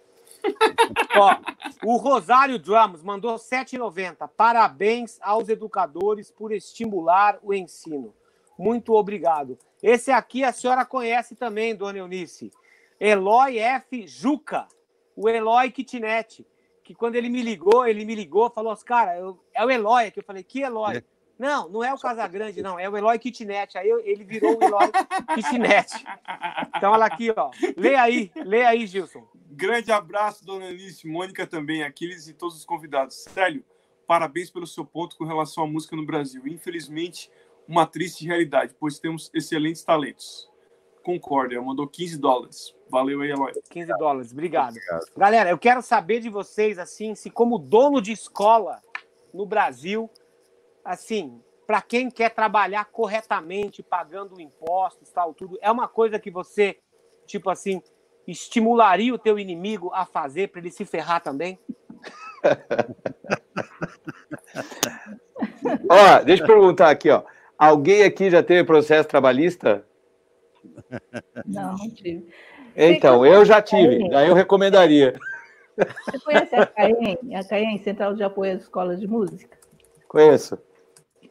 Ó, 1.15 1.38
o 1.84 1.98
Rosário 1.98 2.60
Drums 2.60 3.02
mandou 3.02 3.35
7,90. 3.35 4.30
Parabéns 4.38 5.18
aos 5.23 5.49
educadores 5.49 6.30
por 6.30 6.52
estimular 6.52 7.39
o 7.41 7.52
ensino. 7.52 8.14
Muito 8.60 8.93
obrigado. 8.93 9.57
Esse 9.81 10.11
aqui 10.11 10.43
a 10.43 10.52
senhora 10.52 10.85
conhece 10.85 11.35
também, 11.35 11.76
dona 11.76 11.98
Eunice. 11.98 12.52
Eloy 12.99 13.57
F. 13.57 14.06
Juca, 14.06 14.68
o 15.15 15.29
Eloy 15.29 15.71
Kitnet 15.71 16.45
que 16.91 16.95
quando 16.95 17.15
ele 17.15 17.29
me 17.29 17.41
ligou, 17.41 17.88
ele 17.88 18.03
me 18.03 18.13
ligou, 18.13 18.49
falou 18.49 18.71
assim, 18.71 18.85
cara, 18.85 19.17
eu, 19.17 19.39
é 19.53 19.63
o 19.65 19.71
Eloy 19.71 20.07
aqui. 20.07 20.19
Eu 20.19 20.23
falei, 20.23 20.43
que 20.43 20.61
Eloy? 20.61 20.97
É. 20.97 21.03
Não, 21.39 21.69
não 21.69 21.83
é 21.83 21.91
o 21.93 21.97
Casagrande, 21.97 22.61
não, 22.61 22.77
é 22.77 22.88
o 22.89 22.97
Eloy 22.97 23.17
Kitnet. 23.17 23.77
Aí 23.77 23.88
eu, 23.88 23.99
ele 24.01 24.25
virou 24.25 24.59
o 24.59 24.63
Eloy 24.63 24.91
Kitnet. 25.35 25.89
Então, 26.75 26.91
olha 26.91 27.05
aqui, 27.05 27.31
ó. 27.35 27.49
Lê 27.77 27.95
aí, 27.95 28.29
lê 28.35 28.63
aí, 28.63 28.85
Gilson. 28.85 29.25
Grande 29.49 29.91
abraço, 29.91 30.45
dona 30.45 30.67
Alice, 30.67 31.07
Mônica 31.07 31.47
também, 31.47 31.83
Aquiles 31.83 32.27
e 32.27 32.33
todos 32.33 32.57
os 32.57 32.65
convidados. 32.65 33.23
Célio, 33.23 33.63
parabéns 34.05 34.51
pelo 34.51 34.67
seu 34.67 34.85
ponto 34.85 35.17
com 35.17 35.23
relação 35.23 35.63
à 35.63 35.67
música 35.67 35.95
no 35.95 36.05
Brasil. 36.05 36.43
Infelizmente, 36.45 37.31
uma 37.67 37.85
triste 37.85 38.25
realidade, 38.25 38.75
pois 38.77 38.99
temos 38.99 39.31
excelentes 39.33 39.83
talentos. 39.83 40.51
Concordo, 41.03 41.53
ela 41.53 41.64
mandou 41.64 41.88
15 41.88 42.18
dólares. 42.18 42.76
Valeu 42.90 43.22
aí, 43.22 43.32
Eloy. 43.32 43.53
15 43.69 43.98
dólares, 43.98 44.32
obrigado. 44.32 44.72
obrigado. 44.72 45.06
Galera, 45.18 45.49
eu 45.49 45.57
quero 45.57 45.82
saber 45.82 46.19
de 46.19 46.30
vocês, 46.30 46.78
assim, 46.78 47.15
se 47.15 47.30
como 47.30 47.57
dono 47.57 48.02
de 48.02 48.11
escola 48.11 48.82
no 49.34 49.45
Brasil, 49.45 50.10
assim, 50.84 51.41
para 51.65 51.82
quem 51.82 52.11
quer 52.11 52.30
trabalhar 52.30 52.86
corretamente, 52.86 53.82
pagando 53.82 54.41
impostos, 54.41 55.10
tal, 55.10 55.34
tudo, 55.34 55.57
é 55.61 55.72
uma 55.72 55.88
coisa 55.88 56.19
que 56.19 56.30
você, 56.30 56.78
tipo 57.26 57.49
assim, 57.49 57.82
estimularia 58.28 59.14
o 59.14 59.18
teu 59.18 59.40
inimigo 59.40 59.90
a 59.94 60.06
fazer 60.06 60.49
para 60.49 60.60
ele 60.60 60.69
se 60.69 60.86
ferrar 60.86 61.22
também? 61.22 61.57
ó, 65.90 66.19
deixa 66.23 66.44
eu 66.44 66.48
perguntar 66.48 66.90
aqui, 66.90 67.10
ó. 67.10 67.23
Alguém 67.57 68.03
aqui 68.03 68.30
já 68.30 68.44
teve 68.44 68.64
processo 68.64 69.07
trabalhista? 69.07 69.86
Não, 71.45 71.75
não 71.75 71.89
tive. 71.89 72.27
Então, 72.75 73.25
eu 73.25 73.43
já 73.45 73.61
tive, 73.61 74.09
daí 74.09 74.27
eu 74.27 74.33
recomendaria. 74.33 75.13
Você 76.05 76.19
conhece 76.19 76.55
a 76.55 76.65
CAEM, 76.65 77.35
a 77.35 77.43
CAEM, 77.43 77.77
Central 77.83 78.13
de 78.13 78.23
Apoio 78.23 78.53
às 78.53 78.61
Escolas 78.61 78.99
de 78.99 79.07
Música? 79.07 79.57
Conheço. 80.07 80.57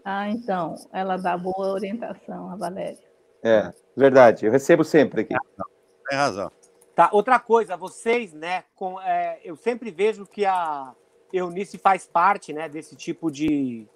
Ah, 0.04 0.28
então, 0.30 0.74
ela 0.92 1.16
dá 1.16 1.36
boa 1.36 1.72
orientação, 1.72 2.50
a 2.50 2.56
Valéria. 2.56 2.98
É, 3.42 3.72
verdade, 3.96 4.46
eu 4.46 4.52
recebo 4.52 4.84
sempre 4.84 5.22
aqui. 5.22 5.34
Tem 6.08 6.18
razão. 6.18 6.50
Tá, 6.94 7.08
outra 7.12 7.38
coisa, 7.38 7.76
vocês, 7.76 8.32
né, 8.32 8.64
com, 8.74 9.00
é, 9.00 9.40
eu 9.44 9.56
sempre 9.56 9.90
vejo 9.90 10.26
que 10.26 10.44
a 10.44 10.92
Eunice 11.32 11.78
faz 11.78 12.06
parte, 12.06 12.52
né, 12.52 12.68
desse 12.68 12.96
tipo 12.96 13.30
de 13.30 13.86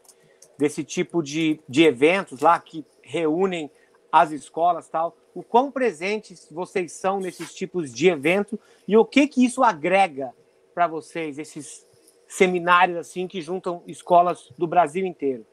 desse 0.56 0.84
tipo 0.84 1.20
de, 1.20 1.60
de 1.68 1.82
eventos 1.82 2.40
lá 2.40 2.58
que 2.60 2.86
reúnem 3.02 3.68
as 4.14 4.30
escolas 4.30 4.88
tal 4.88 5.16
o 5.34 5.42
quão 5.42 5.70
presentes 5.70 6.48
vocês 6.50 6.92
são 6.92 7.18
nesses 7.18 7.52
tipos 7.52 7.92
de 7.92 8.08
evento 8.08 8.58
e 8.86 8.96
o 8.96 9.04
que 9.04 9.26
que 9.26 9.44
isso 9.44 9.64
agrega 9.64 10.32
para 10.72 10.86
vocês, 10.86 11.38
esses 11.38 11.84
seminários 12.28 12.96
assim 12.96 13.26
que 13.26 13.40
juntam 13.40 13.82
escolas 13.86 14.52
do 14.56 14.66
Brasil 14.66 15.04
inteiro? 15.04 15.44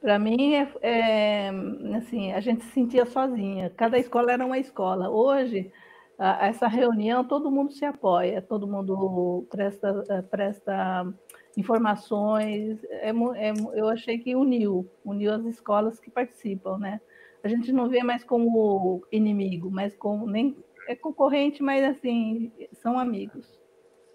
Para 0.00 0.18
mim, 0.18 0.54
é, 0.54 0.68
é, 0.82 1.50
assim, 1.96 2.32
a 2.32 2.40
gente 2.40 2.62
se 2.64 2.72
sentia 2.72 3.06
sozinha. 3.06 3.72
Cada 3.74 3.98
escola 3.98 4.32
era 4.32 4.44
uma 4.44 4.58
escola. 4.58 5.08
Hoje, 5.08 5.72
essa 6.18 6.68
reunião, 6.68 7.24
todo 7.24 7.50
mundo 7.50 7.72
se 7.72 7.84
apoia, 7.84 8.40
todo 8.40 8.66
mundo 8.66 9.46
presta, 9.50 10.04
é, 10.08 10.22
presta 10.22 11.12
informações. 11.56 12.82
É, 12.84 13.10
é, 13.10 13.52
eu 13.74 13.88
achei 13.88 14.18
que 14.18 14.36
uniu, 14.36 14.88
uniu 15.04 15.32
as 15.32 15.44
escolas 15.44 15.98
que 15.98 16.10
participam, 16.10 16.78
né? 16.78 17.00
a 17.44 17.48
gente 17.48 17.70
não 17.70 17.90
vê 17.90 18.02
mais 18.02 18.24
como 18.24 19.06
inimigo, 19.12 19.70
mas 19.70 19.94
como 19.94 20.26
nem 20.26 20.56
é 20.88 20.96
concorrente, 20.96 21.62
mas 21.62 21.84
assim 21.84 22.50
são 22.72 22.98
amigos. 22.98 23.60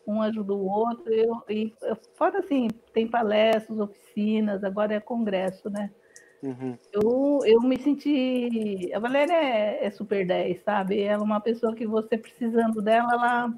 Um 0.05 0.19
ajuda 0.23 0.55
o 0.55 0.67
outro 0.67 1.13
e, 1.13 1.27
e 1.47 1.75
fora 2.15 2.39
assim 2.39 2.67
tem 2.91 3.07
palestras, 3.07 3.79
oficinas, 3.79 4.63
agora 4.63 4.95
é 4.95 4.99
congresso, 4.99 5.69
né? 5.69 5.91
Uhum. 6.41 6.77
Eu, 6.93 7.39
eu 7.45 7.61
me 7.61 7.77
senti. 7.77 8.91
A 8.93 8.99
Valéria 8.99 9.33
é, 9.33 9.85
é, 9.85 9.91
super 9.91 10.25
10, 10.25 10.61
sabe? 10.61 11.01
Ela 11.01 11.21
é 11.21 11.25
uma 11.25 11.41
pessoa 11.41 11.75
que 11.75 11.85
você 11.85 12.17
precisando 12.17 12.81
dela, 12.81 13.09
ela, 13.11 13.53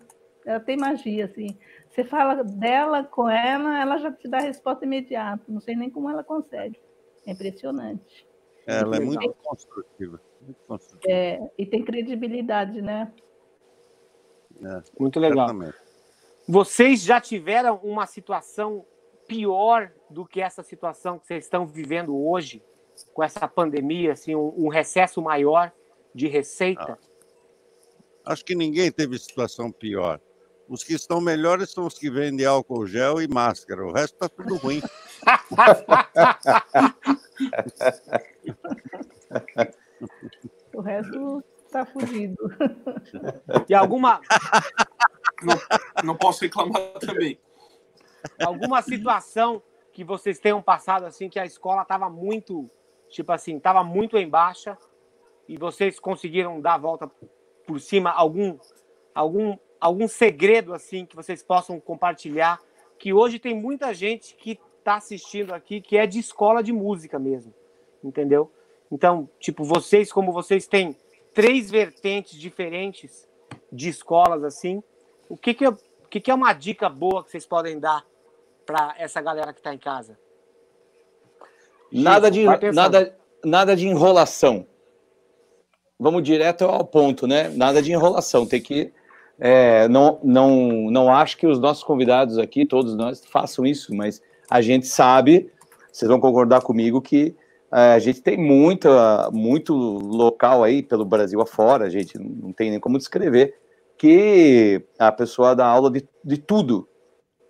ela 0.46 0.60
tem 0.60 0.78
magia, 0.78 1.26
assim. 1.26 1.58
Você 1.90 2.04
fala 2.04 2.44
dela 2.44 3.04
com 3.04 3.30
ela, 3.30 3.80
ela 3.80 3.98
já 3.98 4.12
te 4.12 4.28
dá 4.28 4.38
a 4.38 4.42
resposta 4.42 4.86
imediata. 4.86 5.44
Não 5.48 5.62
sei 5.62 5.76
nem 5.76 5.90
como 5.90 6.10
ela 6.10 6.24
consegue. 6.24 6.80
É 7.26 7.32
impressionante. 7.32 8.28
Ela 8.66 8.98
é 8.98 9.00
muito 9.00 9.34
construtiva. 9.44 10.22
Muito 10.42 10.64
construtiva. 10.68 11.14
É, 11.14 11.40
e 11.58 11.66
tem 11.66 11.84
credibilidade, 11.84 12.82
né? 12.82 13.12
É, 14.64 14.82
muito 15.00 15.20
legal. 15.20 15.46
Exatamente. 15.46 15.78
Vocês 16.48 17.02
já 17.04 17.22
tiveram 17.22 17.80
uma 17.84 18.06
situação 18.06 18.86
pior 19.28 19.92
do 20.10 20.26
que 20.26 20.42
essa 20.42 20.64
situação 20.64 21.18
que 21.20 21.28
vocês 21.28 21.46
estão 21.46 21.66
vivendo 21.66 22.18
hoje, 22.18 22.62
com 23.14 23.24
essa 23.24 23.48
pandemia, 23.48 24.14
assim, 24.14 24.36
um, 24.36 24.54
um 24.58 24.68
recesso 24.68 25.22
maior 25.22 25.72
de 26.14 26.28
receita? 26.28 26.98
Ah. 27.00 28.34
Acho 28.34 28.46
que 28.46 28.56
ninguém 28.56 28.92
teve 28.92 29.18
situação 29.18 29.72
pior. 29.72 30.20
Os 30.72 30.84
que 30.84 30.94
estão 30.94 31.20
melhores 31.20 31.72
são 31.72 31.86
os 31.86 31.98
que 31.98 32.10
vendem 32.10 32.46
álcool 32.46 32.88
gel 32.88 33.22
e 33.22 33.28
máscara. 33.28 33.86
O 33.86 33.92
resto 33.92 34.14
está 34.14 34.30
tudo 34.30 34.56
ruim. 34.56 34.82
o 40.74 40.82
resto 40.82 41.44
está 41.66 41.86
fugido. 41.86 42.38
E 43.68 43.74
alguma. 43.74 44.22
Não, 45.44 45.60
não 46.06 46.16
posso 46.16 46.42
reclamar 46.42 46.94
também. 47.00 47.38
Alguma 48.40 48.82
situação 48.82 49.62
que 49.92 50.04
vocês 50.04 50.40
tenham 50.40 50.62
passado 50.62 51.06
assim, 51.06 51.30
que 51.30 51.40
a 51.40 51.46
escola 51.46 51.82
estava 51.82 52.10
muito, 52.10 52.70
tipo 53.12 53.32
assim, 53.32 53.58
estava 53.58 53.84
muito 53.84 54.18
em 54.18 54.28
baixa 54.28 54.78
e 55.48 55.58
vocês 55.58 56.00
conseguiram 56.00 56.60
dar 56.60 56.76
a 56.76 56.78
volta 56.78 57.12
por 57.68 57.80
cima? 57.80 58.10
Algum, 58.10 58.58
algum, 59.14 59.58
algum 59.80 60.08
segredo 60.08 60.74
assim 60.74 61.06
que 61.06 61.16
vocês 61.16 61.44
possam 61.44 61.80
compartilhar? 61.80 62.60
Que 62.98 63.14
hoje 63.14 63.38
tem 63.38 63.54
muita 63.54 63.94
gente 63.94 64.36
que 64.36 64.60
está 64.80 64.96
assistindo 64.96 65.54
aqui 65.54 65.82
que 65.82 65.98
é 65.98 66.08
de 66.08 66.20
escola 66.20 66.64
de 66.64 66.72
música 66.72 67.20
mesmo, 67.20 67.54
entendeu? 68.04 68.52
Então, 68.92 69.30
tipo, 69.40 69.64
vocês, 69.64 70.12
como 70.12 70.32
vocês 70.32 70.68
têm 70.68 70.96
três 71.34 71.70
vertentes 71.70 72.40
diferentes 72.40 73.28
de 73.72 73.90
escolas 73.90 74.44
assim, 74.44 74.84
o 75.30 75.38
que 75.38 75.54
que 75.54 75.68
o 75.68 75.78
que 76.10 76.20
que 76.20 76.32
é 76.32 76.34
uma 76.34 76.52
dica 76.52 76.90
boa 76.90 77.24
que 77.24 77.32
vocês 77.32 77.46
podem 77.46 77.80
dar 77.80 78.06
para 78.66 78.96
essa 78.98 79.22
galera 79.22 79.54
que 79.54 79.60
está 79.60 79.74
em 79.74 79.78
casa? 79.78 80.20
Nada 81.92 82.32
de, 82.32 82.46
nada, 82.74 83.16
nada 83.44 83.76
de 83.76 83.88
enrolação. 83.88 84.66
Vamos 86.00 86.24
direto 86.24 86.66
ao 86.66 86.86
ponto, 86.86 87.28
né? 87.28 87.50
Nada 87.50 87.82
de 87.82 87.92
enrolação. 87.92 88.46
Tem 88.46 88.62
que. 88.62 88.92
É, 89.40 89.88
não, 89.88 90.20
não, 90.24 90.90
não 90.92 91.14
acho 91.14 91.38
que 91.38 91.48
os 91.48 91.60
nossos 91.60 91.84
convidados 91.84 92.38
aqui, 92.38 92.66
todos 92.66 92.96
nós, 92.96 93.26
façam 93.26 93.66
isso, 93.66 93.94
mas 93.94 94.22
a 94.50 94.62
gente 94.62 94.86
sabe, 94.86 95.52
vocês 95.92 96.08
vão 96.08 96.20
concordar 96.20 96.62
comigo, 96.62 97.02
que 97.02 97.36
é, 97.74 97.94
a 97.94 98.00
gente 98.00 98.22
tem 98.22 98.38
muita, 98.38 99.32
muito 99.32 99.74
local 99.74 100.64
aí 100.64 100.84
pelo 100.84 101.06
Brasil 101.06 101.42
afora, 101.42 101.86
a 101.86 101.90
gente 101.90 102.20
não 102.20 102.54
tem 102.54 102.70
nem 102.70 102.80
como 102.80 103.00
descrever, 103.00 103.56
que 103.98 104.84
a 105.00 105.12
pessoa 105.12 105.56
dá 105.56 105.66
aula 105.66 105.90
de, 105.90 106.08
de 106.24 106.38
tudo. 106.38 106.88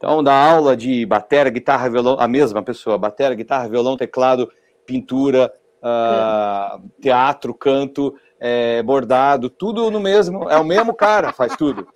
Então, 0.01 0.23
dá 0.23 0.33
aula 0.33 0.75
de 0.75 1.05
bateria, 1.05 1.51
guitarra, 1.51 1.87
violão, 1.87 2.17
a 2.19 2.27
mesma 2.27 2.63
pessoa, 2.63 2.97
bateria, 2.97 3.35
guitarra, 3.35 3.69
violão, 3.69 3.95
teclado, 3.95 4.51
pintura, 4.83 5.53
uh, 5.77 6.81
teatro, 6.99 7.53
canto, 7.53 8.15
é, 8.39 8.81
bordado, 8.81 9.47
tudo 9.47 9.91
no 9.91 9.99
mesmo, 9.99 10.49
é 10.49 10.57
o 10.57 10.63
mesmo 10.63 10.91
cara, 10.95 11.31
faz 11.31 11.55
tudo. 11.55 11.87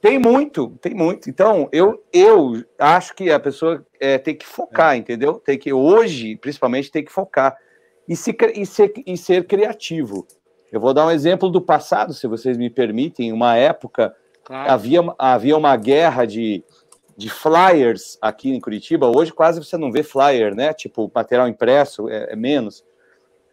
Tem 0.00 0.18
muito, 0.18 0.70
tem 0.80 0.92
muito. 0.92 1.30
Então, 1.30 1.68
eu, 1.70 2.02
eu 2.12 2.54
acho 2.76 3.14
que 3.14 3.30
a 3.30 3.38
pessoa 3.38 3.86
é, 4.00 4.18
tem 4.18 4.34
que 4.34 4.44
focar, 4.44 4.96
entendeu? 4.96 5.34
Tem 5.34 5.56
que, 5.56 5.72
hoje, 5.72 6.34
principalmente, 6.38 6.90
tem 6.90 7.04
que 7.04 7.12
focar 7.12 7.56
e, 8.08 8.16
se, 8.16 8.36
e, 8.56 8.66
ser, 8.66 8.92
e 9.06 9.16
ser 9.16 9.46
criativo. 9.46 10.26
Eu 10.72 10.80
vou 10.80 10.92
dar 10.92 11.06
um 11.06 11.10
exemplo 11.12 11.48
do 11.48 11.60
passado, 11.60 12.12
se 12.12 12.26
vocês 12.26 12.58
me 12.58 12.68
permitem. 12.68 13.32
Uma 13.32 13.56
época, 13.56 14.12
claro. 14.42 14.72
havia, 14.72 15.00
havia 15.16 15.56
uma 15.56 15.76
guerra 15.76 16.24
de, 16.24 16.64
de 17.18 17.28
flyers 17.28 18.16
aqui 18.22 18.48
em 18.48 18.60
Curitiba. 18.60 19.08
Hoje 19.08 19.32
quase 19.32 19.58
você 19.58 19.76
não 19.76 19.90
vê 19.90 20.04
flyer, 20.04 20.54
né? 20.54 20.72
Tipo, 20.72 21.10
material 21.12 21.48
impresso 21.48 22.08
é, 22.08 22.32
é 22.32 22.36
menos. 22.36 22.84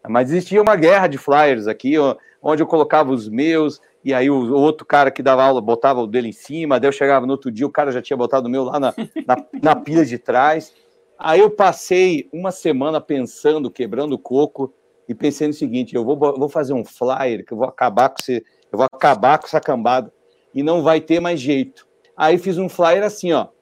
Mas 0.08 0.30
existia 0.30 0.62
uma 0.62 0.76
guerra 0.76 1.08
de 1.08 1.18
flyers 1.18 1.66
aqui, 1.66 1.96
onde 2.44 2.62
eu 2.62 2.68
colocava 2.68 3.12
os 3.12 3.28
meus, 3.28 3.82
e 4.04 4.14
aí 4.14 4.30
o 4.30 4.54
outro 4.54 4.86
cara 4.86 5.10
que 5.10 5.24
dava 5.24 5.44
aula 5.44 5.60
botava 5.60 6.00
o 6.00 6.06
dele 6.06 6.30
em 6.30 6.32
cima, 6.32 6.80
daí 6.80 6.88
eu 6.90 6.94
chegava 6.94 7.26
no 7.26 7.32
outro 7.32 7.50
dia, 7.52 7.66
o 7.66 7.72
cara 7.72 7.92
já 7.92 8.04
tinha 8.04 8.16
botado 8.16 8.48
o 8.48 8.52
meu 8.52 8.66
lá 8.66 8.80
na, 8.80 8.94
na, 9.26 9.36
na 9.60 9.76
pilha 9.76 10.06
de 10.06 10.20
trás. 10.20 10.72
Aí 11.18 11.40
eu 11.40 11.50
passei 11.50 12.30
uma 12.32 12.52
semana 12.52 13.02
pensando, 13.02 13.72
quebrando 13.72 14.14
o 14.14 14.20
coco, 14.20 14.72
e 15.10 15.16
pensei 15.16 15.48
no 15.48 15.56
seguinte: 15.56 15.96
eu 15.96 16.06
vou, 16.06 16.16
vou 16.16 16.50
fazer 16.50 16.74
um 16.74 16.86
flyer, 16.86 17.44
que 17.44 17.52
eu 17.52 17.58
vou 17.58 17.68
acabar 17.68 18.10
com 18.10 18.18
esse, 18.22 18.46
eu 18.72 18.78
vou 18.78 18.86
acabar 18.86 19.40
com 19.40 19.48
essa 19.48 19.60
cambada, 19.60 20.14
e 20.54 20.62
não 20.62 20.84
vai 20.84 21.02
ter 21.02 21.20
mais 21.20 21.40
jeito. 21.40 21.88
Aí 22.16 22.38
fiz 22.38 22.60
um 22.60 22.70
flyer 22.70 23.04
assim, 23.04 23.34
ó 23.34 23.55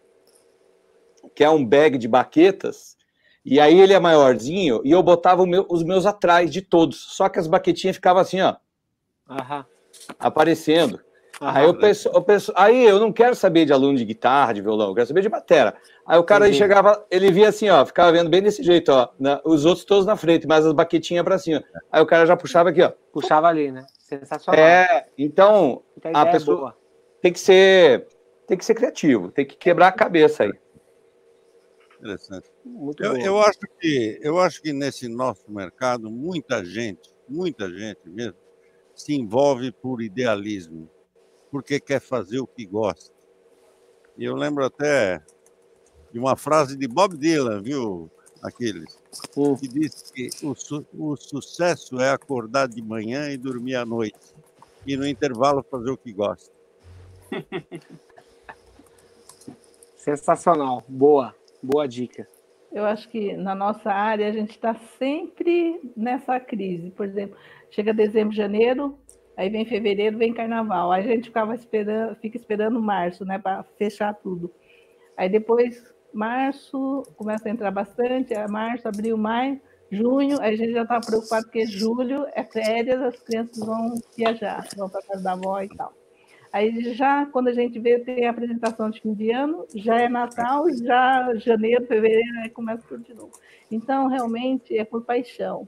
que 1.36 1.44
é 1.44 1.50
um 1.50 1.66
bag 1.66 1.98
de 1.98 2.08
baquetas, 2.08 2.98
e 3.46 3.60
aí 3.60 3.80
ele 3.80 3.94
é 3.94 4.00
maiorzinho, 4.00 4.82
e 4.84 4.92
eu 4.92 5.04
botava 5.04 5.46
meu, 5.46 5.66
os 5.70 5.84
meus 5.84 6.06
atrás 6.06 6.50
de 6.52 6.62
todos, 6.62 6.98
só 7.16 7.28
que 7.30 7.40
as 7.40 7.48
baquetinhas 7.48 7.96
ficavam 7.96 8.22
assim, 8.22 8.42
ó, 8.42 8.56
Aham. 9.30 9.66
aparecendo. 10.20 11.00
Aham. 11.42 11.60
Aí 11.60 11.66
eu 11.66 11.74
penso, 11.74 12.10
eu 12.14 12.22
penso, 12.22 12.54
aí 12.56 12.86
eu 12.86 13.00
não 13.00 13.12
quero 13.12 13.36
saber 13.36 13.66
de 13.66 13.74
aluno 13.74 13.98
de 13.98 14.06
guitarra, 14.06 14.54
de 14.54 14.62
violão, 14.62 14.90
eu 14.90 14.96
quero 14.96 15.08
saber 15.08 15.22
de 15.22 15.30
batera. 15.30 15.76
Aí 16.06 16.18
o 16.18 16.24
cara 16.24 16.46
aí 16.46 16.54
chegava, 16.54 17.06
ele 17.10 17.32
via 17.32 17.50
assim, 17.50 17.70
ó, 17.70 17.86
ficava 17.86 18.12
vendo 18.12 18.30
bem 18.30 18.42
desse 18.42 18.64
jeito, 18.64 18.92
ó, 18.92 19.10
né, 19.20 19.40
os 19.44 19.66
outros 19.66 19.84
todos 19.84 20.06
na 20.06 20.16
frente, 20.16 20.48
mas 20.48 20.66
as 20.66 20.74
baquetinhas 20.74 21.24
para 21.24 21.38
cima. 21.38 21.64
Aí 21.92 22.02
o 22.02 22.06
cara 22.06 22.26
já 22.26 22.38
puxava 22.38 22.70
aqui, 22.70 22.82
ó. 22.82 22.92
Puxava 23.12 23.48
ali, 23.48 23.72
né? 23.72 23.86
Sensacional. 24.00 24.64
É, 24.64 25.08
então 25.18 25.82
a, 26.14 26.22
a 26.22 26.26
pessoa 26.28 26.70
é 26.70 26.84
tem 27.22 27.34
que 27.34 27.40
ser 27.40 28.08
tem 28.46 28.58
que 28.58 28.66
ser 28.66 28.76
criativo, 28.76 29.32
tem 29.32 29.46
que 29.46 29.56
quebrar 29.56 29.88
a 29.88 29.92
cabeça 29.92 30.44
aí. 30.44 30.54
Interessante. 32.04 32.52
Muito 32.66 33.02
eu, 33.02 33.16
eu, 33.16 33.40
acho 33.40 33.60
que, 33.80 34.20
eu 34.22 34.38
acho 34.38 34.62
que 34.62 34.74
nesse 34.74 35.08
nosso 35.08 35.50
mercado, 35.50 36.12
muita 36.12 36.64
gente, 36.66 37.10
muita 37.30 37.70
gente 37.70 38.10
mesmo, 38.10 38.36
se 38.94 39.14
envolve 39.14 39.72
por 39.72 40.02
idealismo, 40.02 40.90
porque 41.50 41.80
quer 41.80 42.02
fazer 42.02 42.40
o 42.40 42.48
que 42.48 42.66
gosta. 42.66 43.16
E 44.18 44.26
eu 44.26 44.36
lembro 44.36 44.66
até 44.66 45.24
de 46.12 46.20
uma 46.20 46.36
frase 46.36 46.76
de 46.76 46.90
Bob 46.90 47.16
Dylan, 47.16 47.62
viu, 47.62 48.12
Aquiles? 48.44 49.00
Hum. 49.38 49.56
Que 49.56 49.70
disse 49.70 50.12
que 50.12 50.30
o, 50.46 50.54
su 50.54 50.86
o 50.94 51.16
sucesso 51.16 52.02
é 52.02 52.12
acordar 52.12 52.68
de 52.68 52.82
manhã 52.82 53.30
e 53.30 53.38
dormir 53.38 53.76
à 53.76 53.86
noite. 53.86 54.36
E 54.86 54.98
no 54.98 55.08
intervalo 55.08 55.64
fazer 55.72 55.90
o 55.90 55.98
que 55.98 56.12
gosta. 56.12 56.52
Sensacional. 59.96 60.84
Boa. 60.86 61.34
Boa 61.64 61.88
dica. 61.88 62.28
Eu 62.74 62.84
acho 62.86 63.08
que 63.08 63.38
na 63.38 63.56
nossa 63.56 63.90
área 63.90 64.28
a 64.28 64.32
gente 64.34 64.52
está 64.52 64.76
sempre 65.00 65.80
nessa 65.96 66.38
crise. 66.40 66.92
Por 66.92 67.06
exemplo, 67.06 67.38
chega 67.72 67.94
dezembro, 67.94 68.36
janeiro, 68.36 69.00
aí 69.38 69.50
vem 69.50 69.64
fevereiro, 69.64 70.18
vem 70.18 70.34
carnaval. 70.34 70.92
Aí 70.92 71.06
a 71.06 71.08
gente 71.16 71.28
ficava 71.28 71.56
esperando, 71.56 72.16
fica 72.18 72.36
esperando 72.36 72.82
março, 72.82 73.24
né, 73.24 73.40
para 73.40 73.64
fechar 73.78 74.14
tudo. 74.14 74.52
Aí 75.16 75.30
depois 75.30 75.82
março 76.14 77.04
começa 77.16 77.48
a 77.48 77.52
entrar 77.52 77.72
bastante, 77.72 78.34
é 78.34 78.46
março, 78.48 78.88
abril, 78.88 79.18
maio, 79.18 79.62
junho, 79.90 80.42
aí 80.42 80.56
a 80.56 80.58
gente 80.58 80.74
já 80.74 80.84
está 80.84 81.00
preocupado 81.00 81.46
porque 81.46 81.66
julho 81.66 82.26
é 82.34 82.44
férias, 82.44 83.02
as 83.02 83.20
crianças 83.22 83.66
vão 83.66 83.96
viajar, 84.18 84.68
vão 84.76 84.90
para 84.90 85.02
casa 85.04 85.24
da 85.24 85.32
avó 85.32 85.62
e 85.62 85.70
tal. 85.70 85.94
Aí 86.54 86.94
já, 86.94 87.26
quando 87.26 87.48
a 87.48 87.52
gente 87.52 87.80
vê, 87.80 87.98
tem 87.98 88.28
a 88.28 88.30
apresentação 88.30 88.88
de 88.88 89.02
fim 89.02 89.12
de 89.16 89.32
ano, 89.32 89.66
já 89.74 90.02
é 90.02 90.08
Natal, 90.08 90.66
já 90.72 91.34
janeiro, 91.38 91.88
fevereiro, 91.88 92.42
aí 92.44 92.50
começa 92.52 92.88
tudo 92.88 93.04
de 93.04 93.12
novo. 93.12 93.32
Então, 93.72 94.06
realmente, 94.06 94.78
é 94.78 94.86
por 94.86 95.04
paixão. 95.04 95.68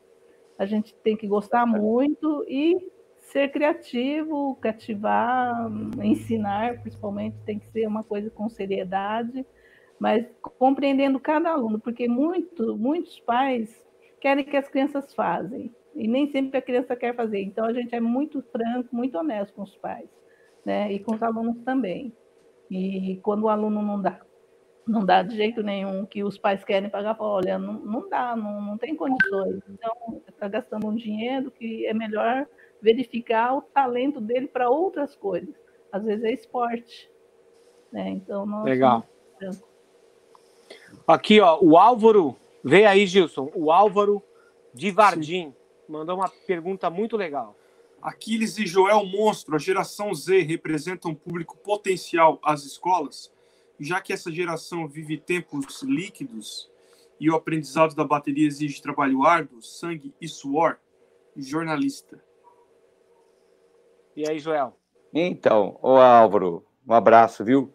A 0.60 0.66
gente 0.68 0.94
tem 0.98 1.18
que 1.18 1.28
gostar 1.28 1.66
muito 1.66 2.45
e 2.48 2.78
ser 3.18 3.52
criativo, 3.52 4.56
cativar, 4.62 5.72
ensinar, 6.03 6.80
principalmente, 6.84 7.36
tem 7.48 7.57
que 7.57 7.66
ser 7.70 7.88
uma 7.88 8.03
coisa 8.03 8.30
com 8.30 8.48
seriedade, 8.48 9.44
mas 9.99 10.24
compreendendo 10.40 11.20
cada 11.20 11.49
aluno, 11.49 11.80
porque 11.80 12.07
muito, 12.07 12.78
muitos 12.78 13.20
pais 13.22 13.84
querem 14.22 14.45
que 14.45 14.56
as 14.56 14.70
crianças 14.70 15.16
fazem, 15.16 15.74
e 15.95 16.07
nem 16.07 16.28
sempre 16.32 16.60
a 16.60 16.62
criança 16.62 16.95
quer 16.95 17.16
fazer. 17.16 17.41
Então, 17.41 17.66
a 17.66 17.74
gente 17.74 17.95
é 17.95 17.99
muito 17.99 18.40
franco, 18.52 18.95
muito 18.95 19.18
honesto 19.18 19.56
com 19.56 19.64
os 19.64 19.76
pais 19.78 20.07
né? 20.65 20.91
E 20.91 20.99
com 20.99 21.15
os 21.15 21.21
alunos 21.21 21.61
também. 21.63 22.11
E 22.69 23.19
quando 23.21 23.43
o 23.43 23.49
aluno 23.49 23.81
não 23.81 24.01
dá, 24.01 24.19
não 24.87 25.05
dá 25.05 25.21
de 25.21 25.35
jeito 25.35 25.61
nenhum 25.61 26.05
que 26.05 26.23
os 26.23 26.37
pais 26.37 26.63
querem 26.63 26.89
pagar, 26.89 27.15
olha, 27.19 27.59
não, 27.59 27.73
não 27.73 28.09
dá, 28.09 28.35
não, 28.35 28.61
não 28.61 28.77
tem 28.77 28.95
condições. 28.95 29.61
Então, 29.69 30.21
está 30.27 30.47
gastando 30.47 30.87
um 30.87 30.95
dinheiro 30.95 31.51
que 31.51 31.85
é 31.85 31.93
melhor 31.93 32.47
verificar 32.81 33.55
o 33.55 33.61
talento 33.61 34.19
dele 34.19 34.47
para 34.47 34.69
outras 34.69 35.15
coisas. 35.15 35.55
Às 35.91 36.03
vezes 36.03 36.23
é 36.23 36.33
esporte. 36.33 37.09
Né? 37.91 38.09
Então, 38.09 38.45
nós 38.45 38.65
Legal. 38.65 39.05
Aqui, 41.07 41.39
ó, 41.39 41.59
o 41.61 41.77
Álvaro, 41.77 42.35
vem 42.63 42.85
aí, 42.85 43.05
Gilson, 43.05 43.51
o 43.53 43.71
Álvaro 43.71 44.23
de 44.73 44.91
Vardim 44.91 45.53
mandou 45.87 46.17
uma 46.17 46.29
pergunta 46.47 46.89
muito 46.89 47.15
legal. 47.15 47.55
Aquiles 48.06 48.60
e 48.60 48.68
Joel 48.68 49.03
Monstro, 49.03 49.56
a 49.56 49.57
geração 49.57 50.14
Z, 50.14 50.41
representam 50.44 51.10
um 51.10 51.15
público 51.15 51.57
potencial 51.57 52.40
às 52.44 52.64
escolas, 52.64 53.34
já 53.80 53.99
que 53.99 54.14
essa 54.14 54.32
geração 54.32 54.88
vive 54.88 55.18
tempos 55.18 55.82
líquidos 55.82 56.69
e 57.19 57.32
o 57.32 57.36
aprendizado 57.36 57.95
da 57.95 58.03
bateria 58.03 58.45
exige 58.45 58.80
trabalho 58.80 59.26
árduo, 59.26 59.60
sangue 59.60 60.14
e 60.22 60.27
suor? 60.27 60.77
Jornalista. 61.36 62.23
E 64.15 64.30
aí, 64.30 64.38
Joel? 64.38 64.77
Então, 65.11 65.80
ô 65.82 65.98
Álvaro, 65.98 66.64
um 66.88 66.94
abraço, 66.94 67.44
viu? 67.44 67.73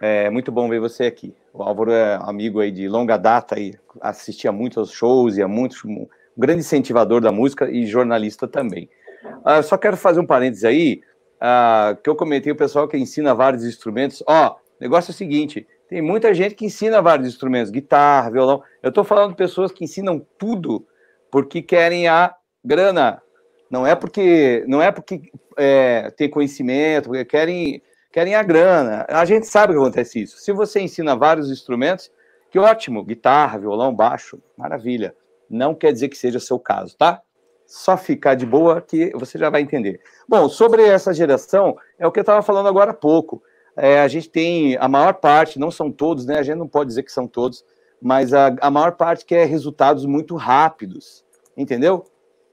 É 0.00 0.30
muito 0.30 0.52
bom 0.52 0.68
ver 0.68 0.78
você 0.78 1.06
aqui. 1.06 1.34
O 1.52 1.60
Álvaro 1.60 1.90
é 1.90 2.20
amigo 2.22 2.60
aí 2.60 2.70
de 2.70 2.88
longa 2.88 3.16
data 3.16 3.58
e 3.58 3.76
assistia 4.00 4.52
muito 4.52 4.78
aos 4.78 4.92
shows 4.92 5.36
e 5.36 5.42
é 5.42 5.46
muito 5.46 5.76
um 5.88 6.06
grande 6.38 6.60
incentivador 6.60 7.20
da 7.20 7.32
música 7.32 7.68
e 7.68 7.84
jornalista 7.84 8.46
também. 8.46 8.88
Uh, 9.24 9.62
só 9.62 9.76
quero 9.76 9.96
fazer 9.96 10.20
um 10.20 10.26
parênteses 10.26 10.64
aí, 10.64 11.00
uh, 11.36 11.96
que 12.02 12.08
eu 12.08 12.16
comentei 12.16 12.52
o 12.52 12.56
pessoal 12.56 12.88
que 12.88 12.96
ensina 12.96 13.34
vários 13.34 13.64
instrumentos. 13.64 14.22
Ó, 14.26 14.56
negócio 14.80 15.10
é 15.10 15.14
o 15.14 15.16
seguinte: 15.16 15.66
tem 15.88 16.02
muita 16.02 16.34
gente 16.34 16.54
que 16.54 16.66
ensina 16.66 17.00
vários 17.00 17.28
instrumentos, 17.28 17.70
guitarra, 17.70 18.30
violão. 18.30 18.62
Eu 18.82 18.88
estou 18.88 19.04
falando 19.04 19.30
de 19.30 19.36
pessoas 19.36 19.72
que 19.72 19.84
ensinam 19.84 20.24
tudo 20.38 20.86
porque 21.30 21.62
querem 21.62 22.08
a 22.08 22.34
grana. 22.64 23.22
Não 23.70 23.86
é 23.86 23.94
porque 23.94 24.64
não 24.66 24.80
é 24.80 24.90
porque 24.92 25.32
é, 25.56 26.10
tem 26.16 26.28
conhecimento, 26.28 27.08
porque 27.08 27.24
querem 27.24 27.82
querem 28.12 28.34
a 28.34 28.42
grana. 28.42 29.04
A 29.08 29.24
gente 29.24 29.46
sabe 29.46 29.72
que 29.72 29.78
acontece 29.78 30.22
isso. 30.22 30.38
Se 30.38 30.52
você 30.52 30.80
ensina 30.80 31.16
vários 31.16 31.50
instrumentos, 31.50 32.10
que 32.50 32.58
ótimo, 32.58 33.04
guitarra, 33.04 33.58
violão, 33.58 33.92
baixo, 33.92 34.40
maravilha. 34.56 35.14
Não 35.50 35.74
quer 35.74 35.92
dizer 35.92 36.08
que 36.08 36.16
seja 36.16 36.38
seu 36.38 36.58
caso, 36.58 36.96
tá? 36.96 37.20
Só 37.66 37.96
ficar 37.96 38.34
de 38.34 38.46
boa 38.46 38.80
que 38.80 39.12
você 39.14 39.38
já 39.38 39.50
vai 39.50 39.60
entender. 39.60 40.00
Bom, 40.28 40.48
sobre 40.48 40.82
essa 40.82 41.12
geração, 41.12 41.76
é 41.98 42.06
o 42.06 42.12
que 42.12 42.20
eu 42.20 42.22
estava 42.22 42.42
falando 42.42 42.68
agora 42.68 42.90
há 42.90 42.94
pouco. 42.94 43.42
É, 43.76 44.00
a 44.00 44.08
gente 44.08 44.28
tem 44.28 44.76
a 44.78 44.88
maior 44.88 45.14
parte, 45.14 45.58
não 45.58 45.70
são 45.70 45.90
todos, 45.90 46.26
né? 46.26 46.38
A 46.38 46.42
gente 46.42 46.56
não 46.56 46.68
pode 46.68 46.88
dizer 46.88 47.02
que 47.02 47.12
são 47.12 47.26
todos, 47.26 47.64
mas 48.00 48.32
a, 48.32 48.54
a 48.60 48.70
maior 48.70 48.92
parte 48.92 49.24
quer 49.24 49.46
resultados 49.46 50.06
muito 50.06 50.36
rápidos, 50.36 51.24
entendeu? 51.56 52.04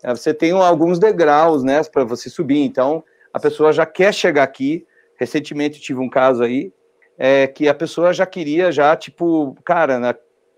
É, 0.04 0.10
você 0.10 0.34
tem 0.34 0.52
alguns 0.52 0.98
degraus, 0.98 1.64
né, 1.64 1.84
para 1.84 2.04
você 2.04 2.30
subir. 2.30 2.64
Então, 2.64 3.04
a 3.34 3.40
pessoa 3.40 3.72
já 3.72 3.86
quer 3.86 4.14
chegar 4.14 4.44
aqui. 4.44 4.86
Recentemente 5.16 5.80
tive 5.80 6.00
um 6.00 6.10
caso 6.10 6.44
aí 6.44 6.74
é, 7.18 7.46
que 7.46 7.68
a 7.70 7.74
pessoa 7.74 8.12
já 8.12 8.26
queria, 8.26 8.72
já 8.72 8.96
tipo, 8.96 9.56
cara, 9.64 10.00
na 10.00 10.16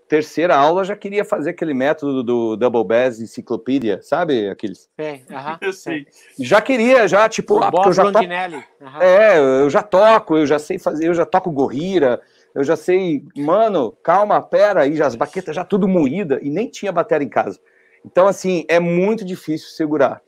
terceira 0.08 0.56
aula 0.56 0.84
já 0.84 0.94
queria 0.94 1.24
fazer 1.24 1.50
aquele 1.50 1.74
método 1.74 2.22
do 2.22 2.56
Double 2.56 2.84
Bass 2.84 3.20
Enciclopédia, 3.20 4.00
sabe? 4.02 4.48
Aqueles. 4.48 4.88
É, 4.98 5.14
uh 5.30 5.58
eu 5.62 5.72
sei. 5.72 6.06
Já 6.38 6.60
queria, 6.60 7.08
já, 7.08 7.28
tipo, 7.28 7.62
ah, 7.62 7.70
eu 7.86 7.92
já 7.92 8.02
toco, 8.04 8.18
É, 9.00 9.38
eu 9.38 9.70
já 9.70 9.82
toco, 9.82 10.36
eu 10.36 10.46
já 10.46 10.58
sei 10.58 10.78
fazer, 10.78 11.06
eu 11.06 11.14
já 11.14 11.24
toco 11.24 11.50
gorrira, 11.50 12.20
eu 12.54 12.62
já 12.62 12.76
sei, 12.76 13.24
mano, 13.36 13.92
calma, 14.02 14.40
pera 14.40 14.82
aí, 14.82 14.96
já, 14.96 15.06
as 15.06 15.16
baquetas 15.16 15.56
já 15.56 15.64
tudo 15.64 15.88
moída 15.88 16.38
e 16.42 16.50
nem 16.50 16.68
tinha 16.68 16.92
bateria 16.92 17.26
em 17.26 17.30
casa. 17.30 17.58
Então, 18.04 18.28
assim, 18.28 18.64
é 18.68 18.78
muito 18.78 19.24
difícil 19.24 19.68
segurar. 19.68 20.20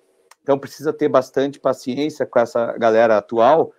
Então, 0.42 0.58
precisa 0.58 0.92
ter 0.92 1.08
bastante 1.08 1.60
paciência 1.60 2.24
com 2.24 2.38
essa 2.38 2.72
galera 2.78 3.18
atual. 3.18 3.72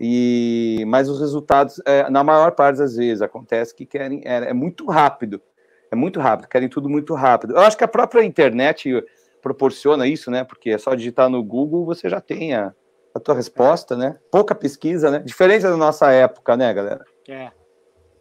E 0.00 0.82
mas 0.86 1.08
os 1.08 1.20
resultados, 1.20 1.80
é, 1.84 2.08
na 2.08 2.24
maior 2.24 2.52
parte 2.52 2.78
das 2.78 2.96
vezes, 2.96 3.20
acontece 3.20 3.74
que 3.74 3.84
querem 3.84 4.22
é, 4.24 4.50
é, 4.50 4.52
muito 4.54 4.86
rápido, 4.86 5.42
é 5.90 5.94
muito 5.94 6.18
rápido, 6.18 6.48
querem 6.48 6.68
tudo 6.68 6.88
muito 6.88 7.14
rápido. 7.14 7.54
Eu 7.54 7.60
acho 7.60 7.76
que 7.76 7.84
a 7.84 7.88
própria 7.88 8.24
internet 8.24 9.04
proporciona 9.42 10.06
isso, 10.06 10.30
né? 10.30 10.42
Porque 10.42 10.70
é 10.70 10.78
só 10.78 10.94
digitar 10.94 11.28
no 11.28 11.42
Google, 11.44 11.84
você 11.84 12.08
já 12.08 12.20
tem 12.20 12.54
a, 12.54 12.74
a 13.14 13.20
tua 13.20 13.34
resposta, 13.34 13.94
né? 13.94 14.18
Pouca 14.30 14.54
pesquisa, 14.54 15.10
né? 15.10 15.18
Diferença 15.18 15.68
da 15.68 15.76
nossa 15.76 16.10
época, 16.10 16.56
né, 16.56 16.72
galera? 16.72 17.04
É 17.28 17.50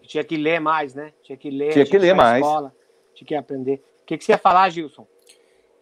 tinha 0.10 0.24
que 0.24 0.36
ler 0.36 0.60
mais, 0.60 0.96
né? 0.96 1.14
Tinha 1.22 1.38
que 1.38 1.52
ler. 1.52 1.72
Tinha 1.72 1.86
que 1.86 1.98
ler 2.00 2.16
mais. 2.16 2.44
Escola, 2.44 2.74
tinha 3.14 3.28
que 3.28 3.36
aprender. 3.36 3.84
O 4.02 4.06
que, 4.08 4.18
que 4.18 4.26
você 4.26 4.32
ia 4.32 4.40
falar, 4.40 4.68
Gilson? 4.72 5.06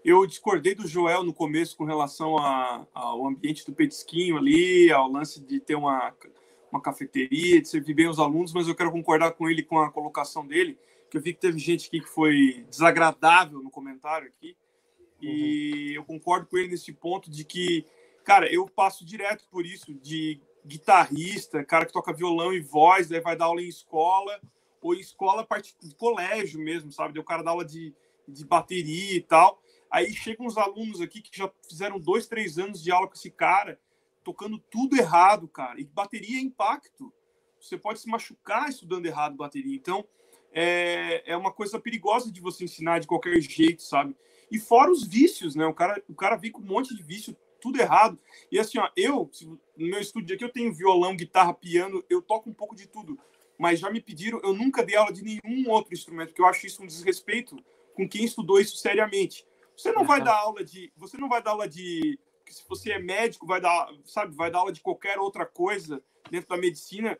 Eu 0.07 0.25
discordei 0.25 0.73
do 0.73 0.87
Joel 0.87 1.21
no 1.21 1.33
começo 1.33 1.75
com 1.75 1.83
relação 1.83 2.37
a, 2.37 2.87
ao 2.93 3.27
ambiente 3.27 3.65
do 3.65 3.73
petisquinho 3.73 4.37
ali, 4.37 4.89
ao 4.89 5.11
lance 5.11 5.41
de 5.41 5.59
ter 5.59 5.75
uma, 5.75 6.15
uma 6.71 6.81
cafeteria, 6.81 7.61
de 7.61 7.67
servir 7.67 7.93
bem 7.93 8.07
os 8.07 8.17
alunos, 8.17 8.53
mas 8.53 8.69
eu 8.69 8.73
quero 8.73 8.89
concordar 8.89 9.33
com 9.33 9.49
ele 9.49 9.61
com 9.61 9.77
a 9.79 9.91
colocação 9.91 10.47
dele, 10.47 10.79
que 11.11 11.17
eu 11.17 11.21
vi 11.21 11.33
que 11.33 11.41
teve 11.41 11.59
gente 11.59 11.87
aqui 11.87 11.99
que 11.99 12.07
foi 12.07 12.65
desagradável 12.69 13.61
no 13.61 13.69
comentário 13.69 14.29
aqui, 14.29 14.55
e 15.21 15.89
uhum. 15.89 15.95
eu 15.95 16.05
concordo 16.05 16.45
com 16.45 16.57
ele 16.57 16.69
nesse 16.69 16.93
ponto 16.93 17.29
de 17.29 17.43
que, 17.43 17.85
cara, 18.23 18.49
eu 18.49 18.65
passo 18.65 19.03
direto 19.03 19.43
por 19.51 19.65
isso, 19.65 19.93
de 19.93 20.39
guitarrista, 20.65 21.65
cara 21.65 21.85
que 21.85 21.91
toca 21.91 22.13
violão 22.13 22.53
e 22.53 22.61
voz, 22.61 23.09
daí 23.09 23.19
vai 23.19 23.35
dar 23.35 23.47
aula 23.47 23.61
em 23.61 23.67
escola, 23.67 24.39
ou 24.81 24.95
em 24.95 25.01
escola 25.01 25.45
parte 25.45 25.75
de 25.83 25.93
colégio 25.95 26.61
mesmo, 26.61 26.93
sabe? 26.93 27.13
Deu 27.13 27.25
cara 27.25 27.43
dar 27.43 27.51
aula 27.51 27.65
de, 27.65 27.93
de 28.25 28.45
bateria 28.45 29.17
e 29.17 29.21
tal. 29.21 29.61
Aí 29.89 30.13
chegam 30.13 30.45
uns 30.45 30.57
alunos 30.57 31.01
aqui 31.01 31.21
que 31.21 31.35
já 31.37 31.51
fizeram 31.67 31.99
dois, 31.99 32.27
três 32.27 32.57
anos 32.57 32.81
de 32.81 32.91
aula 32.91 33.07
com 33.07 33.13
esse 33.13 33.31
cara, 33.31 33.79
tocando 34.23 34.57
tudo 34.57 34.97
errado, 34.97 35.47
cara. 35.47 35.79
E 35.79 35.85
bateria 35.85 36.37
é 36.37 36.41
impacto. 36.41 37.13
Você 37.59 37.77
pode 37.77 37.99
se 37.99 38.07
machucar 38.07 38.69
estudando 38.69 39.05
errado 39.05 39.35
bateria. 39.35 39.75
Então, 39.75 40.05
é, 40.51 41.23
é 41.31 41.37
uma 41.37 41.51
coisa 41.51 41.79
perigosa 41.79 42.31
de 42.31 42.41
você 42.41 42.65
ensinar 42.65 42.99
de 42.99 43.07
qualquer 43.07 43.39
jeito, 43.41 43.81
sabe? 43.83 44.15
E 44.51 44.59
fora 44.59 44.91
os 44.91 45.05
vícios, 45.05 45.55
né? 45.55 45.65
O 45.65 45.73
cara, 45.73 46.01
o 46.07 46.15
cara 46.15 46.35
vem 46.35 46.51
com 46.51 46.61
um 46.61 46.65
monte 46.65 46.95
de 46.95 47.03
vício 47.03 47.35
tudo 47.59 47.79
errado. 47.79 48.19
E 48.51 48.59
assim, 48.59 48.77
ó, 48.77 48.89
eu, 48.95 49.29
no 49.75 49.87
meu 49.87 49.99
estúdio 49.99 50.35
aqui, 50.35 50.43
eu 50.43 50.51
tenho 50.51 50.73
violão, 50.73 51.15
guitarra, 51.15 51.53
piano, 51.53 52.03
eu 52.09 52.21
toco 52.21 52.49
um 52.49 52.53
pouco 52.53 52.75
de 52.75 52.87
tudo. 52.87 53.19
Mas 53.57 53.79
já 53.79 53.89
me 53.89 53.99
pediram, 53.99 54.39
eu 54.43 54.53
nunca 54.53 54.83
dei 54.83 54.95
aula 54.95 55.11
de 55.11 55.23
nenhum 55.23 55.69
outro 55.69 55.93
instrumento, 55.93 56.29
porque 56.29 56.41
eu 56.41 56.45
acho 56.45 56.67
isso 56.67 56.83
um 56.83 56.87
desrespeito 56.87 57.57
com 57.95 58.07
quem 58.07 58.23
estudou 58.23 58.59
isso 58.59 58.77
seriamente. 58.77 59.45
Você 59.77 59.91
não 59.91 60.03
vai 60.03 60.21
dar 60.23 60.35
aula 60.35 60.63
de. 60.63 60.91
Você 60.97 61.17
não 61.17 61.29
vai 61.29 61.41
dar 61.41 61.51
aula 61.51 61.69
de. 61.69 62.19
Se 62.49 62.63
você 62.67 62.93
é 62.93 62.99
médico, 62.99 63.45
vai 63.45 63.61
dar, 63.61 63.89
sabe, 64.05 64.35
vai 64.35 64.49
dar 64.49 64.59
aula 64.59 64.71
de 64.71 64.81
qualquer 64.81 65.19
outra 65.19 65.45
coisa 65.45 66.01
dentro 66.31 66.49
da 66.49 66.57
medicina 66.57 67.17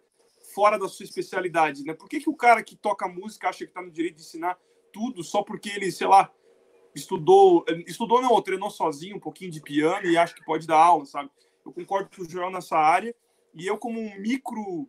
fora 0.56 0.80
da 0.80 0.88
sua 0.88 1.04
especialidade, 1.04 1.84
né? 1.84 1.94
Por 1.94 2.10
que, 2.10 2.20
que 2.20 2.30
o 2.30 2.36
cara 2.36 2.64
que 2.64 2.76
toca 2.76 3.08
música 3.08 3.50
acha 3.50 3.60
que 3.60 3.72
está 3.72 3.82
no 3.82 3.92
direito 3.92 4.16
de 4.16 4.22
ensinar 4.24 4.58
tudo 4.92 5.24
só 5.24 5.44
porque 5.44 5.70
ele, 5.70 5.92
sei 5.92 6.08
lá, 6.08 6.32
estudou, 6.96 7.64
estudou 7.86 8.22
não, 8.22 8.42
treinou 8.42 8.72
sozinho 8.72 9.18
um 9.18 9.20
pouquinho 9.20 9.52
de 9.52 9.62
piano 9.62 10.08
e 10.08 10.18
acho 10.18 10.34
que 10.34 10.44
pode 10.44 10.66
dar 10.66 10.78
aula, 10.78 11.06
sabe? 11.06 11.30
Eu 11.64 11.72
concordo 11.72 12.10
com 12.16 12.24
o 12.24 12.30
Joel 12.30 12.50
nessa 12.50 12.78
área 12.78 13.14
e 13.54 13.68
eu 13.68 13.78
como 13.78 14.00
um 14.00 14.20
micro 14.20 14.88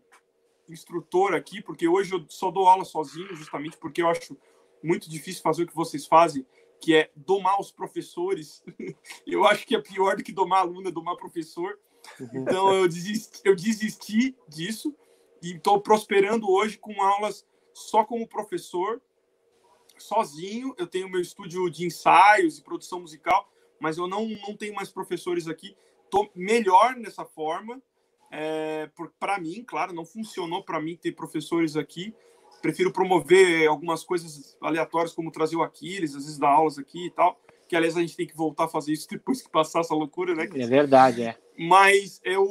instrutor 0.68 1.34
aqui, 1.34 1.60
porque 1.60 1.88
hoje 1.88 2.14
eu 2.14 2.24
só 2.28 2.50
dou 2.50 2.68
aula 2.68 2.84
sozinho, 2.84 3.34
justamente 3.34 3.76
porque 3.76 4.00
eu 4.00 4.08
acho 4.08 4.36
muito 4.82 5.10
difícil 5.10 5.42
fazer 5.42 5.64
o 5.64 5.66
que 5.66 5.74
vocês 5.74 6.06
fazem, 6.06 6.46
que 6.80 6.94
é 6.94 7.10
domar 7.14 7.60
os 7.60 7.70
professores. 7.70 8.62
eu 9.26 9.44
acho 9.44 9.66
que 9.66 9.74
é 9.74 9.80
pior 9.80 10.16
do 10.16 10.22
que 10.22 10.32
domar 10.32 10.60
aluno, 10.60 10.88
é 10.88 10.92
domar 10.92 11.16
professor. 11.16 11.78
Então 12.32 12.72
eu 12.72 12.88
desisti, 12.88 13.40
eu 13.44 13.54
desisti 13.54 14.36
disso 14.48 14.94
e 15.42 15.54
estou 15.54 15.80
prosperando 15.80 16.50
hoje 16.50 16.78
com 16.78 17.02
aulas 17.02 17.46
só 17.72 18.04
como 18.04 18.26
professor 18.26 19.00
sozinho, 19.98 20.74
eu 20.78 20.86
tenho 20.86 21.08
meu 21.08 21.20
estúdio 21.20 21.68
de 21.68 21.84
ensaios 21.84 22.58
e 22.58 22.62
produção 22.62 23.00
musical, 23.00 23.50
mas 23.80 23.98
eu 23.98 24.06
não, 24.06 24.28
não 24.28 24.56
tenho 24.56 24.74
mais 24.74 24.90
professores 24.90 25.48
aqui. 25.48 25.76
Estou 26.04 26.30
melhor 26.34 26.96
nessa 26.96 27.24
forma. 27.24 27.82
É, 28.30 28.90
para 29.18 29.38
mim, 29.38 29.64
claro, 29.66 29.92
não 29.92 30.04
funcionou 30.04 30.62
para 30.62 30.80
mim 30.80 30.96
ter 30.96 31.12
professores 31.12 31.76
aqui. 31.76 32.14
Prefiro 32.60 32.92
promover 32.92 33.68
algumas 33.68 34.04
coisas 34.04 34.56
aleatórias, 34.60 35.14
como 35.14 35.30
trazer 35.30 35.56
o 35.56 35.62
Aquiles, 35.62 36.14
às 36.14 36.24
vezes 36.24 36.38
dar 36.38 36.50
aulas 36.50 36.78
aqui 36.78 37.06
e 37.06 37.10
tal. 37.10 37.40
Que, 37.68 37.76
aliás, 37.76 37.96
a 37.96 38.00
gente 38.00 38.16
tem 38.16 38.26
que 38.26 38.36
voltar 38.36 38.64
a 38.64 38.68
fazer 38.68 38.92
isso 38.92 39.06
depois 39.10 39.42
que 39.42 39.50
passar 39.50 39.80
essa 39.80 39.94
loucura, 39.94 40.34
né? 40.34 40.48
É 40.54 40.66
verdade, 40.66 41.22
é. 41.22 41.36
Mas 41.58 42.20
eu, 42.24 42.46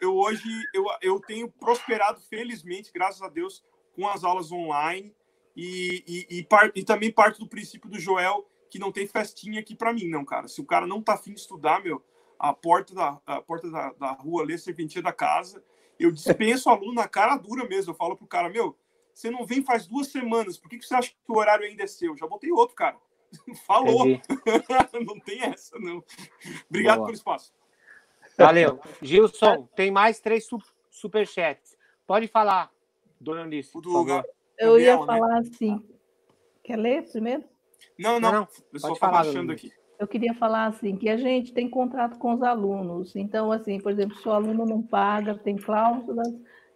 eu 0.00 0.14
hoje 0.16 0.48
eu, 0.74 0.84
eu 1.00 1.20
tenho 1.20 1.48
prosperado, 1.48 2.20
felizmente, 2.20 2.90
graças 2.92 3.22
a 3.22 3.28
Deus, 3.28 3.64
com 3.94 4.06
as 4.06 4.24
aulas 4.24 4.52
online 4.52 5.14
e, 5.56 6.04
e, 6.06 6.38
e, 6.38 6.42
par, 6.44 6.70
e, 6.74 6.82
também 6.82 7.10
parte 7.10 7.38
do 7.38 7.48
princípio 7.48 7.90
do 7.90 7.98
Joel 7.98 8.46
que 8.70 8.78
não 8.78 8.90
tem 8.90 9.06
festinha 9.06 9.60
aqui 9.60 9.74
para 9.74 9.92
mim, 9.92 10.08
não, 10.08 10.24
cara. 10.24 10.48
Se 10.48 10.60
o 10.60 10.64
cara 10.64 10.86
não 10.86 11.02
tá 11.02 11.12
afim 11.12 11.34
de 11.34 11.40
estudar, 11.40 11.82
meu, 11.82 12.02
a 12.38 12.54
porta 12.54 12.94
da, 12.94 13.20
a 13.26 13.42
porta 13.42 13.70
da, 13.70 13.92
da 13.92 14.12
rua 14.12 14.42
ali, 14.42 14.54
a 14.54 14.58
serventia 14.58 15.02
da 15.02 15.12
casa, 15.12 15.62
eu 15.98 16.10
dispenso 16.10 16.68
o 16.68 16.72
aluno 16.72 16.94
na 16.94 17.06
cara 17.06 17.36
dura 17.36 17.68
mesmo. 17.68 17.92
Eu 17.92 17.96
falo 17.96 18.16
pro 18.16 18.26
cara, 18.26 18.48
meu, 18.48 18.76
você 19.12 19.30
não 19.30 19.44
vem 19.44 19.62
faz 19.62 19.86
duas 19.86 20.08
semanas, 20.08 20.56
por 20.56 20.68
que, 20.68 20.78
que 20.78 20.86
você 20.86 20.94
acha 20.94 21.10
que 21.10 21.16
o 21.32 21.38
horário 21.38 21.64
ainda 21.64 21.82
é 21.82 21.86
seu? 21.86 22.16
Já 22.16 22.26
botei 22.26 22.50
outro, 22.50 22.74
cara. 22.74 22.96
Falou. 23.66 24.06
não 25.06 25.20
tem 25.20 25.42
essa, 25.42 25.78
não. 25.78 26.02
Obrigado 26.68 26.96
Boa. 26.96 27.06
pelo 27.06 27.16
espaço. 27.16 27.52
Valeu. 28.36 28.80
Gilson, 29.00 29.68
tem 29.76 29.90
mais 29.90 30.20
três 30.20 30.48
superchats. 30.90 31.76
Pode 32.06 32.26
falar, 32.26 32.70
dona 33.20 33.46
do, 33.46 34.22
eu 34.58 34.78
ia 34.78 34.96
né? 34.98 35.06
falar 35.06 35.38
assim. 35.38 35.82
Quer 36.62 36.76
ler 36.76 37.02
primeiro? 37.10 37.44
Não, 37.98 38.20
não, 38.20 38.32
não. 38.32 38.48
Eu 38.72 38.80
só 38.80 38.92
estava 38.92 39.20
achando 39.20 39.52
aqui. 39.52 39.72
Eu 39.98 40.08
queria 40.08 40.34
falar 40.34 40.66
assim, 40.66 40.96
que 40.96 41.08
a 41.08 41.16
gente 41.16 41.52
tem 41.52 41.68
contrato 41.68 42.18
com 42.18 42.34
os 42.34 42.42
alunos. 42.42 43.14
Então, 43.14 43.52
assim, 43.52 43.78
por 43.78 43.92
exemplo, 43.92 44.16
se 44.16 44.28
o 44.28 44.32
aluno 44.32 44.64
não 44.66 44.82
paga, 44.82 45.34
tem 45.34 45.56
cláusulas, 45.56 46.32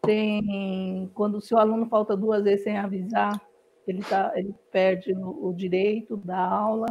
tem. 0.07 1.11
Quando 1.15 1.37
o 1.37 1.41
seu 1.41 1.59
aluno 1.59 1.87
falta 1.87 2.16
duas 2.16 2.45
vezes 2.45 2.65
sem 2.65 2.77
avisar, 2.77 3.41
ele, 3.87 4.03
tá, 4.03 4.33
ele 4.35 4.55
perde 4.70 5.12
o, 5.12 5.49
o 5.49 5.55
direito 5.55 6.16
da 6.16 6.39
aula, 6.39 6.87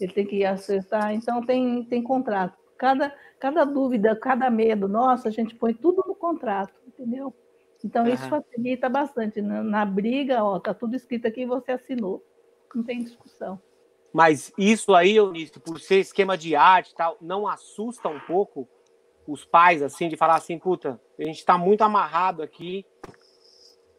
ele 0.00 0.12
tem 0.12 0.26
que 0.26 0.44
acertar. 0.44 1.14
Então, 1.14 1.44
tem, 1.44 1.84
tem 1.84 2.02
contrato. 2.02 2.56
Cada, 2.76 3.14
cada 3.40 3.64
dúvida, 3.64 4.14
cada 4.14 4.48
medo, 4.50 4.86
nossa, 4.86 5.28
a 5.28 5.32
gente 5.32 5.54
põe 5.54 5.74
tudo 5.74 6.04
no 6.06 6.14
contrato, 6.14 6.74
entendeu? 6.86 7.34
Então, 7.84 8.04
uhum. 8.04 8.12
isso 8.12 8.28
facilita 8.28 8.88
bastante. 8.88 9.40
Na, 9.40 9.62
na 9.62 9.84
briga, 9.84 10.42
ó, 10.42 10.58
tá 10.58 10.74
tudo 10.74 10.94
escrito 10.94 11.26
aqui 11.26 11.42
e 11.42 11.46
você 11.46 11.72
assinou. 11.72 12.24
Não 12.74 12.82
tem 12.82 13.02
discussão. 13.02 13.60
Mas 14.12 14.52
isso 14.56 14.94
aí, 14.94 15.16
Eunice, 15.16 15.60
por 15.60 15.78
ser 15.80 16.00
esquema 16.00 16.36
de 16.36 16.56
arte 16.56 16.92
e 16.92 16.94
tal, 16.94 17.16
não 17.20 17.46
assusta 17.46 18.08
um 18.08 18.20
pouco 18.20 18.68
os 19.28 19.44
pais, 19.44 19.82
assim, 19.82 20.08
de 20.08 20.16
falar 20.16 20.36
assim, 20.36 20.58
puta, 20.58 21.00
a 21.18 21.24
gente 21.24 21.38
está 21.38 21.56
muito 21.56 21.82
amarrado 21.82 22.42
aqui. 22.42 22.84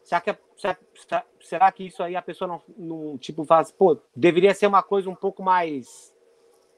Será 0.03 0.19
que, 0.19 0.35
será, 0.57 1.25
será 1.41 1.71
que 1.71 1.85
isso 1.85 2.01
aí 2.01 2.15
a 2.15 2.21
pessoa 2.21 2.47
não, 2.47 2.61
não, 2.77 3.17
tipo, 3.17 3.45
faz, 3.45 3.71
pô, 3.71 3.97
deveria 4.15 4.53
ser 4.53 4.67
uma 4.67 4.81
coisa 4.81 5.09
um 5.09 5.15
pouco 5.15 5.43
mais 5.43 6.13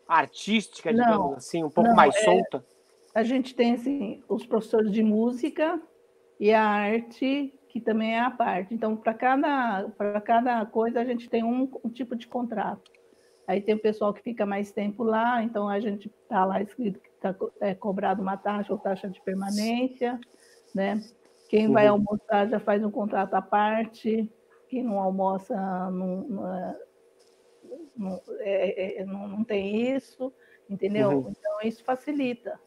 artística, 0.07 0.93
digamos 0.93 1.17
não, 1.17 1.33
assim, 1.35 1.63
um 1.63 1.69
pouco 1.69 1.89
não, 1.89 1.95
mais 1.95 2.13
é, 2.15 2.23
solta? 2.23 2.65
A 3.15 3.23
gente 3.23 3.55
tem, 3.55 3.73
assim, 3.73 4.21
os 4.27 4.45
professores 4.45 4.91
de 4.91 5.01
música, 5.01 5.81
e 6.41 6.51
a 6.51 6.63
arte, 6.63 7.53
que 7.69 7.79
também 7.79 8.15
é 8.15 8.19
a 8.19 8.31
parte. 8.31 8.73
Então, 8.73 8.97
para 8.97 9.13
cada, 9.13 9.91
cada 10.25 10.65
coisa, 10.65 10.99
a 10.99 11.05
gente 11.05 11.29
tem 11.29 11.43
um, 11.43 11.71
um, 11.85 11.89
tipo 11.89 12.15
de 12.15 12.27
contrato. 12.27 12.91
Aí 13.47 13.61
tem 13.61 13.75
o 13.75 13.81
pessoal 13.81 14.13
que 14.13 14.21
fica 14.21 14.45
mais 14.45 14.71
tempo 14.71 15.03
lá, 15.03 15.43
então 15.43 15.67
a 15.67 15.79
gente 15.79 16.07
está 16.07 16.45
lá 16.45 16.61
escrito 16.61 16.99
que 16.99 17.09
está 17.09 17.35
é, 17.59 17.73
cobrado 17.73 18.21
uma 18.21 18.37
taxa 18.37 18.71
ou 18.71 18.79
taxa 18.79 19.09
de 19.09 19.21
permanência, 19.21 20.19
né? 20.73 21.01
Quem 21.49 21.67
uhum. 21.67 21.73
vai 21.73 21.87
almoçar 21.87 22.47
já 22.47 22.59
faz 22.59 22.83
um 22.83 22.91
contrato 22.91 23.33
à 23.33 23.41
parte. 23.41 24.31
quem 24.69 24.83
não 24.83 24.99
almoça 24.99 25.55
não, 25.91 26.21
não, 26.21 26.79
não, 27.97 28.21
é, 28.39 29.01
é, 29.01 29.05
não, 29.05 29.27
não 29.27 29.43
tem 29.43 29.95
isso, 29.95 30.31
entendeu? 30.69 31.09
Uhum. 31.09 31.33
Então, 31.37 31.59
isso 31.63 31.83
facilita. 31.83 32.59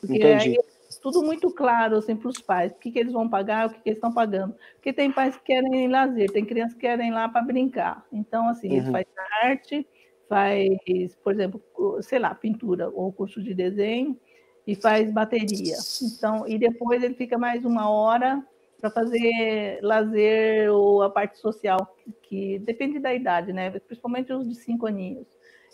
Porque 0.00 0.16
Entendi. 0.16 0.50
aí 0.50 0.58
tudo 1.02 1.22
muito 1.22 1.50
claro 1.50 1.96
assim, 1.96 2.14
para 2.14 2.28
os 2.28 2.38
pais, 2.38 2.72
o 2.72 2.76
que, 2.76 2.90
que 2.90 2.98
eles 2.98 3.12
vão 3.12 3.28
pagar, 3.28 3.66
o 3.66 3.70
que, 3.70 3.80
que 3.80 3.88
eles 3.88 3.98
estão 3.98 4.12
pagando. 4.12 4.54
Porque 4.74 4.92
tem 4.92 5.10
pais 5.10 5.36
que 5.36 5.44
querem 5.44 5.88
lazer, 5.88 6.30
tem 6.30 6.44
crianças 6.44 6.74
que 6.74 6.80
querem 6.80 7.08
ir 7.08 7.12
lá 7.12 7.28
para 7.28 7.42
brincar. 7.42 8.06
Então, 8.12 8.48
assim, 8.48 8.68
uhum. 8.68 8.76
eles 8.76 8.88
fazem 8.88 9.06
arte, 9.42 9.86
faz, 10.28 11.14
por 11.22 11.32
exemplo, 11.34 11.62
sei 12.00 12.18
lá, 12.18 12.34
pintura 12.34 12.88
ou 12.88 13.12
curso 13.12 13.42
de 13.42 13.52
desenho 13.52 14.18
e 14.66 14.74
faz 14.74 15.12
bateria. 15.12 15.76
Então, 16.00 16.46
e 16.46 16.56
depois 16.56 17.02
ele 17.02 17.14
fica 17.14 17.36
mais 17.36 17.64
uma 17.64 17.90
hora 17.90 18.42
para 18.80 18.90
fazer 18.90 19.78
lazer 19.82 20.72
ou 20.72 21.02
a 21.02 21.10
parte 21.10 21.38
social, 21.38 21.96
que, 21.98 22.12
que, 22.22 22.58
depende 22.60 22.98
da 22.98 23.14
idade, 23.14 23.52
né? 23.52 23.70
Principalmente 23.70 24.32
os 24.32 24.48
de 24.48 24.54
cinco 24.54 24.86
aninhos. 24.86 25.26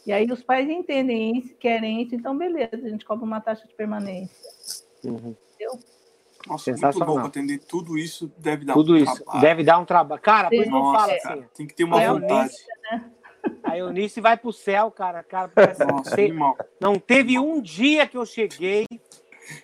E 0.06 0.12
aí 0.12 0.26
os 0.30 0.42
pais 0.42 0.68
entendem 0.68 1.38
isso, 1.38 1.54
querem 1.56 2.02
isso, 2.02 2.14
então 2.14 2.36
beleza, 2.36 2.70
a 2.72 2.88
gente 2.88 3.04
cobra 3.04 3.24
uma 3.24 3.40
taxa 3.40 3.66
de 3.66 3.74
permanência. 3.74 4.34
Uhum. 5.04 5.36
Entendeu? 5.54 5.78
Nossa, 6.46 6.70
muito 6.70 7.04
bom 7.04 7.18
atender 7.18 7.58
tudo 7.58 7.98
isso 7.98 8.32
deve 8.38 8.64
dar 8.64 8.74
tudo 8.74 8.94
um 8.94 8.96
isso 8.96 9.16
trabalho. 9.16 9.40
deve 9.40 9.64
dar 9.64 9.78
um 9.78 9.84
trabalho. 9.84 10.22
Cara, 10.22 10.48
por 10.48 10.66
não 10.66 10.92
fala 10.92 11.12
assim. 11.12 11.44
Tem 11.54 11.66
que 11.66 11.74
ter 11.74 11.84
uma 11.84 12.00
é 12.00 12.08
vontade. 12.08 12.54
Né? 12.90 13.10
A 13.62 13.76
Eunice 13.76 14.20
vai 14.20 14.36
pro 14.36 14.52
céu, 14.52 14.90
cara. 14.90 15.22
cara 15.22 15.50
Nossa, 15.90 16.16
ter... 16.16 16.32
não 16.80 16.98
teve 16.98 17.38
um 17.38 17.60
dia 17.60 18.06
que 18.06 18.16
eu 18.16 18.24
cheguei 18.24 18.86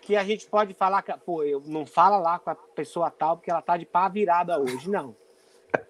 que 0.02 0.16
a 0.16 0.24
gente 0.24 0.47
pode 0.47 0.73
falar 0.74 1.02
pô, 1.24 1.43
eu 1.43 1.62
não 1.66 1.85
fala 1.85 2.16
lá 2.19 2.39
com 2.39 2.51
a 2.51 2.55
pessoa 2.55 3.11
tal 3.11 3.36
porque 3.36 3.51
ela 3.51 3.62
tá 3.62 3.77
de 3.77 3.85
pá 3.85 4.09
virada 4.09 4.59
hoje, 4.59 4.89
não. 4.90 5.15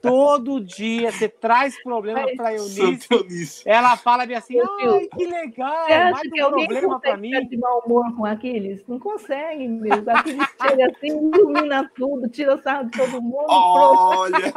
Todo 0.00 0.60
dia 0.60 1.10
você 1.10 1.28
traz 1.28 1.82
problema 1.82 2.26
para 2.36 2.54
Eunice, 2.54 3.62
ela 3.64 3.96
fala 3.96 4.24
assim, 4.24 4.58
ai, 4.60 5.08
que 5.16 5.26
legal, 5.26 5.86
mais 6.12 6.26
um 6.26 6.30
problema 6.30 7.00
para 7.00 7.16
mim. 7.16 7.48
de 7.48 7.56
mau 7.56 7.82
humor 7.84 8.14
com 8.16 8.24
aqueles? 8.24 8.86
Não 8.86 8.98
consegue 8.98 9.66
mesmo. 9.66 10.10
Aqueles 10.10 10.46
chega 10.60 10.86
assim, 10.86 11.08
ilumina 11.08 11.90
tudo, 11.94 12.28
tira 12.28 12.60
sarro 12.62 12.90
de 12.90 12.98
todo 12.98 13.22
mundo. 13.22 13.46
Olha! 13.48 14.52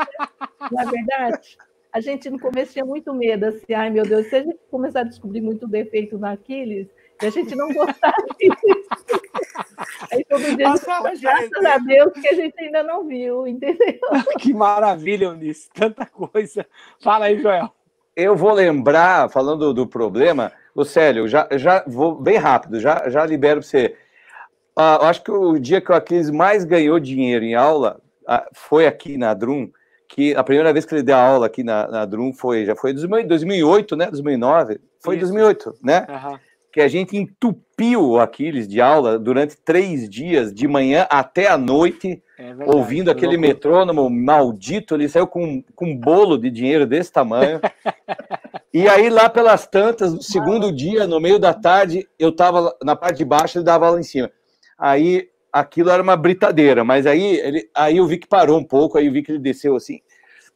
Na 0.71 0.83
é 0.83 0.85
verdade, 0.85 1.57
a 1.91 1.99
gente 1.99 2.29
no 2.29 2.39
começo 2.39 2.73
tinha 2.73 2.85
muito 2.85 3.13
medo, 3.13 3.45
assim, 3.45 3.73
ai 3.73 3.89
meu 3.89 4.03
Deus, 4.03 4.27
se 4.27 4.35
a 4.35 4.43
gente 4.43 4.59
começar 4.69 5.01
a 5.01 5.03
descobrir 5.03 5.41
muito 5.41 5.67
defeito 5.67 6.17
naqueles, 6.17 6.87
e 7.21 7.25
a 7.25 7.29
gente 7.29 7.55
não 7.55 7.73
gostar 7.73 8.13
disso. 8.39 8.87
Aí 10.11 10.23
todo 10.25 10.55
dia 10.55 10.69
Nossa, 10.69 10.85
fala, 10.85 11.11
graças 11.19 11.65
a 11.65 11.77
Deus 11.77 12.13
que 12.13 12.27
a 12.27 12.33
gente 12.33 12.59
ainda 12.59 12.83
não 12.83 13.05
viu, 13.05 13.47
entendeu? 13.47 13.99
Que 14.39 14.53
maravilha, 14.53 15.25
Eunice, 15.25 15.69
tanta 15.73 16.05
coisa. 16.05 16.65
Fala 17.01 17.25
aí, 17.25 17.41
Joel. 17.41 17.71
Eu 18.15 18.35
vou 18.35 18.51
lembrar, 18.51 19.29
falando 19.29 19.73
do 19.73 19.85
problema, 19.85 20.51
o 20.73 20.83
Célio, 20.83 21.27
já, 21.27 21.47
já 21.53 21.83
vou 21.87 22.15
bem 22.15 22.37
rápido, 22.37 22.79
já, 22.79 23.09
já 23.09 23.25
libero 23.25 23.59
para 23.59 23.69
você. 23.69 23.95
Uh, 24.77 25.05
acho 25.05 25.23
que 25.23 25.31
o 25.31 25.57
dia 25.59 25.81
que 25.81 25.91
o 25.91 25.95
Aquiles 25.95 26.29
mais 26.29 26.63
ganhou 26.63 26.99
dinheiro 26.99 27.43
em 27.43 27.55
aula 27.55 27.99
uh, 28.29 28.47
foi 28.53 28.85
aqui 28.85 29.17
na 29.17 29.33
Drum, 29.33 29.71
que 30.07 30.35
a 30.35 30.43
primeira 30.43 30.71
vez 30.71 30.85
que 30.85 30.93
ele 30.93 31.03
deu 31.03 31.15
aula 31.15 31.47
aqui 31.47 31.63
na, 31.63 31.87
na 31.87 32.05
Drum 32.05 32.31
foi, 32.31 32.65
já 32.65 32.75
foi 32.75 32.91
em 32.91 33.27
2008, 33.27 33.95
né? 33.95 34.09
2009? 34.09 34.79
Foi 34.99 35.15
em 35.15 35.19
2008, 35.19 35.75
né? 35.83 36.05
Uhum. 36.09 36.39
Que 36.77 36.81
a 36.81 36.87
gente 36.87 37.17
entupiu 37.17 38.07
o 38.07 38.19
Aquiles 38.19 38.67
de 38.67 38.79
aula 38.79 39.17
durante 39.17 39.57
três 39.57 40.07
dias, 40.07 40.53
de 40.53 40.67
manhã 40.67 41.07
até 41.09 41.47
a 41.47 41.57
noite, 41.57 42.21
é 42.37 42.53
verdade, 42.53 42.69
ouvindo 42.69 43.09
aquele 43.09 43.35
louco. 43.35 43.41
metrônomo 43.41 44.07
maldito. 44.11 44.93
Ele 44.93 45.09
saiu 45.09 45.25
com, 45.25 45.63
com 45.73 45.85
um 45.87 45.97
bolo 45.97 46.37
de 46.37 46.51
dinheiro 46.51 46.85
desse 46.85 47.11
tamanho. 47.11 47.59
e 48.71 48.87
aí, 48.87 49.09
lá 49.09 49.27
pelas 49.27 49.65
tantas, 49.65 50.13
no 50.13 50.21
segundo 50.21 50.71
dia, 50.71 51.07
no 51.07 51.19
meio 51.19 51.39
da 51.39 51.51
tarde, 51.51 52.07
eu 52.19 52.29
estava 52.29 52.77
na 52.83 52.95
parte 52.95 53.17
de 53.17 53.25
baixo, 53.25 53.57
ele 53.57 53.65
dava 53.65 53.87
aula 53.87 53.99
em 53.99 54.03
cima. 54.03 54.29
Aí 54.77 55.27
aquilo 55.51 55.89
era 55.89 56.03
uma 56.03 56.15
britadeira, 56.15 56.83
mas 56.83 57.07
aí, 57.07 57.37
ele, 57.37 57.67
aí 57.73 57.97
eu 57.97 58.05
vi 58.05 58.19
que 58.19 58.27
parou 58.27 58.59
um 58.59 58.63
pouco, 58.63 58.99
aí 58.99 59.07
eu 59.07 59.11
vi 59.11 59.23
que 59.23 59.31
ele 59.31 59.39
desceu 59.39 59.75
assim, 59.75 59.99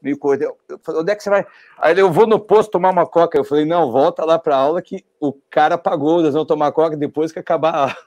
meio 0.01 0.17
coisa. 0.17 0.45
Eu 0.67 0.79
falei, 0.81 1.01
onde 1.01 1.11
é 1.11 1.15
que 1.15 1.23
você 1.23 1.29
vai? 1.29 1.45
Aí 1.77 1.97
eu 1.97 2.11
vou 2.11 2.25
no 2.25 2.39
posto 2.39 2.71
tomar 2.71 2.89
uma 2.89 3.05
coca. 3.05 3.37
Eu 3.37 3.43
falei, 3.43 3.65
não, 3.65 3.91
volta 3.91 4.25
lá 4.25 4.39
para 4.39 4.55
aula 4.55 4.81
que 4.81 5.05
o 5.19 5.33
cara 5.49 5.77
pagou, 5.77 6.21
nós 6.21 6.33
vamos 6.33 6.47
tomar 6.47 6.71
coca 6.71 6.97
depois 6.97 7.31
que 7.31 7.39
acabar 7.39 7.73
a 7.73 7.79
aula. 7.81 7.97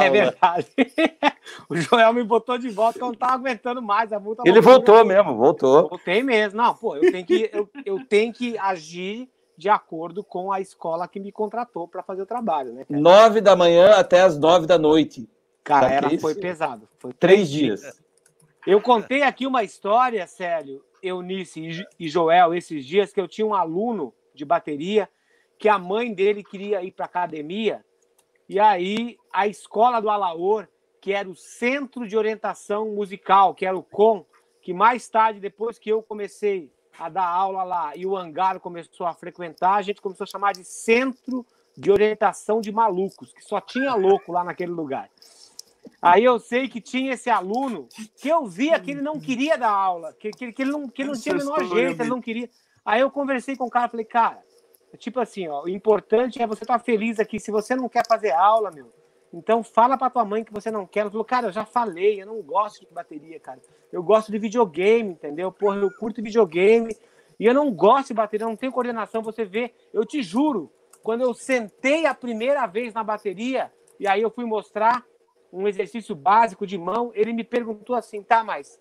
É 0.00 0.10
verdade. 0.10 0.68
o 1.68 1.76
Joel 1.76 2.12
me 2.12 2.22
botou 2.22 2.58
de 2.58 2.68
volta, 2.68 2.98
eu 2.98 3.06
não 3.06 3.12
estava 3.12 3.34
aguentando 3.34 3.80
mais. 3.80 4.12
A 4.12 4.18
multa 4.18 4.42
Ele 4.46 4.60
voltou 4.60 5.04
mesmo, 5.04 5.36
voltou. 5.36 5.88
Voltei 5.88 6.22
mesmo. 6.22 6.56
Não, 6.56 6.74
pô, 6.74 6.96
eu 6.96 7.10
tenho 7.10 7.26
que, 7.26 7.50
eu, 7.52 7.68
eu 7.84 8.04
tenho 8.06 8.32
que 8.32 8.58
agir 8.58 9.28
de 9.56 9.68
acordo 9.68 10.22
com 10.22 10.52
a 10.52 10.60
escola 10.60 11.08
que 11.08 11.18
me 11.18 11.32
contratou 11.32 11.88
para 11.88 12.02
fazer 12.02 12.22
o 12.22 12.26
trabalho, 12.26 12.72
né? 12.72 12.84
Nove 12.88 13.40
da 13.40 13.56
manhã 13.56 13.94
até 13.94 14.22
as 14.22 14.38
nove 14.38 14.66
da 14.66 14.78
noite. 14.78 15.28
Cara, 15.64 15.90
era, 15.90 16.18
foi 16.18 16.34
pesado. 16.34 16.88
Foi 16.98 17.12
três 17.12 17.50
dias. 17.50 17.80
dias. 17.80 18.07
Eu 18.66 18.80
contei 18.80 19.22
aqui 19.22 19.46
uma 19.46 19.62
história, 19.62 20.26
sério, 20.26 20.84
Eunice 21.02 21.86
e 21.98 22.08
Joel, 22.08 22.54
esses 22.54 22.84
dias, 22.84 23.12
que 23.12 23.20
eu 23.20 23.28
tinha 23.28 23.46
um 23.46 23.54
aluno 23.54 24.12
de 24.34 24.44
bateria 24.44 25.08
que 25.58 25.68
a 25.68 25.78
mãe 25.78 26.14
dele 26.14 26.44
queria 26.44 26.82
ir 26.82 26.92
para 26.92 27.06
academia, 27.06 27.84
e 28.48 28.60
aí 28.60 29.18
a 29.32 29.46
escola 29.46 30.00
do 30.00 30.08
Alaor, 30.08 30.68
que 31.00 31.12
era 31.12 31.28
o 31.28 31.34
Centro 31.34 32.06
de 32.06 32.16
Orientação 32.16 32.94
Musical, 32.94 33.54
que 33.54 33.66
era 33.66 33.76
o 33.76 33.82
COM, 33.82 34.24
que 34.62 34.72
mais 34.72 35.08
tarde, 35.08 35.40
depois 35.40 35.78
que 35.78 35.90
eu 35.90 36.02
comecei 36.02 36.72
a 36.98 37.08
dar 37.08 37.26
aula 37.26 37.62
lá 37.62 37.96
e 37.96 38.06
o 38.06 38.16
Angaro 38.16 38.60
começou 38.60 39.06
a 39.06 39.14
frequentar, 39.14 39.74
a 39.74 39.82
gente 39.82 40.00
começou 40.00 40.24
a 40.24 40.28
chamar 40.28 40.52
de 40.52 40.64
Centro 40.64 41.44
de 41.76 41.90
Orientação 41.90 42.60
de 42.60 42.72
Malucos, 42.72 43.32
que 43.32 43.42
só 43.42 43.60
tinha 43.60 43.94
louco 43.94 44.32
lá 44.32 44.42
naquele 44.42 44.72
lugar. 44.72 45.08
Aí 46.00 46.24
eu 46.24 46.38
sei 46.38 46.68
que 46.68 46.80
tinha 46.80 47.14
esse 47.14 47.28
aluno 47.28 47.88
que 48.16 48.28
eu 48.28 48.46
via 48.46 48.78
que 48.78 48.92
ele 48.92 49.02
não 49.02 49.18
queria 49.18 49.58
dar 49.58 49.70
aula, 49.70 50.12
que, 50.12 50.30
que, 50.30 50.52
que 50.52 50.62
ele 50.62 50.70
não, 50.70 50.88
que 50.88 51.02
ele 51.02 51.10
não 51.10 51.20
tinha 51.20 51.34
o 51.34 51.38
menor 51.38 51.64
jeito, 51.64 52.00
ele 52.00 52.08
não 52.08 52.20
queria. 52.20 52.48
Aí 52.84 53.00
eu 53.00 53.10
conversei 53.10 53.56
com 53.56 53.64
o 53.64 53.70
cara, 53.70 53.88
falei, 53.88 54.06
cara, 54.06 54.38
tipo 54.96 55.18
assim, 55.20 55.48
ó, 55.48 55.64
o 55.64 55.68
importante 55.68 56.40
é 56.40 56.46
você 56.46 56.64
estar 56.64 56.78
tá 56.78 56.84
feliz 56.84 57.18
aqui. 57.18 57.40
Se 57.40 57.50
você 57.50 57.74
não 57.74 57.88
quer 57.88 58.06
fazer 58.06 58.30
aula, 58.30 58.70
meu, 58.70 58.92
então 59.32 59.62
fala 59.62 59.98
pra 59.98 60.08
tua 60.08 60.24
mãe 60.24 60.44
que 60.44 60.52
você 60.52 60.70
não 60.70 60.86
quer. 60.86 61.00
Ela 61.00 61.10
falou, 61.10 61.24
cara, 61.24 61.48
eu 61.48 61.52
já 61.52 61.64
falei, 61.64 62.22
eu 62.22 62.26
não 62.26 62.40
gosto 62.40 62.86
de 62.86 62.92
bateria, 62.92 63.38
cara. 63.40 63.60
Eu 63.92 64.02
gosto 64.02 64.30
de 64.30 64.38
videogame, 64.38 65.10
entendeu? 65.10 65.52
Porra, 65.52 65.76
eu 65.76 65.90
curto 65.90 66.22
videogame 66.22 66.96
e 67.38 67.46
eu 67.46 67.54
não 67.54 67.70
gosto 67.70 68.08
de 68.08 68.14
bateria, 68.14 68.44
eu 68.44 68.50
não 68.50 68.56
tenho 68.56 68.72
coordenação. 68.72 69.22
Você 69.22 69.44
vê, 69.44 69.72
eu 69.92 70.04
te 70.04 70.22
juro, 70.22 70.70
quando 71.02 71.22
eu 71.22 71.34
sentei 71.34 72.06
a 72.06 72.14
primeira 72.14 72.66
vez 72.66 72.94
na 72.94 73.04
bateria, 73.04 73.70
e 74.00 74.06
aí 74.06 74.22
eu 74.22 74.30
fui 74.30 74.44
mostrar, 74.44 75.04
um 75.52 75.66
exercício 75.66 76.14
básico 76.14 76.66
de 76.66 76.76
mão, 76.76 77.10
ele 77.14 77.32
me 77.32 77.44
perguntou 77.44 77.96
assim, 77.96 78.22
tá, 78.22 78.44
mas 78.44 78.80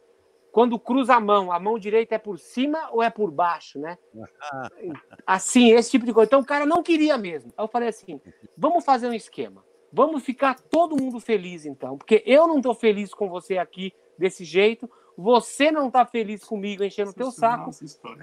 quando 0.52 0.80
cruza 0.80 1.15
a 1.15 1.19
mão, 1.19 1.52
a 1.52 1.60
mão 1.60 1.77
direita 1.77 2.15
é 2.15 2.18
por 2.18 2.39
cima 2.39 2.89
ou 2.91 3.03
é 3.03 3.10
por 3.10 3.30
baixo, 3.30 3.80
né? 3.80 3.98
Assim, 5.26 5.72
esse 5.72 5.91
tipo 5.91 6.06
de 6.06 6.14
coisa. 6.14 6.27
Então 6.27 6.39
o 6.39 6.45
cara 6.45 6.65
não 6.65 6.81
queria 6.81 7.18
mesmo. 7.18 7.53
Aí 7.56 7.64
eu 7.64 7.68
falei 7.68 7.89
assim, 7.89 8.19
vamos 8.57 8.84
fazer 8.84 9.07
um 9.07 9.14
esquema. 9.14 9.64
Vamos 9.91 10.23
ficar 10.23 10.60
todo 10.60 10.99
mundo 10.99 11.19
feliz 11.19 11.65
então, 11.65 11.98
porque 11.98 12.23
eu 12.26 12.48
não 12.48 12.57
estou 12.57 12.73
feliz 12.73 13.14
com 13.14 13.30
você 13.30 13.57
aqui 13.57 13.94
desse 14.18 14.44
jeito, 14.44 14.89
você 15.18 15.72
não 15.72 15.88
está 15.88 16.06
feliz 16.06 16.44
comigo 16.44 16.84
enchendo 16.84 17.11
o 17.11 17.14
teu 17.14 17.31
saco, 17.31 17.69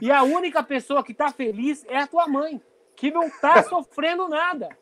e 0.01 0.11
a 0.11 0.23
única 0.23 0.63
pessoa 0.63 1.03
que 1.03 1.13
está 1.13 1.31
feliz 1.31 1.85
é 1.89 1.99
a 1.99 2.07
tua 2.07 2.27
mãe, 2.27 2.61
que 2.95 3.11
não 3.11 3.25
está 3.25 3.63
sofrendo 3.65 4.29
nada. 4.29 4.77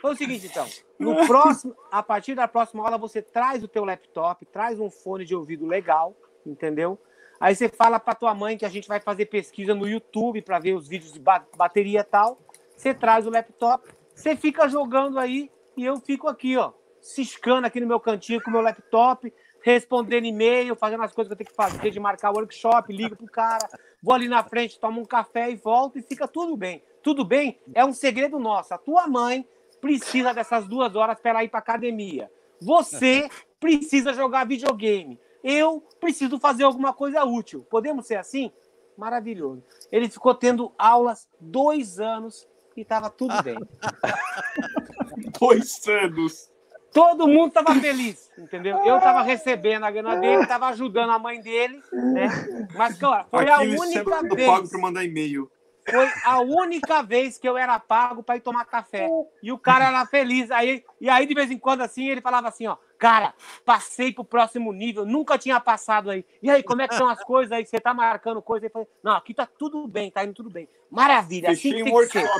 Foi 0.00 0.12
o 0.12 0.16
seguinte, 0.16 0.46
então. 0.46 0.66
No 0.98 1.26
próximo, 1.26 1.74
a 1.90 2.02
partir 2.02 2.34
da 2.34 2.46
próxima 2.46 2.84
aula, 2.84 2.98
você 2.98 3.20
traz 3.22 3.62
o 3.62 3.68
teu 3.68 3.84
laptop, 3.84 4.44
traz 4.46 4.78
um 4.78 4.90
fone 4.90 5.24
de 5.24 5.34
ouvido 5.34 5.66
legal, 5.66 6.16
entendeu? 6.46 6.98
Aí 7.40 7.54
você 7.54 7.68
fala 7.68 7.98
para 7.98 8.14
tua 8.14 8.34
mãe 8.34 8.56
que 8.56 8.64
a 8.64 8.68
gente 8.68 8.86
vai 8.86 9.00
fazer 9.00 9.26
pesquisa 9.26 9.74
no 9.74 9.88
YouTube 9.88 10.40
para 10.42 10.58
ver 10.58 10.74
os 10.74 10.88
vídeos 10.88 11.12
de 11.12 11.20
bateria 11.20 12.00
e 12.00 12.04
tal. 12.04 12.38
Você 12.76 12.94
traz 12.94 13.26
o 13.26 13.30
laptop, 13.30 13.88
você 14.14 14.36
fica 14.36 14.68
jogando 14.68 15.18
aí 15.18 15.50
e 15.76 15.84
eu 15.84 15.98
fico 15.98 16.28
aqui, 16.28 16.56
ó, 16.56 16.72
ciscando 17.00 17.66
aqui 17.66 17.80
no 17.80 17.86
meu 17.86 18.00
cantinho 18.00 18.42
com 18.42 18.50
o 18.50 18.52
meu 18.52 18.62
laptop, 18.62 19.32
respondendo 19.60 20.26
e-mail, 20.26 20.76
fazendo 20.76 21.02
as 21.02 21.12
coisas 21.12 21.28
que 21.28 21.32
eu 21.32 21.38
tenho 21.38 21.50
que 21.50 21.56
fazer, 21.56 21.90
de 21.90 21.98
marcar 21.98 22.30
workshop, 22.30 22.92
ligo 22.92 23.16
pro 23.16 23.26
cara, 23.26 23.68
vou 24.02 24.14
ali 24.14 24.28
na 24.28 24.42
frente, 24.44 24.78
tomo 24.78 25.00
um 25.00 25.04
café 25.04 25.50
e 25.50 25.56
volto 25.56 25.98
e 25.98 26.02
fica 26.02 26.28
tudo 26.28 26.56
bem. 26.56 26.82
Tudo 27.04 27.22
bem? 27.22 27.60
É 27.74 27.84
um 27.84 27.92
segredo 27.92 28.38
nosso. 28.38 28.72
A 28.72 28.78
tua 28.78 29.06
mãe 29.06 29.46
precisa 29.78 30.32
dessas 30.32 30.66
duas 30.66 30.96
horas 30.96 31.20
para 31.20 31.30
ela 31.32 31.44
ir 31.44 31.50
para 31.50 31.60
academia. 31.60 32.30
Você 32.62 33.28
precisa 33.60 34.14
jogar 34.14 34.46
videogame. 34.46 35.20
Eu 35.44 35.86
preciso 36.00 36.38
fazer 36.40 36.64
alguma 36.64 36.94
coisa 36.94 37.22
útil. 37.22 37.66
Podemos 37.68 38.06
ser 38.06 38.16
assim? 38.16 38.50
Maravilhoso. 38.96 39.62
Ele 39.92 40.08
ficou 40.08 40.34
tendo 40.34 40.72
aulas 40.78 41.28
dois 41.38 42.00
anos 42.00 42.48
e 42.74 42.80
estava 42.80 43.10
tudo 43.10 43.34
bem. 43.42 43.58
dois 45.38 45.86
anos. 45.86 46.50
Todo 46.90 47.28
mundo 47.28 47.48
estava 47.48 47.74
feliz, 47.74 48.30
entendeu? 48.38 48.78
Eu 48.78 48.96
estava 48.96 49.20
recebendo 49.20 49.84
a 49.84 49.90
grana 49.90 50.16
dele, 50.16 50.42
estava 50.42 50.68
ajudando 50.68 51.10
a 51.10 51.18
mãe 51.18 51.40
dele, 51.40 51.82
né? 51.92 52.28
Mas, 52.76 52.96
cara, 52.96 53.24
foi 53.24 53.50
a 53.50 53.58
única 53.58 54.22
vez. 54.22 54.46
pago 54.46 54.70
para 54.70 54.80
mandar 54.80 55.04
e-mail. 55.04 55.50
Foi 55.88 56.08
a 56.24 56.40
única 56.40 57.02
vez 57.02 57.36
que 57.36 57.46
eu 57.48 57.58
era 57.58 57.78
pago 57.78 58.22
para 58.22 58.36
ir 58.36 58.40
tomar 58.40 58.64
café. 58.64 59.06
E 59.42 59.52
o 59.52 59.58
cara 59.58 59.88
era 59.88 60.06
feliz. 60.06 60.50
Aí, 60.50 60.82
e 61.00 61.10
aí, 61.10 61.26
de 61.26 61.34
vez 61.34 61.50
em 61.50 61.58
quando, 61.58 61.82
assim, 61.82 62.08
ele 62.08 62.22
falava 62.22 62.48
assim: 62.48 62.66
ó, 62.66 62.76
cara, 62.98 63.34
passei 63.64 64.12
pro 64.12 64.24
próximo 64.24 64.72
nível, 64.72 65.04
nunca 65.04 65.36
tinha 65.36 65.60
passado 65.60 66.10
aí. 66.10 66.24
E 66.42 66.50
aí, 66.50 66.62
como 66.62 66.80
é 66.80 66.88
que 66.88 66.96
são 66.96 67.08
as 67.08 67.22
coisas 67.22 67.52
aí? 67.52 67.66
Você 67.66 67.78
tá 67.78 67.92
marcando 67.92 68.40
coisa? 68.40 68.66
Aí, 68.66 68.70
falei, 68.70 68.88
não, 69.02 69.12
aqui 69.12 69.34
tá 69.34 69.46
tudo 69.46 69.86
bem, 69.86 70.10
tá 70.10 70.24
indo 70.24 70.32
tudo 70.32 70.48
bem. 70.48 70.68
Maravilha, 70.90 71.50
assim 71.50 71.74
que 71.74 71.84
tem 71.84 71.92
que 71.92 72.06
ser. 72.06 72.30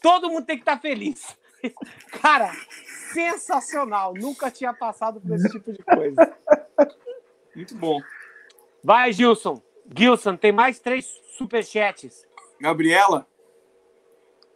Todo 0.00 0.30
mundo 0.30 0.46
tem 0.46 0.56
que 0.56 0.62
estar 0.62 0.76
tá 0.76 0.82
feliz. 0.82 1.36
Cara, 2.22 2.52
sensacional. 3.12 4.14
Nunca 4.14 4.50
tinha 4.50 4.72
passado 4.72 5.20
por 5.20 5.34
esse 5.34 5.48
tipo 5.50 5.72
de 5.72 5.82
coisa. 5.82 6.36
Muito 7.54 7.74
bom. 7.74 8.00
Vai, 8.82 9.12
Gilson. 9.12 9.62
Gilson, 9.96 10.36
tem 10.36 10.52
mais 10.52 10.78
três 10.78 11.20
superchats. 11.36 12.26
Gabriela. 12.64 13.28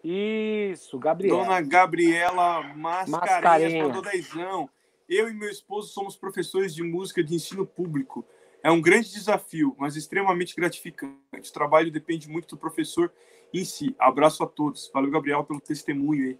Isso, 0.03 0.99
Gabriela. 0.99 1.45
Dona 1.45 1.61
Gabriela 1.61 2.63
Mascarenhas, 2.75 3.75
mandou 3.75 4.01
dezão. 4.01 4.71
Eu 5.07 5.29
e 5.29 5.35
meu 5.35 5.51
esposo 5.51 5.93
somos 5.93 6.17
professores 6.17 6.75
de 6.75 6.83
música 6.83 7.23
de 7.23 7.35
ensino 7.35 7.67
público. 7.67 8.25
É 8.63 8.71
um 8.71 8.81
grande 8.81 9.13
desafio, 9.13 9.77
mas 9.79 9.95
extremamente 9.95 10.57
gratificante. 10.57 11.51
O 11.51 11.53
trabalho 11.53 11.93
depende 11.93 12.31
muito 12.31 12.49
do 12.49 12.57
professor 12.57 13.13
em 13.53 13.63
si. 13.63 13.95
Abraço 13.99 14.43
a 14.43 14.47
todos. 14.47 14.91
Valeu, 14.93 15.11
Gabriel, 15.11 15.45
pelo 15.45 15.61
testemunho 15.61 16.29
aí. 16.29 16.39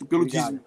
E 0.00 0.04
pelo 0.06 0.24
dízimo. 0.24 0.64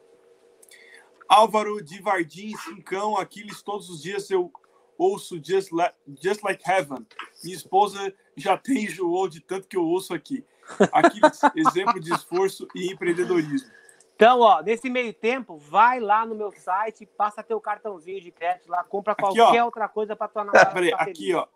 Álvaro 1.28 1.84
de 1.84 2.00
Vardim, 2.00 2.56
Cincão, 2.56 3.18
Aquiles, 3.18 3.64
todos 3.64 3.90
os 3.90 4.04
dias 4.04 4.30
eu 4.30 4.52
ouço 5.00 5.42
Just, 5.42 5.72
like, 5.72 5.96
Just 6.22 6.44
Like 6.44 6.62
Heaven. 6.70 7.08
Minha 7.44 7.56
esposa 7.56 8.14
já 8.36 8.58
tem 8.60 8.84
enjoou 8.84 9.30
de 9.30 9.40
tanto 9.40 9.68
que 9.68 9.78
eu 9.78 9.86
ouço 9.86 10.14
aqui. 10.14 10.46
Aquiles, 10.92 11.40
exemplo 11.56 12.00
de 12.00 12.14
esforço 12.14 12.68
e 12.76 12.92
empreendedorismo. 12.92 13.70
Então, 14.16 14.42
ó, 14.42 14.62
nesse 14.62 14.90
meio 14.90 15.14
tempo, 15.14 15.58
vai 15.58 16.02
lá 16.02 16.26
no 16.26 16.36
meu 16.36 16.52
site, 16.52 17.06
passa 17.06 17.42
teu 17.42 17.60
cartãozinho 17.62 18.20
de 18.20 18.32
crédito 18.32 18.70
lá, 18.70 18.84
compra 18.84 19.16
qualquer 19.16 19.48
aqui, 19.48 19.62
outra 19.62 19.88
coisa 19.88 20.14
para 20.14 20.28
tua 20.28 20.44
namorada. 20.44 20.72
Peraí, 20.72 20.92
aqui, 20.94 21.34
ó. 21.34 21.48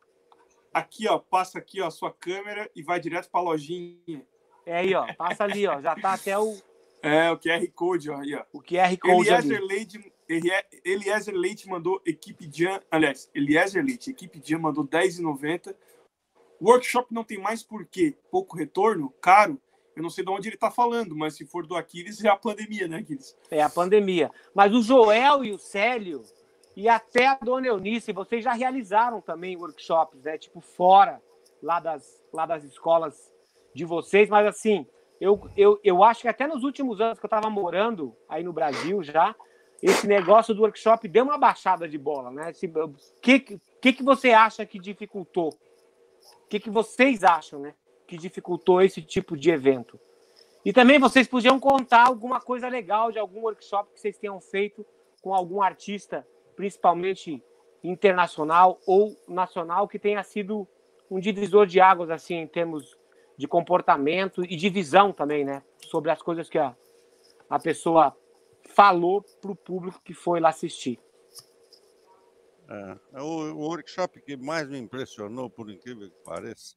Aqui, 0.74 1.08
ó, 1.08 1.20
passa 1.20 1.60
aqui, 1.60 1.82
ó, 1.82 1.88
a 1.88 1.92
sua 1.92 2.12
câmera 2.12 2.72
e 2.74 2.82
vai 2.82 3.02
direto 3.02 3.30
para 3.30 3.42
a 3.42 3.44
lojinha. 3.44 4.26
É 4.66 4.78
aí, 4.78 4.96
ó, 4.96 5.06
passa 5.14 5.44
ali, 5.44 5.68
ó, 5.68 5.82
já 5.82 5.94
tá 5.94 6.14
até 6.14 6.40
o 6.40 6.58
é, 7.04 7.30
o 7.30 7.38
QR 7.38 7.68
Code, 7.76 8.10
ó, 8.10 8.18
aí, 8.22 8.34
ó. 8.34 8.46
O 8.54 8.62
QR 8.62 8.98
Code 8.98 9.28
Eliezer 9.28 9.58
ali. 9.58 9.68
Leite, 9.68 10.13
Eliezer 10.30 11.36
Leite 11.36 11.68
mandou 11.68 12.02
equipe 12.06 12.50
Jan, 12.52 12.80
aliás, 12.90 13.30
Eliezer 13.34 13.84
Leite, 13.84 14.12
equipe 14.12 14.42
Jan 14.44 14.60
mandou 14.60 14.88
10,90. 14.88 15.76
Workshop 16.62 17.14
não 17.14 17.24
tem 17.24 17.38
mais 17.38 17.62
por 17.62 17.86
quê? 17.86 18.16
Pouco 18.32 18.56
retorno? 18.56 19.14
Caro? 19.22 19.60
Eu 19.96 20.02
não 20.02 20.10
sei 20.10 20.24
de 20.24 20.32
onde 20.32 20.48
ele 20.48 20.56
está 20.56 20.72
falando, 20.72 21.16
mas 21.16 21.36
se 21.36 21.46
for 21.46 21.68
do 21.68 21.76
Aquiles, 21.76 22.24
é 22.24 22.30
a 22.30 22.38
pandemia, 22.38 22.88
né, 22.88 22.98
Aquiles? 22.98 23.38
É 23.52 23.62
a 23.62 23.70
pandemia. 23.70 24.32
Mas 24.56 24.74
o 24.74 24.82
Joel 24.82 25.44
e 25.44 25.52
o 25.52 25.60
Célio, 25.60 26.24
e 26.76 26.90
até 26.90 27.28
a 27.28 27.36
Dona 27.36 27.68
Eunice, 27.68 28.12
vocês 28.12 28.44
já 28.44 28.54
realizaram 28.54 29.22
também 29.22 29.56
workshops, 29.56 30.24
né? 30.24 30.38
Tipo, 30.38 30.62
fora 30.62 31.22
lá 31.62 31.80
das, 31.80 32.24
lá 32.34 32.46
das 32.46 32.64
escolas 32.64 33.32
de 33.74 33.86
vocês, 33.86 34.30
mas 34.30 34.48
assim, 34.48 34.86
eu, 35.22 35.40
eu, 35.56 35.80
eu 35.84 36.04
acho 36.04 36.22
que 36.22 36.28
até 36.28 36.48
nos 36.48 36.64
últimos 36.64 37.00
anos 37.00 37.20
que 37.20 37.26
eu 37.26 37.28
estava 37.28 37.50
morando 37.50 38.16
aí 38.28 38.44
no 38.44 38.54
Brasil 38.54 39.04
já, 39.04 39.36
esse 39.84 40.08
negócio 40.08 40.54
do 40.56 40.62
workshop 40.62 41.10
deu 41.10 41.26
uma 41.26 41.38
baixada 41.38 41.90
de 41.90 41.98
bola, 41.98 42.32
né? 42.32 42.54
O 42.78 43.22
que, 43.22 43.60
que, 43.82 43.92
que 43.92 44.02
você 44.02 44.32
acha 44.32 44.66
que 44.66 44.80
dificultou? 44.80 45.50
O 45.50 46.48
que, 46.48 46.58
que 46.58 46.70
vocês 46.70 47.22
acham, 47.22 47.60
né? 47.60 47.74
Que 48.08 48.16
dificultou 48.18 48.82
esse 48.82 49.02
tipo 49.02 49.36
de 49.36 49.52
evento? 49.52 50.00
E 50.64 50.72
também 50.72 50.98
vocês 51.00 51.28
podiam 51.28 51.60
contar 51.60 52.08
alguma 52.08 52.40
coisa 52.40 52.70
legal 52.70 53.12
de 53.12 53.20
algum 53.20 53.42
workshop 53.42 53.92
que 53.94 54.00
vocês 54.00 54.18
tenham 54.18 54.40
feito 54.40 54.86
com 55.22 55.34
algum 55.34 55.62
artista, 55.62 56.26
principalmente 56.56 57.44
internacional 57.84 58.80
ou 58.88 59.18
nacional, 59.28 59.86
que 59.86 60.00
tenha 60.00 60.24
sido 60.24 60.66
um 61.12 61.20
divisor 61.20 61.68
de 61.68 61.82
águas, 61.82 62.10
assim, 62.10 62.36
em 62.36 62.48
termos 62.48 62.98
de 63.36 63.50
comportamento 63.50 64.46
e 64.46 64.56
de 64.56 64.70
visão 64.70 65.12
também, 65.12 65.44
né? 65.44 65.62
Sobre 65.88 66.10
as 66.10 66.22
coisas 66.22 66.50
que 66.50 66.58
a, 66.58 66.74
a 67.50 67.60
pessoa 67.60 68.16
falou 68.70 69.22
para 69.42 69.52
o 69.52 69.56
público 69.56 70.02
que 70.04 70.14
foi 70.14 70.40
lá 70.40 70.50
assistir. 70.50 71.00
É, 72.70 73.00
é, 73.14 73.22
o, 73.22 73.54
o, 73.54 73.68
workshop 73.68 74.22
que 74.22 74.38
mais 74.38 74.68
me 74.68 74.80
impressionou, 74.80 75.50
por 75.50 75.70
incrível 75.70 76.10
que 76.10 76.24
pareça, 76.24 76.76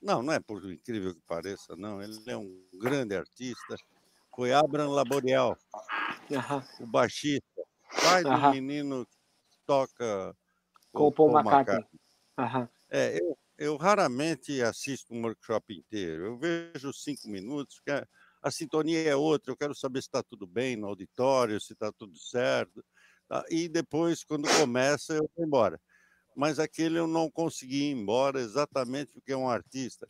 não, 0.00 0.22
não 0.22 0.32
é 0.32 0.40
por 0.40 0.64
incrível 0.70 1.14
que 1.14 1.20
pareça, 1.22 1.76
não, 1.76 2.02
ele 2.02 2.18
é 2.26 2.36
um 2.36 2.64
grande 2.80 3.14
artista, 3.14 3.76
foi 4.34 4.52
Abraham 4.52 4.90
Laboriel, 4.90 5.56
o 6.80 6.86
baixista, 6.86 7.62
pai 8.02 8.22
do 8.24 8.50
menino 8.50 9.06
que 9.06 9.58
toca 9.66 10.34
com 10.92 11.08
o 11.08 11.12
Paul, 11.12 11.30
McCartney. 11.38 11.86
McCartney. 12.38 12.68
É, 12.90 13.18
eu, 13.20 13.38
eu 13.58 13.76
raramente 13.76 14.60
assisto 14.62 15.14
um 15.14 15.22
workshop 15.22 15.72
inteiro. 15.74 16.26
Eu 16.26 16.38
vejo 16.38 16.92
cinco 16.92 17.28
minutos, 17.28 17.76
porque 17.76 17.90
a, 17.90 18.06
a 18.42 18.50
sintonia 18.50 19.08
é 19.08 19.16
outra. 19.16 19.52
Eu 19.52 19.56
quero 19.56 19.74
saber 19.74 20.02
se 20.02 20.08
está 20.08 20.22
tudo 20.22 20.46
bem 20.46 20.76
no 20.76 20.88
auditório, 20.88 21.60
se 21.60 21.72
está 21.72 21.92
tudo 21.92 22.18
certo. 22.18 22.84
Tá? 23.28 23.44
E 23.48 23.68
depois, 23.68 24.24
quando 24.24 24.48
começa, 24.58 25.14
eu 25.14 25.30
vou 25.34 25.46
embora. 25.46 25.80
Mas 26.36 26.58
aquele 26.58 26.98
eu 26.98 27.06
não 27.06 27.30
consegui 27.30 27.90
ir 27.90 27.92
embora 27.92 28.40
exatamente 28.40 29.12
porque 29.12 29.32
é 29.32 29.36
um 29.36 29.48
artista 29.48 30.06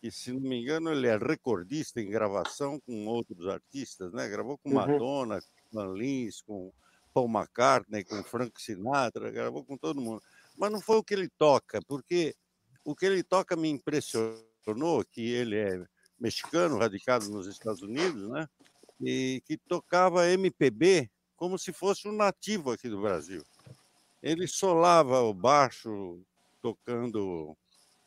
que, 0.00 0.10
se 0.10 0.32
não 0.32 0.40
me 0.40 0.62
engano, 0.62 0.90
ele 0.90 1.06
é 1.06 1.16
recordista 1.18 2.00
em 2.00 2.08
gravação 2.08 2.80
com 2.80 3.06
outros 3.06 3.46
artistas, 3.46 4.12
né? 4.12 4.28
Gravou 4.28 4.56
com 4.58 4.70
uhum. 4.70 4.76
Madonna, 4.76 5.34
uhum. 5.34 5.40
com 5.70 5.78
Van 5.78 5.94
Lins, 5.94 6.40
com 6.40 6.72
Paul 7.12 7.28
McCartney, 7.28 8.04
com 8.04 8.22
Frank 8.24 8.60
Sinatra, 8.60 9.30
gravou 9.30 9.64
com 9.64 9.76
todo 9.76 10.00
mundo. 10.00 10.22
Mas 10.56 10.72
não 10.72 10.80
foi 10.80 10.96
o 10.96 11.04
que 11.04 11.12
ele 11.12 11.28
toca, 11.36 11.80
porque 11.86 12.34
o 12.84 12.94
que 12.96 13.04
ele 13.04 13.22
toca 13.22 13.54
me 13.56 13.68
impressionou, 13.68 15.04
que 15.10 15.20
ele 15.20 15.56
é 15.56 15.84
mexicano, 16.20 16.78
radicado 16.78 17.28
nos 17.30 17.46
Estados 17.46 17.82
Unidos, 17.82 18.28
né? 18.28 18.48
E 19.00 19.42
que 19.46 19.56
tocava 19.56 20.28
MPB 20.28 21.10
como 21.34 21.58
se 21.58 21.72
fosse 21.72 22.06
um 22.06 22.12
nativo 22.12 22.70
aqui 22.70 22.88
do 22.88 23.00
Brasil. 23.00 23.42
Ele 24.22 24.46
solava 24.46 25.22
o 25.22 25.32
baixo 25.32 26.20
tocando 26.60 27.56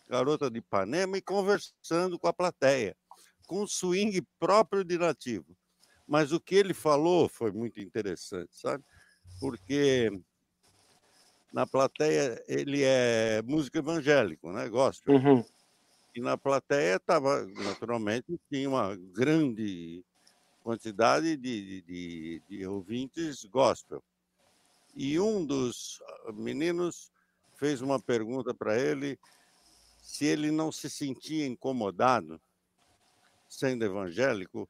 Garota 0.08 0.52
de 0.52 0.60
Ipanema 0.60 1.18
e 1.18 1.22
conversando 1.22 2.20
com 2.20 2.28
a 2.28 2.34
plateia, 2.34 2.96
com 3.48 3.64
um 3.64 3.68
swing 3.68 4.22
próprio 4.40 4.84
de 4.84 5.00
nativo. 5.00 5.58
Mas 6.08 6.32
o 6.32 6.40
que 6.40 6.54
ele 6.54 6.74
falou 6.74 7.28
foi 7.28 7.52
muito 7.52 7.80
interessante, 7.80 8.52
sabe? 8.52 8.84
Porque 9.40 10.12
na 11.52 11.66
plateia 11.66 12.44
ele 12.48 12.84
é 12.84 13.42
músico 13.44 13.80
evangélico, 13.80 14.52
né? 14.52 14.70
Gospel. 14.70 15.16
Uhum. 15.16 15.46
E 16.16 16.22
na 16.22 16.38
plateia 16.38 16.98
estava, 16.98 17.46
naturalmente, 17.46 18.40
tinha 18.50 18.70
uma 18.70 18.96
grande 18.96 20.04
quantidade 20.62 21.36
de, 21.36 21.82
de, 21.82 22.42
de, 22.48 22.68
ouvintes 22.68 23.44
gospel. 23.46 24.02
E 24.96 25.20
um 25.20 25.44
dos 25.44 26.02
meninos 26.34 27.12
fez 27.56 27.82
uma 27.82 28.00
pergunta 28.00 28.54
para 28.54 28.80
ele 28.80 29.20
se 30.02 30.26
ele 30.26 30.52
não 30.52 30.72
se 30.72 30.90
sentia 30.90 31.48
incomodado, 31.48 32.40
sendo 33.50 33.84
evangélico, 33.84 34.70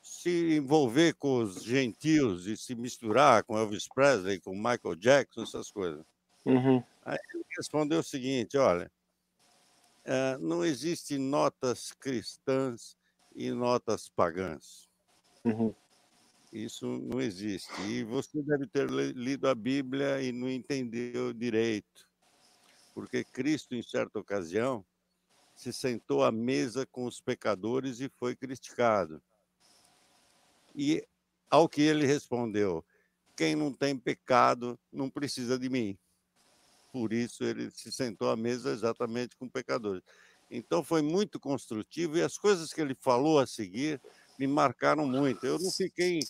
se 0.00 0.56
envolver 0.56 1.14
com 1.14 1.42
os 1.42 1.64
gentios 1.64 2.46
e 2.46 2.56
se 2.56 2.74
misturar 2.76 3.42
com 3.42 3.58
Elvis 3.58 3.88
Presley, 3.88 4.40
com 4.40 4.54
Michael 4.54 4.94
Jackson, 4.96 5.42
essas 5.42 5.70
coisas. 5.70 6.04
Uhum. 6.44 6.82
Aí 7.04 7.18
ele 7.34 7.44
respondeu 7.56 7.98
o 7.98 8.04
seguinte: 8.04 8.56
olha, 8.56 8.90
não 10.40 10.64
existem 10.64 11.18
notas 11.18 11.92
cristãs 11.92 12.96
e 13.34 13.50
notas 13.50 14.08
pagãs. 14.08 14.88
Uhum. 15.44 15.74
Isso 16.52 16.86
não 16.86 17.20
existe. 17.20 17.70
E 17.82 18.04
você 18.04 18.40
deve 18.42 18.66
ter 18.66 18.88
lido 18.88 19.48
a 19.48 19.54
Bíblia 19.54 20.22
e 20.22 20.32
não 20.32 20.48
entendeu 20.48 21.32
direito. 21.32 22.08
Porque 22.94 23.24
Cristo, 23.24 23.74
em 23.74 23.82
certa 23.82 24.18
ocasião, 24.18 24.84
se 25.54 25.72
sentou 25.72 26.24
à 26.24 26.32
mesa 26.32 26.86
com 26.86 27.04
os 27.04 27.20
pecadores 27.20 28.00
e 28.00 28.08
foi 28.08 28.34
criticado. 28.34 29.22
E 30.74 31.06
ao 31.50 31.68
que 31.68 31.82
ele 31.82 32.06
respondeu: 32.06 32.84
quem 33.36 33.54
não 33.54 33.72
tem 33.72 33.98
pecado 33.98 34.78
não 34.90 35.10
precisa 35.10 35.58
de 35.58 35.68
mim. 35.68 35.98
Por 36.96 37.12
isso 37.12 37.44
ele 37.44 37.70
se 37.70 37.92
sentou 37.92 38.30
à 38.30 38.36
mesa 38.36 38.70
exatamente 38.70 39.36
com 39.36 39.46
pecadores. 39.46 40.02
Então 40.50 40.82
foi 40.82 41.02
muito 41.02 41.38
construtivo 41.38 42.16
e 42.16 42.22
as 42.22 42.38
coisas 42.38 42.72
que 42.72 42.80
ele 42.80 42.94
falou 42.94 43.38
a 43.38 43.46
seguir 43.46 44.00
me 44.38 44.46
marcaram 44.46 45.06
muito. 45.06 45.44
Eu 45.44 45.58
não 45.58 45.70
fiquei 45.70 46.20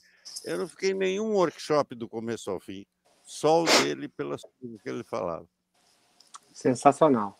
Eu 0.44 0.59
não 0.59 0.66
fiquei 0.66 0.90
em 0.90 0.94
nenhum 0.94 1.34
workshop 1.34 1.94
do 1.94 2.09
começo 2.09 2.51
ao 2.51 2.59
fim, 2.59 2.84
só 3.24 3.62
o 3.62 3.64
dele 3.64 4.09
pelas 4.09 4.43
coisas 4.43 4.82
que 4.82 4.88
ele 4.88 5.05
falava. 5.05 5.47
Sensacional. 6.52 7.38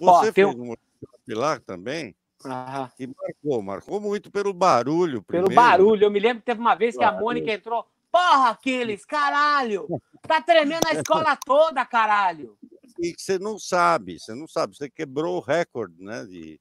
Você 0.00 0.28
Ó, 0.28 0.32
fez 0.32 0.46
um 0.48 0.70
workshop 0.70 1.34
lá 1.34 1.60
também? 1.60 2.16
Ah. 2.44 2.90
E 2.98 3.06
marcou, 3.06 3.62
marcou 3.62 4.00
muito 4.00 4.32
pelo 4.32 4.52
barulho. 4.52 5.22
Primeiro. 5.22 5.48
Pelo 5.48 5.62
barulho. 5.62 6.02
Eu 6.02 6.10
me 6.10 6.18
lembro 6.18 6.40
que 6.40 6.46
teve 6.46 6.60
uma 6.60 6.74
vez 6.74 6.96
que 6.96 7.04
a 7.04 7.12
Mônica 7.12 7.52
entrou. 7.52 7.86
Porra, 8.10 8.50
Aquiles, 8.50 9.04
caralho! 9.04 9.86
Tá 10.22 10.40
tremendo 10.40 10.86
a 10.86 10.94
escola 10.94 11.36
toda, 11.44 11.84
caralho! 11.84 12.56
E 12.98 13.14
você 13.16 13.38
não 13.38 13.58
sabe, 13.58 14.18
você 14.18 14.34
não 14.34 14.48
sabe, 14.48 14.76
você 14.76 14.90
quebrou 14.90 15.36
o 15.36 15.40
recorde 15.40 16.02
né, 16.02 16.24
de, 16.24 16.60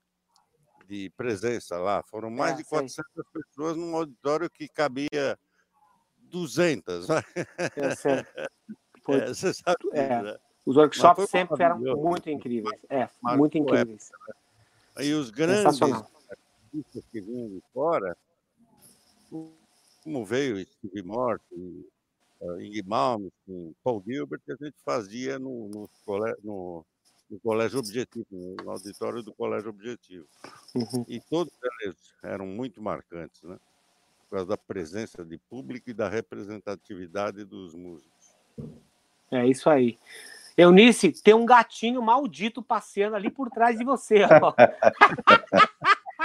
de 0.88 1.10
presença 1.18 1.78
lá. 1.78 2.04
Foram 2.04 2.30
mais 2.30 2.54
é, 2.54 2.58
de 2.58 2.64
400 2.66 3.12
sim. 3.12 3.22
pessoas 3.34 3.76
num 3.76 3.96
auditório 3.96 4.50
que 4.50 4.68
cabia 4.68 5.38
200. 6.18 7.08
Né? 7.08 7.24
É, 7.76 7.96
Foi... 9.04 9.20
É, 9.20 9.28
você 9.28 9.54
sabe 9.54 9.78
é. 9.94 10.22
Né? 10.22 10.38
Os 10.66 10.76
workshops 10.76 11.30
sempre 11.30 11.64
eram 11.64 11.80
muito 11.80 12.30
incríveis. 12.30 12.78
É, 12.90 13.08
muito 13.38 13.58
incríveis. 13.58 14.12
Época, 14.12 14.36
né? 14.98 15.06
E 15.06 15.14
os 15.14 15.30
grandes 15.30 15.82
artistas 15.82 17.06
que 17.10 17.22
vinham 17.22 17.48
de 17.48 17.64
fora, 17.74 18.18
como 20.08 20.24
veio 20.24 20.66
Steve 20.66 21.04
Morton, 21.04 21.84
uh, 22.40 22.62
Ing 22.62 22.82
Malmsteen, 22.84 23.76
Paul 23.84 24.02
Gilbert, 24.08 24.40
que 24.46 24.54
a 24.54 24.56
gente 24.56 24.78
fazia 24.86 25.38
no, 25.38 25.68
no, 25.68 25.90
no, 26.42 26.86
no, 27.30 27.40
Colégio 27.44 27.80
Objetivo, 27.80 28.26
no 28.32 28.72
auditório 28.72 29.22
do 29.22 29.34
Colégio 29.34 29.70
Objetivo. 29.70 30.26
Uhum. 30.74 31.04
E 31.10 31.20
todos 31.20 31.52
eles 31.82 31.98
eram 32.24 32.46
muito 32.48 32.82
marcantes, 32.82 33.44
né? 33.44 33.58
Por 34.30 34.38
causa 34.38 34.46
da 34.46 34.58
presença 34.58 35.26
de 35.26 35.38
público 35.38 35.90
e 35.90 35.94
da 35.94 36.08
representatividade 36.08 37.44
dos 37.44 37.76
músicos. 37.76 38.34
É 39.30 39.46
isso 39.46 39.70
aí. 39.70 40.00
Eunice, 40.56 41.12
tem 41.22 41.34
um 41.34 41.46
gatinho 41.46 42.02
maldito 42.02 42.64
passeando 42.64 43.18
ali 43.18 43.30
por 43.30 43.50
trás 43.50 43.78
de 43.78 43.84
você, 43.84 44.24
ó. 44.42 44.54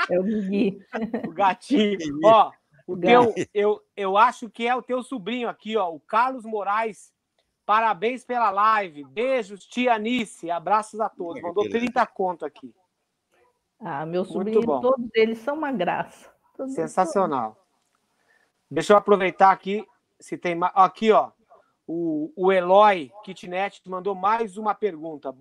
É 0.09 0.19
o 0.19 0.23
Gui. 0.23 0.81
O 1.27 1.33
gatinho. 1.33 1.99
Ó, 2.25 2.51
o 2.87 2.97
teu, 2.97 3.35
eu, 3.53 3.83
eu 3.97 4.17
acho 4.17 4.51
que 4.51 4.67
é 4.67 4.75
o 4.75 4.83
teu 4.83 5.03
sobrinho 5.03 5.49
aqui, 5.49 5.77
ó, 5.77 5.91
o 5.91 6.01
Carlos 6.01 6.45
Moraes. 6.45 7.13
Parabéns 7.65 8.25
pela 8.25 8.51
live. 8.51 9.05
Beijos, 9.05 9.65
tia 9.65 9.95
Anice. 9.95 10.51
Abraços 10.51 11.01
a 11.01 11.09
todos. 11.09 11.41
Mandou 11.41 11.69
30 11.69 12.05
conto 12.07 12.45
aqui. 12.45 12.75
Ah, 13.79 14.05
meu 14.05 14.25
sobrinho, 14.25 14.61
todos 14.63 15.11
eles 15.15 15.39
são 15.39 15.57
uma 15.57 15.73
graça. 15.73 16.33
Todos 16.57 16.75
Sensacional. 16.75 17.57
Deixa 18.71 18.93
eu 18.93 18.97
aproveitar 18.97 19.51
aqui, 19.51 19.87
se 20.19 20.37
tem 20.37 20.55
mais. 20.55 20.73
Aqui, 20.75 21.13
ó. 21.13 21.31
O, 21.87 22.33
o 22.37 22.53
Eloy 22.53 23.13
Kitnet 23.25 23.83
mandou 23.89 24.15
mais 24.15 24.57
uma 24.57 24.75
pergunta. 24.75 25.35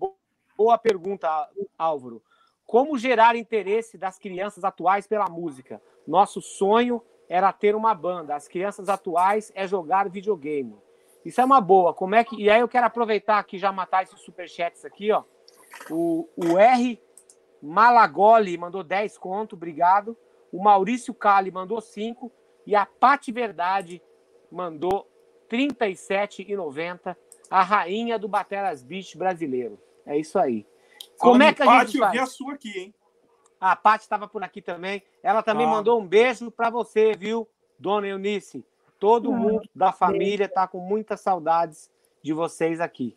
Boa 0.56 0.76
pergunta, 0.76 1.48
Álvaro. 1.78 2.22
Como 2.66 2.98
gerar 2.98 3.36
interesse 3.36 3.96
das 3.96 4.18
crianças 4.18 4.64
atuais 4.64 5.06
pela 5.06 5.28
música? 5.28 5.80
Nosso 6.06 6.40
sonho 6.40 7.02
era 7.32 7.50
ter 7.50 7.74
uma 7.74 7.94
banda. 7.94 8.34
As 8.36 8.46
crianças 8.46 8.90
atuais 8.90 9.50
é 9.54 9.66
jogar 9.66 10.10
videogame. 10.10 10.76
Isso 11.24 11.40
é 11.40 11.44
uma 11.44 11.62
boa. 11.62 11.94
Como 11.94 12.14
é 12.14 12.22
que 12.22 12.36
E 12.36 12.50
aí 12.50 12.60
eu 12.60 12.68
quero 12.68 12.84
aproveitar 12.84 13.38
aqui 13.38 13.56
já 13.56 13.72
matar 13.72 14.02
esses 14.02 14.20
superchats 14.20 14.84
aqui, 14.84 15.10
ó. 15.10 15.24
O, 15.90 16.28
o 16.36 16.58
R 16.58 17.00
Malagoli 17.62 18.58
mandou 18.58 18.84
10 18.84 19.16
conto, 19.16 19.56
obrigado. 19.56 20.14
O 20.52 20.62
Maurício 20.62 21.14
Cali 21.14 21.50
mandou 21.50 21.80
5 21.80 22.30
e 22.66 22.76
a 22.76 22.84
Pati 22.84 23.32
Verdade 23.32 24.02
mandou 24.50 25.10
37,90. 25.50 27.16
A 27.48 27.62
rainha 27.62 28.18
do 28.18 28.28
Bateras 28.28 28.82
Beach 28.82 29.16
brasileiro. 29.16 29.80
É 30.04 30.18
isso 30.18 30.38
aí. 30.38 30.66
Como 31.18 31.42
é 31.42 31.54
que 31.54 31.62
a 31.62 31.78
gente 31.78 31.98
Pati, 31.98 31.98
faz? 31.98 32.14
eu 32.14 32.18
vi 32.18 32.18
a 32.18 32.26
sua 32.26 32.52
aqui, 32.52 32.78
hein? 32.78 32.94
A 33.62 33.76
Paty 33.76 34.02
estava 34.02 34.26
por 34.26 34.42
aqui 34.42 34.60
também. 34.60 35.04
Ela 35.22 35.40
também 35.40 35.66
ah. 35.66 35.70
mandou 35.70 36.00
um 36.00 36.04
beijo 36.04 36.50
para 36.50 36.68
você, 36.68 37.12
viu, 37.12 37.48
dona 37.78 38.08
Eunice? 38.08 38.66
Todo 38.98 39.32
ah, 39.32 39.36
mundo 39.36 39.68
da 39.72 39.92
família 39.92 40.46
está 40.46 40.66
com 40.66 40.80
muitas 40.80 41.20
saudades 41.20 41.88
de 42.20 42.32
vocês 42.32 42.80
aqui. 42.80 43.16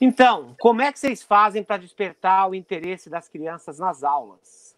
Então, 0.00 0.56
como 0.58 0.82
é 0.82 0.90
que 0.90 0.98
vocês 0.98 1.22
fazem 1.22 1.62
para 1.62 1.76
despertar 1.76 2.50
o 2.50 2.54
interesse 2.54 3.08
das 3.08 3.28
crianças 3.28 3.78
nas 3.78 4.02
aulas? 4.02 4.76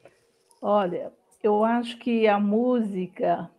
Olha, 0.60 1.10
eu 1.42 1.64
acho 1.64 1.98
que 1.98 2.28
a 2.28 2.38
música 2.38 3.50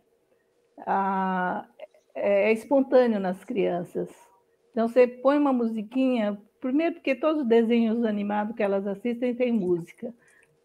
a, 0.85 1.65
é, 2.13 2.51
é 2.51 2.53
espontâneo 2.53 3.19
nas 3.19 3.43
crianças. 3.43 4.07
Então, 4.71 4.87
você 4.87 5.07
põe 5.07 5.39
uma 5.39 5.51
musiquinha, 5.51 6.39
primeiro 6.59 6.93
porque 6.93 7.15
todos 7.15 7.41
os 7.41 7.47
desenhos 7.47 8.05
animados 8.05 8.55
que 8.55 8.61
elas 8.61 8.85
assistem 8.85 9.33
têm 9.33 9.51
música. 9.51 10.13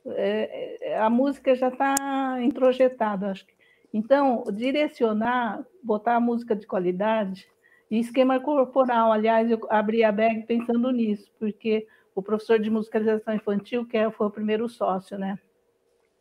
É, 0.07 0.79
é, 0.81 0.99
a 0.99 1.09
música 1.09 1.55
já 1.55 1.69
está 1.69 2.39
introjetada, 2.43 3.31
acho 3.31 3.47
que. 3.47 3.55
Então, 3.93 4.45
direcionar, 4.53 5.65
botar 5.83 6.17
a 6.17 6.21
música 6.21 6.57
de 6.57 6.67
qualidade 6.67 7.47
e 7.91 7.99
esquema 7.99 8.41
corporal. 8.41 9.13
Aliás, 9.13 9.51
eu 9.51 9.61
abri 9.69 10.03
a 10.03 10.11
bag 10.11 10.47
pensando 10.47 10.91
nisso, 10.91 11.31
porque 11.39 11.87
o 12.15 12.23
professor 12.23 12.59
de 12.59 12.71
musicalização 12.71 13.35
infantil, 13.35 13.87
que 13.87 13.97
é, 13.99 14.11
foi 14.11 14.27
o 14.27 14.31
primeiro 14.31 14.69
sócio, 14.69 15.19
né? 15.19 15.39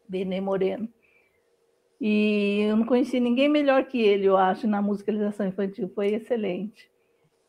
Benê 0.07 0.41
Moreno. 0.41 0.89
E 1.99 2.63
eu 2.63 2.75
não 2.75 2.85
conheci 2.85 3.19
ninguém 3.19 3.47
melhor 3.47 3.85
que 3.85 4.01
ele, 4.01 4.25
eu 4.25 4.35
acho, 4.35 4.67
na 4.67 4.81
musicalização 4.81 5.47
infantil. 5.47 5.89
Foi 5.95 6.07
excelente. 6.07 6.90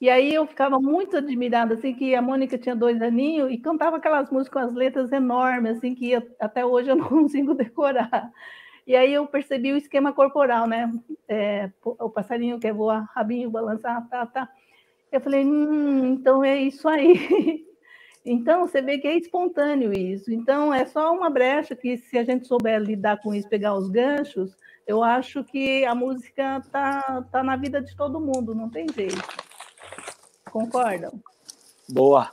E 0.03 0.11
aí 0.11 0.35
eu 0.35 0.45
ficava 0.49 0.81
muito 0.81 1.17
admirada, 1.17 1.75
assim, 1.75 1.95
que 1.95 2.13
a 2.13 2.21
Mônica 2.21 2.59
tinha 2.59 2.75
dois 2.75 3.01
aninhos 3.01 3.53
e 3.53 3.57
cantava 3.57 3.99
aquelas 3.99 4.29
músicas 4.33 4.65
com 4.65 4.69
as 4.69 4.75
letras 4.75 5.13
enormes, 5.13 5.77
assim, 5.77 5.95
que 5.95 6.13
até 6.41 6.67
hoje 6.67 6.91
eu 6.91 6.97
não 6.99 7.09
consigo 7.09 7.55
decorar. 7.55 8.33
E 8.85 8.97
aí 8.97 9.15
eu 9.15 9.25
percebi 9.29 9.73
o 9.73 9.77
esquema 9.77 10.13
corporal, 10.13 10.67
né? 10.67 10.93
É, 11.29 11.71
o 11.85 12.11
passarinho 12.11 12.59
quer 12.59 12.73
voar, 12.73 13.09
rabinho 13.15 13.49
balançar, 13.49 14.05
tá, 14.09 14.27
tá. 14.27 14.49
Eu 15.13 15.21
falei, 15.21 15.45
hum, 15.47 16.15
então 16.15 16.45
é 16.45 16.61
isso 16.61 16.89
aí. 16.89 17.65
Então, 18.25 18.69
você 18.69 18.81
vê 18.81 18.99
que 18.99 19.09
é 19.09 19.19
espontâneo 19.19 19.93
isso. 19.93 20.33
Então, 20.33 20.73
é 20.73 20.87
só 20.87 21.13
uma 21.13 21.29
brecha 21.29 21.75
que, 21.75 21.97
se 21.97 22.17
a 22.17 22.23
gente 22.23 22.47
souber 22.47 22.81
lidar 22.81 23.21
com 23.21 23.35
isso, 23.35 23.49
pegar 23.49 23.75
os 23.75 23.91
ganchos, 23.91 24.57
eu 24.87 25.03
acho 25.03 25.43
que 25.43 25.85
a 25.85 25.93
música 25.93 26.63
tá, 26.71 27.27
tá 27.33 27.43
na 27.43 27.57
vida 27.57 27.83
de 27.83 27.97
todo 27.97 28.21
mundo, 28.21 28.55
não 28.55 28.71
tem 28.71 28.87
jeito. 28.95 29.52
Concordam? 30.53 31.13
Boa. 31.89 32.31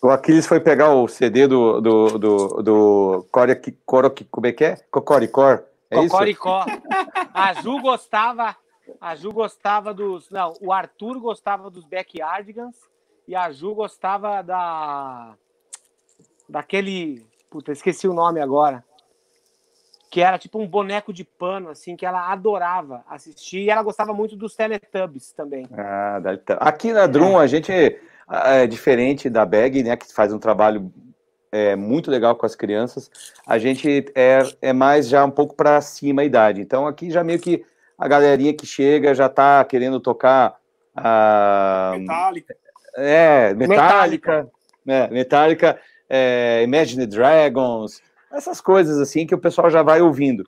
O 0.00 0.08
Aquiles 0.08 0.46
foi 0.46 0.60
pegar 0.60 0.94
o 0.94 1.08
CD 1.08 1.48
do, 1.48 1.80
do, 1.80 2.18
do, 2.18 2.62
do 2.62 3.26
Core, 3.30 3.60
Core, 3.84 4.10
como 4.30 4.46
é 4.46 4.52
que 4.52 4.64
é? 4.64 4.76
Cocoricor. 4.88 5.64
É 5.90 5.96
Cocoricó. 5.96 6.64
A 7.34 7.54
Ju 7.54 7.80
gostava, 7.80 8.56
a 9.00 9.16
Ju 9.16 9.32
gostava 9.32 9.92
dos, 9.92 10.30
não, 10.30 10.54
o 10.60 10.72
Arthur 10.72 11.18
gostava 11.18 11.68
dos 11.68 11.84
Backyardigans 11.84 12.76
e 13.26 13.34
a 13.34 13.50
Ju 13.50 13.74
gostava 13.74 14.42
da 14.42 15.34
daquele, 16.48 17.26
puta, 17.50 17.72
esqueci 17.72 18.06
o 18.06 18.12
nome 18.12 18.40
agora 18.40 18.84
que 20.12 20.20
era 20.20 20.36
tipo 20.36 20.60
um 20.60 20.66
boneco 20.66 21.10
de 21.10 21.24
pano, 21.24 21.70
assim, 21.70 21.96
que 21.96 22.04
ela 22.04 22.30
adorava 22.30 23.02
assistir, 23.08 23.60
e 23.60 23.70
ela 23.70 23.82
gostava 23.82 24.12
muito 24.12 24.36
dos 24.36 24.54
Teletubbies 24.54 25.32
também. 25.32 25.66
Ah, 25.72 26.20
aqui 26.60 26.92
na 26.92 27.06
Drum, 27.06 27.38
a 27.38 27.46
gente 27.46 27.72
é 28.30 28.66
diferente 28.66 29.30
da 29.30 29.46
Bag, 29.46 29.82
né, 29.82 29.96
que 29.96 30.12
faz 30.12 30.30
um 30.30 30.38
trabalho 30.38 30.92
é, 31.50 31.74
muito 31.76 32.10
legal 32.10 32.36
com 32.36 32.44
as 32.44 32.54
crianças, 32.54 33.10
a 33.46 33.56
gente 33.56 34.04
é, 34.14 34.42
é 34.60 34.72
mais 34.74 35.08
já 35.08 35.24
um 35.24 35.30
pouco 35.30 35.56
para 35.56 35.80
cima 35.80 36.20
a 36.20 36.26
idade. 36.26 36.60
Então 36.60 36.86
aqui 36.86 37.10
já 37.10 37.24
meio 37.24 37.40
que 37.40 37.64
a 37.96 38.06
galerinha 38.06 38.52
que 38.52 38.66
chega 38.66 39.14
já 39.14 39.30
tá 39.30 39.64
querendo 39.64 39.98
tocar 39.98 40.58
a... 40.94 41.94
Metallica. 41.98 42.56
É, 42.96 43.54
Metallica. 43.54 43.66
Metallica, 43.66 44.50
é, 44.86 45.08
Metallica 45.08 45.80
é, 46.06 46.62
Imagine 46.64 47.06
Dragons, 47.06 48.02
essas 48.32 48.60
coisas 48.60 48.98
assim 48.98 49.26
que 49.26 49.34
o 49.34 49.40
pessoal 49.40 49.70
já 49.70 49.82
vai 49.82 50.00
ouvindo. 50.00 50.44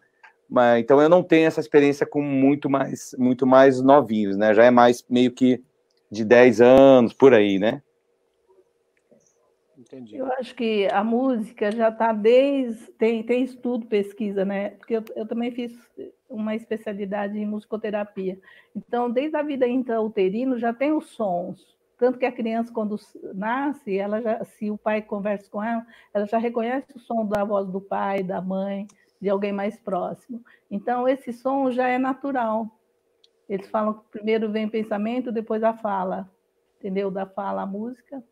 Mas, 0.49 0.83
então 0.83 1.01
eu 1.01 1.09
não 1.09 1.23
tenho 1.23 1.47
essa 1.47 1.61
experiência 1.61 2.07
com 2.07 2.23
muito 2.23 2.69
mais, 2.69 3.15
muito 3.19 3.47
mais 3.47 3.81
novinhos, 3.81 4.37
né? 4.37 4.55
Já 4.55 4.65
é 4.65 4.71
mais 4.71 5.05
meio 5.09 5.33
que 5.33 5.63
de 6.11 6.25
10 6.25 6.61
anos, 6.61 7.13
por 7.13 7.35
aí, 7.35 7.59
né? 7.59 7.83
Entendi. 9.77 10.17
Eu 10.17 10.27
acho 10.33 10.55
que 10.55 10.89
a 10.91 11.05
música 11.05 11.71
já 11.71 11.89
está 11.89 12.13
desde. 12.13 12.91
Tem, 12.93 13.23
tem 13.23 13.45
estudo, 13.45 13.87
pesquisa, 13.87 14.45
né? 14.45 14.71
Porque 14.71 14.97
eu, 14.97 15.05
eu 15.15 15.27
também 15.27 15.51
fiz 15.51 15.73
uma 16.29 16.55
especialidade 16.55 17.39
em 17.39 17.47
musicoterapia. 17.47 18.39
Então, 18.75 19.11
desde 19.11 19.37
a 19.37 19.43
vida 19.43 19.69
intrauterino 19.69 20.59
já 20.59 20.73
tem 20.73 20.93
os 20.93 21.11
sons. 21.11 21.74
Tanto 21.99 22.19
que 22.19 22.27
a 22.27 22.33
criança, 22.33 22.73
quando 22.73 22.97
nasce, 23.35 23.97
ela 23.97 24.21
já, 24.21 24.45
se 24.45 24.71
o 24.71 24.77
pai 24.77 25.01
conversa 25.01 25.49
com 25.51 25.63
ela, 25.63 25.87
ela 26.13 26.27
já 26.27 26.39
reconhece 26.39 26.87
o 26.95 26.99
som 26.99 27.25
da 27.25 27.45
voz 27.45 27.69
do 27.69 27.81
pai, 27.81 28.23
da 28.23 28.41
mãe. 28.41 28.87
de 29.21 29.31
alguém 29.31 29.53
mais 29.53 29.79
próximo. 29.79 30.45
Então, 30.71 31.09
esse 31.09 31.33
som 31.33 31.71
já 31.71 31.89
é 31.89 31.97
natural. 31.97 32.69
Eles 33.49 33.67
falam 33.69 33.95
que 33.95 34.01
primeiro 34.11 34.51
vem 34.51 34.67
o 34.67 34.71
pensamento, 34.71 35.33
depois 35.33 35.63
a 35.63 35.73
fala. 35.73 36.29
Entendeu? 36.79 37.11
Da 37.11 37.25
fala 37.25 37.63
a 37.63 37.67
música. 37.67 38.23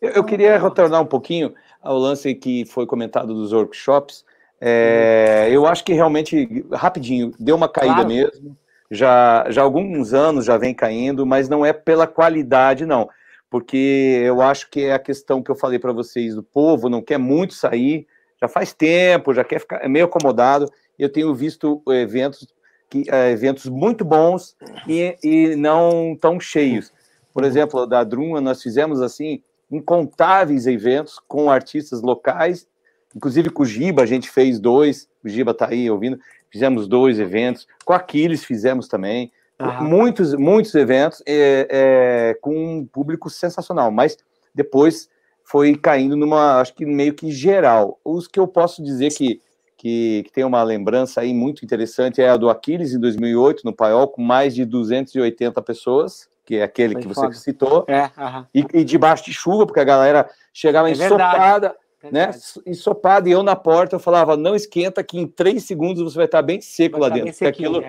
Eu, 0.00 0.10
eu 0.12 0.24
queria 0.24 0.58
retornar 0.58 1.02
um 1.02 1.06
pouquinho 1.06 1.54
ao 1.82 1.98
lance 1.98 2.34
que 2.34 2.64
foi 2.64 2.86
comentado 2.86 3.34
dos 3.34 3.52
workshops. 3.52 4.24
É, 4.58 5.48
eu 5.50 5.66
acho 5.66 5.84
que 5.84 5.92
realmente, 5.92 6.64
rapidinho, 6.72 7.32
deu 7.38 7.54
uma 7.56 7.68
caída 7.68 7.96
claro. 7.96 8.08
mesmo. 8.08 8.56
Já, 8.90 9.46
já 9.50 9.62
há 9.62 9.64
alguns 9.64 10.12
anos 10.12 10.44
já 10.44 10.56
vem 10.56 10.74
caindo, 10.74 11.24
mas 11.24 11.48
não 11.48 11.64
é 11.64 11.72
pela 11.72 12.06
qualidade, 12.06 12.86
não. 12.86 13.08
Porque 13.50 14.20
eu 14.24 14.42
acho 14.42 14.68
que 14.70 14.82
é 14.84 14.92
a 14.92 14.98
questão 14.98 15.42
que 15.42 15.50
eu 15.50 15.54
falei 15.54 15.78
para 15.78 15.92
vocês: 15.92 16.34
do 16.34 16.42
povo 16.42 16.88
não 16.88 17.02
quer 17.02 17.18
muito 17.18 17.54
sair, 17.54 18.06
já 18.40 18.48
faz 18.48 18.72
tempo, 18.72 19.32
já 19.32 19.44
quer 19.44 19.60
ficar 19.60 19.84
é 19.84 19.88
meio 19.88 20.06
acomodado. 20.06 20.70
Eu 20.98 21.08
tenho 21.08 21.34
visto 21.34 21.82
eventos, 21.88 22.46
que, 22.90 23.04
é, 23.08 23.30
eventos 23.30 23.66
muito 23.66 24.04
bons 24.04 24.56
e, 24.88 25.16
e 25.22 25.56
não 25.56 26.16
tão 26.20 26.38
cheios. 26.38 26.92
Por 27.32 27.44
exemplo, 27.44 27.86
da 27.86 28.04
Druma, 28.04 28.40
nós 28.40 28.62
fizemos 28.62 29.00
assim 29.00 29.42
incontáveis 29.70 30.66
eventos 30.66 31.18
com 31.26 31.50
artistas 31.50 32.00
locais, 32.00 32.66
inclusive 33.14 33.50
com 33.50 33.62
o 33.62 33.66
Giba, 33.66 34.02
a 34.02 34.06
gente 34.06 34.30
fez 34.30 34.60
dois, 34.60 35.08
o 35.24 35.28
Giba 35.28 35.50
está 35.50 35.68
aí 35.68 35.90
ouvindo, 35.90 36.18
fizemos 36.54 36.86
dois 36.86 37.18
eventos, 37.18 37.66
com 37.84 37.92
a 37.92 37.96
Aquiles 37.96 38.44
fizemos 38.44 38.86
também, 38.86 39.32
muitos, 39.80 40.32
muitos 40.34 40.72
eventos 40.76 41.20
é, 41.26 41.66
é, 41.68 42.38
com 42.40 42.54
um 42.54 42.86
público 42.86 43.28
sensacional, 43.28 43.90
mas 43.90 44.16
depois 44.54 45.08
foi 45.42 45.74
caindo 45.74 46.16
numa, 46.16 46.60
acho 46.60 46.72
que 46.72 46.86
meio 46.86 47.12
que 47.12 47.32
geral. 47.32 47.98
Os 48.04 48.28
que 48.28 48.38
eu 48.38 48.46
posso 48.46 48.84
dizer 48.84 49.12
que, 49.12 49.42
que, 49.76 50.22
que 50.26 50.32
tem 50.32 50.44
uma 50.44 50.62
lembrança 50.62 51.22
aí 51.22 51.34
muito 51.34 51.64
interessante 51.64 52.22
é 52.22 52.28
a 52.28 52.36
do 52.36 52.48
Aquiles 52.48 52.94
em 52.94 53.00
2008, 53.00 53.62
no 53.64 53.72
Paiol, 53.72 54.06
com 54.06 54.22
mais 54.22 54.54
de 54.54 54.64
280 54.64 55.60
pessoas, 55.60 56.28
que 56.44 56.58
é 56.58 56.62
aquele 56.62 56.94
que 56.94 57.08
você 57.08 57.22
foda. 57.22 57.32
citou, 57.32 57.84
é, 57.88 58.12
e, 58.54 58.64
e, 58.74 58.84
debaixo 58.84 59.24
de 59.24 59.32
chuva, 59.32 59.66
porque 59.66 59.80
a 59.80 59.84
galera 59.84 60.30
chegava 60.52 60.88
é 60.88 60.92
ensopada, 60.92 61.74
né? 62.10 62.30
Ensopada, 62.66 63.28
e 63.28 63.32
eu 63.32 63.42
na 63.42 63.56
porta 63.56 63.96
eu 63.96 64.00
falava, 64.00 64.36
não 64.36 64.54
esquenta, 64.54 65.02
que 65.02 65.18
em 65.18 65.26
três 65.26 65.64
segundos 65.64 66.02
você 66.02 66.16
vai 66.16 66.26
estar 66.26 66.42
bem 66.42 66.60
seco 66.60 66.98
vai 66.98 67.08
lá 67.08 67.14
dentro, 67.14 67.32
porque 67.32 67.46
aquilo 67.46 67.82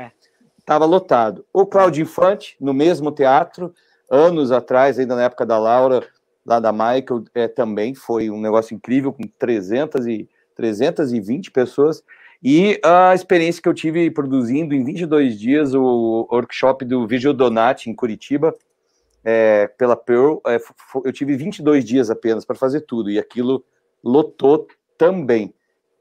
estava 0.57 0.85
é. 0.85 0.87
lotado. 0.87 1.45
O 1.53 1.65
Claudio 1.65 2.03
Infante, 2.03 2.55
no 2.59 2.73
mesmo 2.73 3.11
teatro, 3.11 3.73
anos 4.09 4.51
atrás, 4.51 4.99
ainda 4.99 5.15
na 5.15 5.23
época 5.23 5.45
da 5.45 5.57
Laura, 5.57 6.05
lá 6.45 6.59
da 6.59 6.71
Michael, 6.71 7.23
é, 7.33 7.47
também 7.47 7.95
foi 7.95 8.29
um 8.29 8.39
negócio 8.39 8.75
incrível, 8.75 9.11
com 9.11 9.23
300 9.39 10.05
e, 10.07 10.29
320 10.55 11.51
pessoas, 11.51 12.03
e 12.43 12.79
a 12.83 13.13
experiência 13.13 13.61
que 13.61 13.67
eu 13.67 13.73
tive 13.73 14.09
produzindo 14.11 14.75
em 14.75 14.83
22 14.83 15.39
dias 15.39 15.73
o 15.73 16.27
workshop 16.31 16.85
do 16.85 17.07
Vigil 17.07 17.33
Donati 17.33 17.89
em 17.89 17.95
Curitiba, 17.95 18.53
é, 19.23 19.67
pela 19.77 19.95
Pearl, 19.95 20.37
é, 20.45 20.59
eu 21.03 21.11
tive 21.11 21.35
22 21.35 21.83
dias 21.83 22.11
apenas 22.11 22.45
para 22.45 22.55
fazer 22.55 22.81
tudo, 22.81 23.09
e 23.09 23.17
aquilo 23.17 23.63
lotou 24.06 24.68
também. 24.98 25.52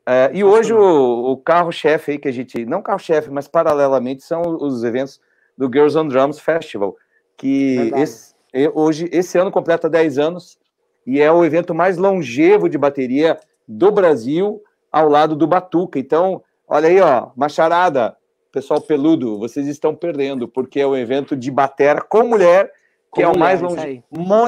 É, 0.06 0.30
e 0.34 0.44
hoje 0.44 0.74
o, 0.74 1.32
o 1.32 1.36
carro-chefe 1.38 2.12
aí 2.12 2.18
que 2.18 2.28
a 2.28 2.32
gente, 2.32 2.66
não 2.66 2.82
carro-chefe, 2.82 3.30
mas 3.30 3.48
paralelamente, 3.48 4.22
são 4.22 4.42
os 4.42 4.84
eventos 4.84 5.18
do 5.56 5.66
Girls 5.66 5.96
on 5.96 6.08
Drums 6.08 6.38
Festival, 6.38 6.94
que 7.38 7.90
esse, 7.96 8.34
hoje, 8.74 9.08
esse 9.10 9.38
ano 9.38 9.50
completa 9.50 9.88
10 9.88 10.18
anos, 10.18 10.58
e 11.06 11.20
é 11.20 11.32
o 11.32 11.44
evento 11.44 11.74
mais 11.74 11.96
longevo 11.96 12.68
de 12.68 12.76
bateria 12.76 13.38
do 13.66 13.90
Brasil, 13.90 14.62
ao 14.92 15.08
lado 15.08 15.34
do 15.34 15.46
Batuca. 15.46 15.98
Então, 15.98 16.42
olha 16.68 16.88
aí, 16.88 17.00
ó, 17.00 17.30
macharada, 17.34 18.16
pessoal 18.52 18.80
peludo, 18.80 19.38
vocês 19.38 19.66
estão 19.66 19.94
perdendo, 19.94 20.46
porque 20.46 20.80
é 20.80 20.86
o 20.86 20.90
um 20.90 20.96
evento 20.96 21.34
de 21.34 21.50
batera 21.50 22.00
com 22.00 22.24
mulher, 22.24 22.70
que 23.12 23.22
com 23.22 23.22
é 23.22 23.26
mulher, 23.26 23.36
o 23.36 23.38
mais, 23.38 23.60
longe... 23.60 24.04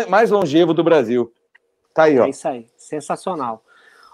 mais 0.08 0.30
longevo 0.30 0.74
do 0.74 0.84
Brasil. 0.84 1.32
Tá 1.96 2.02
aí, 2.02 2.18
ó. 2.18 2.26
É 2.26 2.28
isso 2.28 2.46
aí, 2.46 2.68
sensacional. 2.76 3.64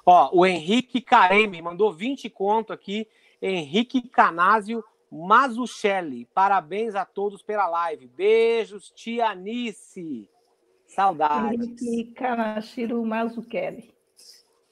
Ó, 0.07 0.31
o 0.33 0.47
Henrique 0.47 1.01
Careme 1.01 1.61
mandou 1.61 1.93
20 1.93 2.31
conto 2.31 2.73
aqui. 2.73 3.09
Henrique 3.43 4.09
Canásio 4.09 4.85
Mazuchelli. 5.11 6.27
Parabéns 6.27 6.95
a 6.95 7.05
todos 7.05 7.43
pela 7.43 7.67
live. 7.67 8.07
Beijos, 8.07 8.93
tia 8.95 9.31
Anice. 9.31 10.31
Saudades. 10.87 11.61
Henrique 11.61 12.13
Kanashiro 12.13 13.05
Mazuchelli. 13.05 13.93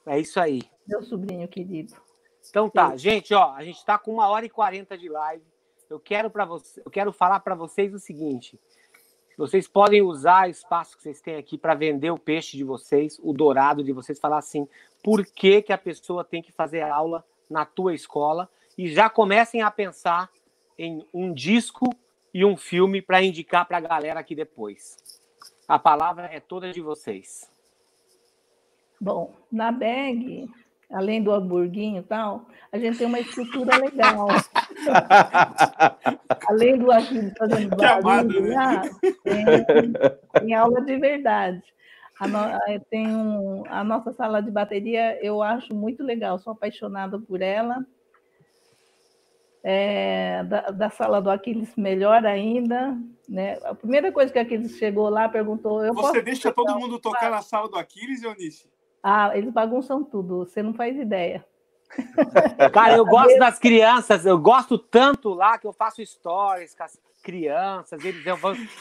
É 0.07 0.21
isso 0.21 0.39
aí. 0.39 0.63
Meu 0.87 1.03
sobrinho 1.03 1.49
querido. 1.49 1.97
Então 2.49 2.71
tá, 2.71 2.97
gente, 2.97 3.35
ó, 3.35 3.53
a 3.55 3.65
gente 3.65 3.79
está 3.79 3.99
com 3.99 4.13
uma 4.13 4.29
hora 4.29 4.47
e 4.47 4.49
quarenta 4.49 4.97
de 4.97 5.09
live. 5.09 5.45
Eu 5.89 5.99
quero 5.99 6.31
para 6.31 6.45
você, 6.45 6.81
eu 6.85 6.91
quero 6.93 7.13
falar 7.13 7.41
para 7.41 7.57
vocês 7.57 7.93
o 7.93 7.99
seguinte: 7.99 8.57
vocês 9.37 9.67
podem 9.67 10.03
usar 10.03 10.49
o 10.49 10.51
espaço 10.51 10.97
que 10.97 11.03
vocês 11.03 11.21
têm 11.21 11.37
aqui 11.37 11.57
para 11.57 11.75
vender 11.75 12.11
o 12.11 12.19
peixe 12.19 12.57
de 12.57 12.65
vocês, 12.65 13.19
o 13.23 13.33
dourado 13.33 13.83
de 13.83 13.93
vocês, 13.93 14.19
falar 14.19 14.39
assim, 14.39 14.69
por 15.03 15.25
que, 15.25 15.63
que 15.63 15.73
a 15.73 15.79
pessoa 15.79 16.25
tem 16.25 16.43
que 16.43 16.53
fazer 16.53 16.83
aula 16.83 17.25
na 17.49 17.65
tua 17.65 17.95
escola 17.95 18.49
e 18.77 18.89
já 18.89 19.09
comecem 19.09 19.63
a 19.63 19.71
pensar 19.71 20.31
em 20.79 21.05
um 21.13 21.33
disco 21.33 21.89
e 22.33 22.45
um 22.45 22.57
filme 22.57 23.03
para 23.03 23.23
indicar 23.23 23.67
para 23.67 23.79
a 23.79 23.81
galera 23.81 24.21
aqui 24.21 24.35
depois. 24.35 24.97
A 25.67 25.79
palavra 25.79 26.27
é 26.33 26.41
toda 26.41 26.71
de 26.73 26.81
vocês. 26.81 27.51
Bom, 29.01 29.35
na 29.51 29.73
bag 29.73 30.49
além 30.91 31.23
do 31.23 31.33
hamburguinho 31.33 32.01
e 32.01 32.03
tal, 32.03 32.47
a 32.73 32.79
gente 32.79 32.99
tem 32.99 33.07
uma 33.07 33.21
estrutura 33.21 33.77
legal. 33.77 34.27
além 36.51 36.77
do 36.77 36.91
Aquiles 36.91 37.33
fazendo 37.39 37.71
barulho, 37.77 38.43
né? 38.43 38.83
tem, 39.23 39.93
tem, 40.41 40.55
aula 40.55 40.81
de 40.83 40.97
verdade. 40.97 41.63
A, 42.19 42.29
no, 42.29 42.39
tem 42.91 43.07
um, 43.07 43.63
a 43.69 43.83
nossa 43.85 44.13
sala 44.13 44.43
de 44.43 44.51
bateria, 44.51 45.19
eu 45.25 45.43
acho 45.43 45.75
muito 45.75 46.03
legal, 46.03 46.39
sou 46.39 46.53
apaixonada 46.53 47.19
por 47.19 47.41
ela. 47.41 47.87
É, 49.63 50.43
da, 50.45 50.71
da, 50.71 50.91
sala 50.91 51.21
do 51.21 51.31
Aquiles, 51.31 51.77
melhor 51.77 52.25
ainda. 52.25 52.97
Né? 53.29 53.59
A 53.63 53.75
primeira 53.75 54.11
coisa 54.11 54.33
que 54.33 54.39
Aquiles 54.39 54.77
chegou 54.77 55.09
lá 55.09 55.29
perguntou. 55.29 55.85
Eu 55.85 55.95
Você 55.95 56.23
deixa 56.23 56.51
todo 56.51 56.79
mundo 56.79 56.99
tocar 56.99 57.31
na 57.31 57.43
sala 57.43 57.69
do 57.69 57.77
Aquiles, 57.77 58.23
Eunice? 58.23 58.69
Ah, 59.03 59.37
eles 59.37 59.53
bagunçam 59.53 60.03
tudo, 60.03 60.39
você 60.39 60.63
não 60.63 60.75
faz 60.75 60.97
ideia. 60.97 61.45
Cara, 62.73 62.97
eu 62.97 63.05
gosto 63.05 63.39
das 63.39 63.59
crianças, 63.59 64.25
eu 64.25 64.39
gosto 64.39 64.79
tanto 64.79 65.35
lá 65.35 65.59
que 65.59 65.67
eu 65.67 65.73
faço 65.73 66.05
stories 66.05 66.75
com 66.75 66.85
as 66.85 66.99
crianças, 67.23 68.03
eles 68.05 68.25
eu 68.25 68.37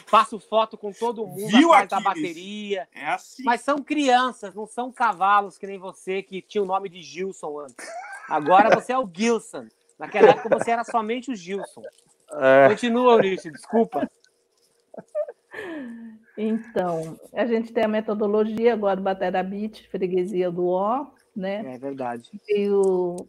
faço 0.08 0.40
foto 0.40 0.78
com 0.78 0.92
todo 0.92 1.28
mundo 1.28 1.48
Viu 1.48 1.74
atrás 1.74 1.90
da 1.90 2.00
bateria. 2.00 2.88
É 2.94 3.08
assim. 3.08 3.44
Mas 3.44 3.62
são 3.62 3.80
crianças, 3.80 4.56
não 4.56 4.66
são 4.66 4.92
cavalos 4.92 5.58
que 5.58 5.68
nem 5.68 5.78
você 5.78 6.24
que 6.24 6.42
tinha 6.42 6.64
o 6.64 6.68
nome 6.68 6.90
de 6.90 7.02
Gilson 7.02 7.60
antes. 7.60 7.88
Agora 8.30 8.74
você 8.74 8.94
é 8.94 8.98
o 8.98 9.10
Gilson. 9.12 9.68
Naquela 9.98 10.30
época 10.30 10.58
você 10.58 10.72
era 10.72 10.84
somente 10.84 11.32
o 11.32 11.36
Gilson. 11.36 11.82
É. 12.32 12.70
Continua, 12.70 13.12
Maurício, 13.12 13.52
desculpa. 13.52 14.10
Então, 16.38 17.20
a 17.34 17.46
gente 17.46 17.74
tem 17.74 17.84
a 17.84 17.88
metodologia 17.88 18.74
agora 18.74 18.96
do 18.96 19.02
Batera 19.02 19.44
Beat, 19.44 19.90
freguesia 19.90 20.50
do 20.50 20.68
O, 20.68 21.08
né? 21.36 21.76
É 21.76 21.78
verdade. 21.78 22.30
E 22.48 22.70
o, 22.70 23.28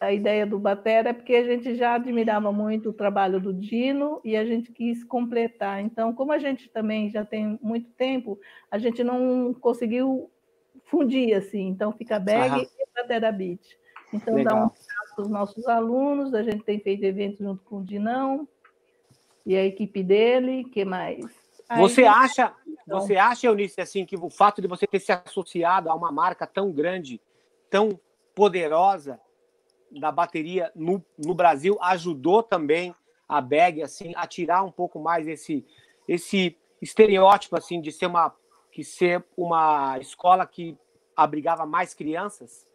a 0.00 0.12
ideia 0.12 0.46
do 0.46 0.58
Batera 0.58 1.10
é 1.10 1.12
porque 1.12 1.34
a 1.34 1.44
gente 1.44 1.74
já 1.74 1.94
admirava 1.94 2.52
muito 2.52 2.90
o 2.90 2.92
trabalho 2.92 3.40
do 3.40 3.52
Dino 3.52 4.20
e 4.24 4.36
a 4.36 4.44
gente 4.44 4.72
quis 4.72 5.02
completar. 5.04 5.80
Então, 5.80 6.12
como 6.12 6.32
a 6.32 6.38
gente 6.38 6.68
também 6.70 7.10
já 7.10 7.24
tem 7.24 7.58
muito 7.60 7.90
tempo, 7.90 8.38
a 8.70 8.78
gente 8.78 9.02
não 9.02 9.52
conseguiu 9.54 10.30
fundir 10.84 11.34
assim. 11.34 11.66
Então, 11.66 11.92
fica 11.92 12.18
bag 12.18 12.54
Aham. 12.54 12.62
e 12.62 12.86
Batera 12.94 13.32
Beat. 13.32 13.60
Então, 14.12 14.34
Legal. 14.34 14.56
dá 14.56 14.64
um 14.64 14.68
para 15.14 15.24
os 15.24 15.28
nossos 15.28 15.66
alunos, 15.66 16.32
a 16.32 16.44
gente 16.44 16.62
tem 16.62 16.78
feito 16.78 17.02
eventos 17.02 17.38
junto 17.38 17.64
com 17.64 17.78
o 17.78 17.84
Dinão 17.84 18.48
e 19.44 19.56
a 19.56 19.64
equipe 19.64 20.02
dele, 20.02 20.64
que 20.64 20.84
mais? 20.84 21.24
Você 21.76 22.04
acha, 22.04 22.54
você 22.86 23.16
acha, 23.16 23.46
Eunice, 23.46 23.80
assim, 23.80 24.06
que 24.06 24.16
o 24.16 24.30
fato 24.30 24.62
de 24.62 24.68
você 24.68 24.86
ter 24.86 25.00
se 25.00 25.10
associado 25.10 25.90
a 25.90 25.94
uma 25.94 26.12
marca 26.12 26.46
tão 26.46 26.70
grande, 26.70 27.20
tão 27.70 27.98
poderosa 28.34 29.20
da 29.90 30.12
bateria 30.12 30.70
no, 30.74 31.04
no 31.18 31.34
Brasil 31.34 31.78
ajudou 31.80 32.42
também 32.42 32.94
a 33.28 33.40
Bag 33.40 33.82
assim 33.82 34.12
a 34.16 34.26
tirar 34.26 34.62
um 34.62 34.70
pouco 34.70 34.98
mais 35.00 35.26
esse 35.26 35.66
esse 36.06 36.56
estereótipo 36.80 37.56
assim 37.56 37.80
de 37.80 37.92
ser 37.92 38.06
uma 38.06 38.34
que 38.70 38.84
ser 38.84 39.24
uma 39.36 39.98
escola 39.98 40.46
que 40.46 40.76
abrigava 41.16 41.66
mais 41.66 41.94
crianças? 41.94 42.66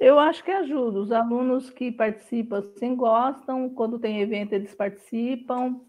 Eu 0.00 0.18
acho 0.18 0.42
que 0.42 0.50
ajuda. 0.50 0.98
Os 0.98 1.12
alunos 1.12 1.70
que 1.70 1.92
participam 1.92 2.58
assim 2.58 2.96
gostam, 2.96 3.70
quando 3.70 4.00
tem 4.00 4.20
evento 4.20 4.52
eles 4.52 4.74
participam. 4.74 5.80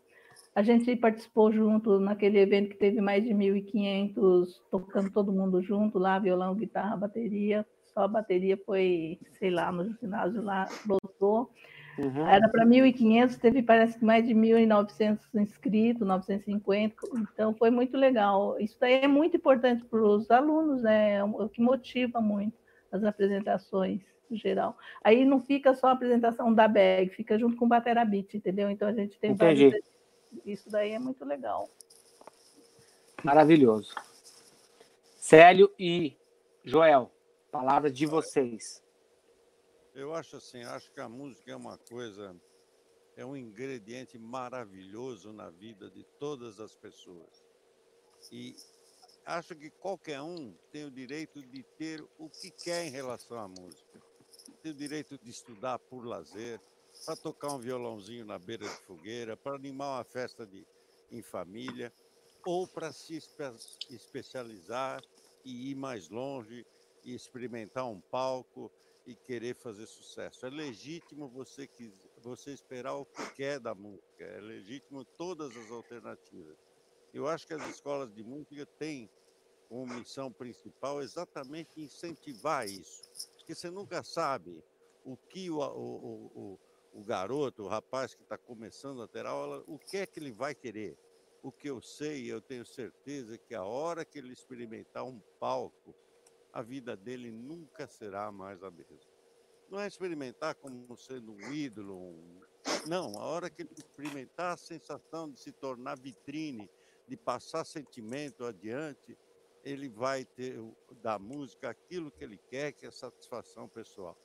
A 0.55 0.61
gente 0.61 0.95
participou 0.95 1.51
junto 1.51 1.99
naquele 1.99 2.39
evento 2.39 2.69
que 2.69 2.77
teve 2.77 3.01
mais 3.01 3.23
de 3.23 3.31
1.500, 3.31 4.61
tocando 4.69 5.11
todo 5.11 5.31
mundo 5.31 5.61
junto 5.63 5.97
lá, 5.97 6.19
violão, 6.19 6.53
guitarra, 6.55 6.95
bateria. 6.95 7.65
só 7.85 8.01
a 8.01 8.07
bateria 8.07 8.57
foi, 8.65 9.19
sei 9.39 9.49
lá, 9.49 9.71
no 9.71 9.91
ginásio 9.99 10.41
lá, 10.43 10.67
lotou. 10.87 11.49
Uhum. 11.97 12.27
Era 12.27 12.49
para 12.49 12.65
1.500, 12.65 13.37
teve 13.37 13.61
parece 13.61 13.97
que 13.97 14.05
mais 14.05 14.27
de 14.27 14.33
1.900 14.33 15.19
inscritos, 15.35 16.07
950, 16.07 16.95
então 17.31 17.53
foi 17.53 17.69
muito 17.69 17.95
legal. 17.97 18.59
Isso 18.59 18.77
daí 18.79 18.95
é 18.95 19.07
muito 19.07 19.37
importante 19.37 19.85
para 19.85 20.01
os 20.01 20.29
alunos, 20.31 20.81
né? 20.81 21.15
É 21.15 21.23
o 21.23 21.49
que 21.49 21.61
motiva 21.61 22.19
muito 22.19 22.57
as 22.91 23.03
apresentações 23.03 24.01
em 24.29 24.37
geral. 24.37 24.75
Aí 25.03 25.23
não 25.25 25.39
fica 25.39 25.73
só 25.75 25.87
a 25.87 25.91
apresentação 25.91 26.53
da 26.53 26.67
bag, 26.67 27.09
fica 27.09 27.37
junto 27.37 27.55
com 27.55 27.65
o 27.65 27.67
Batera 27.67 28.03
Beat, 28.03 28.33
entendeu? 28.33 28.69
Então 28.69 28.87
a 28.87 28.93
gente 28.93 29.19
tem 29.19 29.31
Entendi. 29.31 29.69
vários... 29.69 29.92
Isso 30.45 30.69
daí 30.69 30.91
é 30.91 30.99
muito 30.99 31.23
legal. 31.25 31.69
Maravilhoso. 33.23 33.93
Célio 35.17 35.73
e 35.79 36.17
Joel, 36.63 37.11
palavra 37.51 37.89
de 37.89 38.05
vocês. 38.05 38.83
Eu 39.93 40.13
acho 40.13 40.37
assim, 40.37 40.63
acho 40.63 40.91
que 40.91 40.99
a 40.99 41.07
música 41.07 41.51
é 41.51 41.55
uma 41.55 41.77
coisa, 41.77 42.35
é 43.15 43.25
um 43.25 43.37
ingrediente 43.37 44.17
maravilhoso 44.17 45.31
na 45.31 45.49
vida 45.49 45.89
de 45.89 46.03
todas 46.19 46.59
as 46.59 46.75
pessoas. 46.75 47.43
E 48.31 48.55
acho 49.25 49.55
que 49.55 49.69
qualquer 49.69 50.21
um 50.21 50.53
tem 50.71 50.85
o 50.85 50.91
direito 50.91 51.41
de 51.41 51.63
ter 51.77 52.03
o 52.17 52.29
que 52.29 52.49
quer 52.49 52.85
em 52.85 52.89
relação 52.89 53.37
à 53.37 53.47
música. 53.47 54.01
Tem 54.61 54.71
o 54.71 54.75
direito 54.75 55.17
de 55.17 55.29
estudar 55.29 55.79
por 55.79 56.05
lazer, 56.05 56.59
para 57.05 57.15
tocar 57.15 57.53
um 57.53 57.59
violãozinho 57.59 58.25
na 58.25 58.37
beira 58.39 58.67
de 58.67 58.75
fogueira, 58.83 59.35
para 59.35 59.55
animar 59.55 59.97
uma 59.97 60.03
festa 60.03 60.45
de, 60.45 60.65
em 61.11 61.21
família, 61.21 61.91
ou 62.45 62.67
para 62.67 62.91
se 62.91 63.15
espe 63.15 63.43
especializar 63.89 65.01
e 65.43 65.71
ir 65.71 65.75
mais 65.75 66.09
longe 66.09 66.65
e 67.03 67.13
experimentar 67.13 67.85
um 67.85 67.99
palco 67.99 68.71
e 69.05 69.15
querer 69.15 69.55
fazer 69.55 69.85
sucesso. 69.85 70.45
É 70.45 70.49
legítimo 70.49 71.27
você, 71.27 71.69
você 72.21 72.51
esperar 72.51 72.95
o 72.95 73.05
que 73.05 73.33
quer 73.35 73.59
da 73.59 73.75
música, 73.75 74.23
é 74.23 74.39
legítimo 74.39 75.03
todas 75.17 75.55
as 75.55 75.71
alternativas. 75.71 76.57
Eu 77.13 77.27
acho 77.27 77.45
que 77.45 77.53
as 77.53 77.67
escolas 77.69 78.13
de 78.13 78.23
música 78.23 78.65
têm 78.79 79.09
como 79.69 79.93
missão 79.93 80.31
principal 80.31 81.01
exatamente 81.01 81.69
incentivar 81.77 82.67
isso, 82.67 83.01
porque 83.35 83.53
você 83.53 83.69
nunca 83.69 84.03
sabe 84.03 84.63
o 85.03 85.17
que 85.17 85.49
o, 85.49 85.59
o, 85.59 86.31
o, 86.35 86.59
o 86.93 87.03
garoto, 87.03 87.63
o 87.63 87.67
rapaz 87.67 88.13
que 88.13 88.21
está 88.21 88.37
começando 88.37 89.01
a 89.01 89.07
ter 89.07 89.25
aula, 89.25 89.63
o 89.67 89.79
que 89.79 89.97
é 89.97 90.05
que 90.05 90.19
ele 90.19 90.31
vai 90.31 90.53
querer. 90.53 90.97
O 91.41 91.51
que 91.51 91.69
eu 91.69 91.81
sei, 91.81 92.31
eu 92.31 92.39
tenho 92.39 92.65
certeza 92.65 93.37
que 93.37 93.53
a 93.53 93.63
hora 93.63 94.05
que 94.05 94.17
ele 94.17 94.31
experimentar 94.31 95.03
um 95.03 95.19
palco, 95.39 95.93
a 96.53 96.61
vida 96.61 96.95
dele 96.95 97.31
nunca 97.31 97.87
será 97.87 98.31
mais 98.31 98.63
a 98.63 98.71
mesma. 98.71 98.99
Não 99.69 99.79
é 99.79 99.87
experimentar 99.87 100.55
como 100.55 100.95
sendo 100.95 101.33
um 101.33 101.51
ídolo, 101.51 101.95
um... 101.95 102.41
não, 102.87 103.19
a 103.19 103.25
hora 103.25 103.49
que 103.49 103.63
ele 103.63 103.73
experimentar 103.75 104.53
a 104.53 104.57
sensação 104.57 105.29
de 105.29 105.39
se 105.39 105.51
tornar 105.51 105.97
vitrine, 105.97 106.69
de 107.07 107.17
passar 107.17 107.65
sentimento 107.65 108.45
adiante, 108.45 109.17
ele 109.63 109.89
vai 109.89 110.23
ter 110.23 110.59
da 111.01 111.17
música 111.17 111.69
aquilo 111.69 112.11
que 112.11 112.23
ele 112.23 112.37
quer, 112.37 112.71
que 112.71 112.85
é 112.85 112.91
satisfação 112.91 113.67
pessoal. 113.67 114.17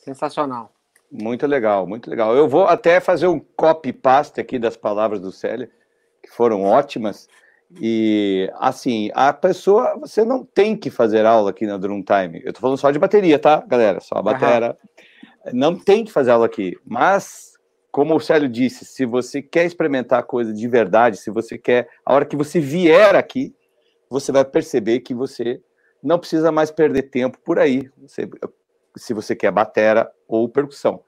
Sensacional. 0.00 0.72
Muito 1.10 1.46
legal, 1.46 1.86
muito 1.86 2.08
legal. 2.08 2.36
Eu 2.36 2.48
vou 2.48 2.64
até 2.66 3.00
fazer 3.00 3.26
um 3.26 3.38
copy-paste 3.38 4.40
aqui 4.40 4.58
das 4.58 4.76
palavras 4.76 5.20
do 5.20 5.32
Célio, 5.32 5.68
que 6.22 6.30
foram 6.30 6.62
ótimas. 6.62 7.28
E, 7.80 8.50
assim, 8.58 9.10
a 9.14 9.32
pessoa, 9.32 9.96
você 9.98 10.24
não 10.24 10.44
tem 10.44 10.76
que 10.76 10.90
fazer 10.90 11.24
aula 11.24 11.50
aqui 11.50 11.66
na 11.66 11.76
Drum 11.76 12.02
Time. 12.02 12.40
Eu 12.44 12.52
tô 12.52 12.60
falando 12.60 12.78
só 12.78 12.90
de 12.90 12.98
bateria, 12.98 13.38
tá, 13.38 13.62
galera? 13.66 14.00
Só 14.00 14.16
a 14.16 14.22
bateria. 14.22 14.76
Não 15.52 15.78
tem 15.78 16.04
que 16.04 16.12
fazer 16.12 16.30
aula 16.30 16.46
aqui. 16.46 16.76
Mas, 16.84 17.54
como 17.90 18.14
o 18.14 18.20
Célio 18.20 18.48
disse, 18.48 18.84
se 18.84 19.04
você 19.04 19.42
quer 19.42 19.66
experimentar 19.66 20.22
coisa 20.24 20.52
de 20.52 20.68
verdade, 20.68 21.16
se 21.16 21.30
você 21.30 21.58
quer, 21.58 21.88
a 22.04 22.14
hora 22.14 22.24
que 22.24 22.36
você 22.36 22.60
vier 22.60 23.14
aqui, 23.14 23.54
você 24.08 24.32
vai 24.32 24.44
perceber 24.44 25.00
que 25.00 25.14
você 25.14 25.60
não 26.02 26.18
precisa 26.18 26.50
mais 26.50 26.70
perder 26.70 27.02
tempo 27.02 27.38
por 27.44 27.58
aí. 27.58 27.88
Você, 27.98 28.28
se 28.96 29.14
você 29.14 29.34
quer 29.36 29.50
batera 29.50 30.10
ou 30.26 30.48
percussão. 30.48 31.02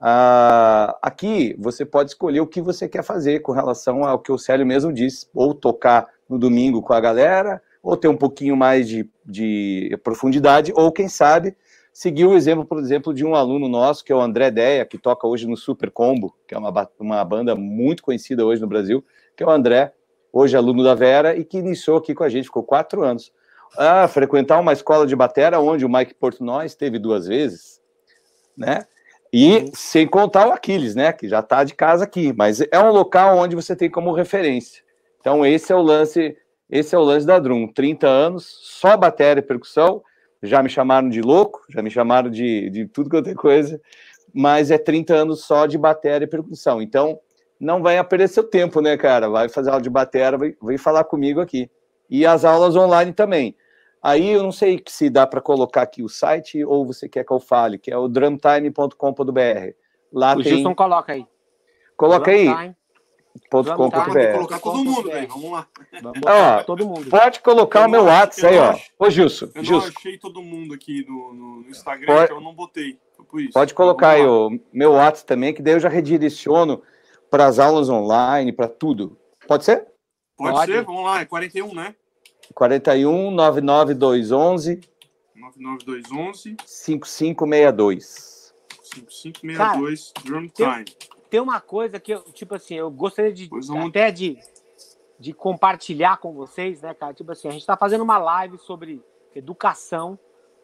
Ah, 0.00 0.96
aqui 1.00 1.56
você 1.58 1.84
pode 1.84 2.10
escolher 2.10 2.40
o 2.40 2.46
que 2.46 2.60
você 2.60 2.88
quer 2.88 3.02
fazer 3.02 3.40
com 3.40 3.52
relação 3.52 4.04
ao 4.04 4.18
que 4.18 4.30
o 4.30 4.38
Célio 4.38 4.66
mesmo 4.66 4.92
disse, 4.92 5.26
ou 5.34 5.54
tocar 5.54 6.06
no 6.28 6.38
domingo 6.38 6.82
com 6.82 6.92
a 6.92 7.00
galera, 7.00 7.62
ou 7.82 7.96
ter 7.96 8.08
um 8.08 8.16
pouquinho 8.16 8.56
mais 8.56 8.88
de, 8.88 9.08
de 9.24 9.98
profundidade, 10.02 10.72
ou 10.74 10.92
quem 10.92 11.08
sabe 11.08 11.56
seguir 11.92 12.26
o 12.26 12.36
exemplo, 12.36 12.62
por 12.62 12.78
exemplo, 12.78 13.14
de 13.14 13.24
um 13.24 13.34
aluno 13.34 13.68
nosso, 13.68 14.04
que 14.04 14.12
é 14.12 14.14
o 14.14 14.20
André 14.20 14.50
Deia, 14.50 14.84
que 14.84 14.98
toca 14.98 15.26
hoje 15.26 15.46
no 15.46 15.56
Super 15.56 15.90
Combo, 15.90 16.36
que 16.46 16.54
é 16.54 16.58
uma, 16.58 16.90
uma 16.98 17.24
banda 17.24 17.54
muito 17.54 18.02
conhecida 18.02 18.44
hoje 18.44 18.60
no 18.60 18.68
Brasil, 18.68 19.02
que 19.34 19.42
é 19.42 19.46
o 19.46 19.50
André, 19.50 19.94
hoje 20.30 20.54
aluno 20.56 20.84
da 20.84 20.94
Vera, 20.94 21.34
e 21.34 21.42
que 21.42 21.56
iniciou 21.56 21.96
aqui 21.96 22.14
com 22.14 22.22
a 22.22 22.28
gente, 22.28 22.44
ficou 22.44 22.62
quatro 22.62 23.02
anos. 23.02 23.32
Ah, 23.76 24.08
frequentar 24.08 24.58
uma 24.60 24.72
escola 24.72 25.06
de 25.06 25.16
batera 25.16 25.60
onde 25.60 25.84
o 25.84 25.88
Mike 25.88 26.14
Portnoy 26.14 26.66
esteve 26.66 26.98
duas 26.98 27.26
vezes, 27.26 27.80
né? 28.56 28.86
E 29.32 29.58
uhum. 29.58 29.70
sem 29.74 30.06
contar 30.06 30.48
o 30.48 30.52
Aquiles, 30.52 30.94
né? 30.94 31.12
Que 31.12 31.28
já 31.28 31.40
está 31.40 31.64
de 31.64 31.74
casa 31.74 32.04
aqui, 32.04 32.32
mas 32.32 32.60
é 32.60 32.78
um 32.78 32.90
local 32.90 33.36
onde 33.36 33.56
você 33.56 33.74
tem 33.74 33.90
como 33.90 34.12
referência. 34.12 34.82
Então, 35.20 35.44
esse 35.44 35.72
é 35.72 35.76
o 35.76 35.82
lance, 35.82 36.36
esse 36.70 36.94
é 36.94 36.98
o 36.98 37.02
lance 37.02 37.26
da 37.26 37.38
Drum. 37.38 37.66
30 37.66 38.06
anos, 38.06 38.46
só 38.62 38.96
bateria 38.96 39.40
e 39.40 39.42
percussão. 39.42 40.02
Já 40.42 40.62
me 40.62 40.68
chamaram 40.68 41.08
de 41.08 41.20
louco, 41.20 41.62
já 41.68 41.82
me 41.82 41.90
chamaram 41.90 42.30
de, 42.30 42.70
de 42.70 42.86
tudo 42.86 43.10
quanto 43.10 43.28
é 43.28 43.34
coisa, 43.34 43.80
mas 44.32 44.70
é 44.70 44.78
30 44.78 45.14
anos 45.14 45.44
só 45.44 45.66
de 45.66 45.76
bateria 45.76 46.24
e 46.24 46.30
percussão. 46.30 46.80
Então, 46.80 47.18
não 47.58 47.82
vai 47.82 48.02
perder 48.04 48.28
seu 48.28 48.44
tempo, 48.44 48.80
né, 48.80 48.96
cara? 48.96 49.28
Vai 49.28 49.48
fazer 49.48 49.70
aula 49.70 49.82
de 49.82 49.90
bateria, 49.90 50.54
vai 50.60 50.78
falar 50.78 51.04
comigo 51.04 51.40
aqui. 51.40 51.70
E 52.08 52.24
as 52.24 52.44
aulas 52.44 52.76
online 52.76 53.12
também. 53.12 53.56
Aí 54.02 54.30
eu 54.30 54.42
não 54.42 54.52
sei 54.52 54.80
se 54.86 55.10
dá 55.10 55.26
para 55.26 55.40
colocar 55.40 55.82
aqui 55.82 56.02
o 56.02 56.08
site 56.08 56.64
ou 56.64 56.86
você 56.86 57.08
quer 57.08 57.24
que 57.24 57.32
eu 57.32 57.40
fale, 57.40 57.78
que 57.78 57.90
é 57.90 57.98
o 57.98 58.06
drumtime.com.br. 58.08 59.72
Lá 60.12 60.34
o 60.34 60.42
tem... 60.42 60.52
Gilson 60.54 60.74
coloca 60.74 61.12
aí. 61.12 61.26
Coloca 61.96 62.30
aí. 62.30 62.74
Ponto 63.50 63.74
.com.br. 63.74 64.32
colocar 64.34 64.58
todo 64.60 64.84
mundo, 64.84 65.10
velho. 65.10 65.28
Vamos 65.28 65.50
lá. 65.50 65.68
Ó, 66.26 66.62
todo 66.62 66.86
mundo. 66.86 67.10
Pode 67.10 67.40
colocar 67.40 67.80
eu 67.80 67.86
o 67.86 67.90
meu 67.90 68.04
WhatsApp 68.04 68.54
aí, 68.54 68.58
ó. 68.58 69.04
Ô, 69.04 69.10
Gilson. 69.10 69.50
Eu 69.54 69.64
Gilson. 69.64 69.86
não 69.86 69.94
achei 69.96 70.18
todo 70.18 70.42
mundo 70.42 70.72
aqui 70.72 71.04
no, 71.06 71.34
no 71.34 71.68
Instagram, 71.68 72.06
pode, 72.06 72.24
então 72.24 72.36
eu 72.38 72.42
não 72.42 72.54
botei. 72.54 72.98
Pode 73.52 73.74
colocar 73.74 74.10
aí 74.10 74.24
o 74.24 74.58
meu 74.72 74.92
WhatsApp 74.92 75.26
também, 75.26 75.52
que 75.52 75.60
daí 75.60 75.74
eu 75.74 75.80
já 75.80 75.88
redireciono 75.88 76.82
para 77.30 77.46
as 77.46 77.58
aulas 77.58 77.88
online, 77.88 78.52
para 78.52 78.68
tudo. 78.68 79.18
Pode 79.46 79.64
ser? 79.64 79.86
Pode, 80.36 80.52
pode, 80.52 80.72
ser, 80.72 80.84
vamos 80.84 81.04
lá. 81.04 81.20
É 81.20 81.24
41, 81.24 81.74
né? 81.74 81.94
41 82.54 83.30
99211 83.30 84.80
99211 85.34 86.56
5562. 86.64 88.54
5562 88.82 90.12
Drum 90.24 90.48
Time. 90.48 90.84
Tem, 90.84 91.08
tem 91.30 91.40
uma 91.40 91.60
coisa 91.60 91.98
que 91.98 92.12
eu, 92.12 92.22
tipo 92.32 92.54
assim, 92.54 92.74
eu 92.74 92.90
gostaria 92.90 93.32
de 93.32 93.48
até 93.86 94.10
de, 94.10 94.38
de 95.18 95.32
compartilhar 95.32 96.18
com 96.18 96.32
vocês, 96.32 96.82
né, 96.82 96.94
cara? 96.94 97.14
Tipo 97.14 97.32
assim, 97.32 97.48
a 97.48 97.50
gente 97.50 97.62
está 97.62 97.76
fazendo 97.76 98.04
uma 98.04 98.18
live 98.18 98.58
sobre 98.58 99.02
educação, 99.34 100.18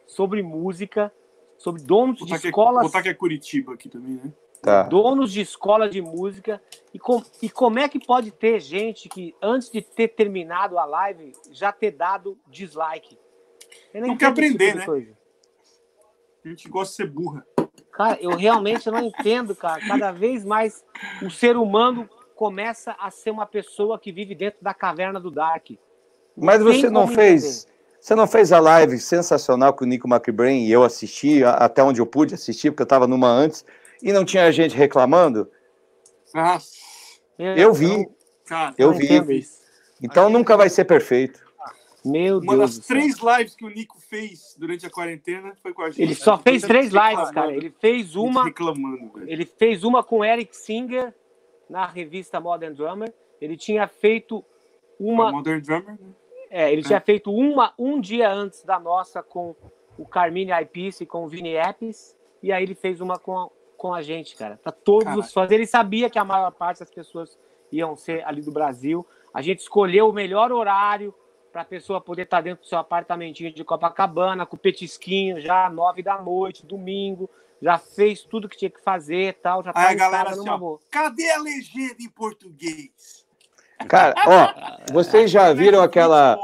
sobre 0.07 0.41
música, 0.41 1.11
sobre 1.57 1.81
donos 1.81 2.19
de 2.19 2.33
escolas. 2.33 2.81
Vou 2.81 2.91
botar 2.91 3.01
que 3.01 3.09
é 3.09 3.13
Curitiba 3.13 3.73
aqui 3.73 3.89
também, 3.89 4.15
né? 4.15 4.33
Tá. 4.63 4.83
Donos 4.83 5.33
de 5.33 5.41
escola 5.41 5.89
de 5.89 6.01
música. 6.01 6.61
E, 6.93 6.97
com, 6.97 7.21
e 7.41 7.49
como 7.49 7.79
é 7.79 7.89
que 7.89 7.99
pode 7.99 8.31
ter 8.31 8.61
gente 8.61 9.09
que, 9.09 9.35
antes 9.41 9.69
de 9.69 9.81
ter 9.81 10.07
terminado 10.07 10.79
a 10.79 10.85
live, 10.85 11.33
já 11.51 11.71
ter 11.73 11.91
dado 11.91 12.37
dislike? 12.47 13.19
não, 13.93 14.07
não 14.07 14.17
quer 14.17 14.27
aprender, 14.27 14.67
tipo 14.67 14.77
né? 14.77 14.85
Coisa. 14.85 15.17
A 16.45 16.47
gente 16.47 16.69
gosta 16.69 16.91
de 16.91 16.95
ser 16.95 17.13
burra. 17.13 17.45
Cara, 17.91 18.17
eu 18.21 18.31
realmente 18.37 18.89
não 18.89 19.01
entendo, 19.01 19.53
cara. 19.53 19.85
Cada 19.85 20.11
vez 20.13 20.45
mais 20.45 20.83
o 21.21 21.29
ser 21.29 21.57
humano 21.57 22.09
começa 22.33 22.95
a 22.97 23.11
ser 23.11 23.31
uma 23.31 23.45
pessoa 23.45 23.99
que 23.99 24.13
vive 24.13 24.33
dentro 24.33 24.59
da 24.61 24.73
caverna 24.73 25.19
do 25.19 25.29
Dark. 25.29 25.71
Mas 26.37 26.63
você 26.63 26.89
não 26.89 27.07
fez. 27.07 27.43
Entender. 27.43 27.73
Você 27.99 28.15
não 28.15 28.27
fez 28.27 28.51
a 28.51 28.59
live 28.59 28.97
sensacional 28.99 29.73
com 29.73 29.85
o 29.85 29.87
Nico 29.87 30.07
McBrain 30.07 30.65
e 30.65 30.71
eu 30.71 30.83
assisti, 30.83 31.43
até 31.43 31.81
onde 31.81 32.01
eu 32.01 32.05
pude 32.05 32.33
assistir, 32.33 32.69
porque 32.71 32.81
eu 32.81 32.85
estava 32.85 33.07
numa 33.07 33.29
antes 33.29 33.63
e 34.03 34.11
não 34.11 34.25
tinha 34.25 34.51
gente 34.51 34.75
reclamando? 34.75 35.49
Ah, 36.35 36.59
eu 37.39 37.73
vi. 37.73 38.07
Cara, 38.45 38.75
eu 38.77 38.91
vi. 38.91 39.45
Então 40.01 40.29
nunca 40.29 40.57
vai 40.57 40.69
ser 40.69 40.83
perfeito. 40.83 41.41
Meu 42.05 42.39
Uma 42.39 42.57
Deus. 42.57 42.77
das 42.77 42.85
três 42.85 43.15
lives 43.19 43.55
que 43.55 43.65
o 43.65 43.69
Nico 43.69 43.97
fez 44.01 44.55
durante 44.59 44.85
a 44.85 44.89
quarentena 44.89 45.55
foi 45.63 45.73
com 45.73 45.83
a 45.83 45.89
gente. 45.89 46.01
Ele 46.01 46.15
só 46.15 46.37
fez 46.37 46.61
três 46.61 46.91
lives, 46.91 47.31
cara. 47.31 47.55
Ele 47.55 47.73
fez 47.79 48.17
uma. 48.17 48.43
Reclamando, 48.43 49.23
ele 49.25 49.45
fez 49.45 49.85
uma 49.85 50.03
com 50.03 50.23
Eric 50.23 50.53
Singer 50.53 51.13
na 51.69 51.87
revista 51.87 52.41
Modern 52.41 52.73
Drummer. 52.73 53.13
Ele 53.39 53.55
tinha 53.55 53.87
feito 53.87 54.43
uma. 54.99 55.29
A 55.29 55.31
Modern 55.31 55.61
Drummer, 55.61 55.97
né? 55.97 56.09
É, 56.49 56.71
ele 56.71 56.83
tinha 56.83 56.99
feito 56.99 57.31
uma, 57.31 57.73
um 57.79 57.99
dia 57.99 58.29
antes 58.29 58.63
da 58.63 58.79
nossa 58.79 59.23
com 59.23 59.55
o 59.97 60.05
Carmine 60.05 60.51
Aipice 60.51 61.03
e 61.03 61.07
com 61.07 61.23
o 61.23 61.27
Vini 61.27 61.55
Epis, 61.55 62.15
e 62.43 62.51
aí 62.51 62.61
ele 62.61 62.75
fez 62.75 63.01
uma 63.01 63.17
com 63.17 63.49
com 63.83 63.93
a 63.93 64.01
gente, 64.01 64.33
cara. 64.37 64.57
Para 64.63 64.71
todos 64.71 65.03
Caraca. 65.03 65.19
os 65.19 65.33
fãs. 65.33 65.51
Ele 65.51 65.67
sabia 65.67 66.09
que 66.09 66.17
a 66.17 66.23
maior 66.23 66.49
parte 66.51 66.79
das 66.79 66.89
pessoas 66.89 67.37
iam 67.69 67.97
ser 67.97 68.25
ali 68.25 68.41
do 68.41 68.49
Brasil. 68.49 69.05
A 69.33 69.41
gente 69.41 69.59
escolheu 69.59 70.07
o 70.07 70.13
melhor 70.13 70.53
horário 70.53 71.13
para 71.51 71.63
a 71.63 71.65
pessoa 71.65 71.99
poder 71.99 72.21
estar 72.21 72.37
tá 72.37 72.43
dentro 72.43 72.63
do 72.63 72.67
seu 72.69 72.77
apartamentinho 72.77 73.53
de 73.53 73.61
Copacabana, 73.61 74.45
com 74.45 74.55
petisquinho, 74.55 75.37
já 75.41 75.69
nove 75.69 76.01
da 76.01 76.17
noite, 76.21 76.65
domingo, 76.65 77.29
já 77.61 77.77
fez 77.77 78.23
tudo 78.23 78.47
que 78.47 78.55
tinha 78.55 78.71
que 78.71 78.81
fazer 78.81 79.33
tal, 79.43 79.61
já 79.61 79.73
tá 79.73 79.89
Aí, 79.89 79.95
galera, 79.97 80.29
assim, 80.29 80.49
ó, 80.49 80.77
cadê 80.89 81.29
a 81.31 81.41
legenda 81.41 81.97
em 81.99 82.09
português? 82.09 83.25
Cara, 83.89 84.15
ó, 84.25 84.93
vocês 84.93 85.29
já 85.29 85.51
viram 85.51 85.81
aquela 85.81 86.39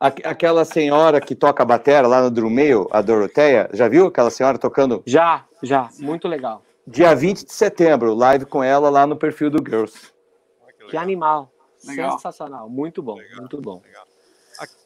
aquela 0.00 0.64
senhora 0.64 1.20
que 1.20 1.34
toca 1.34 1.62
a 1.62 1.66
bateria 1.66 2.06
lá 2.06 2.22
no 2.22 2.30
Drumeio, 2.30 2.88
a 2.90 3.00
Doroteia? 3.00 3.68
Já 3.72 3.88
viu 3.88 4.06
aquela 4.06 4.30
senhora 4.30 4.58
tocando? 4.58 5.02
Já, 5.06 5.44
já, 5.62 5.88
muito 5.98 6.28
legal. 6.28 6.62
Dia 6.86 7.14
20 7.14 7.44
de 7.44 7.52
setembro, 7.52 8.14
live 8.14 8.46
com 8.46 8.62
ela 8.62 8.88
lá 8.88 9.06
no 9.06 9.16
perfil 9.16 9.50
do 9.50 9.58
Girls. 9.58 10.12
Que 10.88 10.96
animal. 10.96 11.52
Legal. 11.84 12.12
Sensacional, 12.12 12.68
muito 12.68 13.02
bom, 13.02 13.16
legal, 13.16 13.40
muito 13.40 13.60
bom. 13.60 13.82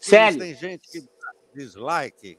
Célio. 0.01 0.41
Tem 0.41 0.55
gente 0.55 0.89
que 0.91 1.09
dislike 1.55 2.39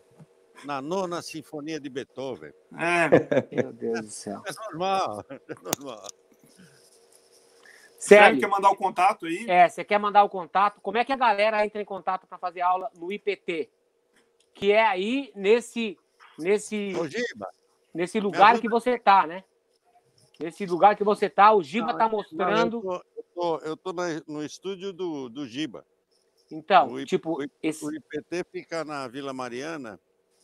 na 0.65 0.81
nona 0.81 1.21
sinfonia 1.21 1.79
de 1.79 1.89
Beethoven. 1.89 2.53
É. 2.77 3.09
Meu 3.63 3.73
Deus 3.73 4.01
do 4.01 4.11
céu. 4.11 4.41
É 4.45 4.53
normal, 4.69 5.25
é 5.29 5.55
normal. 5.61 6.07
Célio, 8.07 8.39
quer 8.39 8.47
mandar 8.47 8.69
o 8.69 8.75
contato 8.75 9.25
aí? 9.25 9.45
É, 9.49 9.69
você 9.69 9.84
quer 9.84 9.97
mandar 9.97 10.23
o 10.23 10.30
contato? 10.30 10.81
Como 10.81 10.97
é 10.97 11.05
que 11.05 11.13
a 11.13 11.17
galera 11.17 11.65
entra 11.65 11.81
em 11.81 11.85
contato 11.85 12.27
para 12.27 12.38
fazer 12.38 12.61
aula 12.61 12.91
no 12.95 13.11
IPT? 13.11 13.69
Que 14.53 14.71
é 14.71 14.85
aí 14.85 15.31
nesse 15.35 15.97
nesse 16.38 16.93
Ojiba. 16.99 17.47
nesse 17.93 18.19
lugar 18.19 18.59
que 18.59 18.67
você 18.67 18.99
tá, 18.99 19.25
né? 19.25 19.43
Nesse 20.39 20.65
lugar 20.65 20.95
que 20.97 21.03
você 21.03 21.30
tá, 21.30 21.53
o 21.53 21.63
Giba 21.63 21.91
está 21.91 22.09
mostrando. 22.09 22.84
Não, 22.84 22.93
eu 22.93 23.23
tô, 23.34 23.57
eu 23.59 23.77
tô, 23.77 23.93
no 24.27 24.43
estúdio 24.43 24.91
do, 24.91 25.30
do 25.30 25.47
Giba. 25.47 25.85
Então, 26.51 26.91
o, 26.91 27.05
tipo. 27.05 27.41
O, 27.41 27.47
esse... 27.61 27.85
o 27.85 27.95
IPT 27.95 28.43
fica 28.51 28.84
na 28.84 29.07
Vila 29.07 29.31
Mariana. 29.31 29.97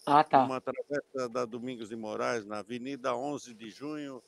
Ah, 0.05 0.23
tá. 0.23 0.45
Uma 0.45 0.61
travessa 0.61 1.27
da 1.29 1.43
Domingos 1.43 1.89
de 1.89 1.95
Moraes, 1.95 2.45
na 2.45 2.59
Avenida 2.59 3.13
11 3.15 3.53
de 3.53 3.69
Junho, 3.69 4.23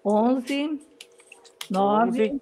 11 0.04 0.80
9 1.70 2.40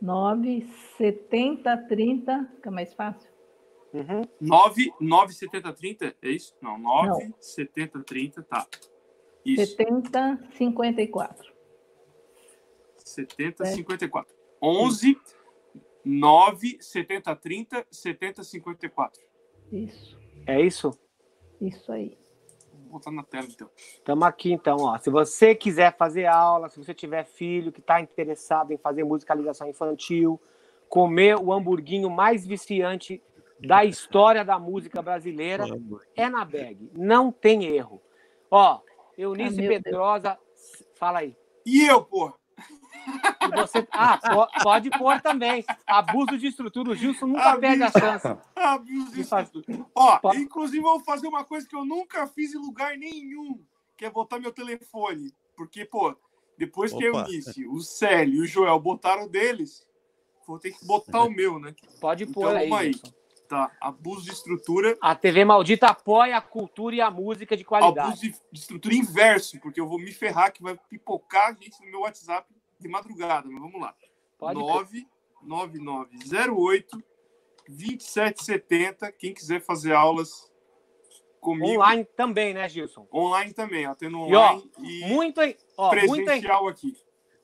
9 0.00 0.66
70 0.98 1.76
30, 1.88 2.50
fica 2.56 2.70
mais 2.70 2.92
fácil. 2.94 3.30
Uhum. 3.92 4.22
9, 4.40 4.92
9 5.00 5.32
70 5.32 5.72
30, 5.72 6.16
é 6.22 6.28
isso? 6.30 6.54
Não, 6.60 6.78
9 6.78 7.08
Não. 7.08 7.34
70 7.40 8.00
30, 8.00 8.42
tá. 8.42 8.66
Isso. 9.44 9.76
70 9.76 10.48
54. 10.52 11.52
70 12.96 13.62
é. 13.64 13.66
54. 13.66 14.34
11 14.62 15.18
9 16.04 16.78
70 16.80 17.36
30 17.36 17.86
70 17.90 18.44
54. 18.44 19.22
Isso. 19.72 20.18
É 20.46 20.60
isso? 20.60 20.90
Isso 21.60 21.92
aí. 21.92 22.18
Vou 22.72 22.98
botar 22.98 23.10
na 23.10 23.22
tela 23.22 23.46
então. 23.48 23.70
Estamos 23.76 24.26
aqui 24.26 24.52
então, 24.52 24.76
ó. 24.80 24.98
Se 24.98 25.10
você 25.10 25.54
quiser 25.54 25.96
fazer 25.96 26.26
aula, 26.26 26.68
se 26.68 26.78
você 26.78 26.92
tiver 26.92 27.24
filho 27.24 27.70
que 27.70 27.80
está 27.80 28.00
interessado 28.00 28.72
em 28.72 28.78
fazer 28.78 29.04
musicalização 29.04 29.68
infantil, 29.68 30.40
comer 30.88 31.36
o 31.36 31.52
hamburguinho 31.52 32.10
mais 32.10 32.46
viciante 32.46 33.22
da 33.60 33.84
história 33.84 34.44
da 34.44 34.58
música 34.58 35.02
brasileira 35.02 35.64
é 36.16 36.28
na 36.28 36.44
bag. 36.44 36.90
Não 36.94 37.30
tem 37.30 37.64
erro. 37.64 38.02
Ó, 38.50 38.80
Eunice 39.16 39.64
ah, 39.64 39.68
Pedrosa, 39.68 40.30
Deus. 40.30 40.86
fala 40.96 41.20
aí. 41.20 41.36
E 41.64 41.84
eu, 41.84 42.02
pô? 42.02 42.32
Você... 43.56 43.86
Ah, 43.92 44.18
pode 44.62 44.90
pôr 44.90 45.20
também. 45.20 45.64
Abuso 45.86 46.38
de 46.38 46.48
estrutura. 46.48 46.90
O 46.90 46.94
Gilson 46.94 47.26
nunca 47.26 47.50
Abuso... 47.50 47.60
perde 47.60 47.82
a 47.82 47.90
chance. 47.90 48.26
Abuso 48.54 49.12
de 49.12 49.20
estrutura. 49.20 49.86
Ó, 49.94 50.18
pode... 50.18 50.38
inclusive 50.38 50.82
vou 50.82 51.00
fazer 51.00 51.26
uma 51.26 51.44
coisa 51.44 51.66
que 51.66 51.74
eu 51.74 51.84
nunca 51.84 52.26
fiz 52.26 52.54
em 52.54 52.58
lugar 52.58 52.96
nenhum, 52.96 53.62
que 53.96 54.04
é 54.04 54.10
botar 54.10 54.38
meu 54.38 54.52
telefone. 54.52 55.32
Porque, 55.56 55.84
pô, 55.84 56.16
depois 56.56 56.92
que 56.92 57.08
Opa. 57.08 57.22
a 57.22 57.26
Eunice, 57.26 57.66
o 57.66 57.80
Célio 57.80 58.36
e 58.36 58.40
o 58.42 58.46
Joel 58.46 58.78
botaram 58.78 59.28
deles, 59.28 59.86
vou 60.46 60.58
ter 60.58 60.72
que 60.72 60.84
botar 60.84 61.22
o 61.22 61.30
meu, 61.30 61.58
né? 61.58 61.74
Pode 62.00 62.24
então, 62.24 62.34
pôr 62.34 62.56
aí. 62.56 62.72
aí. 62.72 62.94
Tá, 63.48 63.68
abuso 63.80 64.24
de 64.24 64.30
estrutura. 64.30 64.96
A 65.00 65.12
TV 65.16 65.44
Maldita 65.44 65.88
apoia 65.88 66.36
a 66.36 66.40
cultura 66.40 66.94
e 66.94 67.00
a 67.00 67.10
música 67.10 67.56
de 67.56 67.64
qualidade. 67.64 68.08
Abuso 68.08 68.22
de, 68.22 68.30
de 68.52 68.60
estrutura 68.60 68.94
inverso, 68.94 69.58
porque 69.58 69.80
eu 69.80 69.88
vou 69.88 69.98
me 69.98 70.12
ferrar 70.12 70.52
que 70.52 70.62
vai 70.62 70.78
pipocar 70.88 71.56
gente 71.60 71.80
no 71.80 71.90
meu 71.90 72.00
WhatsApp 72.02 72.46
de 72.80 72.88
madrugada, 72.88 73.48
mas 73.48 73.60
vamos 73.60 73.80
lá. 73.80 73.94
Pode 74.38 74.58
99908 75.42 77.02
2770. 77.68 79.12
Quem 79.12 79.32
quiser 79.32 79.60
fazer 79.60 79.92
aulas 79.92 80.50
comigo. 81.40 81.72
Online 81.72 82.04
também, 82.16 82.52
né, 82.54 82.68
Gilson? 82.68 83.06
Online 83.12 83.52
também, 83.52 83.86
ó, 83.86 83.94
tendo 83.94 84.18
online 84.18 84.70
e, 84.78 85.02
ó, 85.02 85.06
e 85.06 85.08
muito, 85.08 85.40
ó, 85.76 85.90
presencial 85.90 86.64
muito, 86.64 86.76
aqui. 86.76 86.96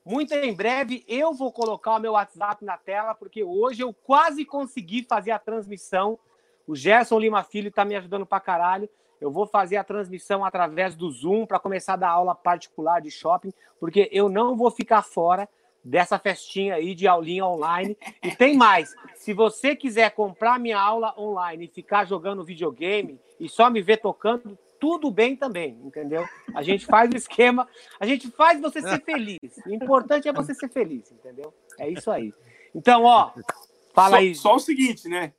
Muito 0.05 0.33
em 0.33 0.53
breve 0.53 1.03
eu 1.07 1.33
vou 1.33 1.51
colocar 1.51 1.95
o 1.95 1.99
meu 1.99 2.13
WhatsApp 2.13 2.63
na 2.63 2.77
tela, 2.77 3.13
porque 3.13 3.43
hoje 3.43 3.81
eu 3.81 3.93
quase 3.93 4.45
consegui 4.45 5.03
fazer 5.03 5.31
a 5.31 5.39
transmissão. 5.39 6.19
O 6.65 6.75
Gerson 6.75 7.19
Lima 7.19 7.43
Filho 7.43 7.69
está 7.69 7.83
me 7.83 7.95
ajudando 7.95 8.25
pra 8.25 8.39
caralho. 8.39 8.89
Eu 9.19 9.31
vou 9.31 9.47
fazer 9.47 9.77
a 9.77 9.83
transmissão 9.83 10.45
através 10.45 10.95
do 10.95 11.09
Zoom 11.09 11.45
para 11.45 11.59
começar 11.59 11.93
a 11.93 11.97
dar 11.97 12.09
aula 12.09 12.35
particular 12.35 13.01
de 13.01 13.09
shopping, 13.09 13.53
porque 13.79 14.09
eu 14.11 14.29
não 14.29 14.55
vou 14.55 14.69
ficar 14.71 15.01
fora 15.01 15.49
dessa 15.83 16.19
festinha 16.19 16.75
aí 16.75 16.93
de 16.93 17.07
aulinha 17.07 17.45
online. 17.45 17.97
E 18.21 18.35
tem 18.35 18.55
mais: 18.55 18.93
se 19.15 19.33
você 19.33 19.75
quiser 19.75 20.11
comprar 20.11 20.59
minha 20.59 20.79
aula 20.79 21.13
online 21.17 21.65
e 21.65 21.73
ficar 21.73 22.05
jogando 22.05 22.43
videogame 22.43 23.19
e 23.39 23.47
só 23.47 23.69
me 23.69 23.81
ver 23.81 23.97
tocando, 23.97 24.57
tudo 24.79 25.09
bem 25.09 25.35
também, 25.35 25.79
entendeu? 25.83 26.27
A 26.53 26.61
gente 26.61 26.85
faz 26.85 27.09
o 27.11 27.15
esquema, 27.15 27.67
a 27.99 28.05
gente 28.05 28.29
faz 28.31 28.59
você 28.61 28.81
ser 28.81 29.01
feliz. 29.03 29.39
O 29.65 29.73
importante 29.73 30.27
é 30.27 30.33
você 30.33 30.53
ser 30.53 30.69
feliz, 30.69 31.11
entendeu? 31.11 31.53
É 31.79 31.89
isso 31.89 32.11
aí. 32.11 32.33
Então, 32.75 33.03
ó, 33.03 33.31
fala 33.93 34.09
só, 34.11 34.15
aí. 34.17 34.35
Só 34.35 34.55
o 34.55 34.59
seguinte, 34.59 35.07
né? 35.07 35.33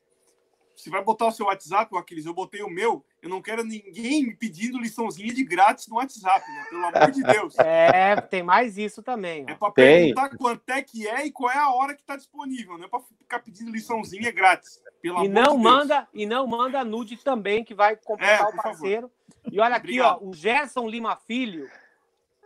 Você 0.79 0.91
vai 0.91 1.03
botar 1.03 1.27
o 1.27 1.33
seu 1.33 1.47
WhatsApp, 1.47 1.97
Aquiles, 1.97 2.25
eu 2.25 2.33
botei 2.33 2.63
o 2.63 2.71
meu, 2.71 3.05
eu 3.21 3.29
não 3.29 3.43
quero 3.43 3.65
ninguém 3.65 4.25
me 4.25 4.37
pedindo 4.37 4.79
liçãozinha 4.79 5.35
de 5.35 5.45
grátis 5.45 5.89
no 5.89 5.97
WhatsApp, 5.97 6.47
né? 6.49 6.67
Pelo 6.71 6.87
amor 6.87 7.11
de 7.11 7.23
Deus. 7.23 7.55
É, 7.69 8.17
tem 8.21 8.43
mais 8.43 8.79
isso 8.79 9.03
também. 9.03 9.45
Ó. 9.49 9.53
É 9.53 9.55
para 9.55 9.73
perguntar 9.73 10.37
quanto 10.37 10.69
é 10.71 10.83
que 10.83 11.07
é 11.07 11.27
e 11.27 11.33
qual 11.33 11.51
é 11.51 11.59
a 11.59 11.71
hora 11.71 11.95
que 11.95 12.01
está 12.01 12.17
disponível, 12.17 12.79
não 12.79 12.85
é 12.85 12.89
para 12.89 13.01
ficar 13.01 13.41
pedindo 13.41 13.71
liçãozinha 13.71 14.31
grátis. 14.31 14.81
Pelo 15.03 15.25
e 15.25 15.29
não 15.29 15.57
de 15.57 15.63
manda 15.63 16.09
E 16.15 16.27
não 16.27 16.47
manda 16.47 16.85
nude 16.85 17.17
também, 17.17 17.65
que 17.65 17.75
vai 17.75 17.97
completar 17.97 18.41
é, 18.41 18.45
o 18.45 18.57
parceiro. 18.57 19.09
Favor. 19.09 19.53
E 19.53 19.61
olha 19.61 19.77
aqui, 19.77 20.01
Obrigado. 20.01 20.19
ó, 20.23 20.29
o 20.29 20.35
Gerson 20.35 20.89
Lima 20.89 21.17
Filho, 21.17 21.69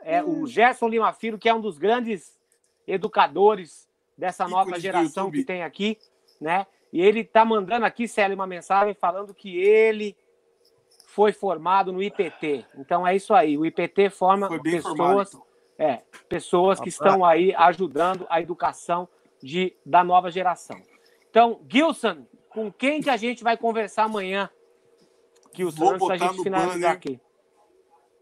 é, 0.03 0.23
hum. 0.23 0.43
o 0.43 0.47
Gerson 0.47 0.89
Lima 0.89 1.13
Filho, 1.13 1.39
que 1.39 1.49
é 1.49 1.55
um 1.55 1.61
dos 1.61 1.79
grandes 1.79 2.39
educadores 2.87 3.89
dessa 4.17 4.47
nova 4.49 4.79
geração 4.79 5.31
que 5.31 5.45
tem 5.45 5.63
aqui, 5.63 5.99
né? 6.41 6.67
E 6.93 7.01
ele 7.01 7.21
está 7.21 7.45
mandando 7.45 7.87
aqui, 7.87 8.07
Célio, 8.07 8.35
uma 8.35 8.47
mensagem 8.47 8.95
falando 8.95 9.33
que 9.33 9.57
ele 9.57 10.15
foi 11.07 11.33
formado 11.33 11.93
no 11.93 12.03
IPT. 12.03 12.67
Então 12.77 13.07
é 13.07 13.17
isso 13.17 13.33
aí. 13.33 13.57
O 13.57 13.65
IPT 13.65 14.11
forma 14.11 14.49
pessoas, 14.61 14.83
formado, 14.83 15.29
então. 15.29 15.47
é, 15.79 16.03
pessoas 16.29 16.81
que 16.81 16.89
estão 16.91 17.25
aí 17.25 17.55
ajudando 17.55 18.27
a 18.29 18.41
educação 18.41 19.09
de, 19.43 19.75
da 19.85 20.05
nova 20.05 20.31
geração. 20.31 20.81
Então, 21.31 21.61
Gilson, 21.69 22.27
com 22.51 22.71
quem 22.71 23.01
que 23.01 23.09
a 23.09 23.17
gente 23.17 23.43
vai 23.43 23.57
conversar 23.57 24.05
amanhã? 24.05 24.51
Gilson, 25.55 25.79
Vou 25.79 25.95
antes 25.95 26.09
da 26.09 26.17
gente 26.17 26.43
finalizar 26.43 26.75
banner. 26.75 26.91
aqui. 26.91 27.21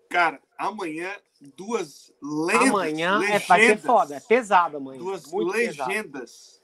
Cara, 0.08 0.40
amanhã 0.56 1.12
duas 1.56 2.12
lendas. 2.22 2.68
Amanhã 2.68 3.18
legendas, 3.18 3.42
é, 3.42 3.46
vai 3.46 3.60
ser 3.66 3.78
foda, 3.78 4.16
é 4.16 4.20
pesado 4.20 4.76
amanhã. 4.76 4.98
Duas 4.98 5.32
legendas. 5.32 5.76
Pesado 5.86 6.59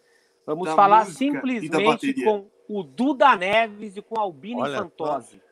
Vamos 0.47 0.71
falar 0.71 1.05
simplesmente 1.07 2.15
com 2.23 2.47
o 2.69 2.83
Duda 2.85 3.35
Neves 3.35 3.97
e 3.97 4.03
com 4.03 4.19
Albino 4.19 4.61
Olha, 4.61 4.79
Fantozzi. 4.79 5.43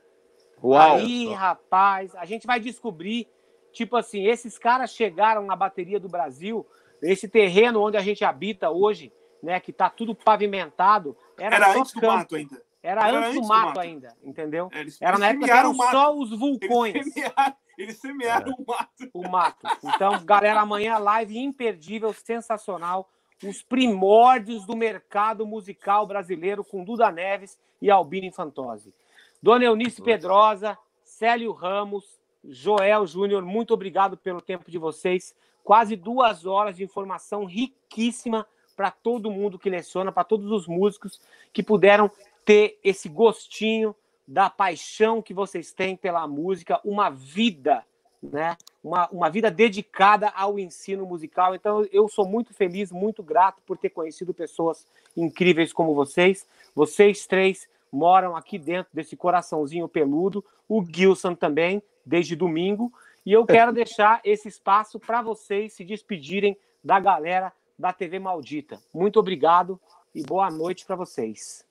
Uau! 0.62 0.96
Aí, 0.96 1.32
rapaz, 1.32 2.14
a 2.14 2.24
gente 2.24 2.46
vai 2.46 2.60
descobrir, 2.60 3.28
tipo 3.72 3.96
assim, 3.96 4.26
esses 4.26 4.56
caras 4.56 4.90
chegaram 4.90 5.44
na 5.44 5.56
bateria 5.56 5.98
do 5.98 6.08
Brasil, 6.08 6.64
esse 7.02 7.28
terreno 7.28 7.82
onde 7.82 7.96
a 7.96 8.00
gente 8.00 8.24
habita 8.24 8.70
hoje, 8.70 9.12
né, 9.42 9.58
que 9.58 9.72
tá 9.72 9.90
tudo 9.90 10.14
pavimentado, 10.14 11.16
era, 11.36 11.56
era 11.56 11.72
antes 11.76 11.92
campo. 11.92 12.06
do 12.06 12.12
mato 12.12 12.36
ainda. 12.36 12.62
Era, 12.82 13.08
era 13.08 13.18
antes, 13.18 13.40
do 13.40 13.48
mato, 13.48 13.66
mato, 13.66 13.80
ainda, 13.80 14.14
entendeu? 14.22 14.68
É, 14.70 14.80
eles, 14.80 15.00
era 15.00 15.18
na 15.18 15.28
época 15.28 15.46
que 15.46 15.50
eram 15.50 15.74
só 15.74 16.14
os 16.14 16.30
vulcões. 16.38 16.94
Eles 16.94 17.12
semearam, 17.14 17.56
eles 17.78 17.96
semearam 17.96 18.52
é. 18.52 18.54
o 18.54 18.64
mato. 18.66 19.10
O 19.14 19.28
mato. 19.28 19.66
Então, 19.82 20.24
galera, 20.24 20.60
amanhã 20.60 20.98
live 20.98 21.38
imperdível, 21.38 22.12
sensacional 22.12 23.08
os 23.42 23.62
primórdios 23.62 24.66
do 24.66 24.76
mercado 24.76 25.46
musical 25.46 26.06
brasileiro 26.06 26.64
com 26.64 26.84
Duda 26.84 27.10
Neves 27.10 27.58
e 27.80 27.90
Albino 27.90 28.26
Infantose. 28.26 28.94
Dona 29.42 29.64
Eunice 29.64 30.00
Pedrosa, 30.00 30.78
Célio 31.02 31.52
Ramos, 31.52 32.18
Joel 32.42 33.06
Júnior, 33.06 33.42
muito 33.44 33.74
obrigado 33.74 34.16
pelo 34.16 34.40
tempo 34.40 34.70
de 34.70 34.78
vocês. 34.78 35.34
Quase 35.62 35.96
duas 35.96 36.46
horas 36.46 36.76
de 36.76 36.84
informação 36.84 37.44
riquíssima 37.44 38.46
para 38.76 38.90
todo 38.90 39.30
mundo 39.30 39.58
que 39.58 39.70
leciona, 39.70 40.12
para 40.12 40.24
todos 40.24 40.50
os 40.50 40.66
músicos 40.66 41.20
que 41.52 41.62
puderam 41.62 42.10
ter 42.44 42.78
esse 42.82 43.08
gostinho 43.08 43.94
da 44.26 44.48
paixão 44.48 45.22
que 45.22 45.34
vocês 45.34 45.72
têm 45.72 45.96
pela 45.96 46.26
música, 46.26 46.80
uma 46.84 47.10
vida 47.10 47.84
né? 48.30 48.56
Uma, 48.82 49.08
uma 49.08 49.30
vida 49.30 49.50
dedicada 49.50 50.28
ao 50.28 50.58
ensino 50.58 51.06
musical. 51.06 51.54
Então, 51.54 51.86
eu 51.92 52.08
sou 52.08 52.26
muito 52.26 52.52
feliz, 52.52 52.90
muito 52.90 53.22
grato 53.22 53.62
por 53.66 53.76
ter 53.76 53.90
conhecido 53.90 54.32
pessoas 54.32 54.86
incríveis 55.16 55.72
como 55.72 55.94
vocês. 55.94 56.46
Vocês 56.74 57.26
três 57.26 57.68
moram 57.90 58.36
aqui 58.36 58.58
dentro 58.58 58.90
desse 58.92 59.16
coraçãozinho 59.16 59.88
peludo. 59.88 60.44
O 60.68 60.84
Gilson 60.84 61.34
também, 61.34 61.82
desde 62.04 62.34
domingo. 62.34 62.92
E 63.24 63.32
eu 63.32 63.46
quero 63.46 63.72
deixar 63.72 64.20
esse 64.24 64.48
espaço 64.48 64.98
para 64.98 65.22
vocês 65.22 65.72
se 65.72 65.84
despedirem 65.84 66.56
da 66.82 67.00
galera 67.00 67.52
da 67.78 67.92
TV 67.92 68.18
Maldita. 68.18 68.80
Muito 68.92 69.18
obrigado 69.18 69.80
e 70.14 70.22
boa 70.22 70.50
noite 70.50 70.84
para 70.84 70.96
vocês. 70.96 71.64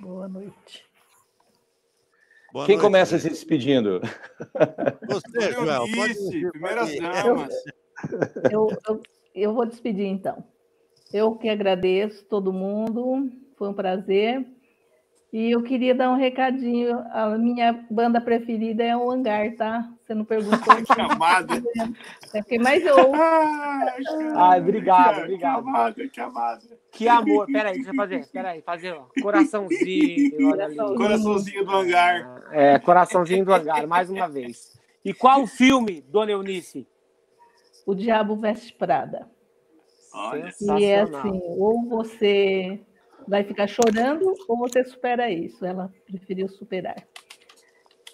Boa 0.00 0.28
noite. 0.28 0.93
Boa 2.54 2.66
Quem 2.66 2.76
noite, 2.76 2.86
começa 2.86 3.18
se 3.18 3.28
despedindo? 3.28 4.00
Você, 5.08 5.52
Joel. 5.54 5.86
Pode 5.92 6.50
primeiras 6.52 6.96
damas. 6.96 7.52
Eu, 8.48 8.68
eu, 8.88 9.02
eu 9.34 9.52
vou 9.52 9.66
despedir, 9.66 10.06
então. 10.06 10.44
Eu 11.12 11.34
que 11.34 11.48
agradeço 11.48 12.24
todo 12.26 12.52
mundo, 12.52 13.28
foi 13.56 13.68
um 13.68 13.74
prazer. 13.74 14.46
E 15.34 15.50
eu 15.50 15.64
queria 15.64 15.92
dar 15.96 16.12
um 16.12 16.16
recadinho. 16.16 16.96
A 17.10 17.36
minha 17.36 17.84
banda 17.90 18.20
preferida 18.20 18.84
é 18.84 18.96
o 18.96 19.10
Hangar, 19.10 19.52
tá? 19.56 19.92
Você 20.00 20.14
não 20.14 20.24
perguntou. 20.24 20.60
Chamada. 20.86 21.60
É 22.32 22.40
porque 22.40 22.56
mais 22.56 22.86
eu. 22.86 23.12
Ai, 24.36 24.60
obrigado, 24.60 25.22
obrigado. 25.22 25.64
Que 25.64 25.68
amada, 25.68 26.08
que 26.08 26.20
amada. 26.20 26.62
Que 26.92 27.08
amor. 27.08 27.46
Peraí, 27.46 27.74
deixa 27.74 27.90
eu 27.90 27.96
fazer. 27.96 28.28
Peraí, 28.28 28.62
fazer, 28.62 28.92
ó. 28.92 29.06
Coraçãozinho. 29.20 30.52
Olha 30.52 30.66
ali. 30.66 30.76
Coraçãozinho 30.76 31.64
do 31.64 31.70
Hangar. 31.72 32.44
É, 32.52 32.78
coraçãozinho 32.78 33.44
do 33.44 33.52
Hangar, 33.52 33.88
mais 33.88 34.08
uma 34.08 34.28
vez. 34.28 34.78
E 35.04 35.12
qual 35.12 35.42
o 35.42 35.48
filme, 35.48 36.00
Dona 36.00 36.30
Eunice? 36.30 36.86
O 37.84 37.92
Diabo 37.92 38.36
Veste 38.36 38.72
Prada. 38.72 39.28
Olha, 40.14 40.48
e 40.78 40.84
é 40.84 41.00
assim, 41.00 41.42
ou 41.58 41.88
você 41.88 42.80
vai 43.26 43.44
ficar 43.44 43.66
chorando 43.66 44.34
ou 44.48 44.56
você 44.56 44.84
supera 44.84 45.30
isso. 45.30 45.64
Ela 45.64 45.92
preferiu 46.06 46.48
superar. 46.48 46.96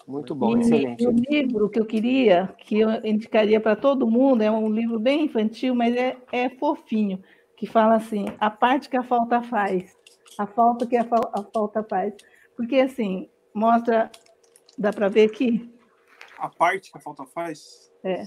Muito 0.07 0.33
bom, 0.33 0.57
e, 0.57 0.61
excelente. 0.61 1.07
o 1.07 1.11
livro 1.11 1.69
que 1.69 1.79
eu 1.79 1.85
queria, 1.85 2.53
que 2.57 2.79
eu 2.79 2.89
indicaria 3.03 3.59
para 3.59 3.75
todo 3.75 4.09
mundo, 4.09 4.41
é 4.41 4.51
um 4.51 4.69
livro 4.69 4.99
bem 4.99 5.25
infantil, 5.25 5.75
mas 5.75 5.95
é, 5.95 6.17
é 6.31 6.49
fofinho, 6.49 7.23
que 7.55 7.67
fala 7.67 7.95
assim, 7.95 8.25
a 8.39 8.49
parte 8.49 8.89
que 8.89 8.97
a 8.97 9.03
falta 9.03 9.41
faz, 9.43 9.95
a 10.37 10.45
falta 10.47 10.85
que 10.85 10.97
a, 10.97 11.05
a 11.33 11.43
falta 11.53 11.83
faz. 11.83 12.13
Porque, 12.57 12.77
assim, 12.77 13.29
mostra, 13.53 14.11
dá 14.77 14.91
para 14.91 15.07
ver 15.07 15.29
aqui? 15.29 15.71
A 16.37 16.49
parte 16.49 16.91
que 16.91 16.97
a 16.97 17.01
falta 17.01 17.25
faz? 17.25 17.91
É. 18.03 18.23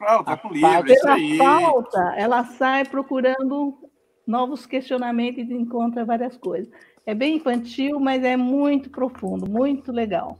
Ah, 0.00 0.22
tá 0.24 0.36
com 0.36 0.48
livro, 0.48 0.92
isso 0.92 1.08
aí. 1.08 1.38
falta, 1.38 2.14
ela 2.16 2.44
sai 2.44 2.84
procurando 2.84 3.78
novos 4.26 4.66
questionamentos 4.66 5.48
e 5.50 5.54
encontra 5.54 6.04
várias 6.04 6.36
coisas. 6.36 6.72
É 7.06 7.14
bem 7.14 7.36
infantil, 7.36 8.00
mas 8.00 8.24
é 8.24 8.36
muito 8.36 8.90
profundo, 8.90 9.48
muito 9.48 9.92
legal. 9.92 10.38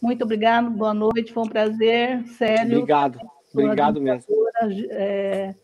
Muito 0.00 0.22
obrigado, 0.24 0.70
boa 0.70 0.94
noite, 0.94 1.32
foi 1.32 1.42
um 1.42 1.48
prazer, 1.48 2.24
Célio. 2.26 2.78
Obrigado, 2.78 3.18
obrigado 3.52 4.00
mesmo. 4.00 4.26
É, 4.90 5.54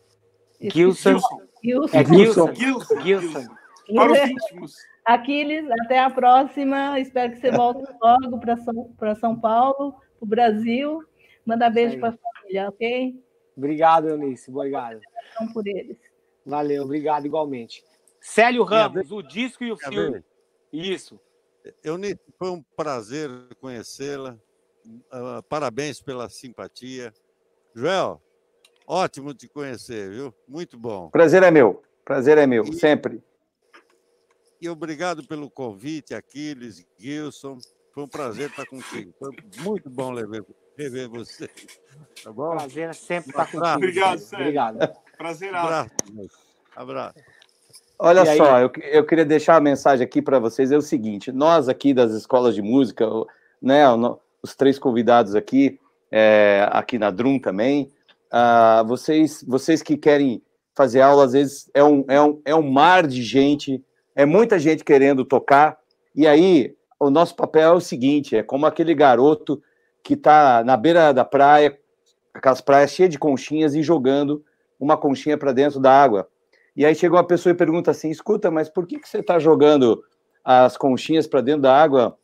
Gilson. 0.59 1.19
Gilson. 1.63 1.97
É 1.97 2.05
Gilson. 2.05 2.53
Gilson. 2.53 3.01
Gilson. 3.01 3.47
Para 3.93 4.11
os 4.11 4.19
últimos. 4.19 4.75
Aquiles, 5.05 5.69
até 5.83 5.99
a 5.99 6.09
próxima. 6.09 6.99
Espero 6.99 7.33
que 7.33 7.39
você 7.39 7.51
volte 7.51 7.83
logo 8.01 8.39
para 8.39 8.57
São, 8.57 8.93
São 9.19 9.39
Paulo, 9.39 9.93
para 9.93 10.23
o 10.23 10.25
Brasil. 10.25 11.03
Manda 11.45 11.69
beijo 11.69 11.99
para 11.99 12.09
a 12.09 12.17
família, 12.17 12.69
ok? 12.69 13.19
Obrigado, 13.57 14.09
Eunice. 14.09 14.49
Obrigado. 14.51 14.99
Por 15.53 15.67
eles. 15.67 15.97
Valeu, 16.45 16.83
obrigado 16.83 17.25
igualmente. 17.25 17.83
Célio 18.19 18.63
Ramos, 18.63 19.11
o 19.11 19.21
disco 19.21 19.63
e 19.63 19.71
o 19.71 19.77
filme. 19.77 20.23
Isso. 20.71 21.19
Eunice, 21.83 22.19
foi 22.37 22.49
um 22.49 22.63
prazer 22.75 23.29
conhecê-la. 23.59 24.37
Uh, 24.85 25.43
parabéns 25.47 26.01
pela 26.01 26.29
simpatia. 26.29 27.13
Joel, 27.75 28.21
ótimo 28.87 29.33
te 29.33 29.47
conhecer, 29.47 30.09
viu? 30.09 30.33
Muito 30.47 30.77
bom. 30.77 31.09
Prazer 31.09 31.43
é 31.43 31.51
meu. 31.51 31.83
Prazer 32.03 32.37
é 32.37 32.47
meu, 32.47 32.63
e, 32.63 32.73
sempre. 32.73 33.23
E 34.59 34.67
obrigado 34.67 35.25
pelo 35.27 35.49
convite, 35.49 36.13
Aquiles, 36.13 36.85
Gilson. 36.97 37.59
Foi 37.93 38.03
um 38.03 38.07
prazer 38.07 38.49
estar 38.49 38.65
contigo. 38.65 39.13
Foi 39.19 39.31
muito 39.63 39.89
bom 39.89 40.13
rever, 40.13 40.45
rever 40.77 41.09
você. 41.09 41.49
Tá 42.23 42.31
bom? 42.31 42.51
Prazer 42.51 42.89
é 42.89 42.93
sempre 42.93 43.29
estar 43.29 43.45
contigo. 43.45 43.75
Obrigado, 43.75 44.19
Sérgio. 44.19 44.39
Obrigado. 44.39 44.77
Prazer. 45.21 45.53
Abraço. 45.53 45.91
Abraço. 46.75 47.19
Olha 47.99 48.25
só, 48.35 48.59
eu, 48.59 48.71
eu 48.81 49.05
queria 49.05 49.23
deixar 49.23 49.53
uma 49.53 49.61
mensagem 49.61 50.03
aqui 50.03 50.19
para 50.19 50.39
vocês. 50.39 50.71
É 50.71 50.77
o 50.77 50.81
seguinte: 50.81 51.31
nós 51.31 51.69
aqui 51.69 51.93
das 51.93 52.11
escolas 52.13 52.55
de 52.55 52.61
música, 52.63 53.05
né, 53.61 53.83
os 54.41 54.55
três 54.55 54.79
convidados 54.79 55.35
aqui, 55.35 55.79
é, 56.11 56.67
aqui 56.71 56.97
na 56.97 57.11
Drum 57.11 57.37
também, 57.37 57.91
uh, 58.33 58.83
vocês, 58.87 59.45
vocês 59.47 59.83
que 59.83 59.95
querem 59.95 60.41
fazer 60.75 61.01
aula, 61.01 61.25
às 61.25 61.33
vezes 61.33 61.69
é 61.71 61.83
um, 61.83 62.03
é, 62.07 62.19
um, 62.19 62.41
é 62.43 62.55
um 62.55 62.67
mar 62.67 63.05
de 63.05 63.21
gente, 63.21 63.79
é 64.15 64.25
muita 64.25 64.57
gente 64.57 64.83
querendo 64.83 65.23
tocar, 65.23 65.77
e 66.15 66.25
aí 66.25 66.75
o 66.99 67.11
nosso 67.11 67.35
papel 67.35 67.73
é 67.73 67.75
o 67.75 67.79
seguinte: 67.79 68.37
é 68.37 68.41
como 68.41 68.65
aquele 68.65 68.95
garoto 68.95 69.61
que 70.03 70.15
está 70.15 70.63
na 70.63 70.75
beira 70.75 71.13
da 71.13 71.23
praia, 71.23 71.77
aquelas 72.33 72.59
praias 72.59 72.89
cheias 72.89 73.11
de 73.11 73.19
conchinhas, 73.19 73.75
e 73.75 73.83
jogando 73.83 74.43
uma 74.81 74.97
conchinha 74.97 75.37
para 75.37 75.53
dentro 75.53 75.79
da 75.79 75.91
água. 75.91 76.27
E 76.75 76.83
aí 76.83 76.95
chegou 76.95 77.17
uma 77.17 77.27
pessoa 77.27 77.53
e 77.53 77.55
pergunta 77.55 77.91
assim: 77.91 78.09
escuta, 78.09 78.49
mas 78.49 78.67
por 78.67 78.87
que, 78.87 78.99
que 78.99 79.07
você 79.07 79.19
está 79.19 79.37
jogando 79.37 80.03
as 80.43 80.75
conchinhas 80.75 81.27
para 81.27 81.39
dentro 81.39 81.61
da 81.61 81.79
água 81.79 82.17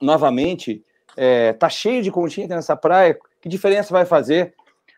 novamente? 0.00 0.82
É, 1.16 1.52
tá 1.54 1.68
cheio 1.68 2.02
de 2.02 2.10
conchinha 2.10 2.46
nessa 2.46 2.76
praia, 2.76 3.18
que 3.40 3.48
diferença 3.48 3.92
vai 3.92 4.04
fazer? 4.04 4.54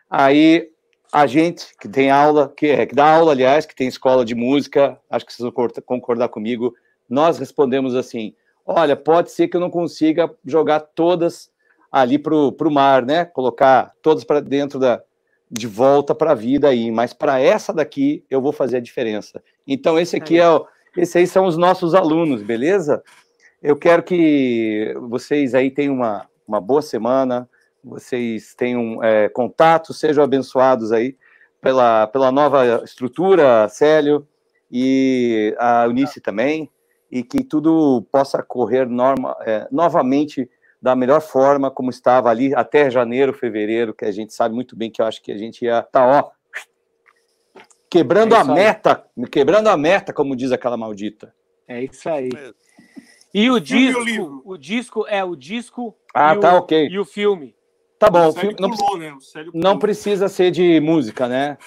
Aí 0.09 0.69
a 1.11 1.25
gente 1.25 1.75
que 1.79 1.87
tem 1.87 2.11
aula, 2.11 2.53
que, 2.55 2.67
é, 2.67 2.85
que 2.85 2.93
dá 2.93 3.15
aula, 3.15 3.31
aliás, 3.31 3.65
que 3.65 3.75
tem 3.75 3.87
escola 3.87 4.23
de 4.23 4.35
música, 4.35 4.99
acho 5.09 5.25
que 5.25 5.33
vocês 5.33 5.49
vão 5.51 5.69
concordar 5.85 6.29
comigo, 6.29 6.75
nós 7.09 7.39
respondemos 7.39 7.95
assim: 7.95 8.35
olha, 8.65 8.95
pode 8.95 9.31
ser 9.31 9.47
que 9.47 9.57
eu 9.57 9.61
não 9.61 9.71
consiga 9.71 10.29
jogar 10.45 10.81
todas 10.81 11.49
ali 11.91 12.19
para 12.19 12.35
o 12.35 12.71
mar, 12.71 13.03
né? 13.03 13.25
Colocar 13.25 13.93
todas 14.01 14.23
para 14.23 14.41
dentro 14.41 14.77
da, 14.77 15.01
de 15.49 15.67
volta 15.67 16.13
para 16.13 16.31
a 16.31 16.35
vida 16.35 16.67
aí, 16.67 16.91
mas 16.91 17.13
para 17.13 17.39
essa 17.39 17.73
daqui 17.73 18.23
eu 18.29 18.41
vou 18.41 18.51
fazer 18.51 18.77
a 18.77 18.81
diferença. 18.81 19.41
Então 19.65 19.99
esse 19.99 20.15
aqui 20.15 20.37
é 20.39 20.47
o, 20.47 20.65
esse 20.95 21.17
aí 21.17 21.27
são 21.27 21.45
os 21.45 21.57
nossos 21.57 21.95
alunos, 21.95 22.43
beleza? 22.43 23.03
Eu 23.61 23.75
quero 23.75 24.03
que 24.03 24.93
vocês 25.09 25.55
aí 25.55 25.71
tenham 25.71 25.95
uma, 25.95 26.27
uma 26.47 26.61
boa 26.61 26.81
semana, 26.81 27.49
vocês 27.83 28.53
tenham 28.55 29.03
é, 29.03 29.27
contato, 29.29 29.93
sejam 29.93 30.23
abençoados 30.23 30.91
aí 30.91 31.17
pela, 31.61 32.07
pela 32.07 32.31
nova 32.31 32.83
estrutura, 32.83 33.67
Célio, 33.69 34.27
e 34.71 35.55
a 35.57 35.85
Eunice 35.85 36.21
também, 36.21 36.69
e 37.11 37.23
que 37.23 37.43
tudo 37.43 38.05
possa 38.11 38.43
correr 38.43 38.87
norma, 38.87 39.35
é, 39.41 39.67
novamente 39.71 40.49
da 40.81 40.95
melhor 40.95 41.21
forma 41.21 41.69
como 41.69 41.89
estava 41.89 42.29
ali 42.29 42.55
até 42.55 42.89
janeiro, 42.89 43.33
fevereiro, 43.33 43.93
que 43.93 44.05
a 44.05 44.11
gente 44.11 44.33
sabe 44.33 44.55
muito 44.55 44.75
bem 44.75 44.89
que 44.89 45.01
eu 45.01 45.05
acho 45.05 45.21
que 45.21 45.31
a 45.31 45.37
gente 45.37 45.65
ia 45.65 45.79
estar, 45.79 45.89
tá, 45.91 46.05
ó, 46.05 46.31
quebrando 47.89 48.35
é 48.35 48.39
a 48.39 48.43
meta, 48.43 49.05
quebrando 49.31 49.67
a 49.67 49.75
meta, 49.75 50.13
como 50.13 50.35
diz 50.35 50.51
aquela 50.51 50.77
maldita. 50.77 51.33
É 51.67 51.83
isso 51.83 52.09
aí. 52.09 52.29
E 53.33 53.49
o 53.49 53.59
disco, 53.59 54.41
o 54.45 54.57
disco 54.57 55.05
é 55.07 55.23
o 55.23 55.35
disco 55.35 55.95
ah, 56.13 56.35
tá, 56.35 56.55
o, 56.55 56.57
ok. 56.59 56.87
E 56.87 56.97
o 56.97 57.05
filme. 57.05 57.55
Tá 57.99 58.09
bom, 58.09 58.29
o 58.29 58.33
filme, 58.33 58.55
não, 58.59 58.71
pulou, 58.71 58.97
né? 58.97 59.13
não 59.53 59.77
precisa 59.77 60.29
ser 60.29 60.51
de 60.51 60.79
música, 60.79 61.27
né? 61.27 61.57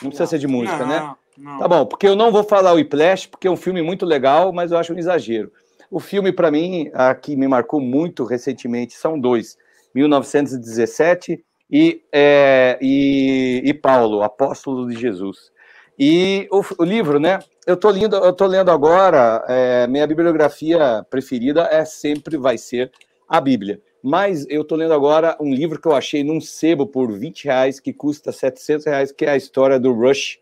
Não 0.00 0.08
precisa 0.08 0.24
não, 0.24 0.30
ser 0.30 0.38
de 0.38 0.46
música, 0.46 0.78
não, 0.78 0.86
né? 0.86 1.14
Não. 1.36 1.58
Tá 1.58 1.68
bom, 1.68 1.86
porque 1.86 2.08
eu 2.08 2.16
não 2.16 2.32
vou 2.32 2.42
falar 2.42 2.72
o 2.72 2.76
Whiplash, 2.76 3.26
porque 3.26 3.46
é 3.46 3.50
um 3.50 3.56
filme 3.56 3.82
muito 3.82 4.06
legal, 4.06 4.52
mas 4.52 4.72
eu 4.72 4.78
acho 4.78 4.94
um 4.94 4.98
exagero. 4.98 5.52
O 5.92 6.00
filme, 6.00 6.32
para 6.32 6.50
mim, 6.50 6.90
a 6.94 7.14
que 7.14 7.36
me 7.36 7.46
marcou 7.46 7.78
muito 7.78 8.24
recentemente, 8.24 8.94
são 8.94 9.20
dois: 9.20 9.58
1917 9.94 11.44
e, 11.70 12.02
é, 12.10 12.78
e, 12.80 13.60
e 13.62 13.74
Paulo, 13.74 14.22
Apóstolo 14.22 14.88
de 14.88 14.98
Jesus. 14.98 15.52
E 15.98 16.48
o, 16.50 16.62
o 16.78 16.84
livro, 16.84 17.20
né? 17.20 17.40
Eu 17.66 17.76
tô 17.76 17.90
lendo, 17.90 18.16
eu 18.16 18.32
tô 18.32 18.46
lendo 18.46 18.70
agora. 18.70 19.44
É, 19.46 19.86
minha 19.86 20.06
bibliografia 20.06 21.04
preferida 21.10 21.68
é 21.70 21.84
sempre 21.84 22.38
vai 22.38 22.56
ser 22.56 22.90
a 23.28 23.38
Bíblia. 23.38 23.78
Mas 24.02 24.46
eu 24.48 24.64
tô 24.64 24.76
lendo 24.76 24.94
agora 24.94 25.36
um 25.38 25.52
livro 25.52 25.78
que 25.78 25.86
eu 25.86 25.94
achei 25.94 26.24
num 26.24 26.40
sebo 26.40 26.86
por 26.86 27.12
20 27.12 27.44
reais, 27.44 27.78
que 27.78 27.92
custa 27.92 28.32
700 28.32 28.86
reais, 28.86 29.12
que 29.12 29.26
é 29.26 29.30
a 29.30 29.36
história 29.36 29.78
do 29.78 29.92
Rush 29.92 30.40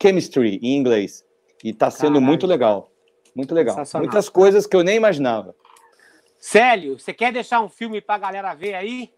Chemistry, 0.00 0.60
em 0.62 0.76
inglês. 0.76 1.24
E 1.64 1.72
tá 1.72 1.90
sendo 1.90 2.12
Caralho. 2.12 2.26
muito 2.26 2.46
legal. 2.46 2.89
Muito 3.34 3.54
legal. 3.54 3.76
Muitas 3.94 4.28
coisas 4.28 4.66
que 4.66 4.76
eu 4.76 4.82
nem 4.82 4.96
imaginava. 4.96 5.54
Célio, 6.38 6.98
você 6.98 7.12
quer 7.12 7.32
deixar 7.32 7.60
um 7.60 7.68
filme 7.68 8.00
para 8.00 8.14
a 8.14 8.18
galera 8.18 8.54
ver 8.54 8.74
aí? 8.74 9.12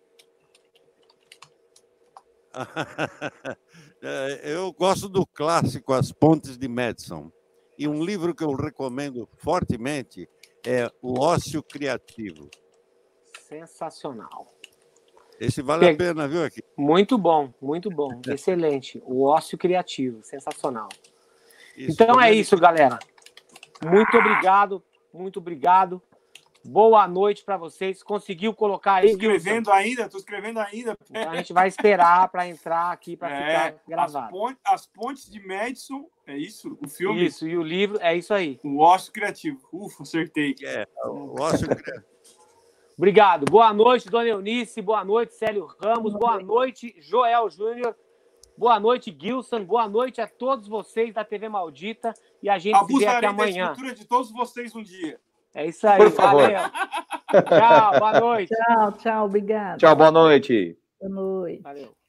É, 4.05 4.41
eu 4.53 4.73
gosto 4.73 5.09
do 5.09 5.25
clássico 5.25 5.93
As 5.93 6.11
Pontes 6.11 6.59
de 6.59 6.67
Madison. 6.67 7.31
E 7.79 7.87
um 7.87 8.05
livro 8.05 8.35
que 8.35 8.43
eu 8.43 8.53
recomendo 8.53 9.29
fortemente 9.37 10.29
é 10.67 10.91
O 11.01 11.21
Ócio 11.21 11.63
Criativo. 11.63 12.51
Sensacional. 13.49 14.53
Esse 15.39 15.63
vale 15.63 15.89
a 15.89 15.97
pena, 15.97 16.27
viu 16.27 16.45
aqui? 16.45 16.65
Muito 16.77 17.17
bom, 17.17 17.55
muito 17.63 17.91
bom. 17.91 18.21
Excelente. 18.27 19.01
O 19.07 19.23
Ócio 19.23 19.57
Criativo, 19.57 20.21
sensacional. 20.25 20.89
Isso, 21.77 21.93
então 21.93 22.21
é 22.21 22.33
isso, 22.33 22.57
galera. 22.57 22.99
Muito 23.85 24.17
obrigado, 24.17 24.83
muito 25.13 25.39
obrigado. 25.39 26.03
Boa 26.65 27.09
noite 27.09 27.45
para 27.45 27.57
vocês. 27.57 28.03
Conseguiu 28.05 28.55
colocar 28.55 28.95
aí? 28.97 29.11
Escrevendo 29.11 29.65
Gilson? 29.65 29.73
ainda? 29.73 30.03
Estou 30.03 30.21
escrevendo 30.21 30.61
ainda. 30.61 30.97
Então 31.11 31.31
a 31.31 31.37
gente 31.37 31.53
vai 31.53 31.67
esperar 31.67 32.29
para 32.29 32.47
entrar 32.47 32.93
aqui 32.93 33.17
para 33.17 33.31
é, 33.31 33.73
ficar 33.73 33.83
gravado. 33.89 34.27
As 34.27 34.31
pontes, 34.31 34.61
as 34.65 34.87
pontes, 34.87 35.31
de 35.31 35.45
Madison, 35.45 36.07
é 36.25 36.37
isso? 36.37 36.79
O 36.81 36.89
filme? 36.89 37.27
Isso, 37.27 37.49
e 37.49 37.57
o 37.57 37.63
livro, 37.63 37.99
é 38.01 38.17
isso 38.17 38.33
aí. 38.33 38.61
O 38.63 38.79
Ócio 38.79 39.13
Criativo. 39.13 39.59
Ufa, 39.73 40.05
acertei. 40.05 40.55
É, 40.63 40.87
o 41.05 41.41
Ócio 41.41 41.67
Criativo. 41.67 42.13
Obrigado. 42.97 43.47
Boa 43.47 43.73
noite, 43.73 44.09
Dona 44.09 44.29
Eunice. 44.29 44.81
Boa 44.81 45.05
noite, 45.05 45.35
Célio 45.35 45.67
Ramos. 45.83 46.13
Boa 46.13 46.39
noite, 46.39 46.95
Joel 47.01 47.51
Júnior. 47.51 47.97
Boa 48.57 48.79
noite, 48.79 49.17
Gilson. 49.19 49.65
Boa 49.65 49.89
noite 49.89 50.21
a 50.21 50.27
todos 50.27 50.69
vocês 50.69 51.15
da 51.15 51.25
TV 51.25 51.49
Maldita. 51.49 52.15
E 52.43 52.49
a 52.49 52.59
gente 52.59 52.77
Abusarei 52.77 52.99
se 52.99 53.05
vê 53.05 53.17
aqui 53.17 53.27
amanhã. 53.27 53.67
Da 53.67 53.73
estrutura 53.73 53.95
de 53.95 54.05
todos 54.05 54.31
vocês 54.31 54.75
um 54.75 54.83
dia. 54.83 55.19
É 55.55 55.67
isso 55.67 55.87
aí. 55.87 55.99
Por 55.99 56.11
favor. 56.13 56.43
Valeu. 56.43 56.71
tchau, 57.45 57.99
boa 57.99 58.13
noite. 58.21 58.55
Tchau, 58.55 58.93
tchau, 58.93 59.25
obrigado. 59.27 59.79
Tchau, 59.79 59.97
boa 59.97 60.11
noite. 60.11 60.79
Boa 61.01 61.13
noite. 61.13 61.63
Valeu. 61.63 62.02